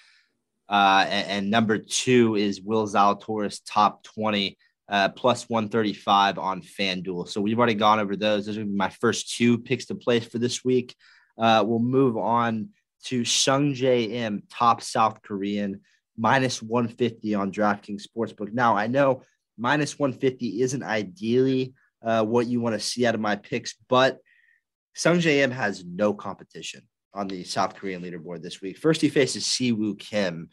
Uh, 0.70 1.04
and, 1.08 1.26
and, 1.26 1.50
number 1.50 1.78
two 1.78 2.36
is 2.36 2.60
Will 2.62 2.86
Zalatoris 2.86 3.60
top 3.66 4.04
20 4.04 4.56
uh, 4.88 5.08
plus 5.08 5.48
135 5.48 6.38
on 6.38 6.62
FanDuel. 6.62 7.28
So 7.28 7.40
we've 7.40 7.58
already 7.58 7.74
gone 7.74 7.98
over 7.98 8.14
those. 8.14 8.46
Those 8.46 8.58
are 8.58 8.64
my 8.64 8.88
first 8.88 9.36
two 9.36 9.58
picks 9.58 9.86
to 9.86 9.96
place 9.96 10.24
for 10.24 10.38
this 10.38 10.64
week. 10.64 10.94
Uh, 11.36 11.64
we'll 11.66 11.80
move 11.80 12.16
on 12.16 12.68
to 13.06 13.22
Sungjae 13.22 14.12
Im, 14.12 14.44
top 14.48 14.80
South 14.80 15.22
Korean, 15.22 15.80
minus 16.16 16.62
150 16.62 17.34
on 17.34 17.50
DraftKings 17.50 18.06
Sportsbook. 18.06 18.52
Now, 18.52 18.76
I 18.76 18.86
know 18.86 19.24
minus 19.58 19.98
150 19.98 20.62
isn't 20.62 20.84
ideally 20.84 21.74
uh, 22.00 22.24
what 22.24 22.46
you 22.46 22.60
want 22.60 22.74
to 22.74 22.80
see 22.80 23.06
out 23.06 23.16
of 23.16 23.20
my 23.20 23.34
picks, 23.34 23.74
but 23.88 24.18
Sungjae 24.96 25.38
Im 25.38 25.50
has 25.50 25.84
no 25.84 26.14
competition 26.14 26.82
on 27.14 27.28
the 27.28 27.44
South 27.44 27.74
Korean 27.74 28.02
leaderboard 28.02 28.42
this 28.42 28.60
week. 28.60 28.78
First, 28.78 29.00
he 29.00 29.08
faces 29.08 29.44
Siwoo 29.44 29.98
Kim, 29.98 30.48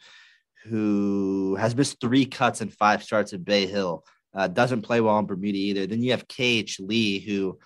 who 0.64 1.56
has 1.56 1.76
missed 1.76 2.00
three 2.00 2.26
cuts 2.26 2.60
and 2.60 2.72
five 2.72 3.02
starts 3.02 3.32
at 3.32 3.44
Bay 3.44 3.66
Hill. 3.66 4.04
Uh, 4.34 4.48
doesn't 4.48 4.82
play 4.82 5.00
well 5.00 5.18
in 5.18 5.26
Bermuda 5.26 5.58
either. 5.58 5.86
Then 5.86 6.02
you 6.02 6.10
have 6.10 6.28
KH 6.28 6.80
Lee, 6.80 7.20
who 7.20 7.58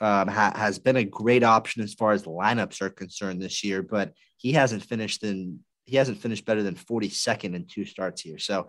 um, 0.00 0.28
ha- 0.28 0.54
has 0.54 0.78
been 0.78 0.96
a 0.96 1.04
great 1.04 1.42
option 1.42 1.82
as 1.82 1.94
far 1.94 2.12
as 2.12 2.24
lineups 2.24 2.80
are 2.80 2.90
concerned 2.90 3.40
this 3.40 3.64
year, 3.64 3.82
but 3.82 4.12
he 4.36 4.52
hasn't 4.52 4.82
finished 4.82 5.22
in 5.22 5.60
he 5.84 5.96
hasn't 5.96 6.18
finished 6.18 6.44
better 6.44 6.64
than 6.64 6.74
42nd 6.74 7.54
in 7.54 7.64
two 7.64 7.84
starts 7.84 8.20
here. 8.20 8.38
So 8.38 8.68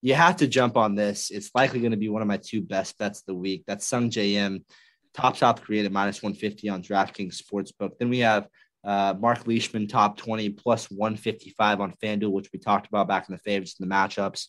you 0.00 0.14
have 0.14 0.36
to 0.36 0.46
jump 0.46 0.78
on 0.78 0.94
this. 0.94 1.30
It's 1.30 1.50
likely 1.54 1.80
going 1.80 1.90
to 1.90 1.98
be 1.98 2.08
one 2.08 2.22
of 2.22 2.28
my 2.28 2.38
two 2.38 2.62
best 2.62 2.96
bets 2.96 3.20
of 3.20 3.26
the 3.26 3.34
week. 3.34 3.64
That's 3.66 3.86
Sung 3.86 4.10
Im, 4.10 4.64
top 5.12 5.36
South 5.36 5.62
Korean 5.62 5.84
at 5.84 5.92
minus 5.92 6.22
150 6.22 6.70
on 6.70 6.82
DraftKings 6.82 7.40
Sportsbook. 7.42 7.98
Then 7.98 8.08
we 8.08 8.20
have 8.20 8.48
uh, 8.84 9.14
Mark 9.18 9.46
Leishman, 9.46 9.86
top 9.86 10.16
20, 10.16 10.50
plus 10.50 10.90
155 10.90 11.80
on 11.80 11.94
FanDuel, 12.02 12.30
which 12.30 12.50
we 12.52 12.58
talked 12.58 12.86
about 12.86 13.08
back 13.08 13.28
in 13.28 13.34
the 13.34 13.40
favorites 13.40 13.76
and 13.78 13.90
the 13.90 13.94
matchups. 13.94 14.46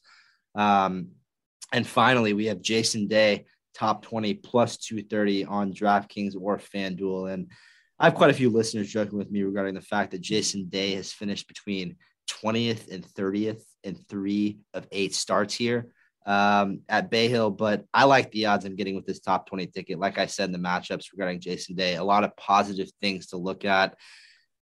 Um, 0.55 1.09
and 1.73 1.85
finally, 1.85 2.33
we 2.33 2.45
have 2.45 2.61
Jason 2.61 3.07
Day, 3.07 3.45
top 3.73 4.03
20, 4.03 4.35
plus 4.35 4.77
230 4.77 5.45
on 5.45 5.73
DraftKings 5.73 6.35
or 6.39 6.57
FanDuel. 6.57 7.33
And 7.33 7.51
I 7.99 8.05
have 8.05 8.15
quite 8.15 8.29
a 8.29 8.35
few 8.35 8.49
listeners 8.49 8.91
joking 8.91 9.17
with 9.17 9.31
me 9.31 9.43
regarding 9.43 9.75
the 9.75 9.81
fact 9.81 10.11
that 10.11 10.21
Jason 10.21 10.69
Day 10.69 10.95
has 10.95 11.11
finished 11.11 11.47
between 11.47 11.97
20th 12.29 12.91
and 12.91 13.05
30th 13.05 13.61
in 13.83 13.95
three 13.95 14.59
of 14.73 14.87
eight 14.91 15.13
starts 15.13 15.53
here 15.53 15.91
um, 16.25 16.81
at 16.87 17.09
Bay 17.09 17.27
Hill. 17.27 17.51
But 17.51 17.85
I 17.93 18.05
like 18.05 18.31
the 18.31 18.47
odds 18.47 18.65
I'm 18.65 18.75
getting 18.75 18.95
with 18.95 19.05
this 19.05 19.19
top 19.19 19.47
20 19.47 19.67
ticket. 19.67 19.99
Like 19.99 20.17
I 20.17 20.25
said 20.25 20.45
in 20.45 20.51
the 20.51 20.57
matchups 20.57 21.11
regarding 21.11 21.39
Jason 21.39 21.75
Day, 21.75 21.95
a 21.95 22.03
lot 22.03 22.23
of 22.23 22.35
positive 22.35 22.89
things 23.01 23.27
to 23.27 23.37
look 23.37 23.65
at. 23.65 23.95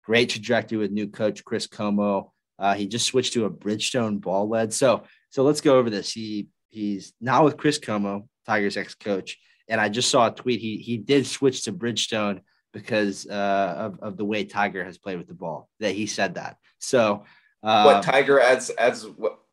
Great 0.05 0.31
trajectory 0.31 0.79
with 0.79 0.91
new 0.91 1.09
coach 1.09 1.45
Chris 1.45 1.67
Como. 1.67 2.33
Uh, 2.59 2.75
he 2.75 2.87
just 2.87 3.07
switched 3.07 3.35
to 3.35 3.45
a 3.45 3.51
Bridgestone 3.51 4.21
ball 4.21 4.49
Led. 4.49 4.73
So, 4.73 5.05
so 5.31 5.43
let's 5.45 5.61
go 5.61 5.79
over 5.79 5.91
this. 5.91 6.13
He 6.13 6.49
he's 6.71 7.13
now 7.21 7.45
with 7.45 7.57
Chris 7.57 7.79
Como, 7.79 8.29
Tigers 8.47 8.77
ex 8.77 8.95
coach, 8.95 9.39
and 9.69 9.81
I 9.81 9.89
just 9.89 10.11
saw 10.11 10.27
a 10.27 10.35
tweet. 10.35 10.61
He 10.61 10.79
he 10.79 10.97
did 10.97 11.27
switch 11.27 11.65
to 11.65 11.73
Bridgestone 11.73 12.41
because 12.73 13.27
uh, 13.27 13.75
of 13.77 14.01
of 14.01 14.17
the 14.17 14.25
way 14.25 14.45
Tiger 14.45 14.85
has 14.85 14.99
played 14.99 15.19
with 15.19 15.29
the 15.29 15.35
ball. 15.35 15.69
That 15.81 15.95
he 15.95 16.07
said 16.07 16.35
that. 16.35 16.57
So 16.79 17.25
um, 17.63 17.85
what 17.85 18.03
Tiger 18.03 18.41
adds 18.41 18.71
as 18.71 19.07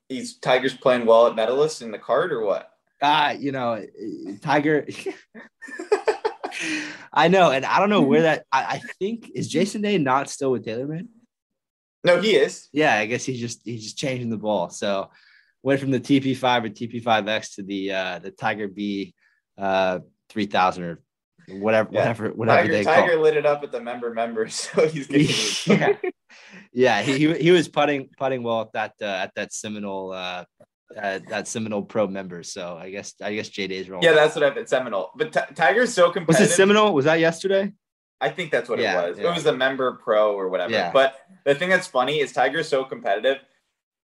he's 0.10 0.38
Tiger's 0.38 0.76
playing 0.76 1.06
well 1.06 1.28
at 1.28 1.36
medalist 1.36 1.82
in 1.82 1.92
the 1.92 2.00
card 2.00 2.32
or 2.32 2.42
what? 2.42 2.70
Ah, 3.02 3.30
uh, 3.30 3.32
you 3.34 3.52
know, 3.52 3.86
Tiger. 4.42 4.88
I 7.14 7.28
know, 7.28 7.52
and 7.52 7.66
I 7.66 7.80
don't 7.80 7.90
know 7.90 8.02
where 8.02 8.24
that. 8.24 8.46
I, 8.52 8.64
I, 8.64 8.82
think 9.00 9.30
is 9.36 9.48
Jason 9.48 9.82
Day 9.82 9.98
not 9.98 10.30
still 10.30 10.52
with 10.52 10.66
TaylorMade? 10.66 11.08
No, 12.04 12.22
he 12.22 12.36
is. 12.36 12.70
Yeah, 12.72 12.96
I 12.96 13.06
guess 13.06 13.26
he's 13.26 13.40
just 13.40 13.62
he's 13.66 13.84
just 13.84 13.98
changing 13.98 14.30
the 14.30 14.38
ball. 14.38 14.70
So 14.70 15.10
went 15.64 15.80
from 15.80 15.92
the 15.92 16.00
TP5 16.00 16.66
or 16.66 16.70
TP5X 16.70 17.56
to 17.56 17.64
the 17.64 17.92
uh 17.92 18.20
the 18.20 18.32
Tiger 18.32 18.68
B 18.68 19.14
uh 19.58 20.00
3000 20.30 20.84
or 20.84 21.02
whatever 21.50 21.90
yeah. 21.92 22.00
whatever 22.00 22.30
whatever 22.30 22.62
Tiger, 22.62 22.74
they 22.74 22.84
Tiger 22.84 23.14
call. 23.14 23.22
lit 23.22 23.38
it 23.38 23.46
up 23.46 23.64
at 23.64 23.72
the 23.72 23.82
member 23.82 24.14
members, 24.14 24.54
so 24.74 24.88
he's 24.88 25.08
getting 25.08 25.80
yeah 26.04 26.12
yeah, 26.74 27.02
he, 27.02 27.34
he 27.34 27.52
was 27.52 27.68
putting 27.68 28.10
putting 28.18 28.44
well 28.44 28.62
at 28.62 28.74
that 28.74 28.94
uh, 29.02 29.06
at 29.06 29.32
that 29.36 29.54
Seminole 29.54 30.12
uh, 30.12 30.44
uh, 30.96 31.20
that 31.30 31.48
Seminole 31.48 31.84
Pro 31.84 32.08
member. 32.08 32.44
So 32.44 32.78
I 32.78 32.90
guess 32.90 33.14
I 33.22 33.34
guess 33.34 33.50
J 33.50 33.68
Day's 33.68 33.90
wrong. 33.90 34.02
Yeah, 34.02 34.14
that's 34.14 34.36
what 34.36 34.44
I 34.44 34.54
meant. 34.54 34.70
Seminole, 34.70 35.12
but 35.16 35.32
T- 35.32 35.54
Tiger's 35.56 35.94
so 35.94 36.12
competitive. 36.12 36.48
Was 36.48 36.52
it 36.52 36.56
Seminole? 36.56 36.94
Was 36.94 37.06
that 37.06 37.20
yesterday? 37.20 37.72
I 38.22 38.30
think 38.30 38.52
that's 38.52 38.70
what 38.70 38.80
yeah, 38.80 39.02
it 39.02 39.10
was. 39.10 39.18
Yeah. 39.18 39.30
It 39.30 39.34
was 39.34 39.44
the 39.44 39.56
member 39.56 40.00
pro 40.04 40.34
or 40.34 40.50
whatever. 40.50 40.72
Yeah. 40.72 40.92
But 40.92 41.16
the 41.44 41.56
thing 41.56 41.70
that's 41.70 41.88
funny 41.88 42.20
is 42.20 42.32
Tiger's 42.32 42.68
so 42.68 42.84
competitive. 42.84 43.38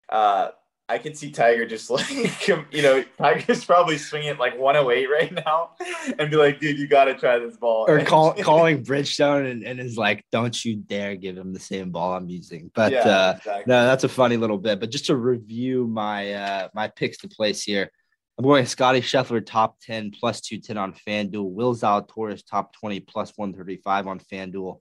Uh, 0.10 0.50
I 0.88 1.00
could 1.00 1.18
see 1.18 1.32
Tiger 1.32 1.66
just 1.66 1.90
like, 1.90 2.48
you 2.48 2.82
know, 2.82 3.04
Tiger's 3.18 3.66
probably 3.66 3.98
swinging 3.98 4.30
it 4.30 4.40
like 4.40 4.58
108 4.58 5.08
right 5.10 5.34
now 5.46 5.72
and 6.20 6.30
be 6.30 6.38
like, 6.38 6.60
dude, 6.60 6.78
you 6.78 6.88
got 6.88 7.06
to 7.06 7.16
try 7.16 7.40
this 7.40 7.58
ball. 7.58 7.86
Or 7.90 8.04
call, 8.04 8.34
calling 8.44 8.84
Bridgestone 8.84 9.50
and, 9.50 9.64
and 9.64 9.80
is 9.80 9.98
like, 9.98 10.24
don't 10.32 10.64
you 10.64 10.76
dare 10.76 11.16
give 11.16 11.38
him 11.38 11.54
the 11.54 11.60
same 11.60 11.92
ball 11.92 12.14
I'm 12.14 12.30
using. 12.30 12.70
But 12.76 12.92
yeah, 12.92 13.00
uh, 13.00 13.34
exactly. 13.38 13.64
no, 13.68 13.86
that's 13.86 14.04
a 14.04 14.10
funny 14.10 14.38
little 14.38 14.60
bit. 14.60 14.80
But 14.80 14.92
just 14.92 15.08
to 15.08 15.16
review 15.16 15.88
my 15.88 16.34
uh, 16.34 16.68
my 16.76 16.88
picks 16.88 17.18
to 17.20 17.28
place 17.28 17.64
here, 17.64 17.90
I'm 18.38 18.46
going 18.46 18.66
Scottie 18.66 19.02
Scheffler 19.02 19.44
top 19.44 19.80
10 19.82 20.12
plus 20.12 20.42
210 20.42 20.78
on 20.78 20.94
FanDuel, 20.94 21.52
Will 21.52 21.74
Zalatoris 21.74 22.44
top 22.46 22.74
20 22.74 23.00
plus 23.00 23.34
135 23.36 24.08
on 24.08 24.20
FanDuel. 24.20 24.80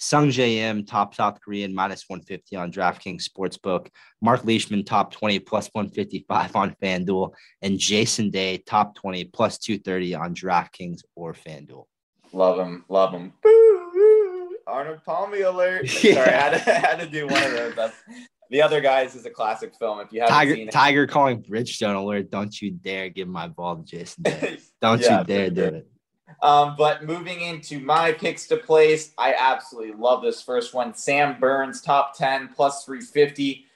Sungjae 0.00 0.56
Im, 0.56 0.84
top 0.84 1.14
South 1.14 1.40
Korean, 1.40 1.74
minus 1.74 2.04
150 2.08 2.56
on 2.56 2.72
DraftKings 2.72 3.24
Sportsbook. 3.28 3.88
Mark 4.20 4.44
Leishman, 4.44 4.84
top 4.84 5.12
20, 5.12 5.38
plus 5.40 5.68
155 5.72 6.56
on 6.56 6.76
FanDuel. 6.82 7.32
And 7.62 7.78
Jason 7.78 8.30
Day, 8.30 8.58
top 8.58 8.94
20, 8.96 9.24
plus 9.26 9.58
230 9.58 10.14
on 10.14 10.34
DraftKings 10.34 11.00
or 11.14 11.32
FanDuel. 11.32 11.84
Love 12.32 12.58
him. 12.58 12.84
Love 12.88 13.12
him. 13.12 13.32
Arnold 14.66 15.04
Palmy 15.04 15.42
alert. 15.42 16.02
Yeah. 16.02 16.14
Sorry, 16.24 16.34
I 16.34 16.40
had, 16.40 16.64
to, 16.64 16.70
I 16.76 16.78
had 16.78 17.00
to 17.00 17.06
do 17.06 17.26
one 17.26 17.42
of 17.42 17.52
those. 17.52 17.74
That's, 17.74 17.96
the 18.50 18.62
other 18.62 18.80
guys 18.80 19.14
is 19.14 19.26
a 19.26 19.30
classic 19.30 19.74
film. 19.78 20.00
If 20.00 20.12
you 20.12 20.20
haven't 20.20 20.34
Tiger, 20.34 20.54
seen 20.54 20.68
it. 20.68 20.72
Tiger 20.72 21.06
calling 21.06 21.42
Bridgestone 21.42 21.96
alert. 21.96 22.30
Don't 22.30 22.60
you 22.60 22.72
dare 22.72 23.08
give 23.08 23.28
my 23.28 23.48
ball 23.48 23.76
to 23.76 23.82
Jason 23.82 24.24
Day. 24.24 24.58
Don't 24.80 25.00
yeah, 25.00 25.20
you 25.20 25.24
dare 25.24 25.50
do 25.50 25.62
it. 25.62 25.88
Um, 26.42 26.74
but 26.76 27.04
moving 27.04 27.40
into 27.40 27.80
my 27.80 28.12
picks 28.12 28.46
to 28.48 28.56
place, 28.56 29.12
I 29.18 29.34
absolutely 29.38 29.94
love 29.94 30.22
this 30.22 30.42
first 30.42 30.74
one. 30.74 30.94
Sam 30.94 31.38
Burns, 31.38 31.80
top 31.80 32.16
10, 32.16 32.50
plus 32.54 32.84
350. 32.84 33.66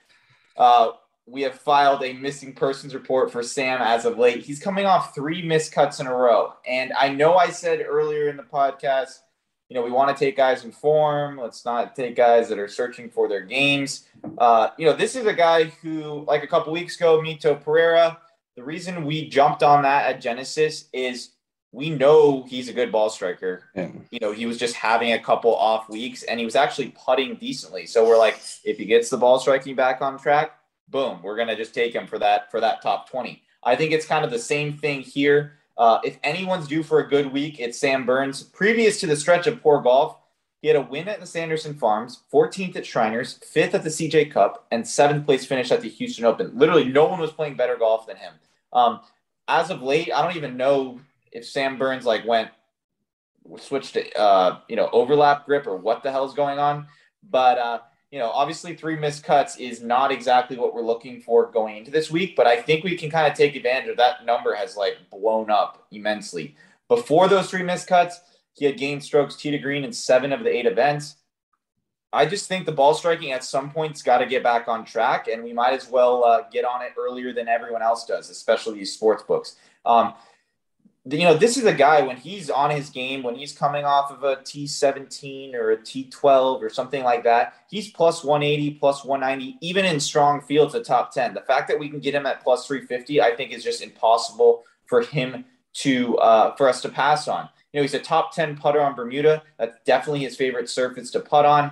Uh, 0.57 0.91
we 1.27 1.43
have 1.43 1.55
filed 1.55 2.03
a 2.03 2.15
missing 2.15 2.55
persons 2.55 2.95
report 2.95 3.31
for 3.31 3.43
Sam 3.43 3.81
as 3.83 4.05
of 4.05 4.19
late. 4.19 4.43
He's 4.43 4.61
coming 4.61 4.87
off 4.87 5.15
three 5.15 5.43
missed 5.43 5.73
cuts 5.73 6.01
in 6.01 6.07
a 6.07 6.15
row. 6.15 6.55
And 6.67 6.93
I 6.95 7.11
know 7.11 7.37
I 7.37 7.51
said 7.51 7.85
earlier 7.87 8.29
in 8.29 8.37
the 8.37 8.43
podcast, 8.43 9.21
you 9.69 9.75
know, 9.75 9.83
we 9.83 9.91
want 9.91 10.17
to 10.17 10.25
take 10.25 10.37
guys 10.37 10.65
in 10.65 10.73
form. 10.73 11.37
Let's 11.37 11.67
not 11.67 11.95
take 11.95 12.17
guys 12.17 12.49
that 12.49 12.59
are 12.59 12.69
searching 12.69 13.11
for 13.11 13.29
their 13.29 13.43
games. 13.43 14.09
Uh, 14.39 14.71
you 14.79 14.87
know, 14.87 14.95
this 14.95 15.15
is 15.15 15.27
a 15.27 15.35
guy 15.35 15.65
who, 15.65 16.25
like 16.27 16.43
a 16.43 16.47
couple 16.47 16.73
weeks 16.73 16.97
ago, 16.97 17.21
Mito 17.21 17.63
Pereira, 17.63 18.19
the 18.57 18.65
reason 18.65 19.05
we 19.05 19.29
jumped 19.29 19.63
on 19.63 19.83
that 19.83 20.07
at 20.07 20.23
Genesis 20.23 20.89
is 20.95 21.31
we 21.73 21.91
know 21.91 22.45
he's 22.49 22.69
a 22.69 22.73
good 22.73 22.91
ball 22.91 23.11
striker. 23.11 23.65
Yeah. 23.75 23.91
You 24.11 24.19
know, 24.21 24.33
he 24.33 24.47
was 24.47 24.59
just 24.59 24.75
having 24.75 25.13
a 25.13 25.19
couple 25.19 25.55
off 25.55 25.89
weeks 25.89 26.23
and 26.23 26.39
he 26.39 26.45
was 26.45 26.57
actually 26.57 26.95
putting 27.05 27.37
decently. 27.37 27.87
So 27.87 28.07
we're 28.07 28.19
like, 28.19 28.41
if 28.65 28.79
he 28.79 28.87
gets 28.87 29.11
the 29.11 29.19
ball 29.19 29.39
striking 29.39 29.75
back 29.75 30.01
on 30.01 30.19
track, 30.19 30.53
boom, 30.89 31.21
we're 31.23 31.37
gonna 31.37 31.57
just 31.57 31.75
take 31.75 31.95
him 31.95 32.07
for 32.07 32.19
that 32.19 32.51
for 32.51 32.61
that 32.61 32.81
top 32.81 33.11
20. 33.11 33.43
I 33.63 33.77
think 33.77 33.93
it's 33.93 34.07
kind 34.07 34.25
of 34.25 34.31
the 34.31 34.39
same 34.39 34.79
thing 34.79 35.03
here. 35.03 35.55
Uh, 35.77 36.01
if 36.03 36.19
anyone's 36.25 36.67
due 36.67 36.83
for 36.83 37.01
a 37.01 37.09
good 37.09 37.33
week, 37.33 37.61
it's 37.61 37.79
Sam 37.79 38.07
Burns. 38.07 38.43
Previous 38.43 38.99
to 39.01 39.07
the 39.07 39.17
stretch 39.17 39.47
of 39.47 39.63
poor 39.63 39.81
golf, 39.81 40.17
he 40.61 40.67
had 40.67 40.77
a 40.77 40.83
win 40.83 41.07
at 41.07 41.21
the 41.21 41.27
Sanderson 41.27 41.75
Farms, 41.75 42.23
14th 42.33 42.75
at 42.75 42.87
Shriners, 42.87 43.39
5th 43.55 43.75
at 43.75 43.85
the 43.85 43.91
CJ 43.91 44.33
Cup, 44.33 44.67
and 44.73 44.83
7th 44.83 45.25
place 45.25 45.47
finish 45.47 45.71
at 45.71 45.83
the 45.83 45.89
Houston 45.89 46.25
Open. 46.25 46.51
Literally, 46.59 46.85
no 46.85 47.05
one 47.05 47.21
was 47.21 47.31
playing 47.31 47.57
better 47.57 47.77
golf 47.77 48.09
than 48.09 48.17
him. 48.17 48.33
Um, 48.73 49.01
as 49.47 49.71
of 49.71 49.83
late, 49.83 50.11
I 50.13 50.21
don't 50.23 50.37
even 50.37 50.57
know 50.57 51.01
if 51.33 51.47
Sam 51.47 51.79
Burns 51.79 52.05
like 52.05 52.27
went 52.27 52.51
switched 53.57 53.95
to 53.95 54.19
uh, 54.19 54.61
you 54.69 54.77
know 54.77 54.89
overlap 54.93 55.47
grip 55.47 55.67
or 55.67 55.77
what 55.77 56.03
the 56.03 56.11
hell's 56.11 56.35
going 56.35 56.59
on. 56.59 56.87
But 57.29 57.59
uh, 57.59 57.79
you 58.11 58.19
know, 58.19 58.31
obviously 58.31 58.75
three 58.75 58.97
missed 58.97 59.25
cuts 59.25 59.57
is 59.57 59.83
not 59.83 60.11
exactly 60.11 60.57
what 60.57 60.75
we're 60.75 60.83
looking 60.83 61.21
for 61.21 61.51
going 61.51 61.77
into 61.77 61.91
this 61.91 62.11
week. 62.11 62.37
But 62.37 62.47
I 62.47 62.61
think 62.61 62.85
we 62.85 62.97
can 62.97 63.11
kind 63.11 63.31
of 63.31 63.37
take 63.37 63.57
advantage 63.57 63.91
of 63.91 63.97
that. 63.99 64.25
Number 64.25 64.55
has 64.55 64.77
like 64.77 64.97
blown 65.11 65.51
up 65.51 65.87
immensely. 65.91 66.57
Before 66.89 67.29
those 67.29 67.51
three 67.51 67.63
missed 67.63 67.87
cuts, 67.87 68.21
he 68.55 68.65
had 68.65 68.79
gained 68.79 69.05
strokes 69.05 69.37
tee 69.37 69.51
to 69.51 69.59
green 69.59 69.85
in 69.85 69.93
seven 69.93 70.33
of 70.33 70.41
the 70.41 70.55
eight 70.55 70.67
events. 70.67 71.17
I 72.11 72.25
just 72.25 72.49
think 72.49 72.65
the 72.65 72.73
ball 72.73 72.95
striking 72.95 73.33
at 73.33 73.45
some 73.45 73.71
point's 73.71 74.01
got 74.01 74.19
to 74.19 74.27
get 74.27 74.43
back 74.43 74.67
on 74.67 74.87
track, 74.87 75.29
and 75.29 75.45
we 75.45 75.53
might 75.53 75.75
as 75.75 75.91
well 75.91 76.25
uh, 76.25 76.43
get 76.51 76.65
on 76.65 76.81
it 76.81 76.93
earlier 76.99 77.35
than 77.35 77.49
everyone 77.49 77.83
else 77.83 78.07
does, 78.07 78.31
especially 78.31 78.79
these 78.79 78.95
sports 78.95 79.23
books. 79.23 79.57
Um, 79.85 80.15
you 81.13 81.25
know, 81.25 81.35
this 81.35 81.57
is 81.57 81.65
a 81.65 81.73
guy 81.73 82.03
when 82.03 82.17
he's 82.17 82.51
on 82.51 82.71
his 82.71 82.91
game, 82.91 83.23
when 83.23 83.37
he's 83.37 83.53
coming 83.53 83.85
off 83.85 84.11
of 84.11 84.25
a 84.25 84.37
T17 84.37 85.55
or 85.55 85.73
a 85.73 85.77
T12 85.79 86.61
or 86.61 86.69
something 86.69 87.05
like 87.05 87.25
that, 87.25 87.55
he's 87.71 87.91
plus 87.91 88.25
180, 88.25 88.75
plus 88.79 89.05
190, 89.05 89.59
even 89.61 89.85
in 89.85 90.01
strong 90.01 90.41
fields, 90.41 90.75
a 90.75 90.83
top 90.83 91.13
10. 91.13 91.35
The 91.35 91.41
fact 91.43 91.69
that 91.69 91.79
we 91.79 91.89
can 91.89 92.01
get 92.01 92.15
him 92.15 92.27
at 92.27 92.43
plus 92.43 92.67
350, 92.67 93.23
I 93.23 93.35
think, 93.37 93.53
is 93.53 93.63
just 93.65 93.83
impossible 93.83 94.65
for 94.87 95.03
him 95.03 95.45
to 95.75 96.17
uh, 96.19 96.57
for 96.57 96.69
us 96.69 96.83
to 96.83 96.89
pass 96.89 97.29
on. 97.29 97.49
You 97.73 97.79
know, 97.79 97.83
he's 97.83 97.95
a 97.95 98.01
top 98.01 98.35
10 98.35 98.57
putter 98.57 98.81
on 98.81 98.95
Bermuda. 98.95 99.43
That's 99.59 99.79
definitely 99.87 100.21
his 100.21 100.37
favorite 100.37 100.69
surface 100.69 101.11
to 101.13 101.21
putt 101.21 101.47
on. 101.47 101.71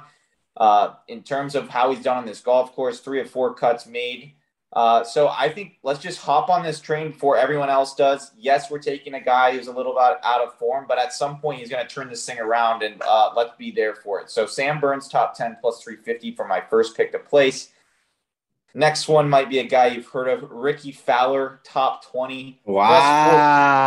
Uh, 0.56 0.94
in 1.08 1.22
terms 1.22 1.54
of 1.54 1.68
how 1.68 1.90
he's 1.90 2.02
done 2.02 2.16
on 2.16 2.24
this 2.24 2.40
golf 2.40 2.74
course, 2.74 3.00
three 3.00 3.20
or 3.20 3.26
four 3.26 3.52
cuts 3.52 3.86
made 3.86 4.32
uh, 4.76 5.02
so 5.02 5.28
I 5.28 5.48
think 5.48 5.78
let's 5.82 6.00
just 6.00 6.20
hop 6.20 6.50
on 6.50 6.62
this 6.62 6.80
train 6.80 7.10
before 7.10 7.38
everyone 7.38 7.70
else 7.70 7.94
does. 7.94 8.32
Yes, 8.36 8.70
we're 8.70 8.78
taking 8.78 9.14
a 9.14 9.20
guy 9.20 9.56
who's 9.56 9.68
a 9.68 9.72
little 9.72 9.94
bit 9.94 10.18
out 10.22 10.42
of 10.42 10.52
form, 10.58 10.84
but 10.86 10.98
at 10.98 11.14
some 11.14 11.40
point 11.40 11.60
he's 11.60 11.70
going 11.70 11.82
to 11.82 11.92
turn 11.92 12.10
this 12.10 12.26
thing 12.26 12.38
around, 12.38 12.82
and 12.82 13.00
uh, 13.00 13.30
let's 13.34 13.56
be 13.56 13.70
there 13.70 13.94
for 13.94 14.20
it. 14.20 14.28
So 14.30 14.44
Sam 14.44 14.78
Burns 14.78 15.08
top 15.08 15.34
ten 15.34 15.56
plus 15.62 15.82
three 15.82 15.96
fifty 15.96 16.30
for 16.34 16.46
my 16.46 16.60
first 16.60 16.94
pick 16.94 17.10
to 17.12 17.18
place. 17.18 17.70
Next 18.74 19.08
one 19.08 19.30
might 19.30 19.48
be 19.48 19.60
a 19.60 19.64
guy 19.64 19.86
you've 19.86 20.08
heard 20.08 20.28
of, 20.28 20.50
Rickie 20.50 20.92
Fowler, 20.92 21.60
top 21.64 22.04
20. 22.04 22.60
Wow. 22.66 23.80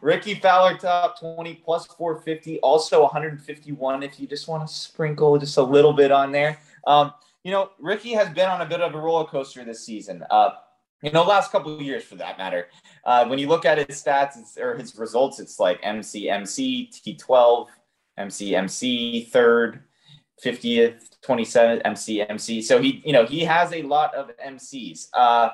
Rickie 0.00 0.36
Fowler, 0.36 0.78
top 0.78 1.18
20, 1.18 1.56
plus 1.56 1.86
450, 1.86 2.60
also 2.60 3.02
151 3.02 4.04
if 4.04 4.20
you 4.20 4.28
just 4.28 4.46
want 4.46 4.64
to 4.64 4.72
sprinkle 4.72 5.36
just 5.38 5.56
a 5.56 5.62
little 5.64 5.92
bit 5.92 6.12
on 6.12 6.30
there. 6.30 6.60
Um, 6.86 7.12
you 7.44 7.50
know, 7.50 7.70
Rickie 7.78 8.14
has 8.14 8.30
been 8.30 8.48
on 8.48 8.62
a 8.62 8.66
bit 8.66 8.80
of 8.80 8.94
a 8.94 8.98
roller 8.98 9.26
coaster 9.26 9.64
this 9.64 9.84
season. 9.84 10.24
Uh, 10.30 10.50
you 11.02 11.10
know, 11.10 11.22
last 11.22 11.52
couple 11.52 11.74
of 11.74 11.82
years 11.82 12.02
for 12.02 12.14
that 12.16 12.38
matter. 12.38 12.68
Uh, 13.04 13.26
when 13.26 13.38
you 13.38 13.46
look 13.46 13.66
at 13.66 13.76
his 13.76 14.02
stats 14.02 14.58
or 14.58 14.74
his 14.74 14.96
results, 14.96 15.38
it's 15.38 15.60
like 15.60 15.78
MC, 15.82 16.30
MC, 16.30 16.90
T12, 16.90 17.66
MC, 18.16 18.56
MC, 18.56 19.24
third, 19.24 19.84
50th, 20.42 21.10
27th, 21.22 21.82
MC, 21.84 22.22
MC. 22.22 22.62
So 22.62 22.80
he, 22.80 23.02
you 23.04 23.12
know, 23.12 23.26
he 23.26 23.40
has 23.44 23.72
a 23.74 23.82
lot 23.82 24.14
of 24.14 24.30
MCs. 24.38 25.08
Uh, 25.12 25.50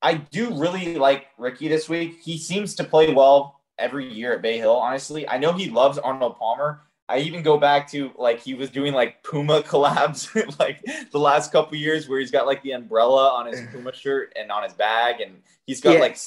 I 0.00 0.14
do 0.14 0.58
really 0.58 0.96
like 0.96 1.26
Rickie 1.36 1.68
this 1.68 1.88
week. 1.88 2.20
He 2.22 2.38
seems 2.38 2.74
to 2.76 2.84
play 2.84 3.12
well 3.12 3.60
every 3.78 4.10
year 4.10 4.32
at 4.32 4.42
Bay 4.42 4.56
Hill, 4.56 4.76
honestly. 4.76 5.28
I 5.28 5.36
know 5.36 5.52
he 5.52 5.68
loves 5.68 5.98
Arnold 5.98 6.38
Palmer, 6.38 6.80
I 7.08 7.18
even 7.18 7.42
go 7.42 7.56
back 7.56 7.90
to 7.92 8.10
like 8.18 8.40
he 8.40 8.54
was 8.54 8.70
doing 8.70 8.92
like 8.92 9.22
Puma 9.22 9.62
collabs 9.66 10.58
like 10.58 10.84
the 11.10 11.18
last 11.18 11.52
couple 11.52 11.76
years 11.76 12.08
where 12.08 12.20
he's 12.20 12.30
got 12.30 12.46
like 12.46 12.62
the 12.62 12.72
umbrella 12.72 13.30
on 13.30 13.46
his 13.46 13.60
Puma 13.72 13.92
shirt 13.92 14.32
and 14.36 14.50
on 14.52 14.62
his 14.62 14.74
bag 14.74 15.20
and 15.20 15.42
he's 15.66 15.80
got 15.80 15.94
yeah. 15.94 16.00
like 16.00 16.18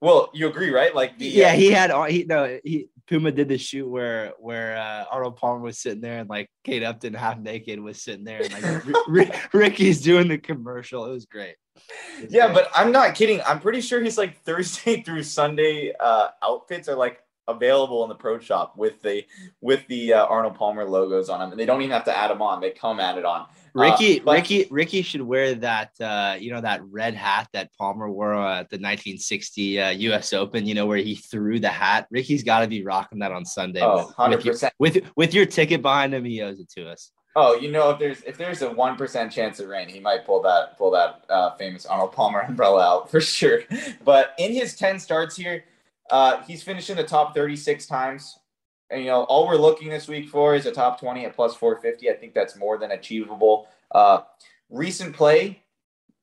well 0.00 0.30
you 0.34 0.48
agree 0.48 0.70
right 0.70 0.94
like 0.94 1.18
the, 1.18 1.26
yeah 1.26 1.48
uh, 1.48 1.52
he 1.52 1.70
had 1.70 2.10
he 2.10 2.24
no 2.24 2.58
he 2.64 2.88
Puma 3.08 3.32
did 3.32 3.48
the 3.48 3.58
shoot 3.58 3.88
where 3.88 4.32
where 4.38 4.76
uh, 4.76 5.04
Arnold 5.10 5.36
Palmer 5.36 5.60
was 5.60 5.78
sitting 5.78 6.00
there 6.00 6.20
and 6.20 6.30
like 6.30 6.48
Kate 6.64 6.82
Upton 6.82 7.14
half 7.14 7.38
naked 7.38 7.80
was 7.80 8.00
sitting 8.02 8.24
there 8.24 8.42
and 8.42 8.86
like 9.08 9.52
Rickie's 9.52 10.00
doing 10.00 10.28
the 10.28 10.38
commercial. 10.38 11.04
It 11.06 11.10
was 11.10 11.26
great. 11.26 11.56
It 12.18 12.24
was 12.24 12.32
yeah, 12.32 12.46
great. 12.46 12.54
but 12.54 12.70
I'm 12.74 12.92
not 12.92 13.14
kidding. 13.14 13.40
I'm 13.46 13.60
pretty 13.60 13.80
sure 13.80 14.00
he's 14.00 14.18
like 14.18 14.40
Thursday 14.44 15.02
through 15.02 15.24
Sunday 15.24 15.92
uh, 15.98 16.28
outfits 16.42 16.88
are 16.88 16.96
like 16.96 17.20
available 17.48 18.02
in 18.04 18.08
the 18.08 18.14
pro 18.14 18.38
shop 18.38 18.74
with 18.76 19.02
the 19.02 19.24
with 19.60 19.86
the 19.88 20.14
uh, 20.14 20.26
Arnold 20.26 20.54
Palmer 20.54 20.84
logos 20.84 21.28
on 21.28 21.40
them, 21.40 21.50
and 21.50 21.60
they 21.60 21.66
don't 21.66 21.80
even 21.82 21.92
have 21.92 22.04
to 22.04 22.16
add 22.16 22.30
them 22.30 22.42
on; 22.42 22.60
they 22.60 22.70
come 22.70 23.00
added 23.00 23.24
on. 23.24 23.46
Rickie, 23.74 24.20
uh, 24.20 24.24
but, 24.24 24.34
Rickie, 24.34 24.66
Rickie 24.70 25.02
should 25.02 25.22
wear 25.22 25.54
that 25.56 25.90
uh, 26.00 26.36
you 26.38 26.52
know 26.52 26.60
that 26.60 26.82
red 26.84 27.14
hat 27.14 27.48
that 27.52 27.70
Palmer 27.76 28.10
wore 28.10 28.34
at 28.34 28.70
the 28.70 28.76
1960 28.76 29.62
U.S. 29.62 30.32
Uh, 30.32 30.36
Open. 30.36 30.66
You 30.66 30.74
know 30.74 30.86
where 30.86 30.98
he 30.98 31.14
threw 31.14 31.58
the 31.58 31.68
hat. 31.68 32.06
Rickie's 32.10 32.42
got 32.42 32.60
to 32.60 32.68
be 32.68 32.84
rocking 32.84 33.20
that 33.20 33.32
on 33.32 33.44
Sunday. 33.44 33.80
Oh, 33.82 34.12
with, 34.18 34.44
with, 34.44 34.44
your, 34.44 34.70
with 34.78 35.10
with 35.16 35.34
your 35.34 35.46
ticket 35.46 35.82
behind 35.82 36.14
him, 36.14 36.24
he 36.24 36.42
owes 36.42 36.60
it 36.60 36.70
to 36.76 36.88
us. 36.88 37.10
Oh, 37.34 37.54
you 37.54 37.70
know, 37.70 37.90
if 37.90 37.98
there's 37.98 38.22
if 38.22 38.36
there's 38.36 38.60
a 38.60 38.70
one 38.70 38.96
percent 38.96 39.32
chance 39.32 39.58
of 39.58 39.68
rain, 39.68 39.88
he 39.88 40.00
might 40.00 40.26
pull 40.26 40.42
that 40.42 40.76
pull 40.76 40.90
that 40.90 41.24
uh, 41.30 41.54
famous 41.56 41.86
Arnold 41.86 42.12
Palmer 42.12 42.40
umbrella 42.48 42.82
out 42.82 43.10
for 43.10 43.20
sure. 43.20 43.60
But 44.04 44.34
in 44.38 44.52
his 44.52 44.76
ten 44.76 44.98
starts 44.98 45.34
here, 45.34 45.64
uh, 46.10 46.42
he's 46.42 46.62
finished 46.62 46.90
in 46.90 46.96
the 46.96 47.04
top 47.04 47.34
36 47.34 47.86
times. 47.86 48.38
And, 48.90 49.00
you 49.00 49.08
know, 49.08 49.22
all 49.24 49.46
we're 49.46 49.56
looking 49.56 49.88
this 49.88 50.08
week 50.08 50.28
for 50.28 50.54
is 50.54 50.66
a 50.66 50.72
top 50.72 51.00
20 51.00 51.24
at 51.24 51.34
plus 51.34 51.54
450. 51.54 52.10
I 52.10 52.14
think 52.14 52.34
that's 52.34 52.56
more 52.56 52.76
than 52.78 52.90
achievable. 52.90 53.68
Uh, 53.90 54.20
recent 54.68 55.14
play, 55.14 55.62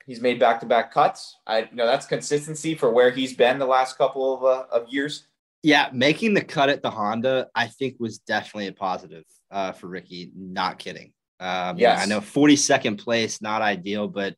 he's 0.06 0.22
made 0.22 0.40
back 0.40 0.60
to 0.60 0.66
back 0.66 0.92
cuts. 0.92 1.38
I 1.48 1.60
you 1.60 1.76
know 1.76 1.86
that's 1.86 2.06
consistency 2.06 2.76
for 2.76 2.92
where 2.92 3.12
he's 3.12 3.34
been 3.34 3.60
the 3.60 3.66
last 3.66 3.98
couple 3.98 4.36
of, 4.36 4.44
uh, 4.44 4.66
of 4.72 4.90
years. 4.90 5.28
Yeah, 5.62 5.90
making 5.94 6.34
the 6.34 6.44
cut 6.44 6.70
at 6.70 6.82
the 6.82 6.90
Honda, 6.90 7.48
I 7.54 7.68
think, 7.68 7.96
was 8.00 8.20
definitely 8.20 8.68
a 8.68 8.74
positive 8.74 9.26
uh, 9.52 9.74
for 9.74 9.88
Rickie. 9.88 10.32
Not 10.36 10.80
kidding. 10.80 11.12
Um, 11.40 11.78
yes. 11.78 12.02
I 12.02 12.06
know 12.06 12.22
42nd 12.22 12.98
place, 12.98 13.42
not 13.42 13.62
ideal, 13.62 14.08
but 14.08 14.36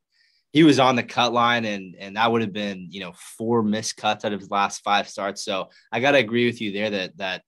he 0.52 0.64
was 0.64 0.80
on 0.80 0.95
the 0.95 1.04
cut 1.04 1.34
line 1.34 1.66
and 1.66 1.95
and 1.97 2.18
that 2.18 2.32
would 2.32 2.41
have 2.41 2.54
been 2.54 2.88
you 2.89 2.99
know 3.02 3.14
four 3.38 3.64
missed 3.64 3.97
cuts 3.97 4.26
out 4.26 4.34
of 4.34 4.39
his 4.39 4.52
last 4.52 4.84
five 4.84 5.08
starts. 5.08 5.43
So 5.43 5.70
i 5.91 5.99
gotta 5.99 6.18
agree 6.18 6.45
with 6.45 6.62
you 6.62 6.72
there 6.72 6.89
that 6.89 7.18
that 7.18 7.43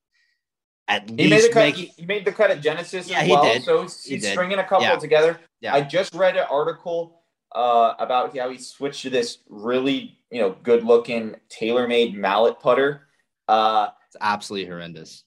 at 0.87 1.09
he 1.09 1.29
made 1.29 1.43
the 1.43 1.49
cut 1.49 1.65
make, 1.65 1.75
he, 1.75 2.05
made 2.05 2.25
the 2.25 2.31
cut 2.31 2.51
at 2.51 2.61
genesis 2.61 3.09
yeah, 3.09 3.19
as 3.19 3.29
well 3.29 3.45
he 3.45 3.53
did. 3.53 3.63
so 3.63 3.83
he's, 3.83 4.03
he 4.03 4.19
stringing 4.19 4.59
a 4.59 4.63
couple 4.63 4.85
yeah. 4.85 4.97
together. 4.97 5.39
Yeah. 5.61 5.73
i 5.73 5.81
just 5.81 6.13
read 6.13 6.35
an 6.35 6.45
article 6.51 7.23
uh, 7.55 7.93
about 7.99 8.35
how 8.37 8.49
he 8.49 8.57
switched 8.57 9.03
to 9.03 9.09
this 9.09 9.39
really 9.47 10.17
you 10.31 10.41
know 10.41 10.55
good 10.63 10.83
looking 10.83 11.35
TaylorMade 11.49 12.15
mallet 12.15 12.59
putter. 12.59 13.07
Uh, 13.47 13.89
it's 14.07 14.17
absolutely 14.19 14.69
horrendous. 14.69 15.23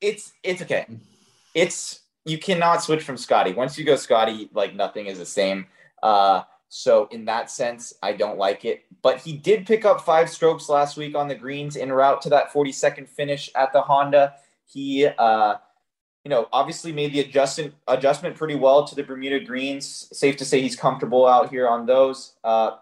it's 0.00 0.32
it's 0.42 0.62
okay. 0.62 0.86
It's 1.54 2.00
you 2.24 2.38
cannot 2.38 2.82
switch 2.82 3.02
from 3.02 3.16
scotty. 3.16 3.52
Once 3.52 3.78
you 3.78 3.84
go 3.84 3.96
scotty 3.96 4.50
like 4.52 4.74
nothing 4.74 5.06
is 5.06 5.18
the 5.18 5.26
same. 5.26 5.66
Uh 6.02 6.42
so 6.74 7.06
in 7.10 7.26
that 7.26 7.50
sense, 7.50 7.92
I 8.02 8.14
don't 8.14 8.38
like 8.38 8.64
it. 8.64 8.86
But 9.02 9.20
he 9.20 9.34
did 9.34 9.66
pick 9.66 9.84
up 9.84 10.00
five 10.00 10.30
strokes 10.30 10.70
last 10.70 10.96
week 10.96 11.14
on 11.14 11.28
the 11.28 11.34
greens 11.34 11.76
in 11.76 11.92
route 11.92 12.22
to 12.22 12.30
that 12.30 12.50
42nd 12.50 13.10
finish 13.10 13.50
at 13.54 13.74
the 13.74 13.82
Honda. 13.82 14.36
He, 14.64 15.04
uh, 15.04 15.56
you 16.24 16.30
know, 16.30 16.48
obviously 16.50 16.90
made 16.90 17.12
the 17.12 17.20
adjustment 17.20 17.74
adjustment 17.88 18.36
pretty 18.36 18.54
well 18.54 18.86
to 18.86 18.94
the 18.94 19.02
Bermuda 19.02 19.40
greens. 19.40 20.08
Safe 20.16 20.38
to 20.38 20.46
say 20.46 20.62
he's 20.62 20.74
comfortable 20.74 21.26
out 21.26 21.50
here 21.50 21.68
on 21.68 21.84
those. 21.84 22.36
Uh, 22.42 22.76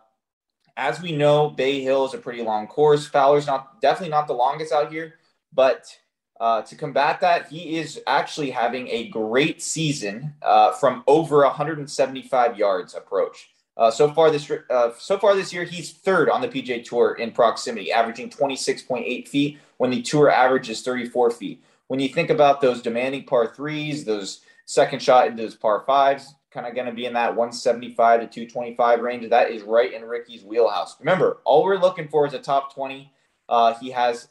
as 0.77 1.03
we 1.03 1.11
know, 1.11 1.51
Bay 1.51 1.81
Hill 1.81 2.05
is 2.05 2.15
a 2.15 2.19
pretty 2.19 2.45
long 2.45 2.69
course. 2.69 3.09
Fowler's 3.09 3.49
not 3.49 3.81
definitely 3.81 4.11
not 4.11 4.29
the 4.29 4.35
longest 4.35 4.73
out 4.73 4.93
here, 4.93 5.15
but 5.53 5.99
uh, 6.39 6.63
to 6.63 6.77
combat 6.77 7.21
that, 7.23 7.49
he 7.49 7.77
is 7.77 8.01
actually 8.07 8.51
having 8.51 8.87
a 8.87 9.09
great 9.09 9.61
season 9.61 10.33
uh, 10.43 10.71
from 10.75 11.03
over 11.09 11.39
175 11.39 12.57
yards 12.57 12.95
approach. 12.95 13.51
Uh, 13.81 13.91
so 13.91 14.13
far 14.13 14.31
this 14.31 14.51
uh, 14.69 14.91
so 14.99 15.19
far 15.19 15.35
this 15.35 15.55
year, 15.55 15.65
he's 15.65 15.93
third 15.93 16.29
on 16.29 16.43
the 16.43 16.49
PGA 16.49 16.85
Tour 16.85 17.15
in 17.15 17.33
proximity, 17.33 17.91
averaging 17.91 18.29
26.8 18.29 19.27
feet 19.27 19.59
when 19.79 19.91
the 19.91 20.03
tour 20.03 20.31
average 20.31 20.69
is 20.69 20.83
34 20.83 21.31
feet. 21.31 21.65
When 21.89 21.99
you 21.99 22.11
think 22.11 22.29
about 22.29 22.61
those 22.61 22.83
demanding 22.83 23.25
par 23.25 23.47
threes, 23.47 24.05
those 24.05 24.41
second 24.67 25.01
shot 25.01 25.29
into 25.29 25.43
those 25.43 25.55
par 25.55 25.83
fives, 25.87 26.35
kind 26.51 26.67
of 26.67 26.75
going 26.75 26.89
to 26.89 26.93
be 26.93 27.07
in 27.07 27.15
that 27.15 27.35
175 27.35 28.21
to 28.21 28.27
225 28.27 29.01
range. 29.01 29.31
That 29.31 29.51
is 29.51 29.63
right 29.63 29.95
in 29.95 30.05
Rickie's 30.05 30.45
wheelhouse. 30.45 30.97
Remember, 31.01 31.39
all 31.47 31.65
we're 31.65 31.79
looking 31.79 32.09
for 32.09 32.27
is 32.27 32.35
a 32.35 32.39
top 32.39 32.75
20. 32.75 33.11
Uh, 33.49 33.75
he 33.81 33.91
has 33.91 34.29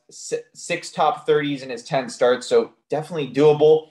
six 0.53 0.91
top 0.91 1.27
30s 1.27 1.63
in 1.63 1.71
his 1.71 1.83
10 1.83 2.09
starts, 2.09 2.45
so 2.45 2.73
definitely 2.87 3.33
doable. 3.33 3.89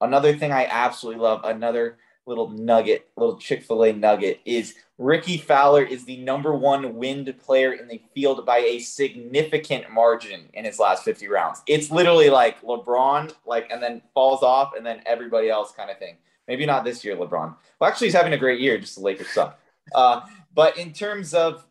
Another 0.00 0.36
thing 0.36 0.52
I 0.52 0.66
absolutely 0.66 1.20
love, 1.20 1.40
another 1.42 1.98
little 2.30 2.48
nugget, 2.48 3.08
little 3.16 3.36
Chick 3.36 3.64
fil 3.64 3.84
A 3.84 3.92
nugget, 3.92 4.40
is 4.44 4.76
Rickie 4.98 5.36
Fowler 5.36 5.82
is 5.82 6.04
the 6.04 6.18
number 6.18 6.54
one 6.54 6.94
wind 6.94 7.34
player 7.44 7.72
in 7.72 7.88
the 7.88 8.00
field 8.14 8.46
by 8.46 8.58
a 8.58 8.78
significant 8.78 9.90
margin 9.90 10.48
in 10.54 10.64
his 10.64 10.78
last 10.78 11.04
50 11.04 11.26
rounds. 11.26 11.62
It's 11.66 11.90
literally 11.90 12.30
like 12.30 12.62
LeBron, 12.62 13.34
like, 13.44 13.70
and 13.70 13.82
then 13.82 14.00
falls 14.14 14.42
off, 14.42 14.74
and 14.76 14.86
then 14.86 15.02
everybody 15.06 15.50
else 15.50 15.72
kind 15.72 15.90
of 15.90 15.98
thing. 15.98 16.16
Maybe 16.46 16.66
not 16.66 16.84
this 16.84 17.04
year, 17.04 17.16
LeBron. 17.16 17.56
Well, 17.80 17.90
actually, 17.90 18.06
he's 18.08 18.14
having 18.14 18.32
a 18.32 18.38
great 18.38 18.60
year, 18.60 18.78
just 18.78 18.94
the 18.94 19.02
Lakers 19.02 19.28
suck. 19.28 19.58
Uh, 19.94 20.20
but 20.54 20.78
in 20.78 20.92
terms 20.92 21.34
of, 21.34 21.66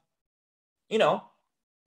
you 0.90 0.98
know, 0.98 1.24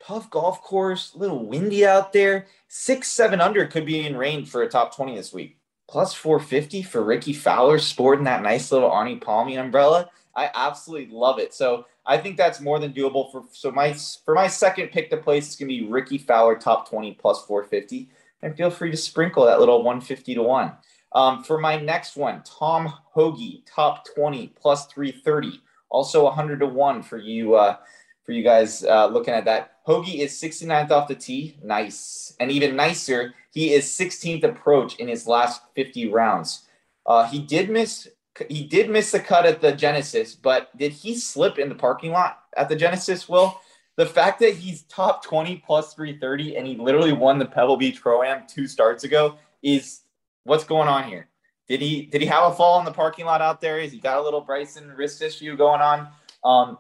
tough 0.03 0.31
golf 0.31 0.63
course, 0.63 1.13
a 1.15 1.19
little 1.19 1.47
windy 1.47 1.85
out 1.85 2.13
there, 2.13 2.47
six, 2.69 3.09
seven 3.09 3.41
under 3.41 3.67
could 3.67 3.85
be 3.85 4.07
in 4.07 4.17
range 4.17 4.49
for 4.49 4.63
a 4.63 4.69
top 4.69 4.95
20 4.95 5.17
this 5.17 5.33
week. 5.33 5.59
Plus 5.93 6.15
450 6.15 6.83
for 6.83 7.05
Rickie 7.05 7.35
Fowler 7.35 7.79
sporting 7.79 8.25
that 8.25 8.43
nice 8.43 8.73
little 8.73 8.91
Arnie 8.91 9.21
Palmy 9.21 9.57
umbrella 9.57 10.09
I 10.35 10.51
absolutely 10.55 11.15
love 11.15 11.39
it. 11.39 11.53
So 11.55 11.87
I 12.07 12.19
think 12.19 12.37
that's 12.37 12.61
more 12.61 12.79
than 12.79 12.93
doable 12.93 13.31
for 13.31 13.45
so 13.53 13.71
my 13.71 13.93
for 14.25 14.35
my 14.35 14.49
second 14.49 14.89
pick 14.89 15.11
to 15.11 15.17
place 15.17 15.51
is 15.51 15.57
gonna 15.57 15.69
be 15.69 15.87
Rickie 15.87 16.19
Fowler 16.19 16.57
top 16.57 16.89
20 16.89 17.13
plus 17.15 17.45
450. 17.45 18.09
And 18.43 18.57
feel 18.57 18.71
free 18.71 18.91
to 18.91 18.97
sprinkle 18.97 19.45
that 19.47 19.61
little 19.61 19.85
150 19.85 20.35
to 20.35 20.43
1. 20.43 20.73
Um, 21.15 21.45
for 21.45 21.59
my 21.59 21.79
next 21.79 22.17
one, 22.17 22.43
Tom 22.45 22.93
Hoge, 23.15 23.65
top 23.67 24.05
20 24.17 24.49
plus 24.61 24.87
330. 24.87 25.61
Also 25.91 26.25
100 26.25 26.61
to 26.61 26.67
1 26.67 27.03
for 27.03 27.19
you 27.19 27.55
uh, 27.55 27.77
for 28.25 28.33
you 28.33 28.43
guys 28.43 28.83
uh, 28.85 29.07
looking 29.07 29.35
at 29.35 29.45
that. 29.45 29.77
Hoge 29.85 30.15
is 30.15 30.33
69th 30.41 30.91
off 30.91 31.09
the 31.09 31.15
tee. 31.15 31.59
Nice. 31.63 32.35
And 32.41 32.51
even 32.51 32.75
nicer, 32.75 33.35
he 33.53 33.75
is 33.75 33.85
16th 33.85 34.45
approach 34.45 34.97
in 34.97 35.09
his 35.09 35.27
last 35.27 35.63
50 35.75 36.09
rounds. 36.09 36.67
Uh, 37.07 37.27
he 37.27 37.39
did 37.39 37.71
miss 37.71 38.09
he 38.49 38.65
did 38.65 38.89
miss 38.89 39.11
the 39.11 39.21
cut 39.21 39.45
at 39.45 39.61
the 39.61 39.73
Genesis, 39.73 40.35
but 40.35 40.75
did 40.79 40.91
he 40.91 41.15
slip 41.15 41.59
in 41.59 41.69
the 41.69 41.75
parking 41.75 42.13
lot 42.13 42.45
at 42.57 42.67
the 42.71 42.75
Genesis? 42.75 43.29
Will 43.29 43.61
the 43.97 44.07
fact 44.07 44.41
that 44.41 44.55
he's 44.55 44.85
top 44.85 45.23
20 45.23 45.63
plus 45.67 45.93
330 45.93 46.57
and 46.57 46.67
he 46.67 46.77
literally 46.77 47.13
won 47.13 47.39
the 47.39 47.45
Pebble 47.45 47.77
Beach 47.77 48.01
Pro 48.01 48.23
Am 48.23 48.47
two 48.47 48.67
starts 48.67 49.05
ago 49.05 49.37
is 49.63 50.01
what's 50.45 50.65
going 50.65 50.89
on 50.89 51.05
here? 51.05 51.29
Did 51.69 51.83
he 51.83 52.07
did 52.07 52.23
he 52.23 52.27
have 52.27 52.51
a 52.51 52.55
fall 52.55 52.79
in 52.79 52.87
the 52.87 52.93
parking 52.93 53.27
lot 53.27 53.43
out 53.43 53.61
there? 53.61 53.79
Is 53.79 53.93
he 53.93 53.99
got 53.99 54.19
a 54.19 54.23
little 54.23 54.41
Bryson 54.41 54.91
wrist 54.97 55.21
issue 55.21 55.55
going 55.57 55.83
on? 55.83 56.09
Um, 56.43 56.79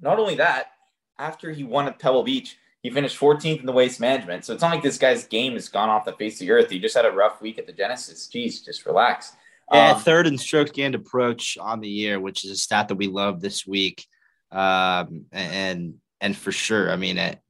not 0.00 0.18
only 0.20 0.36
that, 0.36 0.72
after 1.18 1.50
he 1.50 1.64
won 1.64 1.88
at 1.88 1.98
Pebble 1.98 2.22
Beach, 2.22 2.56
he 2.86 2.90
finished 2.90 3.18
14th 3.18 3.58
in 3.58 3.66
the 3.66 3.72
waste 3.72 3.98
management. 3.98 4.44
So 4.44 4.52
it's 4.52 4.62
not 4.62 4.70
like 4.70 4.80
this 4.80 4.96
guy's 4.96 5.26
game 5.26 5.54
has 5.54 5.68
gone 5.68 5.88
off 5.88 6.04
the 6.04 6.12
face 6.12 6.34
of 6.34 6.46
the 6.46 6.52
earth. 6.52 6.70
He 6.70 6.78
just 6.78 6.94
had 6.94 7.04
a 7.04 7.10
rough 7.10 7.42
week 7.42 7.58
at 7.58 7.66
the 7.66 7.72
Genesis. 7.72 8.28
Jeez, 8.32 8.64
just 8.64 8.86
relax. 8.86 9.32
Yeah, 9.72 9.90
um, 9.90 10.00
third 10.00 10.28
in 10.28 10.38
strokes 10.38 10.70
gained 10.70 10.94
approach 10.94 11.58
on 11.60 11.80
the 11.80 11.88
year, 11.88 12.20
which 12.20 12.44
is 12.44 12.52
a 12.52 12.56
stat 12.56 12.86
that 12.86 12.94
we 12.94 13.08
love 13.08 13.40
this 13.40 13.66
week. 13.66 14.06
Um, 14.52 15.24
and 15.32 15.94
and 16.20 16.36
for 16.36 16.52
sure, 16.52 16.92
I 16.92 16.94
mean, 16.94 17.18
it, 17.18 17.40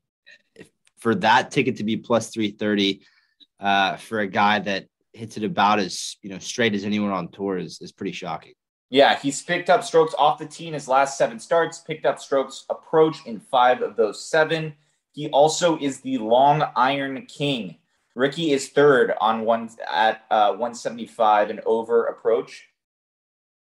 for 0.96 1.14
that 1.16 1.50
ticket 1.50 1.76
to 1.76 1.84
be 1.84 1.98
plus 1.98 2.30
three 2.30 2.52
thirty 2.52 3.02
uh, 3.60 3.96
for 3.96 4.20
a 4.20 4.26
guy 4.26 4.60
that 4.60 4.86
hits 5.12 5.36
it 5.36 5.44
about 5.44 5.80
as 5.80 6.16
you 6.22 6.30
know 6.30 6.38
straight 6.38 6.74
as 6.74 6.84
anyone 6.84 7.10
on 7.10 7.28
tour 7.28 7.58
is 7.58 7.82
is 7.82 7.92
pretty 7.92 8.12
shocking. 8.12 8.54
Yeah, 8.88 9.18
he's 9.18 9.42
picked 9.42 9.68
up 9.68 9.84
strokes 9.84 10.14
off 10.18 10.38
the 10.38 10.46
tee 10.46 10.68
in 10.68 10.72
his 10.72 10.88
last 10.88 11.18
seven 11.18 11.38
starts, 11.38 11.80
picked 11.80 12.06
up 12.06 12.18
strokes 12.18 12.64
approach 12.70 13.18
in 13.26 13.38
five 13.38 13.82
of 13.82 13.96
those 13.96 14.24
seven. 14.24 14.72
He 15.16 15.30
also 15.30 15.78
is 15.78 16.02
the 16.02 16.18
long 16.18 16.62
iron 16.76 17.24
king. 17.24 17.78
Rickie 18.14 18.52
is 18.52 18.68
third 18.68 19.14
on 19.18 19.46
one 19.46 19.70
at 19.90 20.26
uh, 20.30 20.50
175 20.50 21.48
and 21.48 21.60
over 21.64 22.04
approach. 22.04 22.68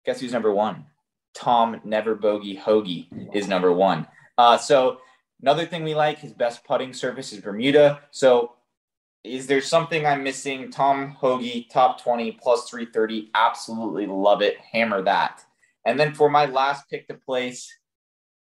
Guess 0.06 0.22
who's 0.22 0.32
number 0.32 0.54
one? 0.54 0.86
Tom 1.34 1.82
Never 1.84 2.14
Bogey 2.14 2.56
Hoge 2.56 3.08
is 3.34 3.48
number 3.48 3.74
one. 3.74 4.06
Uh, 4.38 4.60
so 4.60 5.00
another 5.42 5.66
thing 5.66 5.84
we 5.84 5.96
like, 5.96 6.20
his 6.20 6.34
best 6.34 6.64
putting 6.64 6.94
surface 6.94 7.34
is 7.34 7.42
Bermuda. 7.42 8.02
So 8.12 8.52
is 9.24 9.48
there 9.48 9.62
something 9.62 10.06
I'm 10.06 10.24
missing? 10.24 10.70
Tom 10.70 11.10
Hoge, 11.10 11.68
top 11.70 12.00
20, 12.00 12.34
plus 12.34 12.70
330. 12.70 13.32
Absolutely 13.34 14.06
love 14.06 14.44
it. 14.44 14.58
Hammer 14.72 15.02
that. 15.02 15.44
And 15.84 16.00
then 16.00 16.14
for 16.14 16.30
my 16.30 16.46
last 16.46 16.88
pick 16.92 17.08
to 17.08 17.16
place, 17.16 17.76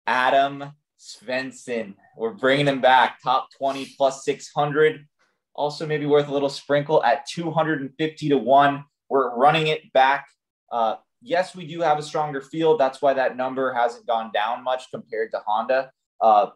Adam 0.06 0.72
Svensson. 0.98 1.94
We're 2.16 2.34
bringing 2.34 2.66
him 2.66 2.80
back, 2.80 3.22
top 3.22 3.48
20, 3.56 3.94
plus 3.96 4.24
600. 4.24 5.06
Also, 5.54 5.86
maybe 5.86 6.06
worth 6.06 6.28
a 6.28 6.32
little 6.32 6.48
sprinkle 6.48 7.02
at 7.02 7.26
250 7.26 8.28
to 8.28 8.38
1. 8.38 8.84
We're 9.08 9.36
running 9.36 9.68
it 9.68 9.92
back. 9.92 10.26
Uh, 10.70 10.96
yes, 11.22 11.54
we 11.54 11.66
do 11.66 11.80
have 11.80 11.98
a 11.98 12.02
stronger 12.02 12.40
field. 12.40 12.78
That's 12.78 13.00
why 13.02 13.14
that 13.14 13.36
number 13.36 13.72
hasn't 13.72 14.06
gone 14.06 14.30
down 14.32 14.62
much 14.62 14.84
compared 14.90 15.30
to 15.32 15.40
Honda. 15.46 15.90
Uh, 16.20 16.48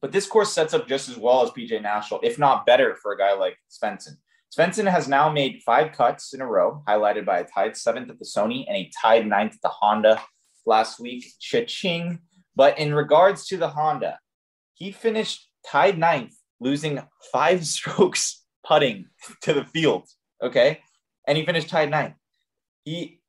but 0.00 0.12
this 0.12 0.26
course 0.26 0.52
sets 0.52 0.74
up 0.74 0.86
just 0.86 1.08
as 1.08 1.16
well 1.16 1.42
as 1.42 1.50
PGA 1.50 1.82
National, 1.82 2.20
if 2.22 2.38
not 2.38 2.66
better, 2.66 2.96
for 2.96 3.12
a 3.12 3.18
guy 3.18 3.32
like 3.32 3.56
Svensson. 3.70 4.16
Svensson 4.56 4.90
has 4.90 5.08
now 5.08 5.28
made 5.28 5.62
five 5.64 5.92
cuts 5.92 6.32
in 6.32 6.40
a 6.40 6.46
row, 6.46 6.82
highlighted 6.88 7.26
by 7.26 7.40
a 7.40 7.44
tied 7.44 7.76
seventh 7.76 8.10
at 8.10 8.18
the 8.18 8.24
Sony 8.24 8.64
and 8.66 8.76
a 8.76 8.90
tied 9.00 9.26
ninth 9.26 9.54
at 9.54 9.62
the 9.62 9.68
Honda 9.68 10.22
last 10.64 11.00
week. 11.00 11.26
Cha-ching. 11.38 12.20
But 12.58 12.76
in 12.76 12.92
regards 12.92 13.46
to 13.46 13.56
the 13.56 13.68
Honda, 13.68 14.18
he 14.74 14.90
finished 14.90 15.48
tied 15.64 15.96
ninth, 15.96 16.34
losing 16.58 17.00
five 17.32 17.64
strokes 17.74 18.44
putting 18.66 19.06
to 19.42 19.52
the 19.52 19.64
field. 19.64 20.08
Okay. 20.42 20.80
And 21.26 21.38
he 21.38 21.46
finished 21.46 21.68
tied 21.68 21.90
ninth. 21.90 22.14
He 22.84 23.20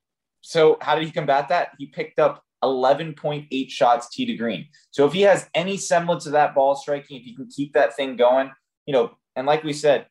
so 0.41 0.77
how 0.81 0.95
did 0.95 1.06
he 1.06 1.11
combat 1.11 1.49
that? 1.49 1.69
He 1.77 1.85
picked 1.85 2.18
up 2.18 2.43
11.8 2.64 3.69
shots 3.69 4.10
tee 4.10 4.26
to 4.26 4.34
green. 4.34 4.68
So 4.89 5.06
if 5.06 5.14
he 5.14 5.22
has 5.22 5.47
any 5.53 5.77
semblance 5.77 6.26
of 6.26 6.31
that 6.31 6.56
ball 6.56 6.76
striking, 6.76 7.18
if 7.18 7.23
he 7.23 7.35
can 7.35 7.47
keep 7.47 7.73
that 7.73 7.95
thing 7.95 8.15
going, 8.15 8.51
you 8.88 8.93
know, 8.93 9.11
and 9.35 9.45
like 9.45 9.64
we 9.64 9.73
said, 9.73 10.07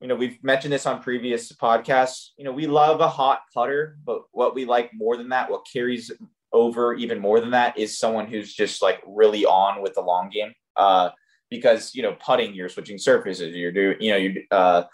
you 0.00 0.06
know, 0.06 0.14
we've 0.14 0.42
mentioned 0.44 0.72
this 0.72 0.86
on 0.86 1.02
previous 1.02 1.50
podcasts. 1.52 2.28
You 2.36 2.44
know, 2.44 2.52
we 2.52 2.66
love 2.66 3.00
a 3.00 3.08
hot 3.08 3.40
putter, 3.52 3.96
but 4.04 4.22
what 4.32 4.54
we 4.54 4.64
like 4.64 4.92
more 4.94 5.16
than 5.16 5.30
that, 5.30 5.50
what 5.50 5.66
carries 5.72 6.12
over 6.54 6.94
even 6.94 7.18
more 7.18 7.40
than 7.40 7.50
that, 7.50 7.78
is 7.78 7.98
someone 7.98 8.26
who's 8.26 8.54
just 8.54 8.80
like 8.80 9.02
really 9.06 9.44
on 9.44 9.82
with 9.82 9.92
the 9.94 10.00
long 10.00 10.30
game. 10.30 10.52
Uh, 10.76 11.10
because 11.50 11.94
you 11.94 12.02
know, 12.02 12.16
putting, 12.24 12.54
you're 12.54 12.68
switching 12.68 12.98
surfaces, 12.98 13.54
you're 13.54 13.70
doing, 13.70 13.96
you 14.00 14.10
know, 14.10 14.16
you're 14.16 14.42
uh, 14.50 14.84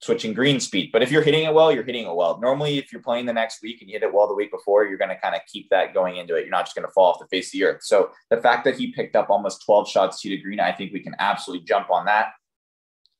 switching 0.00 0.34
green 0.34 0.60
speed. 0.60 0.90
But 0.92 1.02
if 1.02 1.10
you're 1.10 1.22
hitting 1.22 1.44
it 1.44 1.54
well, 1.54 1.72
you're 1.72 1.84
hitting 1.84 2.06
it 2.06 2.14
well. 2.14 2.38
Normally, 2.40 2.78
if 2.78 2.92
you're 2.92 3.02
playing 3.02 3.26
the 3.26 3.32
next 3.32 3.62
week 3.62 3.80
and 3.80 3.88
you 3.88 3.94
hit 3.94 4.02
it 4.02 4.12
well 4.12 4.28
the 4.28 4.34
week 4.34 4.50
before, 4.50 4.84
you're 4.84 4.98
going 4.98 5.10
to 5.10 5.18
kind 5.18 5.34
of 5.34 5.40
keep 5.50 5.70
that 5.70 5.94
going 5.94 6.16
into 6.16 6.34
it. 6.34 6.40
You're 6.40 6.50
not 6.50 6.66
just 6.66 6.74
going 6.74 6.86
to 6.86 6.92
fall 6.92 7.12
off 7.12 7.20
the 7.20 7.26
face 7.28 7.48
of 7.48 7.52
the 7.52 7.64
earth. 7.64 7.82
So 7.82 8.10
the 8.30 8.36
fact 8.36 8.64
that 8.64 8.76
he 8.76 8.92
picked 8.92 9.16
up 9.16 9.30
almost 9.30 9.64
12 9.64 9.88
shots 9.88 10.20
to 10.20 10.28
the 10.28 10.36
green, 10.36 10.60
I 10.60 10.72
think 10.72 10.92
we 10.92 11.00
can 11.00 11.16
absolutely 11.18 11.64
jump 11.64 11.90
on 11.90 12.04
that. 12.04 12.32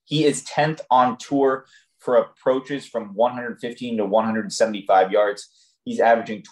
He 0.05 0.24
is 0.24 0.44
10th 0.44 0.81
on 0.90 1.16
tour 1.16 1.65
for 2.01 2.16
approaches 2.16 2.86
from 2.86 3.15
115 3.15 3.97
to 3.97 4.05
175 4.05 5.11
yards. 5.11 5.48
He's 5.85 6.01
averaging 6.01 6.43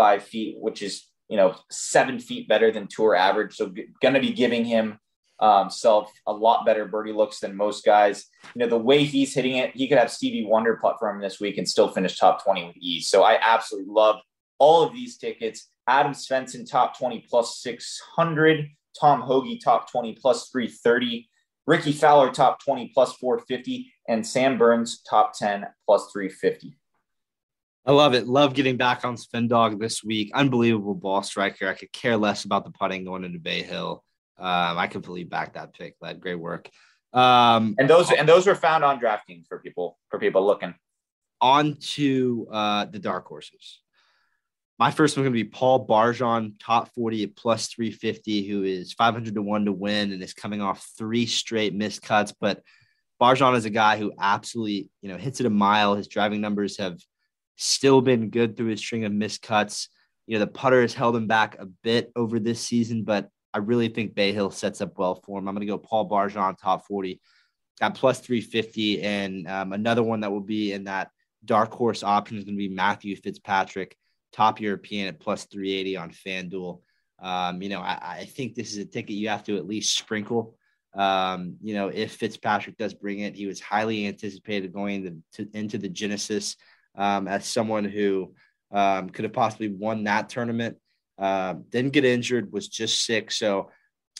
22.5 0.00 0.22
feet, 0.22 0.56
which 0.58 0.82
is 0.82 1.06
you 1.28 1.36
know 1.36 1.54
seven 1.70 2.18
feet 2.18 2.48
better 2.48 2.70
than 2.70 2.88
tour 2.88 3.14
average. 3.14 3.54
So 3.54 3.72
going 4.00 4.14
to 4.14 4.20
be 4.20 4.32
giving 4.32 4.64
him 4.64 4.98
um, 5.40 5.70
self 5.70 6.12
a 6.26 6.32
lot 6.32 6.66
better 6.66 6.86
birdie 6.86 7.12
looks 7.12 7.40
than 7.40 7.56
most 7.56 7.84
guys. 7.84 8.26
You 8.54 8.60
know, 8.60 8.68
the 8.68 8.78
way 8.78 9.04
he's 9.04 9.34
hitting 9.34 9.56
it, 9.56 9.74
he 9.74 9.88
could 9.88 9.98
have 9.98 10.10
Stevie 10.10 10.46
Wonder 10.46 10.78
putt 10.80 10.96
for 10.98 11.08
him 11.08 11.20
this 11.20 11.40
week 11.40 11.58
and 11.58 11.68
still 11.68 11.88
finish 11.88 12.18
top 12.18 12.44
20 12.44 12.66
with 12.66 12.76
ease. 12.76 13.08
So 13.08 13.22
I 13.22 13.38
absolutely 13.40 13.90
love 13.90 14.16
all 14.58 14.82
of 14.82 14.92
these 14.92 15.16
tickets. 15.16 15.70
Adam 15.88 16.12
Svensson, 16.12 16.70
top 16.70 16.96
20 16.98 17.26
plus 17.28 17.60
600. 17.62 18.68
Tom 19.00 19.22
Hoge, 19.22 19.58
top 19.62 19.90
20 19.90 20.14
plus 20.20 20.50
330. 20.50 21.28
Rickie 21.66 21.92
Fowler, 21.92 22.30
top 22.30 22.62
20 22.62 22.90
plus 22.92 23.14
450. 23.14 23.92
And 24.08 24.26
Sam 24.26 24.58
Burns, 24.58 25.02
top 25.08 25.32
10 25.38 25.66
plus 25.86 26.10
350. 26.12 26.76
I 27.86 27.92
love 27.92 28.14
it. 28.14 28.26
Love 28.26 28.54
getting 28.54 28.76
back 28.76 29.04
on 29.04 29.16
Sven 29.16 29.48
Dog 29.48 29.80
this 29.80 30.04
week. 30.04 30.30
Unbelievable 30.34 30.94
ball 30.94 31.22
striker. 31.22 31.68
I 31.68 31.74
could 31.74 31.92
care 31.92 32.16
less 32.16 32.44
about 32.44 32.64
the 32.64 32.70
putting 32.70 33.04
going 33.04 33.24
into 33.24 33.38
Bay 33.38 33.62
Hill. 33.62 34.04
Um, 34.38 34.78
I 34.78 34.86
completely 34.86 35.24
back 35.24 35.54
that 35.54 35.72
pick. 35.72 35.96
That 36.00 36.20
great 36.20 36.38
work. 36.38 36.68
Um, 37.12 37.74
and 37.78 37.88
those 37.88 38.10
and 38.12 38.28
those 38.28 38.46
were 38.46 38.54
found 38.54 38.84
on 38.84 39.00
DraftKings 39.00 39.46
for 39.48 39.58
people 39.58 39.98
for 40.08 40.18
people 40.18 40.46
looking. 40.46 40.74
On 41.40 41.76
to 41.80 42.46
uh, 42.50 42.84
the 42.84 42.98
dark 42.98 43.26
horses. 43.26 43.80
My 44.78 44.90
first 44.90 45.16
one 45.16 45.24
going 45.24 45.34
to 45.34 45.44
be 45.44 45.48
Paul 45.48 45.86
Barjon, 45.86 46.54
top 46.58 46.88
40 46.94 47.24
at 47.24 47.36
plus 47.36 47.66
350, 47.68 48.48
who 48.48 48.62
is 48.62 48.94
500 48.94 49.34
to 49.34 49.42
1 49.42 49.64
to 49.66 49.72
win 49.72 50.12
and 50.12 50.22
is 50.22 50.32
coming 50.32 50.62
off 50.62 50.86
three 50.96 51.26
straight 51.26 51.74
missed 51.74 52.00
cuts. 52.00 52.32
But 52.40 52.62
Barjon 53.20 53.56
is 53.56 53.66
a 53.66 53.70
guy 53.70 53.98
who 53.98 54.12
absolutely, 54.18 54.88
you 55.02 55.10
know, 55.10 55.18
hits 55.18 55.40
it 55.40 55.46
a 55.46 55.50
mile. 55.50 55.96
His 55.96 56.08
driving 56.08 56.40
numbers 56.40 56.78
have 56.78 56.98
still 57.60 58.00
been 58.00 58.30
good 58.30 58.56
through 58.56 58.68
his 58.68 58.80
string 58.80 59.04
of 59.04 59.12
missed 59.12 59.42
cuts. 59.42 59.88
You 60.26 60.38
know, 60.38 60.44
the 60.44 60.50
putter 60.50 60.80
has 60.80 60.94
held 60.94 61.14
him 61.14 61.26
back 61.26 61.56
a 61.58 61.66
bit 61.66 62.10
over 62.16 62.38
this 62.38 62.60
season, 62.60 63.04
but 63.04 63.28
I 63.52 63.58
really 63.58 63.88
think 63.88 64.14
Bay 64.14 64.32
Hill 64.32 64.50
sets 64.50 64.80
up 64.80 64.98
well 64.98 65.16
for 65.16 65.38
him. 65.38 65.46
I'm 65.46 65.54
going 65.54 65.66
to 65.66 65.70
go 65.70 65.76
Paul 65.76 66.08
Barjon, 66.08 66.56
top 66.56 66.86
40 66.86 67.20
at 67.82 67.94
plus 67.94 68.20
350. 68.20 69.02
And 69.02 69.46
um, 69.46 69.72
another 69.72 70.02
one 70.02 70.20
that 70.20 70.32
will 70.32 70.40
be 70.40 70.72
in 70.72 70.84
that 70.84 71.10
dark 71.44 71.72
horse 71.72 72.02
option 72.02 72.38
is 72.38 72.44
going 72.44 72.56
to 72.56 72.68
be 72.68 72.74
Matthew 72.74 73.14
Fitzpatrick, 73.16 73.94
top 74.32 74.60
European 74.60 75.08
at 75.08 75.20
plus 75.20 75.44
380 75.44 75.96
on 75.96 76.10
FanDuel. 76.10 76.80
Um, 77.22 77.60
you 77.60 77.68
know, 77.68 77.80
I, 77.80 77.98
I, 78.00 78.24
think 78.24 78.54
this 78.54 78.72
is 78.72 78.78
a 78.78 78.86
ticket 78.86 79.16
you 79.16 79.28
have 79.28 79.44
to 79.44 79.58
at 79.58 79.66
least 79.66 79.98
sprinkle. 79.98 80.56
Um, 80.94 81.56
you 81.60 81.74
know, 81.74 81.88
if 81.88 82.14
Fitzpatrick 82.14 82.78
does 82.78 82.94
bring 82.94 83.18
it, 83.18 83.36
he 83.36 83.44
was 83.44 83.60
highly 83.60 84.06
anticipated 84.06 84.72
going 84.72 85.04
into, 85.04 85.22
to, 85.34 85.58
into 85.58 85.76
the 85.76 85.90
Genesis 85.90 86.56
um, 86.96 87.28
as 87.28 87.46
someone 87.46 87.84
who 87.84 88.34
um, 88.72 89.10
could 89.10 89.24
have 89.24 89.32
possibly 89.32 89.68
won 89.68 90.04
that 90.04 90.28
tournament. 90.28 90.76
Uh, 91.18 91.54
didn't 91.68 91.92
get 91.92 92.04
injured, 92.04 92.52
was 92.52 92.68
just 92.68 93.04
sick. 93.04 93.30
So 93.30 93.70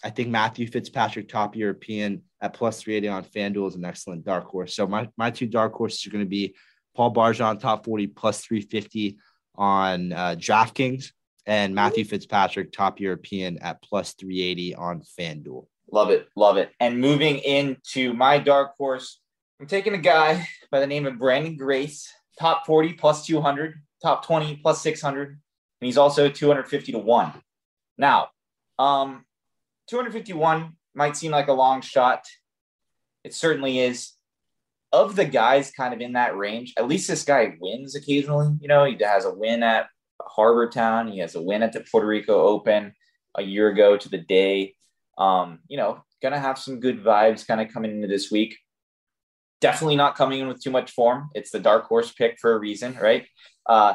I 0.04 0.10
think 0.10 0.28
Matthew 0.28 0.66
Fitzpatrick, 0.66 1.28
top 1.28 1.56
European 1.56 2.22
at 2.40 2.54
plus 2.54 2.82
380 2.82 3.08
on 3.08 3.24
FanDuel 3.24 3.68
is 3.68 3.74
an 3.74 3.84
excellent 3.84 4.24
dark 4.24 4.46
horse. 4.46 4.74
So 4.74 4.86
my, 4.86 5.08
my 5.16 5.30
two 5.30 5.46
dark 5.46 5.72
horses 5.72 6.06
are 6.06 6.10
going 6.10 6.24
to 6.24 6.28
be 6.28 6.54
Paul 6.94 7.12
Barjon, 7.12 7.58
top 7.58 7.84
40, 7.84 8.08
plus 8.08 8.44
350 8.44 9.18
on 9.56 10.12
uh, 10.12 10.36
DraftKings, 10.38 11.12
and 11.46 11.74
Matthew 11.74 12.04
Fitzpatrick, 12.04 12.72
top 12.72 13.00
European 13.00 13.58
at 13.58 13.82
plus 13.82 14.14
380 14.14 14.74
on 14.74 15.02
FanDuel. 15.18 15.66
Love 15.92 16.10
it. 16.10 16.28
Love 16.36 16.56
it. 16.56 16.70
And 16.80 17.00
moving 17.00 17.38
into 17.38 18.12
my 18.14 18.38
dark 18.38 18.72
horse, 18.78 19.20
I'm 19.60 19.66
taking 19.66 19.94
a 19.94 19.98
guy 19.98 20.46
by 20.70 20.80
the 20.80 20.86
name 20.86 21.06
of 21.06 21.14
Branden 21.14 21.58
Grace, 21.58 22.10
top 22.40 22.64
40 22.66 22.94
plus 22.94 23.26
200, 23.26 23.74
top 24.02 24.24
20 24.24 24.56
plus 24.56 24.80
600, 24.80 25.28
and 25.28 25.38
he's 25.80 25.98
also 25.98 26.28
250 26.28 26.92
to 26.92 26.98
1. 26.98 27.32
Now, 27.98 28.28
um, 28.78 29.26
251 29.88 30.72
might 30.94 31.16
seem 31.16 31.32
like 31.32 31.48
a 31.48 31.52
long 31.52 31.82
shot. 31.82 32.24
It 33.22 33.34
certainly 33.34 33.78
is. 33.78 34.12
Of 34.92 35.14
the 35.14 35.24
guys 35.24 35.70
kind 35.70 35.94
of 35.94 36.00
in 36.00 36.14
that 36.14 36.36
range, 36.36 36.74
at 36.76 36.88
least 36.88 37.06
this 37.06 37.22
guy 37.22 37.56
wins 37.60 37.94
occasionally. 37.94 38.56
You 38.60 38.66
know, 38.66 38.84
he 38.84 38.96
has 39.04 39.24
a 39.24 39.32
win 39.32 39.62
at 39.62 39.86
Harbour 40.20 40.68
Town, 40.68 41.06
he 41.06 41.20
has 41.20 41.36
a 41.36 41.42
win 41.42 41.62
at 41.62 41.72
the 41.72 41.84
Puerto 41.88 42.08
Rico 42.08 42.42
Open 42.42 42.92
a 43.36 43.42
year 43.42 43.68
ago 43.68 43.96
to 43.96 44.08
the 44.08 44.18
day. 44.18 44.74
Um, 45.16 45.60
you 45.68 45.76
know, 45.76 46.02
gonna 46.20 46.40
have 46.40 46.58
some 46.58 46.80
good 46.80 47.04
vibes 47.04 47.46
kind 47.46 47.60
of 47.60 47.72
coming 47.72 47.92
into 47.92 48.08
this 48.08 48.32
week. 48.32 48.58
Definitely 49.60 49.96
not 49.96 50.16
coming 50.16 50.40
in 50.40 50.48
with 50.48 50.62
too 50.62 50.70
much 50.70 50.92
form. 50.92 51.30
It's 51.34 51.50
the 51.50 51.60
dark 51.60 51.86
horse 51.86 52.12
pick 52.12 52.38
for 52.40 52.54
a 52.54 52.58
reason, 52.58 52.96
right? 53.00 53.26
Uh, 53.66 53.94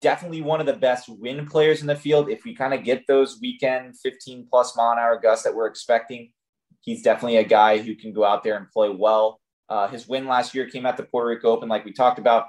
definitely 0.00 0.42
one 0.42 0.60
of 0.60 0.66
the 0.66 0.74
best 0.74 1.08
win 1.08 1.46
players 1.46 1.80
in 1.80 1.86
the 1.86 1.96
field. 1.96 2.28
If 2.28 2.44
we 2.44 2.54
kind 2.54 2.74
of 2.74 2.84
get 2.84 3.06
those 3.06 3.38
weekend 3.40 3.98
15 3.98 4.46
plus 4.50 4.76
mile 4.76 4.92
an 4.92 4.98
hour 4.98 5.18
gusts 5.18 5.44
that 5.44 5.54
we're 5.54 5.66
expecting, 5.66 6.32
he's 6.80 7.02
definitely 7.02 7.38
a 7.38 7.44
guy 7.44 7.78
who 7.78 7.94
can 7.94 8.12
go 8.12 8.24
out 8.24 8.44
there 8.44 8.56
and 8.56 8.70
play 8.70 8.90
well. 8.90 9.40
Uh, 9.68 9.88
his 9.88 10.08
win 10.08 10.26
last 10.26 10.54
year 10.54 10.68
came 10.68 10.86
at 10.86 10.96
the 10.96 11.02
Puerto 11.02 11.28
Rico 11.28 11.50
Open, 11.50 11.68
like 11.68 11.84
we 11.84 11.92
talked 11.92 12.18
about, 12.18 12.46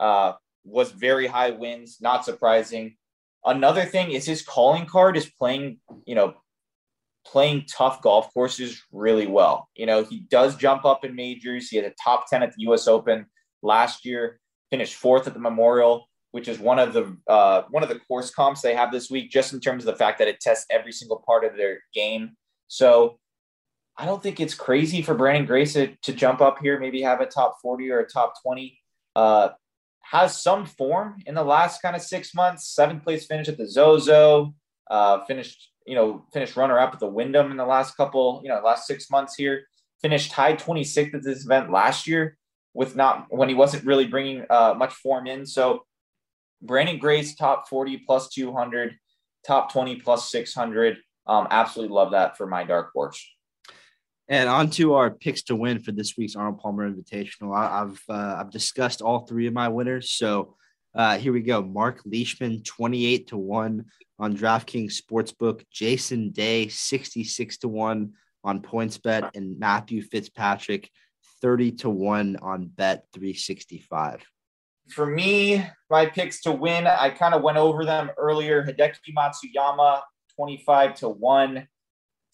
uh, 0.00 0.32
was 0.64 0.90
very 0.90 1.26
high 1.26 1.50
wins, 1.50 1.98
not 2.00 2.24
surprising. 2.24 2.96
Another 3.44 3.84
thing 3.84 4.10
is 4.10 4.26
his 4.26 4.42
calling 4.42 4.86
card 4.86 5.16
is 5.16 5.30
playing, 5.30 5.78
you 6.04 6.16
know, 6.16 6.34
playing 7.30 7.66
tough 7.68 8.02
golf 8.02 8.32
courses 8.32 8.82
really 8.92 9.26
well. 9.26 9.68
You 9.74 9.86
know, 9.86 10.04
he 10.04 10.20
does 10.20 10.56
jump 10.56 10.84
up 10.84 11.04
in 11.04 11.14
majors. 11.14 11.68
He 11.68 11.76
had 11.76 11.84
a 11.84 11.94
top 12.02 12.28
10 12.30 12.42
at 12.42 12.52
the 12.52 12.62
US 12.70 12.86
Open 12.88 13.26
last 13.62 14.04
year, 14.04 14.40
finished 14.70 14.94
fourth 14.94 15.26
at 15.26 15.34
the 15.34 15.40
Memorial 15.40 16.08
which 16.36 16.48
is 16.48 16.58
one 16.58 16.78
of 16.78 16.92
the 16.92 17.16
uh, 17.26 17.62
one 17.70 17.82
of 17.82 17.88
the 17.88 17.98
course 18.00 18.30
comps 18.30 18.60
they 18.60 18.74
have 18.74 18.92
this 18.92 19.10
week, 19.10 19.30
just 19.30 19.54
in 19.54 19.58
terms 19.58 19.86
of 19.86 19.86
the 19.86 19.96
fact 19.96 20.18
that 20.18 20.28
it 20.28 20.38
tests 20.38 20.66
every 20.70 20.92
single 20.92 21.24
part 21.26 21.46
of 21.46 21.56
their 21.56 21.82
game. 21.94 22.36
So 22.68 23.18
I 23.96 24.04
don't 24.04 24.22
think 24.22 24.38
it's 24.38 24.54
crazy 24.54 25.00
for 25.00 25.14
Branden 25.14 25.46
Grace 25.46 25.72
to, 25.72 25.96
to 26.02 26.12
jump 26.12 26.42
up 26.42 26.58
here, 26.60 26.78
maybe 26.78 27.00
have 27.00 27.22
a 27.22 27.26
top 27.26 27.56
40 27.62 27.90
or 27.90 28.00
a 28.00 28.06
top 28.06 28.34
20. 28.42 28.78
Uh, 29.14 29.48
has 30.02 30.38
some 30.38 30.66
form 30.66 31.22
in 31.24 31.34
the 31.34 31.42
last 31.42 31.80
kind 31.80 31.96
of 31.96 32.02
six 32.02 32.34
months. 32.34 32.68
Seventh 32.68 33.02
place 33.02 33.24
finish 33.24 33.48
at 33.48 33.56
the 33.56 33.66
Zozo. 33.66 34.54
Uh, 34.90 35.24
finished, 35.24 35.70
you 35.86 35.94
know, 35.94 36.24
finished 36.32 36.56
runner 36.56 36.78
up 36.78 36.92
at 36.92 37.00
the 37.00 37.06
Wyndham 37.06 37.50
in 37.50 37.56
the 37.56 37.64
last 37.64 37.96
couple, 37.96 38.40
you 38.42 38.48
know, 38.48 38.60
last 38.64 38.86
six 38.86 39.10
months 39.10 39.34
here. 39.34 39.64
Finished 40.02 40.30
tied 40.30 40.58
26th 40.58 41.14
at 41.14 41.22
this 41.22 41.44
event 41.44 41.70
last 41.70 42.06
year 42.06 42.36
with 42.74 42.94
not 42.96 43.26
when 43.30 43.48
he 43.48 43.54
wasn't 43.54 43.84
really 43.84 44.06
bringing 44.06 44.44
uh, 44.50 44.74
much 44.76 44.92
form 44.92 45.26
in. 45.26 45.46
So 45.46 45.84
Branden 46.64 47.00
Grace 47.00 47.34
top 47.34 47.68
40 47.68 47.98
plus 48.06 48.28
200, 48.28 48.94
top 49.46 49.72
20 49.72 49.96
plus 49.96 50.30
600. 50.30 50.98
Um, 51.26 51.48
absolutely 51.50 51.94
love 51.94 52.12
that 52.12 52.36
for 52.36 52.46
my 52.46 52.64
dark 52.64 52.90
horse. 52.92 53.24
And 54.28 54.48
on 54.48 54.70
to 54.70 54.94
our 54.94 55.10
picks 55.10 55.42
to 55.44 55.56
win 55.56 55.78
for 55.78 55.92
this 55.92 56.14
week's 56.18 56.34
Arnold 56.34 56.58
Palmer 56.58 56.90
Invitational. 56.90 57.56
I, 57.56 57.78
have 57.78 58.00
uh, 58.08 58.36
I've 58.40 58.50
discussed 58.50 59.00
all 59.00 59.20
three 59.20 59.46
of 59.46 59.54
my 59.54 59.68
winners. 59.68 60.10
So 60.10 60.56
uh, 60.96 61.18
here 61.18 61.32
we 61.32 61.42
go. 61.42 61.62
Mark 61.62 62.00
Leishman, 62.06 62.62
28 62.62 63.28
to 63.28 63.36
1 63.36 63.84
on 64.18 64.36
DraftKings 64.36 64.94
Sportsbook. 65.00 65.62
Jason 65.70 66.30
Day, 66.30 66.68
66 66.68 67.58
to 67.58 67.68
1 67.68 68.12
on 68.44 68.62
PointsBet. 68.62 69.30
And 69.34 69.58
Matthew 69.58 70.02
Fitzpatrick, 70.02 70.90
30 71.42 71.72
to 71.72 71.90
1 71.90 72.38
on 72.40 72.66
Bet 72.66 73.04
365. 73.12 74.24
For 74.88 75.04
me, 75.04 75.66
my 75.90 76.06
picks 76.06 76.40
to 76.42 76.52
win, 76.52 76.86
I 76.86 77.10
kind 77.10 77.34
of 77.34 77.42
went 77.42 77.58
over 77.58 77.84
them 77.84 78.10
earlier. 78.16 78.64
Hideki 78.64 79.14
Matsuyama, 79.14 80.00
25 80.36 80.94
to 80.96 81.08
1 81.10 81.68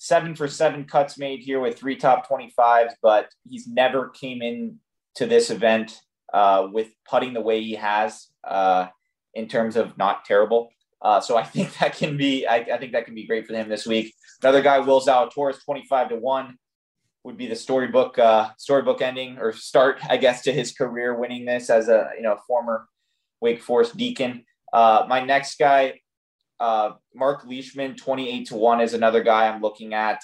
seven 0.02 0.34
for 0.34 0.48
seven 0.48 0.84
cuts 0.84 1.16
made 1.16 1.38
here 1.38 1.60
with 1.60 1.78
three 1.78 1.94
top 1.94 2.28
25s, 2.28 2.90
but 3.00 3.28
he's 3.48 3.68
never 3.68 4.08
came 4.08 4.42
in 4.42 4.80
to 5.14 5.26
this 5.26 5.48
event 5.48 5.96
uh, 6.32 6.68
with 6.72 6.88
putting 7.08 7.32
the 7.32 7.40
way 7.40 7.62
he 7.62 7.74
has 7.74 8.28
uh, 8.44 8.86
in 9.34 9.48
terms 9.48 9.76
of 9.76 9.96
not 9.98 10.24
terrible. 10.24 10.70
Uh, 11.00 11.20
so 11.20 11.36
I 11.36 11.42
think 11.54 11.76
that 11.78 11.96
can 11.96 12.16
be, 12.16 12.46
I, 12.46 12.56
I, 12.56 12.78
think 12.78 12.92
that 12.92 13.04
can 13.04 13.14
be 13.14 13.26
great 13.26 13.46
for 13.46 13.54
him 13.54 13.68
this 13.68 13.86
week. 13.86 14.14
Another 14.42 14.62
guy, 14.62 14.78
Will 14.78 15.00
Zalatoris, 15.00 15.64
25 15.64 16.10
to 16.10 16.16
one 16.16 16.56
would 17.24 17.36
be 17.36 17.46
the 17.46 17.56
storybook, 17.56 18.18
uh, 18.18 18.50
storybook 18.56 19.00
ending 19.00 19.38
or 19.38 19.52
start, 19.52 20.00
I 20.08 20.16
guess, 20.16 20.42
to 20.42 20.52
his 20.52 20.72
career 20.72 21.14
winning 21.16 21.44
this 21.44 21.70
as 21.70 21.88
a, 21.88 22.10
you 22.16 22.22
know, 22.22 22.36
former 22.46 22.88
Wake 23.40 23.62
Forest 23.62 23.96
Deacon. 23.96 24.44
Uh, 24.72 25.04
my 25.08 25.24
next 25.24 25.58
guy, 25.58 26.00
uh, 26.58 26.92
Mark 27.14 27.44
Leishman, 27.46 27.96
28 27.96 28.46
to 28.48 28.56
1 28.56 28.80
is 28.80 28.94
another 28.94 29.22
guy 29.22 29.48
I'm 29.48 29.60
looking 29.60 29.94
at. 29.94 30.20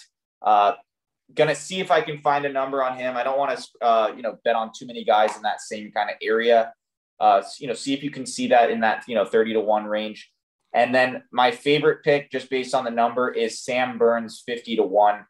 Gonna 1.35 1.55
see 1.55 1.81
if 1.81 1.91
I 1.91 2.01
can 2.01 2.19
find 2.19 2.45
a 2.45 2.53
number 2.53 2.83
on 2.83 2.97
him. 2.97 3.17
I 3.17 3.23
don't 3.23 3.39
want 3.39 3.59
to, 3.59 3.85
uh, 3.85 4.13
you 4.17 4.23
know, 4.23 4.39
bet 4.45 4.57
on 4.57 4.71
too 4.77 4.87
many 4.87 5.05
guys 5.05 5.37
in 5.37 5.43
that 5.43 5.61
same 5.61 5.93
kind 5.93 6.11
of 6.11 6.17
area. 6.23 6.73
Uh, 7.21 7.43
you 7.59 7.67
know, 7.67 7.75
see 7.75 7.95
if 7.95 8.03
you 8.03 8.11
can 8.11 8.25
see 8.25 8.49
that 8.49 8.71
in 8.71 8.81
that, 8.81 9.05
you 9.09 9.15
know, 9.15 9.25
30 9.25 9.55
to 9.55 9.61
1 9.61 9.85
range. 9.87 10.31
And 10.73 10.95
then 10.95 11.25
my 11.33 11.51
favorite 11.51 12.05
pick, 12.05 12.31
just 12.31 12.51
based 12.51 12.75
on 12.75 12.85
the 12.85 12.91
number, 12.91 13.31
is 13.31 13.61
Sam 13.61 13.99
Burns, 13.99 14.43
50 14.47 14.77
to 14.77 14.83
1. 14.83 15.25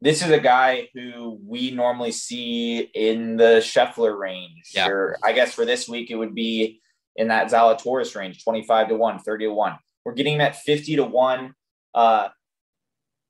This 0.00 0.22
is 0.22 0.30
a 0.30 0.38
guy 0.38 0.88
who 0.94 1.40
we 1.44 1.70
normally 1.70 2.12
see 2.12 2.78
in 2.78 3.36
the 3.36 3.60
Scheffler 3.60 4.18
range. 4.18 4.70
Yeah. 4.74 4.88
Or 4.88 5.16
I 5.24 5.32
guess 5.32 5.54
for 5.54 5.64
this 5.64 5.88
week, 5.88 6.10
it 6.10 6.16
would 6.16 6.34
be 6.34 6.80
in 7.16 7.28
that 7.28 7.50
Zalatoris 7.50 8.14
range, 8.14 8.44
25 8.44 8.88
to 8.88 8.96
1, 8.96 9.18
30 9.20 9.46
to 9.46 9.52
1. 9.52 9.76
We're 10.04 10.12
getting 10.12 10.38
that 10.38 10.56
50 10.56 10.96
to 10.96 11.04
1. 11.04 11.54
Uh, 11.94 12.28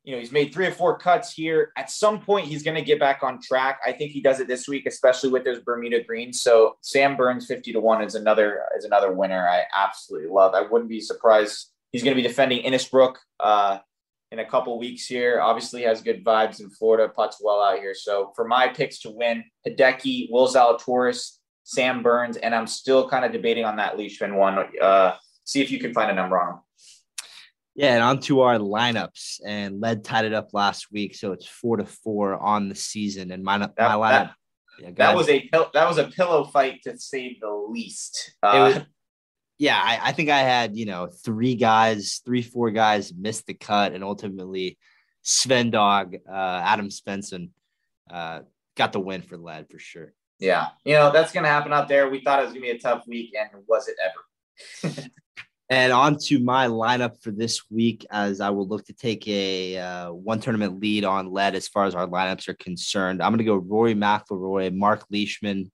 you 0.06 0.12
know, 0.12 0.20
he's 0.20 0.30
made 0.30 0.54
three 0.54 0.66
or 0.66 0.70
four 0.70 0.96
cuts 0.96 1.32
here. 1.32 1.72
At 1.76 1.90
some 1.90 2.20
point, 2.20 2.46
he's 2.46 2.62
going 2.62 2.76
to 2.76 2.82
get 2.82 3.00
back 3.00 3.24
on 3.24 3.40
track. 3.42 3.80
I 3.84 3.90
think 3.90 4.12
he 4.12 4.20
does 4.20 4.38
it 4.38 4.46
this 4.46 4.68
week, 4.68 4.86
especially 4.86 5.30
with 5.30 5.44
those 5.44 5.58
Bermuda 5.58 6.04
greens. 6.04 6.40
So 6.40 6.76
Sam 6.80 7.16
Burns 7.16 7.46
50 7.46 7.72
to 7.72 7.80
1 7.80 8.04
is 8.04 8.14
another 8.14 8.62
is 8.78 8.84
another 8.84 9.12
winner 9.12 9.48
I 9.48 9.64
absolutely 9.76 10.30
love. 10.30 10.54
I 10.54 10.62
wouldn't 10.62 10.88
be 10.88 11.00
surprised. 11.00 11.72
He's 11.90 12.04
going 12.04 12.16
to 12.16 12.22
be 12.22 12.26
defending 12.26 12.62
Innisbrook 12.64 13.16
uh, 13.40 13.78
in 14.30 14.38
a 14.38 14.44
couple 14.44 14.78
weeks 14.78 15.06
here. 15.06 15.40
Obviously 15.40 15.82
has 15.82 16.02
good 16.02 16.24
vibes 16.24 16.60
in 16.60 16.70
Florida, 16.70 17.12
puts 17.12 17.38
well 17.42 17.60
out 17.60 17.80
here. 17.80 17.94
So 17.94 18.32
for 18.36 18.46
my 18.46 18.68
picks 18.68 19.00
to 19.00 19.10
win, 19.10 19.42
Hideki, 19.66 20.28
Will 20.30 20.46
Zalatoris, 20.46 21.38
Sam 21.64 22.04
Burns, 22.04 22.36
and 22.36 22.54
I'm 22.54 22.68
still 22.68 23.10
kind 23.10 23.24
of 23.24 23.32
debating 23.32 23.64
on 23.64 23.74
that 23.78 23.98
Leishman 23.98 24.36
one. 24.36 24.66
Uh, 24.80 25.16
see 25.42 25.62
if 25.62 25.72
you 25.72 25.80
can 25.80 25.92
find 25.92 26.12
a 26.12 26.14
number 26.14 26.40
on 26.40 26.54
him. 26.54 26.60
Yeah, 27.76 27.94
and 27.94 28.02
on 28.02 28.20
to 28.20 28.40
our 28.40 28.58
lineups. 28.58 29.40
And 29.46 29.80
Led 29.80 30.02
tied 30.02 30.24
it 30.24 30.32
up 30.32 30.54
last 30.54 30.90
week, 30.90 31.14
so 31.14 31.32
it's 31.32 31.46
four 31.46 31.76
to 31.76 31.84
four 31.84 32.34
on 32.34 32.70
the 32.70 32.74
season. 32.74 33.30
And 33.30 33.44
my, 33.44 33.58
that, 33.58 33.74
my 33.78 33.94
lineup. 33.94 34.10
That, 34.10 34.34
yeah, 34.80 34.90
that 34.96 35.16
was 35.16 35.28
a 35.28 35.48
that 35.52 35.88
was 35.88 35.98
a 35.98 36.04
pillow 36.04 36.44
fight 36.44 36.82
to 36.84 36.98
say 36.98 37.38
the 37.40 37.50
least. 37.70 38.34
Uh, 38.42 38.72
was, 38.74 38.84
yeah, 39.58 39.80
I, 39.82 40.08
I, 40.08 40.12
think 40.12 40.28
I 40.28 40.40
had 40.40 40.76
you 40.76 40.86
know 40.86 41.06
three 41.06 41.54
guys, 41.54 42.20
three 42.24 42.42
four 42.42 42.70
guys 42.70 43.12
missed 43.14 43.46
the 43.46 43.54
cut, 43.54 43.92
and 43.92 44.04
ultimately 44.04 44.78
Sven 45.22 45.70
Dog, 45.70 46.16
uh, 46.28 46.60
Adam 46.64 46.88
Svensson, 46.88 47.50
uh, 48.10 48.40
got 48.76 48.92
the 48.92 49.00
win 49.00 49.22
for 49.22 49.38
Led 49.38 49.70
for 49.70 49.78
sure. 49.78 50.12
Yeah, 50.38 50.68
you 50.84 50.94
know 50.94 51.10
that's 51.10 51.32
gonna 51.32 51.48
happen 51.48 51.72
out 51.72 51.88
there. 51.88 52.10
We 52.10 52.20
thought 52.20 52.40
it 52.40 52.44
was 52.44 52.52
gonna 52.52 52.60
be 52.60 52.70
a 52.70 52.78
tough 52.78 53.04
week, 53.06 53.34
and 53.38 53.62
was 53.66 53.88
it 53.88 53.96
ever? 54.02 55.08
And 55.68 55.92
on 55.92 56.16
to 56.26 56.38
my 56.38 56.68
lineup 56.68 57.20
for 57.22 57.32
this 57.32 57.68
week, 57.70 58.06
as 58.10 58.40
I 58.40 58.50
will 58.50 58.68
look 58.68 58.86
to 58.86 58.92
take 58.92 59.26
a 59.26 59.78
uh, 59.78 60.12
one 60.12 60.38
tournament 60.38 60.80
lead 60.80 61.04
on 61.04 61.32
Led 61.32 61.56
as 61.56 61.66
far 61.66 61.86
as 61.86 61.94
our 61.96 62.06
lineups 62.06 62.48
are 62.48 62.54
concerned. 62.54 63.20
I'm 63.20 63.32
going 63.32 63.38
to 63.38 63.44
go 63.44 63.56
Rory 63.56 63.94
McIlroy, 63.94 64.72
Mark 64.72 65.04
Leishman, 65.10 65.72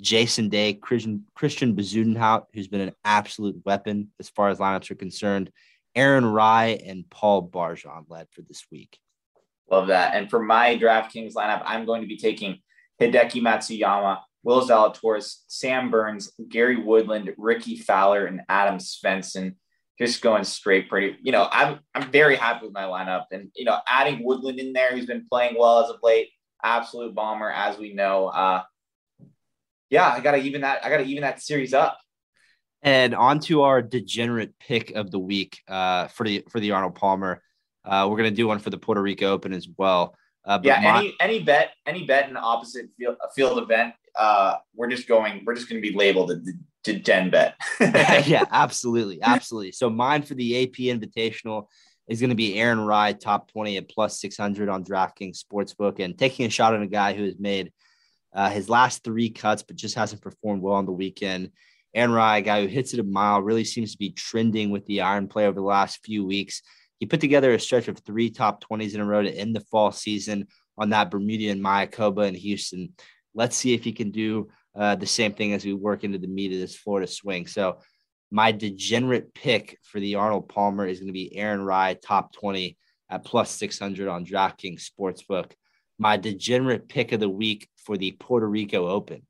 Jason 0.00 0.48
Day, 0.48 0.72
Christian 0.72 1.24
Christian 1.34 1.76
Bezuidenhout, 1.76 2.44
who's 2.54 2.68
been 2.68 2.80
an 2.80 2.94
absolute 3.04 3.56
weapon 3.66 4.10
as 4.18 4.30
far 4.30 4.48
as 4.48 4.58
lineups 4.58 4.90
are 4.90 4.96
concerned, 4.96 5.50
Aaron 5.94 6.24
Rai, 6.24 6.78
and 6.78 7.08
Paul 7.10 7.48
Barjon 7.48 8.06
led 8.08 8.28
for 8.30 8.42
this 8.42 8.64
week. 8.72 8.98
Love 9.70 9.88
that. 9.88 10.14
And 10.14 10.30
for 10.30 10.42
my 10.42 10.76
DraftKings 10.78 11.34
lineup, 11.34 11.62
I'm 11.64 11.84
going 11.84 12.02
to 12.02 12.08
be 12.08 12.16
taking 12.16 12.58
Hideki 13.00 13.42
Matsuyama, 13.42 14.20
Will 14.44 14.60
Zalatoris, 14.66 15.38
Sam 15.48 15.90
Burns, 15.90 16.30
Gary 16.48 16.76
Woodland, 16.76 17.32
Ricky 17.38 17.76
Fowler, 17.76 18.26
and 18.26 18.42
Adam 18.48 18.76
Svensson. 18.76 19.56
Just 19.98 20.22
going 20.22 20.42
straight 20.44 20.88
pretty, 20.88 21.16
you 21.22 21.30
know, 21.32 21.48
I'm 21.50 21.78
I'm 21.94 22.10
very 22.10 22.34
happy 22.36 22.66
with 22.66 22.74
my 22.74 22.82
lineup. 22.82 23.26
And, 23.30 23.50
you 23.54 23.64
know, 23.64 23.78
adding 23.88 24.24
Woodland 24.24 24.58
in 24.58 24.72
there, 24.72 24.90
who's 24.90 25.06
been 25.06 25.26
playing 25.30 25.56
well 25.58 25.84
as 25.84 25.90
of 25.90 25.96
late, 26.02 26.30
absolute 26.64 27.14
bomber, 27.14 27.48
as 27.50 27.78
we 27.78 27.94
know. 27.94 28.26
Uh 28.26 28.62
yeah, 29.90 30.08
I 30.08 30.18
gotta 30.20 30.38
even 30.38 30.62
that, 30.62 30.84
I 30.84 30.90
gotta 30.90 31.04
even 31.04 31.22
that 31.22 31.40
series 31.40 31.72
up. 31.74 31.96
And 32.82 33.14
on 33.14 33.38
to 33.40 33.62
our 33.62 33.82
degenerate 33.82 34.58
pick 34.58 34.90
of 34.90 35.12
the 35.12 35.20
week 35.20 35.60
uh 35.68 36.08
for 36.08 36.24
the 36.24 36.44
for 36.50 36.58
the 36.58 36.72
Arnold 36.72 36.96
Palmer. 36.96 37.40
Uh, 37.84 38.08
we're 38.10 38.16
gonna 38.16 38.30
do 38.32 38.48
one 38.48 38.58
for 38.58 38.70
the 38.70 38.78
Puerto 38.78 39.00
Rico 39.00 39.28
Open 39.30 39.52
as 39.52 39.68
well. 39.78 40.16
Uh, 40.44 40.58
yeah, 40.64 40.80
my- 40.80 40.98
any 40.98 41.14
any 41.20 41.42
bet 41.42 41.70
any 41.86 42.04
bet 42.04 42.26
in 42.26 42.34
the 42.34 42.40
opposite 42.40 42.86
field, 42.98 43.16
field 43.36 43.58
event 43.58 43.94
uh, 44.16 44.56
we're 44.74 44.88
just 44.88 45.08
going, 45.08 45.42
we're 45.44 45.54
just 45.54 45.68
going 45.68 45.82
to 45.82 45.88
be 45.88 45.96
labeled 45.96 46.30
a, 46.30 46.40
to 46.84 46.98
Den 46.98 47.30
Bet. 47.30 47.56
yeah, 47.80 48.44
absolutely. 48.50 49.20
Absolutely. 49.22 49.72
So 49.72 49.90
mine 49.90 50.22
for 50.22 50.34
the 50.34 50.64
AP 50.64 50.74
Invitational 50.74 51.66
is 52.08 52.20
going 52.20 52.30
to 52.30 52.36
be 52.36 52.58
Aaron 52.58 52.80
Rai, 52.80 53.14
top 53.14 53.50
20 53.50 53.76
at 53.78 53.88
plus 53.88 54.20
600 54.20 54.68
on 54.68 54.84
DraftKings 54.84 55.42
Sportsbook, 55.42 56.00
and 56.00 56.18
taking 56.18 56.46
a 56.46 56.50
shot 56.50 56.74
on 56.74 56.82
a 56.82 56.86
guy 56.86 57.14
who 57.14 57.24
has 57.24 57.38
made 57.38 57.72
uh, 58.34 58.50
his 58.50 58.68
last 58.68 59.02
three 59.04 59.30
cuts, 59.30 59.62
but 59.62 59.76
just 59.76 59.94
hasn't 59.94 60.22
performed 60.22 60.62
well 60.62 60.74
on 60.74 60.86
the 60.86 60.92
weekend. 60.92 61.50
Aaron 61.94 62.12
Rai, 62.12 62.38
a 62.38 62.42
guy 62.42 62.60
who 62.60 62.66
hits 62.66 62.92
it 62.92 63.00
a 63.00 63.04
mile, 63.04 63.40
really 63.40 63.64
seems 63.64 63.92
to 63.92 63.98
be 63.98 64.10
trending 64.10 64.70
with 64.70 64.84
the 64.86 65.02
iron 65.02 65.28
play 65.28 65.46
over 65.46 65.54
the 65.54 65.66
last 65.66 66.04
few 66.04 66.26
weeks. 66.26 66.60
He 66.98 67.06
put 67.06 67.20
together 67.20 67.52
a 67.52 67.60
stretch 67.60 67.88
of 67.88 67.98
three 67.98 68.30
top 68.30 68.64
20s 68.64 68.94
in 68.94 69.00
a 69.00 69.04
row 69.04 69.22
to 69.22 69.30
end 69.30 69.54
the 69.54 69.60
fall 69.60 69.92
season 69.92 70.48
on 70.76 70.90
that 70.90 71.10
Bermuda 71.10 71.54
Bermudian 71.54 71.60
Mayakoba 71.60 72.26
in 72.26 72.34
Houston. 72.34 72.94
Let's 73.34 73.56
see 73.56 73.74
if 73.74 73.84
he 73.84 73.92
can 73.92 74.10
do 74.10 74.48
uh, 74.76 74.96
the 74.96 75.06
same 75.06 75.32
thing 75.32 75.52
as 75.52 75.64
we 75.64 75.72
work 75.72 76.04
into 76.04 76.18
the 76.18 76.26
meat 76.26 76.52
of 76.52 76.58
this 76.58 76.76
Florida 76.76 77.06
swing. 77.06 77.46
So, 77.46 77.78
my 78.30 78.50
degenerate 78.50 79.32
pick 79.32 79.78
for 79.82 80.00
the 80.00 80.16
Arnold 80.16 80.48
Palmer 80.48 80.86
is 80.86 80.98
going 80.98 81.08
to 81.08 81.12
be 81.12 81.36
Aaron 81.36 81.62
Rai, 81.62 81.94
top 81.94 82.32
20 82.32 82.76
at 83.08 83.24
plus 83.24 83.50
600 83.52 84.08
on 84.08 84.26
DraftKings 84.26 84.82
Sportsbook. 84.90 85.52
My 85.98 86.16
degenerate 86.16 86.88
pick 86.88 87.12
of 87.12 87.20
the 87.20 87.28
week 87.28 87.68
for 87.76 87.96
the 87.96 88.12
Puerto 88.12 88.48
Rico 88.48 88.88
Open 88.88 89.22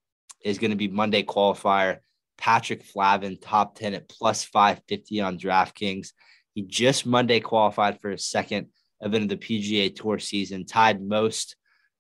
is 0.43 0.59
going 0.59 0.70
to 0.70 0.76
be 0.76 0.89
Monday 0.89 1.22
qualifier 1.22 1.98
Patrick 2.39 2.82
Flavin, 2.82 3.39
top 3.39 3.74
10 3.76 3.94
at 3.94 4.09
plus 4.09 4.44
550 4.44 5.20
on 5.20 5.39
DraftKings. 5.39 6.12
He 6.55 6.62
just 6.62 7.05
Monday 7.06 7.40
qualified 7.40 8.01
for 8.01 8.10
his 8.10 8.26
second 8.26 8.68
event 9.01 9.24
of 9.24 9.28
the 9.28 9.36
PGA 9.36 9.94
Tour 9.94 10.18
season, 10.18 10.64
tied 10.64 11.02
most 11.02 11.56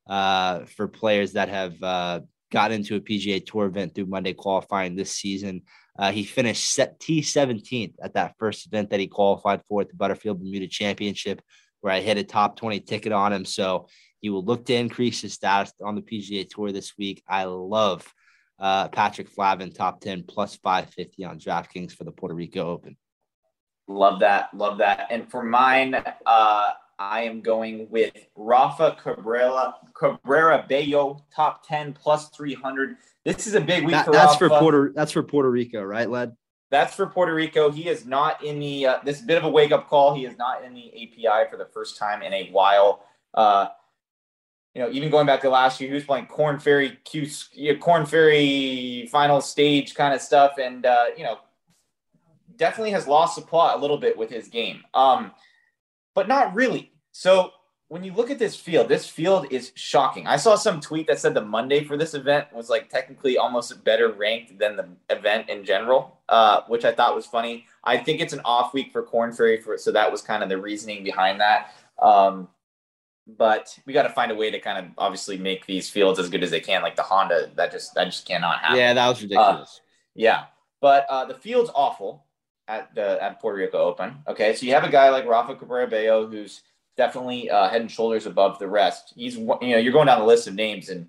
uh, 0.08 0.60
for 0.64 0.88
players 0.88 1.32
that 1.32 1.48
have 1.48 1.82
uh, 1.82 2.20
got 2.50 2.72
into 2.72 2.96
a 2.96 3.00
PGA 3.00 3.44
Tour 3.44 3.66
event 3.66 3.94
through 3.94 4.06
Monday 4.06 4.32
qualifying 4.32 4.94
this 4.94 5.12
season. 5.12 5.62
Uh, 5.98 6.10
he 6.10 6.24
finished 6.24 6.72
set 6.72 6.98
T17th 7.00 7.94
at 8.02 8.14
that 8.14 8.34
first 8.38 8.66
event 8.66 8.90
that 8.90 9.00
he 9.00 9.06
qualified 9.06 9.62
for 9.68 9.82
at 9.82 9.88
the 9.88 9.96
Butterfield 9.96 10.40
Bermuda 10.40 10.66
Championship, 10.66 11.40
where 11.80 11.92
I 11.92 12.00
hit 12.00 12.18
a 12.18 12.24
top 12.24 12.56
20 12.56 12.80
ticket 12.80 13.12
on 13.12 13.32
him. 13.32 13.44
So 13.44 13.88
he 14.20 14.30
will 14.30 14.44
look 14.44 14.64
to 14.66 14.74
increase 14.74 15.20
his 15.20 15.34
status 15.34 15.72
on 15.82 15.94
the 15.94 16.02
PGA 16.02 16.48
Tour 16.48 16.72
this 16.72 16.96
week. 16.98 17.22
I 17.28 17.44
love 17.44 18.06
uh, 18.58 18.88
Patrick 18.88 19.28
Flavin, 19.28 19.72
top 19.72 20.00
10 20.00 20.24
plus 20.24 20.56
550 20.56 21.24
on 21.24 21.38
DraftKings 21.38 21.92
for 21.92 22.04
the 22.04 22.12
Puerto 22.12 22.34
Rico 22.34 22.68
Open. 22.68 22.96
Love 23.86 24.20
that. 24.20 24.48
Love 24.54 24.78
that. 24.78 25.08
And 25.10 25.30
for 25.30 25.42
mine, 25.42 25.94
uh, 26.24 26.70
I 26.98 27.22
am 27.22 27.40
going 27.40 27.88
with 27.90 28.12
Rafa 28.36 28.96
Cabrera, 29.02 29.74
Cabrera 29.94 30.64
Bello, 30.68 31.24
top 31.34 31.66
10 31.66 31.92
plus 31.92 32.28
300. 32.30 32.96
This 33.24 33.46
is 33.46 33.54
a 33.54 33.60
big 33.60 33.84
week 33.84 33.92
that, 33.92 34.06
for 34.06 34.12
that's 34.12 34.40
Rafa. 34.40 34.48
for 34.48 34.58
Puerto 34.60 34.92
that's 34.94 35.12
for 35.12 35.22
Puerto 35.22 35.50
Rico, 35.50 35.82
right, 35.82 36.08
Led? 36.08 36.36
That's 36.70 36.94
for 36.94 37.06
Puerto 37.06 37.34
Rico. 37.34 37.70
He 37.70 37.88
is 37.88 38.04
not 38.04 38.42
in 38.44 38.58
the 38.58 38.86
uh, 38.86 38.98
this 39.04 39.20
bit 39.20 39.38
of 39.38 39.44
a 39.44 39.48
wake 39.48 39.72
up 39.72 39.88
call. 39.88 40.14
He 40.14 40.24
is 40.24 40.36
not 40.36 40.64
in 40.64 40.74
the 40.74 40.88
API 40.88 41.50
for 41.50 41.56
the 41.56 41.66
first 41.66 41.98
time 41.98 42.22
in 42.22 42.32
a 42.32 42.50
while. 42.50 43.04
Uh, 43.32 43.68
you 44.74 44.82
know, 44.82 44.90
even 44.90 45.10
going 45.10 45.26
back 45.26 45.40
to 45.42 45.50
last 45.50 45.80
year, 45.80 45.88
he 45.88 45.94
was 45.94 46.04
playing 46.04 46.26
Korn 46.26 46.58
Ferry 46.58 46.98
Q, 47.04 47.28
Korn 47.80 48.06
Ferry 48.06 49.08
final 49.10 49.40
stage 49.40 49.94
kind 49.94 50.12
of 50.12 50.20
stuff, 50.20 50.58
and 50.60 50.84
uh, 50.84 51.06
you 51.16 51.22
know, 51.22 51.38
definitely 52.56 52.90
has 52.90 53.06
lost 53.06 53.36
the 53.36 53.42
plot 53.42 53.78
a 53.78 53.80
little 53.80 53.98
bit 53.98 54.18
with 54.18 54.30
his 54.30 54.48
game. 54.48 54.82
Um, 54.94 55.30
but 56.14 56.28
not 56.28 56.54
really. 56.54 56.92
So 57.12 57.52
when 57.88 58.02
you 58.02 58.12
look 58.12 58.30
at 58.30 58.38
this 58.38 58.56
field, 58.56 58.88
this 58.88 59.06
field 59.06 59.46
is 59.50 59.72
shocking. 59.74 60.26
I 60.26 60.36
saw 60.36 60.56
some 60.56 60.80
tweet 60.80 61.06
that 61.06 61.18
said 61.18 61.34
the 61.34 61.42
Monday 61.42 61.84
for 61.84 61.96
this 61.96 62.14
event 62.14 62.52
was 62.52 62.70
like 62.70 62.88
technically 62.88 63.36
almost 63.36 63.84
better 63.84 64.12
ranked 64.12 64.58
than 64.58 64.76
the 64.76 64.88
event 65.10 65.48
in 65.48 65.64
general, 65.64 66.18
uh, 66.28 66.62
which 66.66 66.84
I 66.84 66.92
thought 66.92 67.14
was 67.14 67.26
funny. 67.26 67.66
I 67.84 67.98
think 67.98 68.20
it's 68.20 68.32
an 68.32 68.40
off 68.44 68.72
week 68.72 68.90
for 68.90 69.02
Korn 69.02 69.32
Ferry, 69.32 69.60
for 69.60 69.76
so 69.76 69.92
that 69.92 70.10
was 70.10 70.22
kind 70.22 70.42
of 70.42 70.48
the 70.48 70.58
reasoning 70.58 71.04
behind 71.04 71.40
that. 71.40 71.74
Um, 72.00 72.48
but 73.26 73.78
we 73.86 73.92
got 73.92 74.02
to 74.02 74.10
find 74.10 74.32
a 74.32 74.34
way 74.34 74.50
to 74.50 74.58
kind 74.58 74.78
of 74.84 74.92
obviously 74.98 75.38
make 75.38 75.66
these 75.66 75.88
fields 75.88 76.18
as 76.18 76.28
good 76.28 76.42
as 76.42 76.50
they 76.50 76.60
can. 76.60 76.82
Like 76.82 76.96
the 76.96 77.02
Honda, 77.02 77.50
that 77.54 77.70
just 77.70 77.94
that 77.94 78.04
just 78.04 78.26
cannot 78.26 78.60
happen. 78.60 78.78
Yeah, 78.78 78.94
that 78.94 79.08
was 79.08 79.22
ridiculous. 79.22 79.80
Uh, 79.80 79.86
yeah, 80.14 80.44
but 80.80 81.06
uh, 81.08 81.24
the 81.26 81.34
field's 81.34 81.70
awful 81.74 82.23
at 82.68 82.94
the 82.94 83.22
at 83.22 83.40
Puerto 83.40 83.58
Rico 83.58 83.78
Open. 83.78 84.16
Okay, 84.28 84.54
so 84.54 84.66
you 84.66 84.72
have 84.74 84.84
a 84.84 84.90
guy 84.90 85.10
like 85.10 85.26
Rafa 85.26 85.54
Cabrera 85.54 85.86
Bello 85.86 86.26
who's 86.26 86.62
definitely 86.96 87.50
uh, 87.50 87.68
head 87.68 87.80
and 87.80 87.90
shoulders 87.90 88.26
above 88.26 88.58
the 88.58 88.68
rest. 88.68 89.12
He's 89.16 89.36
you 89.36 89.46
know 89.46 89.78
you're 89.78 89.92
going 89.92 90.06
down 90.06 90.20
the 90.20 90.26
list 90.26 90.46
of 90.46 90.54
names 90.54 90.88
and 90.88 91.08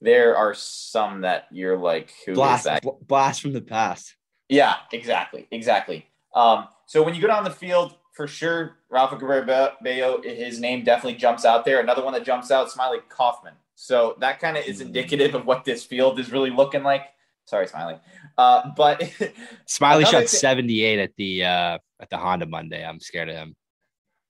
there 0.00 0.36
are 0.36 0.54
some 0.54 1.22
that 1.22 1.46
you're 1.50 1.76
like 1.76 2.12
who 2.24 2.34
blast, 2.34 2.60
is 2.60 2.64
that? 2.64 3.06
blast 3.06 3.42
from 3.42 3.52
the 3.52 3.60
past. 3.60 4.14
Yeah, 4.48 4.76
exactly, 4.92 5.46
exactly. 5.50 6.06
Um, 6.34 6.68
so 6.86 7.02
when 7.02 7.14
you 7.14 7.20
go 7.20 7.28
down 7.28 7.44
the 7.44 7.50
field, 7.50 7.96
for 8.12 8.26
sure, 8.26 8.78
Rafa 8.88 9.16
Cabrera 9.16 9.76
Bello, 9.82 10.22
his 10.22 10.58
name 10.58 10.84
definitely 10.84 11.18
jumps 11.18 11.44
out 11.44 11.64
there. 11.64 11.80
Another 11.80 12.02
one 12.02 12.12
that 12.14 12.24
jumps 12.24 12.50
out, 12.50 12.68
Smylie 12.68 13.00
Kaufman. 13.08 13.54
So 13.74 14.16
that 14.20 14.40
kind 14.40 14.56
of 14.56 14.64
is 14.64 14.80
indicative 14.80 15.34
of 15.34 15.46
what 15.46 15.64
this 15.64 15.84
field 15.84 16.18
is 16.18 16.32
really 16.32 16.50
looking 16.50 16.82
like. 16.82 17.02
Sorry, 17.48 17.66
Smylie. 17.66 17.98
Uh, 18.36 18.70
but 18.76 19.00
Smylie 19.66 20.02
shot 20.02 20.12
thing, 20.12 20.26
78 20.26 20.98
at 20.98 21.16
the 21.16 21.44
uh, 21.44 21.78
at 21.98 22.10
the 22.10 22.18
Honda 22.18 22.44
Monday. 22.44 22.84
I'm 22.84 23.00
scared 23.00 23.30
of 23.30 23.36
him. 23.36 23.56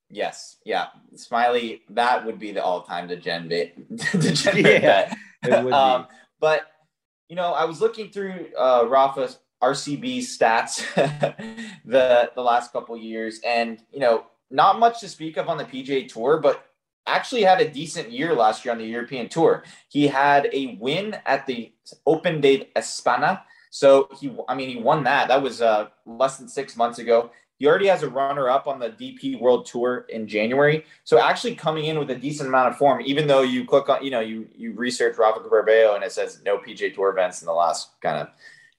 Yes, 0.09 0.55
yeah, 0.63 0.87
Smylie. 1.13 1.81
That 1.89 2.25
would 2.25 2.39
be 2.39 2.53
the 2.53 2.63
all-time 2.63 3.09
degenerate, 3.09 3.75
degenerate 4.19 4.83
yeah, 4.83 5.13
bet. 5.43 5.73
um, 5.73 6.07
but 6.39 6.67
you 7.27 7.35
know, 7.35 7.51
I 7.51 7.65
was 7.65 7.81
looking 7.81 8.09
through 8.09 8.47
uh, 8.57 8.85
Rafa's 8.87 9.37
RCB 9.61 10.19
stats 10.19 10.85
the 11.83 12.31
the 12.33 12.41
last 12.41 12.71
couple 12.71 12.95
years, 12.95 13.41
and 13.45 13.83
you 13.91 13.99
know, 13.99 14.27
not 14.49 14.79
much 14.79 15.01
to 15.01 15.09
speak 15.09 15.35
of 15.35 15.49
on 15.49 15.57
the 15.57 15.65
PGA 15.65 16.07
Tour, 16.07 16.39
but 16.39 16.68
actually 17.15 17.43
had 17.43 17.61
a 17.61 17.69
decent 17.69 18.11
year 18.11 18.33
last 18.33 18.63
year 18.63 18.71
on 18.71 18.77
the 18.77 18.85
European 18.85 19.29
Tour. 19.29 19.63
He 19.87 20.07
had 20.07 20.49
a 20.53 20.77
win 20.79 21.17
at 21.25 21.45
the 21.45 21.71
Open 22.05 22.41
de 22.41 22.69
España. 22.75 23.41
So 23.69 24.09
he, 24.19 24.35
I 24.47 24.55
mean, 24.55 24.69
he 24.69 24.77
won 24.77 25.03
that. 25.03 25.27
That 25.27 25.41
was 25.41 25.61
uh, 25.61 25.89
less 26.05 26.37
than 26.37 26.47
six 26.47 26.75
months 26.75 26.99
ago. 26.99 27.31
He 27.59 27.67
already 27.67 27.87
has 27.87 28.03
a 28.03 28.09
runner 28.09 28.49
up 28.49 28.67
on 28.67 28.79
the 28.79 28.89
DP 28.89 29.39
World 29.39 29.65
Tour 29.65 30.05
in 30.09 30.27
January. 30.27 30.85
So 31.03 31.19
actually 31.19 31.55
coming 31.55 31.85
in 31.85 31.99
with 31.99 32.09
a 32.09 32.15
decent 32.15 32.47
amount 32.47 32.69
of 32.69 32.77
form, 32.77 33.01
even 33.01 33.27
though 33.27 33.41
you 33.41 33.65
click 33.65 33.89
on, 33.89 34.03
you 34.03 34.11
know, 34.11 34.21
you 34.21 34.47
you 34.55 34.71
research 34.73 35.17
Rafa 35.17 35.41
Cabrera 35.41 35.93
and 35.93 36.03
it 36.03 36.11
says 36.13 36.41
no 36.45 36.57
PGA 36.57 36.93
Tour 36.93 37.09
events 37.09 37.41
in 37.41 37.47
the 37.47 37.53
last 37.53 37.99
kind 38.01 38.17
of, 38.17 38.29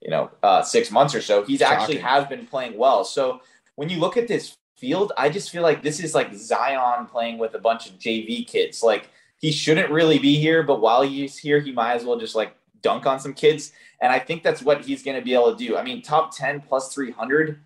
you 0.01 0.11
know, 0.11 0.31
uh, 0.43 0.63
six 0.63 0.91
months 0.91 1.15
or 1.15 1.21
so. 1.21 1.45
He's 1.45 1.61
Shocking. 1.61 1.79
actually 1.79 1.99
has 1.99 2.27
been 2.27 2.47
playing 2.47 2.79
well. 2.79 3.05
So 3.05 3.43
when 3.77 3.91
you 3.91 3.99
look 3.99 4.17
at 4.17 4.29
this 4.29 4.57
field, 4.81 5.13
I 5.17 5.29
just 5.29 5.51
feel 5.51 5.63
like 5.63 5.83
this 5.83 6.01
is 6.01 6.15
like 6.15 6.35
Zion 6.35 7.07
playing 7.07 7.39
with 7.39 7.55
a 7.55 7.59
bunch 7.59 7.89
of 7.89 7.99
JV 7.99 8.47
kids. 8.47 8.83
Like 8.83 9.11
he 9.39 9.53
shouldn't 9.53 9.91
really 9.91 10.19
be 10.19 10.41
here, 10.41 10.63
but 10.63 10.81
while 10.81 11.03
he's 11.03 11.37
here, 11.37 11.61
he 11.61 11.73
might 11.73 11.95
as 11.95 12.05
well 12.05 12.19
just 12.19 12.35
like 12.35 12.57
dunk 12.83 13.07
on 13.07 13.21
some 13.21 13.35
kids. 13.35 13.73
And 14.01 14.11
I 14.11 14.19
think 14.19 14.43
that's 14.43 14.63
what 14.63 14.85
he's 14.85 15.03
going 15.03 15.17
to 15.17 15.23
be 15.23 15.35
able 15.35 15.55
to 15.55 15.65
do. 15.65 15.77
I 15.77 15.83
mean, 15.83 16.03
top 16.03 16.35
10 16.35 16.63
plus 16.63 16.93
300 16.95 17.61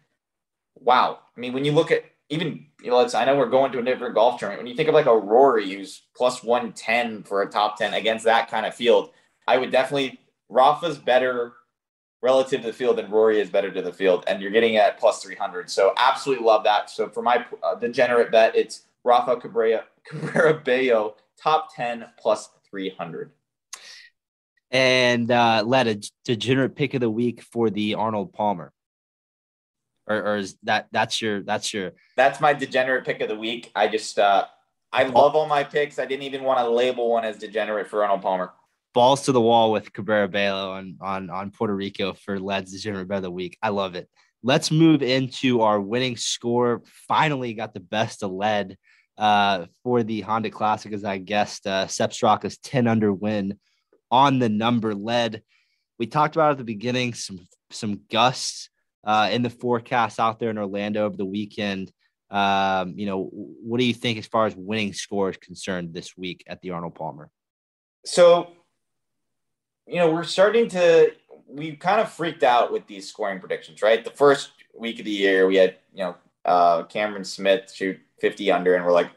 wow. 0.81 1.21
I 1.37 1.41
mean, 1.41 1.53
when 1.53 1.65
you 1.65 1.73
look 1.73 1.91
at 1.91 2.05
even, 2.31 2.67
you 2.83 2.91
know, 2.91 2.99
let's, 2.99 3.15
I 3.15 3.25
know 3.25 3.37
we're 3.37 3.49
going 3.49 3.73
to 3.73 3.79
a 3.79 3.83
different 3.83 4.15
golf 4.15 4.41
tournament. 4.41 4.63
When 4.63 4.71
you 4.71 4.77
think 4.77 4.89
of 4.89 4.95
like 4.95 5.07
a 5.07 5.17
Rory 5.17 5.73
who's 5.73 6.03
plus 6.17 6.43
110 6.43 7.23
for 7.23 7.43
a 7.43 7.51
top 7.51 7.79
10 7.79 7.95
against 7.95 8.25
that 8.25 8.51
kind 8.51 8.67
of 8.67 8.75
field, 8.75 9.11
I 9.47 9.59
would 9.59 9.71
definitely, 9.71 10.19
Rafa's 10.49 10.99
better 10.99 11.53
relative 12.25 12.63
to 12.63 12.69
the 12.69 12.73
field 12.73 12.97
than 12.97 13.11
Rory 13.11 13.39
is 13.39 13.51
better 13.51 13.71
to 13.71 13.83
the 13.83 13.93
field. 13.93 14.25
And 14.27 14.41
you're 14.41 14.51
getting 14.51 14.77
at 14.77 14.99
plus 14.99 15.23
300. 15.23 15.71
So 15.71 15.93
absolutely 15.99 16.47
love 16.47 16.65
that. 16.65 16.89
So 16.89 17.11
for 17.11 17.23
my 17.23 17.45
uh, 17.63 17.75
degenerate 17.75 18.33
bet, 18.33 18.57
it's 18.57 18.87
Rafa 19.05 19.37
Cabrera, 19.37 19.85
Cabrera 20.09 20.55
Bello, 20.55 21.17
top 21.41 21.75
10 21.77 22.07
plus 22.19 22.49
300. 22.71 23.31
And 24.71 25.31
uh, 25.31 25.63
led 25.67 25.87
a 25.87 26.01
degenerate 26.25 26.75
pick 26.75 26.95
of 26.95 27.03
the 27.03 27.11
week 27.11 27.43
for 27.43 27.69
the 27.69 27.95
Arnold 27.95 28.33
Palmer 28.33 28.73
or, 30.07 30.17
or 30.17 30.37
is 30.37 30.57
that 30.65 30.89
that's 30.93 31.23
your 31.23 31.43
that's 31.43 31.73
your 31.73 31.93
that's 32.17 32.41
my 32.41 32.53
degenerate 32.53 33.05
pick 33.05 33.21
of 33.21 33.29
the 33.29 33.37
week. 33.37 33.71
I 33.75 33.89
just 33.89 34.19
uh 34.19 34.45
I 34.93 35.05
love 35.05 35.35
all 35.35 35.47
my 35.47 35.65
picks. 35.65 35.99
I 35.99 36.05
didn't 36.05 36.25
even 36.25 36.45
want 36.45 36.59
to 36.61 36.69
label 36.69 37.11
one 37.11 37.25
as 37.25 37.39
degenerate 37.39 37.89
for 37.89 38.03
Arnold 38.03 38.23
Palmer. 38.23 38.53
Balls 38.95 39.23
to 39.23 39.33
the 39.33 39.41
wall 39.41 39.73
with 39.73 39.93
Cabrera 39.93 40.29
Bello 40.29 40.71
on 40.71 40.97
on 41.01 41.29
on 41.29 41.51
Puerto 41.51 41.75
Rico 41.75 42.15
for 42.15 42.39
Led's 42.39 42.73
degenerate 42.73 43.09
bet 43.09 43.19
of 43.19 43.23
the 43.25 43.31
week. 43.31 43.59
I 43.63 43.71
love 43.71 43.97
it. 43.97 44.09
Let's 44.43 44.71
move 44.71 45.03
into 45.03 45.63
our 45.63 45.81
winning 45.81 46.17
score. 46.17 46.83
Finally 47.09 47.55
got 47.55 47.75
the 47.75 47.81
best 47.81 48.23
of 48.23 48.31
Led 48.31 48.77
uh, 49.19 49.67
for 49.83 50.03
the 50.03 50.21
Honda 50.21 50.51
Classic, 50.51 50.93
as 50.93 51.05
I 51.05 51.19
guessed. 51.19 51.67
Uh, 51.67 51.87
Sepp 51.87 52.11
Straka's 52.11 52.59
10 52.59 52.87
under 52.87 53.13
win 53.13 53.59
on 54.11 54.39
the 54.39 54.49
number 54.49 54.95
led. 54.95 55.43
We 55.99 56.07
talked 56.07 56.37
about 56.37 56.53
at 56.53 56.59
the 56.59 56.65
beginning 56.65 57.15
some 57.15 57.41
some 57.71 58.01
gusts 58.11 58.69
uh, 59.05 59.29
in 59.33 59.43
the 59.43 59.51
forecast 59.51 60.21
out 60.21 60.39
there 60.39 60.51
in 60.51 60.59
Orlando 60.59 61.05
over 61.05 61.17
the 61.17 61.25
weekend. 61.25 61.91
Um, 62.31 62.95
you 62.97 63.07
know, 63.07 63.29
what 63.33 63.79
do 63.79 63.85
you 63.85 63.95
think 63.95 64.19
as 64.19 64.27
far 64.27 64.47
as 64.47 64.57
winning 64.57 64.93
score 64.93 65.31
is 65.31 65.37
concerned 65.37 65.95
this 65.95 66.17
week 66.17 66.43
at 66.47 66.61
the 66.63 66.71
Arnold 66.71 66.95
Palmer? 66.95 67.31
So, 68.05 68.53
you 69.87 69.97
know, 69.97 70.13
we're 70.13 70.25
starting 70.25 70.69
to 70.71 71.13
we 71.47 71.77
kind 71.77 72.01
of 72.01 72.11
freaked 72.11 72.43
out 72.43 72.73
with 72.73 72.87
these 72.87 73.09
scoring 73.09 73.39
predictions, 73.39 73.83
right? 73.83 74.05
The 74.05 74.11
first 74.11 74.51
week 74.77 74.99
of 74.99 75.05
the 75.05 75.11
year, 75.11 75.47
we 75.47 75.57
had 75.57 75.77
you 75.93 76.05
know 76.05 76.17
uh, 76.45 76.83
Cameron 76.85 77.25
Smith 77.25 77.73
shoot 77.73 77.99
50 78.21 78.51
under, 78.51 78.75
and 78.75 78.85
we're 78.85 78.93
like, 78.93 79.11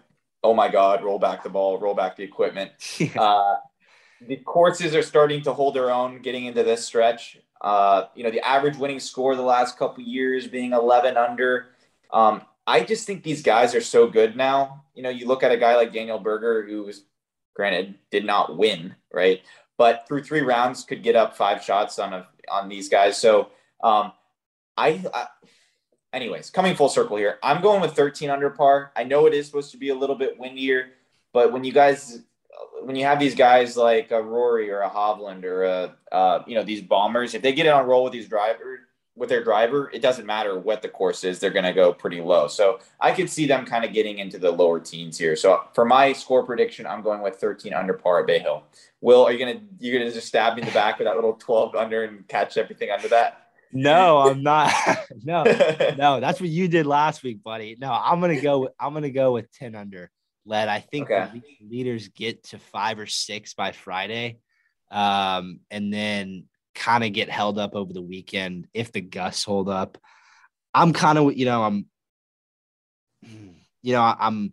oh 0.44 0.54
my 0.54 0.70
god, 0.70 1.04
roll 1.04 1.20
back 1.20 1.44
the 1.44 1.50
ball, 1.50 1.80
roll 1.80 1.94
back 1.94 2.16
the 2.16 2.24
equipment. 2.24 2.72
Yeah. 3.00 3.22
Uh, 3.22 3.56
the 4.26 4.38
courses 4.38 4.96
are 4.96 5.04
starting 5.04 5.44
to 5.44 5.54
hold 5.54 5.76
their 5.76 5.92
own 5.92 6.22
getting 6.24 6.46
into 6.46 6.64
this 6.64 6.84
stretch. 6.84 7.38
Uh, 7.62 8.06
you 8.16 8.24
know, 8.24 8.32
the 8.32 8.46
average 8.46 8.76
winning 8.76 9.00
score 9.00 9.36
the 9.36 9.44
last 9.44 9.78
couple 9.78 10.04
years 10.04 10.48
being 10.48 10.74
11 10.74 11.18
under. 11.18 11.68
Um, 12.12 12.42
I 12.66 12.84
just 12.84 13.06
think 13.06 13.22
these 13.22 13.44
guys 13.44 13.76
are 13.76 13.82
so 13.82 14.08
good 14.08 14.36
now. 14.36 14.86
You 14.96 15.04
know, 15.04 15.10
you 15.10 15.28
look 15.28 15.44
at 15.44 15.52
a 15.52 15.58
guy 15.58 15.76
like 15.76 15.94
Daniel 15.94 16.20
Berger, 16.20 16.66
who 16.68 16.84
was 16.84 17.04
granted 17.56 17.96
did 18.12 18.26
not 18.26 18.58
win, 18.58 18.96
right? 19.14 19.42
But 19.78 20.08
through 20.08 20.24
three 20.24 20.42
rounds 20.42 20.84
could 20.84 21.04
get 21.04 21.16
up 21.16 21.38
five 21.38 21.64
shots 21.64 22.00
on 22.00 22.14
a, 22.14 22.28
on 22.50 22.68
these 22.68 22.90
guys. 22.90 23.18
So 23.18 23.50
um, 23.84 24.12
I, 24.76 25.04
I, 25.14 25.28
anyways, 26.14 26.50
coming 26.50 26.76
full 26.76 26.90
circle 26.90 27.18
here, 27.18 27.38
I'm 27.44 27.62
going 27.62 27.82
with 27.82 27.94
13 27.94 28.30
under 28.30 28.50
par. 28.50 28.92
I 28.96 29.04
know 29.04 29.28
it 29.28 29.34
is 29.34 29.46
supposed 29.46 29.72
to 29.72 29.78
be 29.78 29.90
a 29.90 29.96
little 29.96 30.16
bit 30.16 30.40
windier, 30.40 30.90
but 31.32 31.52
when 31.52 31.64
you 31.64 31.72
guys 31.72 32.22
when 32.82 32.96
you 32.96 33.06
have 33.06 33.20
these 33.20 33.36
guys 33.36 33.76
like 33.76 34.12
a 34.12 34.22
Rory 34.22 34.72
or 34.72 34.82
a 34.82 34.90
Hovland 34.90 35.44
or 35.44 35.64
a 35.64 35.96
uh, 36.12 36.44
you 36.48 36.56
know 36.56 36.64
these 36.64 36.82
bombers, 36.82 37.34
if 37.34 37.42
they 37.42 37.54
get 37.54 37.66
it 37.66 37.70
on 37.70 37.86
roll 37.86 38.04
with 38.04 38.14
these 38.14 38.28
drivers, 38.28 38.80
with 39.18 39.30
their 39.30 39.44
driver, 39.44 39.90
it 39.94 40.02
doesn't 40.02 40.26
matter 40.26 40.58
what 40.60 40.82
the 40.82 40.88
course 40.88 41.24
is, 41.24 41.40
they're 41.40 41.50
going 41.50 41.66
to 41.66 41.74
go 41.74 41.92
pretty 41.92 42.22
low. 42.22 42.48
So 42.48 42.80
I 43.02 43.12
could 43.12 43.30
see 43.30 43.48
them 43.48 43.66
kind 43.66 43.84
of 43.84 43.92
getting 43.92 44.20
into 44.20 44.38
the 44.38 44.52
lower 44.52 44.80
teens 44.80 45.18
here. 45.18 45.36
So 45.36 45.64
for 45.74 45.86
my 45.86 46.14
score 46.14 46.46
prediction, 46.46 46.86
I'm 46.86 47.02
going 47.02 47.22
with 47.22 47.36
13 47.36 47.74
under 47.74 47.94
par 47.94 48.22
at 48.22 48.28
Bay 48.28 48.40
Hill. 48.40 48.64
Will, 49.02 49.26
are 49.26 49.32
you 49.32 49.40
gonna 49.40 49.60
you're 49.80 50.00
gonna 50.00 50.12
just 50.12 50.28
stab 50.28 50.56
me 50.56 50.62
in 50.62 50.68
the 50.68 50.74
back 50.74 51.00
with 51.00 51.08
that 51.08 51.16
little 51.16 51.34
12 51.34 51.76
under 51.76 52.04
and 52.04 52.28
catch 52.28 52.58
everything 52.58 52.90
under 52.92 53.08
that? 53.10 53.48
No, 53.72 54.20
I'm 54.20 54.42
not. 54.42 54.72
no, 55.24 55.44
no, 55.98 56.20
that's 56.20 56.40
what 56.40 56.50
you 56.50 56.68
did 56.68 56.86
last 56.86 57.24
week, 57.24 57.44
buddy. 57.44 57.76
No, 57.80 57.92
I'm 57.92 58.22
gonna 58.22 58.42
go. 58.42 58.70
I'm 58.80 58.94
gonna 58.94 59.10
go 59.10 59.34
with 59.34 59.52
10 59.54 59.76
under. 59.76 60.10
Led. 60.46 60.70
I 60.70 60.80
think 60.80 61.12
okay. 61.12 61.30
the 61.34 61.68
leaders 61.68 62.08
get 62.08 62.44
to 62.46 62.60
five 62.60 63.00
or 63.00 63.06
six 63.06 63.54
by 63.54 63.74
Friday, 63.74 64.40
um, 64.90 65.60
and 65.70 65.94
then 65.94 66.46
kind 66.78 67.04
of 67.04 67.12
get 67.12 67.30
held 67.30 67.58
up 67.58 67.76
over 67.76 67.92
the 67.92 68.02
weekend 68.02 68.68
if 68.74 68.92
the 68.92 69.02
gusts 69.02 69.44
hold 69.44 69.68
up. 69.68 69.98
I'm 70.74 70.94
kind 70.94 71.18
of, 71.18 71.36
you 71.36 71.46
know, 71.46 71.64
I'm, 71.64 71.86
you 73.82 73.94
know, 73.94 74.02
I'm, 74.02 74.52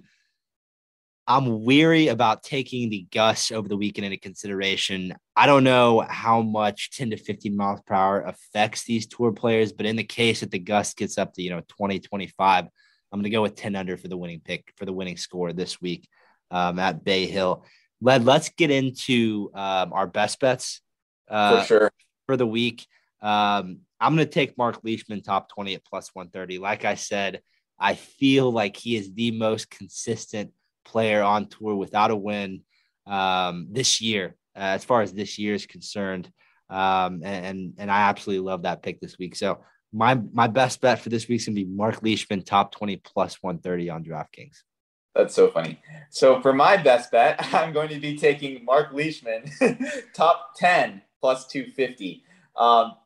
I'm 1.26 1.64
weary 1.64 2.08
about 2.08 2.42
taking 2.42 2.90
the 2.90 3.06
gusts 3.10 3.52
over 3.52 3.68
the 3.68 3.76
weekend 3.76 4.06
into 4.06 4.18
consideration. 4.18 5.14
I 5.36 5.46
don't 5.46 5.64
know 5.64 6.00
how 6.00 6.42
much 6.42 6.96
10 6.96 7.10
to 7.10 7.16
15 7.16 7.56
miles 7.56 7.80
per 7.86 7.94
hour 7.94 8.22
affects 8.22 8.84
these 8.84 9.06
tour 9.06 9.32
players, 9.32 9.72
but 9.72 9.86
in 9.86 9.96
the 9.96 10.04
case 10.04 10.40
that 10.40 10.50
the 10.50 10.58
gust 10.58 10.96
gets 10.96 11.18
up 11.18 11.34
to, 11.34 11.42
you 11.42 11.50
know, 11.50 11.62
20, 11.68 12.00
25, 12.00 12.64
I'm 12.64 13.18
going 13.18 13.24
to 13.24 13.30
go 13.30 13.42
with 13.42 13.54
10 13.54 13.76
under 13.76 13.96
for 13.96 14.08
the 14.08 14.16
winning 14.16 14.40
pick 14.44 14.72
for 14.76 14.86
the 14.86 14.92
winning 14.92 15.16
score 15.16 15.52
this 15.52 15.80
week 15.80 16.08
um, 16.50 16.78
at 16.78 17.04
Bay 17.04 17.26
Hill. 17.26 17.64
Led, 18.00 18.24
let's 18.24 18.50
get 18.50 18.70
into 18.70 19.50
um, 19.54 19.92
our 19.92 20.06
best 20.06 20.40
bets. 20.40 20.80
Uh, 21.28 21.60
for 21.60 21.66
sure 21.66 21.90
for 22.26 22.36
the 22.36 22.46
week. 22.46 22.86
Um, 23.22 23.80
I'm 24.00 24.14
going 24.14 24.26
to 24.26 24.32
take 24.32 24.58
Mark 24.58 24.80
Leishman 24.84 25.22
top 25.22 25.48
20 25.48 25.74
at 25.74 25.84
plus 25.84 26.10
130. 26.12 26.58
Like 26.58 26.84
I 26.84 26.94
said, 26.94 27.40
I 27.78 27.94
feel 27.94 28.50
like 28.50 28.76
he 28.76 28.96
is 28.96 29.12
the 29.12 29.30
most 29.30 29.70
consistent 29.70 30.52
player 30.84 31.22
on 31.22 31.46
tour 31.46 31.74
without 31.74 32.10
a 32.10 32.16
win 32.16 32.62
um, 33.06 33.68
this 33.70 34.00
year, 34.00 34.36
uh, 34.56 34.60
as 34.76 34.84
far 34.84 35.02
as 35.02 35.12
this 35.12 35.38
year 35.38 35.54
is 35.54 35.66
concerned. 35.66 36.30
Um, 36.70 37.22
and 37.24 37.74
and 37.78 37.90
I 37.90 38.02
absolutely 38.08 38.44
love 38.44 38.62
that 38.62 38.82
pick 38.82 39.00
this 39.00 39.18
week. 39.18 39.36
So 39.36 39.60
my 39.92 40.14
my 40.32 40.46
best 40.46 40.80
bet 40.80 41.00
for 41.00 41.08
this 41.08 41.28
week 41.28 41.40
is 41.40 41.46
gonna 41.46 41.54
be 41.54 41.64
Mark 41.64 42.02
Leishman 42.02 42.42
top 42.42 42.72
20 42.72 42.96
plus 42.96 43.42
130 43.42 43.90
on 43.90 44.04
DraftKings. 44.04 44.62
That's 45.14 45.34
so 45.34 45.50
funny. 45.50 45.80
So 46.10 46.40
for 46.40 46.52
my 46.52 46.76
best 46.76 47.12
bet, 47.12 47.36
I'm 47.54 47.72
going 47.72 47.90
to 47.90 48.00
be 48.00 48.16
taking 48.16 48.64
Mark 48.64 48.92
Leishman 48.92 49.44
top 50.14 50.54
10 50.56 51.02
plus 51.24 51.46
250. 51.46 52.22
Um, 52.54 52.96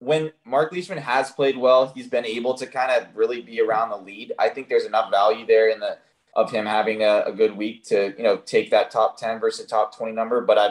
when 0.00 0.32
Mark 0.44 0.72
Leishman 0.72 0.98
has 0.98 1.30
played 1.30 1.56
well, 1.56 1.92
he's 1.94 2.08
been 2.08 2.26
able 2.26 2.54
to 2.54 2.66
kind 2.66 2.90
of 2.90 3.06
really 3.14 3.40
be 3.40 3.60
around 3.60 3.90
the 3.90 3.98
lead. 3.98 4.32
I 4.36 4.48
think 4.48 4.68
there's 4.68 4.84
enough 4.84 5.12
value 5.12 5.46
there 5.46 5.68
in 5.68 5.78
the 5.78 5.98
of 6.34 6.50
him 6.50 6.66
having 6.66 7.02
a, 7.02 7.22
a 7.26 7.32
good 7.32 7.56
week 7.56 7.84
to 7.84 8.14
you 8.16 8.24
know 8.24 8.38
take 8.38 8.70
that 8.72 8.90
top 8.90 9.16
10 9.16 9.38
versus 9.38 9.66
top 9.66 9.96
20 9.96 10.10
number. 10.10 10.40
But 10.40 10.58
i 10.58 10.70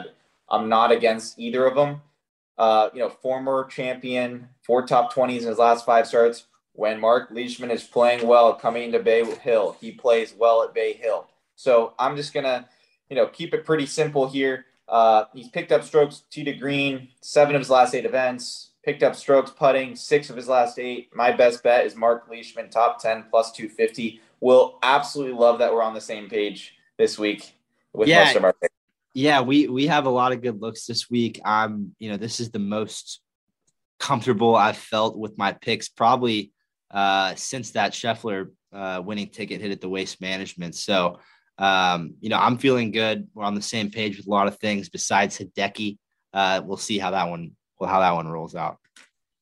I'm 0.49 0.68
not 0.68 0.91
against 0.91 1.40
either 1.40 1.65
of 1.65 1.76
them. 1.76 2.02
Uh, 2.57 2.90
you 2.94 2.99
know, 2.99 3.07
former 3.07 3.64
champion, 3.64 4.49
four 4.64 4.86
top 4.86 5.14
20s 5.14 5.44
in 5.44 5.48
his 5.48 5.60
last 5.60 5.86
five 5.86 6.07
starts. 6.07 6.48
When 6.73 6.99
Mark 6.99 7.30
Leishman 7.31 7.72
is 7.72 7.86
playing 7.86 8.27
well 8.27 8.53
coming 8.53 8.91
to 8.91 8.99
Bay 8.99 9.23
Hill, 9.38 9.77
he 9.80 9.94
plays 9.94 10.34
well 10.38 10.61
at 10.64 10.73
Bay 10.73 10.91
Hill. 10.91 11.30
So 11.56 11.94
I'm 11.98 12.18
just 12.18 12.34
gonna, 12.34 12.68
you 13.10 13.15
know, 13.15 13.27
keep 13.27 13.53
it 13.53 13.64
pretty 13.64 13.86
simple 13.86 14.27
here. 14.27 14.65
Uh, 14.89 15.25
he's 15.33 15.49
picked 15.49 15.71
up 15.71 15.83
strokes 15.83 16.23
tee 16.31 16.43
to 16.43 16.53
green, 16.53 17.09
seven 17.21 17.55
of 17.55 17.61
his 17.61 17.69
last 17.69 17.93
eight 17.93 18.05
events. 18.05 18.71
Picked 18.83 19.03
up 19.03 19.15
strokes 19.15 19.51
putting, 19.51 19.95
six 19.95 20.29
of 20.29 20.35
his 20.35 20.47
last 20.47 20.79
eight. 20.79 21.09
My 21.13 21.31
best 21.31 21.61
bet 21.61 21.85
is 21.85 21.95
Mark 21.95 22.27
Leishman, 22.29 22.69
top 22.69 23.01
10 23.01 23.25
plus 23.29 23.51
250. 23.51 24.21
Will 24.39 24.79
absolutely 24.81 25.37
love 25.37 25.59
that 25.59 25.73
we're 25.73 25.83
on 25.83 25.93
the 25.93 26.01
same 26.01 26.29
page 26.29 26.75
this 26.97 27.19
week 27.19 27.53
with 27.93 28.07
yeah. 28.07 28.25
most 28.25 28.35
of 28.37 28.43
our 28.45 28.53
picks. 28.53 28.73
Yeah, 29.13 29.41
we 29.41 29.67
we 29.67 29.87
have 29.87 30.05
a 30.05 30.09
lot 30.09 30.31
of 30.31 30.41
good 30.41 30.61
looks 30.61 30.85
this 30.85 31.09
week. 31.09 31.41
I'm, 31.43 31.95
you 31.99 32.09
know, 32.09 32.17
this 32.17 32.39
is 32.39 32.51
the 32.51 32.59
most 32.59 33.21
comfortable 33.99 34.55
I've 34.55 34.77
felt 34.77 35.17
with 35.17 35.37
my 35.37 35.51
picks 35.51 35.89
probably 35.89 36.51
uh, 36.91 37.35
since 37.35 37.71
that 37.71 37.91
Scheffler 37.91 38.51
uh, 38.71 39.01
winning 39.03 39.29
ticket 39.29 39.61
hit 39.61 39.71
at 39.71 39.81
the 39.81 39.89
Waste 39.89 40.21
Management. 40.21 40.75
So 40.75 41.19
um, 41.60 42.15
you 42.22 42.30
know, 42.30 42.38
I'm 42.38 42.57
feeling 42.57 42.91
good. 42.91 43.27
We're 43.34 43.44
on 43.44 43.53
the 43.53 43.61
same 43.61 43.91
page 43.91 44.18
with 44.18 44.26
a 44.26 44.30
lot 44.30 44.48
of 44.48 44.57
things 44.57 44.90
besides 44.90 45.38
Hideki. 45.38 45.98
Uh, 46.34 46.61
we'll 46.64 46.77
see 46.77 46.98
how 46.98 47.11
that 47.11 47.30
one 47.30 47.52
well 47.80 47.90
how 47.90 47.99
that 47.99 48.11
one 48.11 48.27
rolls 48.27 48.56
out. 48.56 48.77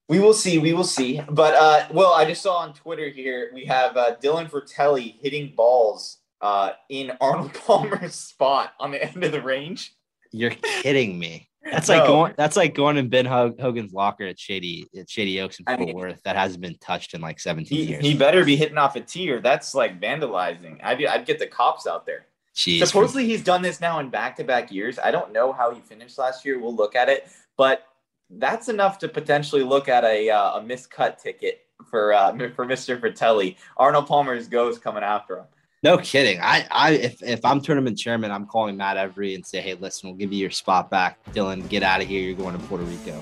We 0.09 0.19
will 0.19 0.33
see. 0.33 0.57
We 0.57 0.73
will 0.73 0.83
see. 0.83 1.21
But 1.29 1.53
uh, 1.53 1.87
well, 1.91 2.13
I 2.13 2.25
just 2.25 2.41
saw 2.41 2.57
on 2.57 2.73
Twitter 2.73 3.09
here 3.09 3.51
we 3.53 3.65
have 3.65 3.95
uh, 3.95 4.15
Dylan 4.15 4.49
Frittelli 4.49 5.15
hitting 5.21 5.53
balls 5.55 6.17
uh, 6.41 6.71
in 6.89 7.11
Arnold 7.21 7.53
Palmer's 7.65 8.15
spot 8.15 8.73
on 8.79 8.91
the 8.91 9.03
end 9.03 9.23
of 9.23 9.31
the 9.31 9.41
range. 9.41 9.93
You're 10.31 10.55
kidding 10.81 11.19
me. 11.19 11.46
That's 11.71 11.89
no. 11.89 11.97
like 11.97 12.07
going. 12.07 12.33
That's 12.37 12.55
like 12.55 12.75
going 12.75 12.97
in 12.97 13.09
Ben 13.09 13.25
Hogan's 13.25 13.93
locker 13.93 14.25
at 14.25 14.39
Shady 14.39 14.87
at 14.97 15.09
Shady 15.09 15.41
Oaks 15.41 15.59
in 15.59 15.65
Fort 15.65 15.79
I 15.79 15.85
mean, 15.85 15.95
Worth. 15.95 16.21
That 16.23 16.35
hasn't 16.35 16.61
been 16.61 16.77
touched 16.79 17.13
in 17.13 17.21
like 17.21 17.39
17 17.39 17.77
he, 17.77 17.83
years. 17.85 18.03
He 18.03 18.15
better 18.15 18.43
be 18.43 18.55
hitting 18.55 18.77
off 18.77 18.95
a 18.95 19.01
tee, 19.01 19.29
or 19.29 19.39
that's 19.39 19.73
like 19.75 19.99
vandalizing. 19.99 20.79
I'd, 20.83 21.03
I'd 21.05 21.25
get 21.25 21.39
the 21.39 21.47
cops 21.47 21.87
out 21.87 22.05
there. 22.05 22.25
Jeez. 22.55 22.85
Supposedly 22.85 23.25
he's 23.25 23.43
done 23.43 23.61
this 23.61 23.79
now 23.79 23.99
in 23.99 24.09
back-to-back 24.09 24.71
years. 24.71 24.97
I 24.97 25.11
don't 25.11 25.31
know 25.31 25.53
how 25.53 25.71
he 25.71 25.79
finished 25.79 26.17
last 26.17 26.43
year. 26.43 26.59
We'll 26.59 26.75
look 26.75 26.95
at 26.95 27.07
it, 27.07 27.27
but 27.55 27.83
that's 28.31 28.67
enough 28.67 28.97
to 28.99 29.07
potentially 29.07 29.61
look 29.63 29.87
at 29.87 30.03
a 30.03 30.29
uh, 30.29 30.57
a 30.57 30.61
miscut 30.61 31.21
ticket 31.21 31.61
for 31.89 32.13
uh, 32.13 32.31
for 32.55 32.65
Mr. 32.65 32.99
Frittelli. 32.99 33.57
Arnold 33.77 34.07
Palmer's 34.07 34.47
ghost 34.47 34.81
coming 34.81 35.03
after 35.03 35.39
him. 35.39 35.45
No 35.83 35.97
kidding. 35.99 36.39
I, 36.41 36.65
I, 36.71 36.91
if, 36.91 37.21
if 37.21 37.45
I'm 37.45 37.61
tournament 37.61 37.97
chairman, 37.97 38.31
I'm 38.31 38.47
calling 38.47 38.77
Matt 38.77 38.97
Every 38.97 39.35
and 39.35 39.45
say, 39.45 39.61
hey, 39.61 39.75
listen, 39.75 40.09
we'll 40.09 40.17
give 40.17 40.33
you 40.33 40.39
your 40.39 40.49
spot 40.49 40.89
back. 40.89 41.23
Dylan, 41.33 41.67
get 41.69 41.83
out 41.83 42.01
of 42.01 42.07
here. 42.07 42.21
You're 42.21 42.35
going 42.35 42.57
to 42.57 42.65
Puerto 42.65 42.83
Rico. 42.83 43.21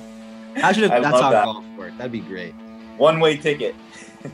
Imagine 0.56 0.86
if 0.86 0.90
that's 0.90 1.22
how 1.22 1.32
that. 1.32 1.45
golf 1.45 1.65
worked. 1.77 1.98
That'd 1.98 2.14
be 2.14 2.22
great. 2.22 2.53
One 2.98 3.19
way 3.19 3.36
ticket. 3.36 3.76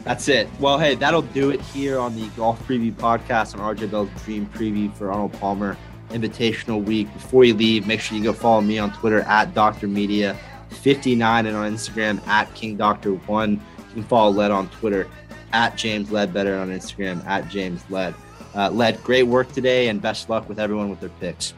that's 0.03 0.27
it. 0.27 0.47
Well, 0.59 0.77
hey, 0.77 0.93
that'll 0.93 1.23
do 1.23 1.49
it 1.49 1.61
here 1.61 1.99
on 1.99 2.15
the 2.15 2.27
Golf 2.29 2.61
Preview 2.67 2.93
podcast 2.93 3.59
on 3.59 3.75
RJ 3.75 3.89
Bell's 3.89 4.09
Dream 4.23 4.45
Preview 4.53 4.93
for 4.95 5.11
Arnold 5.11 5.33
Palmer 5.33 5.75
Invitational 6.09 6.83
Week. 6.83 7.11
Before 7.13 7.43
you 7.43 7.55
leave, 7.55 7.87
make 7.87 8.01
sure 8.01 8.17
you 8.17 8.23
go 8.23 8.33
follow 8.33 8.61
me 8.61 8.77
on 8.77 8.93
Twitter 8.93 9.21
at 9.21 9.55
Dr. 9.55 9.87
Media 9.87 10.37
59 10.69 11.47
and 11.47 11.57
on 11.57 11.73
Instagram 11.73 12.25
at 12.27 12.53
King 12.53 12.77
Doctor 12.77 13.13
One. 13.13 13.53
You 13.89 13.93
can 13.95 14.03
follow 14.03 14.31
Led 14.31 14.51
on 14.51 14.69
Twitter 14.69 15.07
at 15.53 15.77
James 15.77 16.09
Leadbetter 16.09 16.59
on 16.61 16.69
Instagram, 16.69 17.25
at 17.25 17.49
James 17.49 17.83
Led. 17.89 18.13
Uh, 18.53 18.69
Led, 18.69 19.01
great 19.03 19.23
work 19.23 19.51
today 19.51 19.87
and 19.87 20.01
best 20.01 20.29
luck 20.29 20.47
with 20.49 20.59
everyone 20.59 20.89
with 20.89 20.99
their 20.99 21.09
picks. 21.19 21.53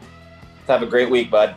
Have 0.66 0.82
a 0.82 0.86
great 0.86 1.10
week, 1.10 1.30
bud. 1.30 1.56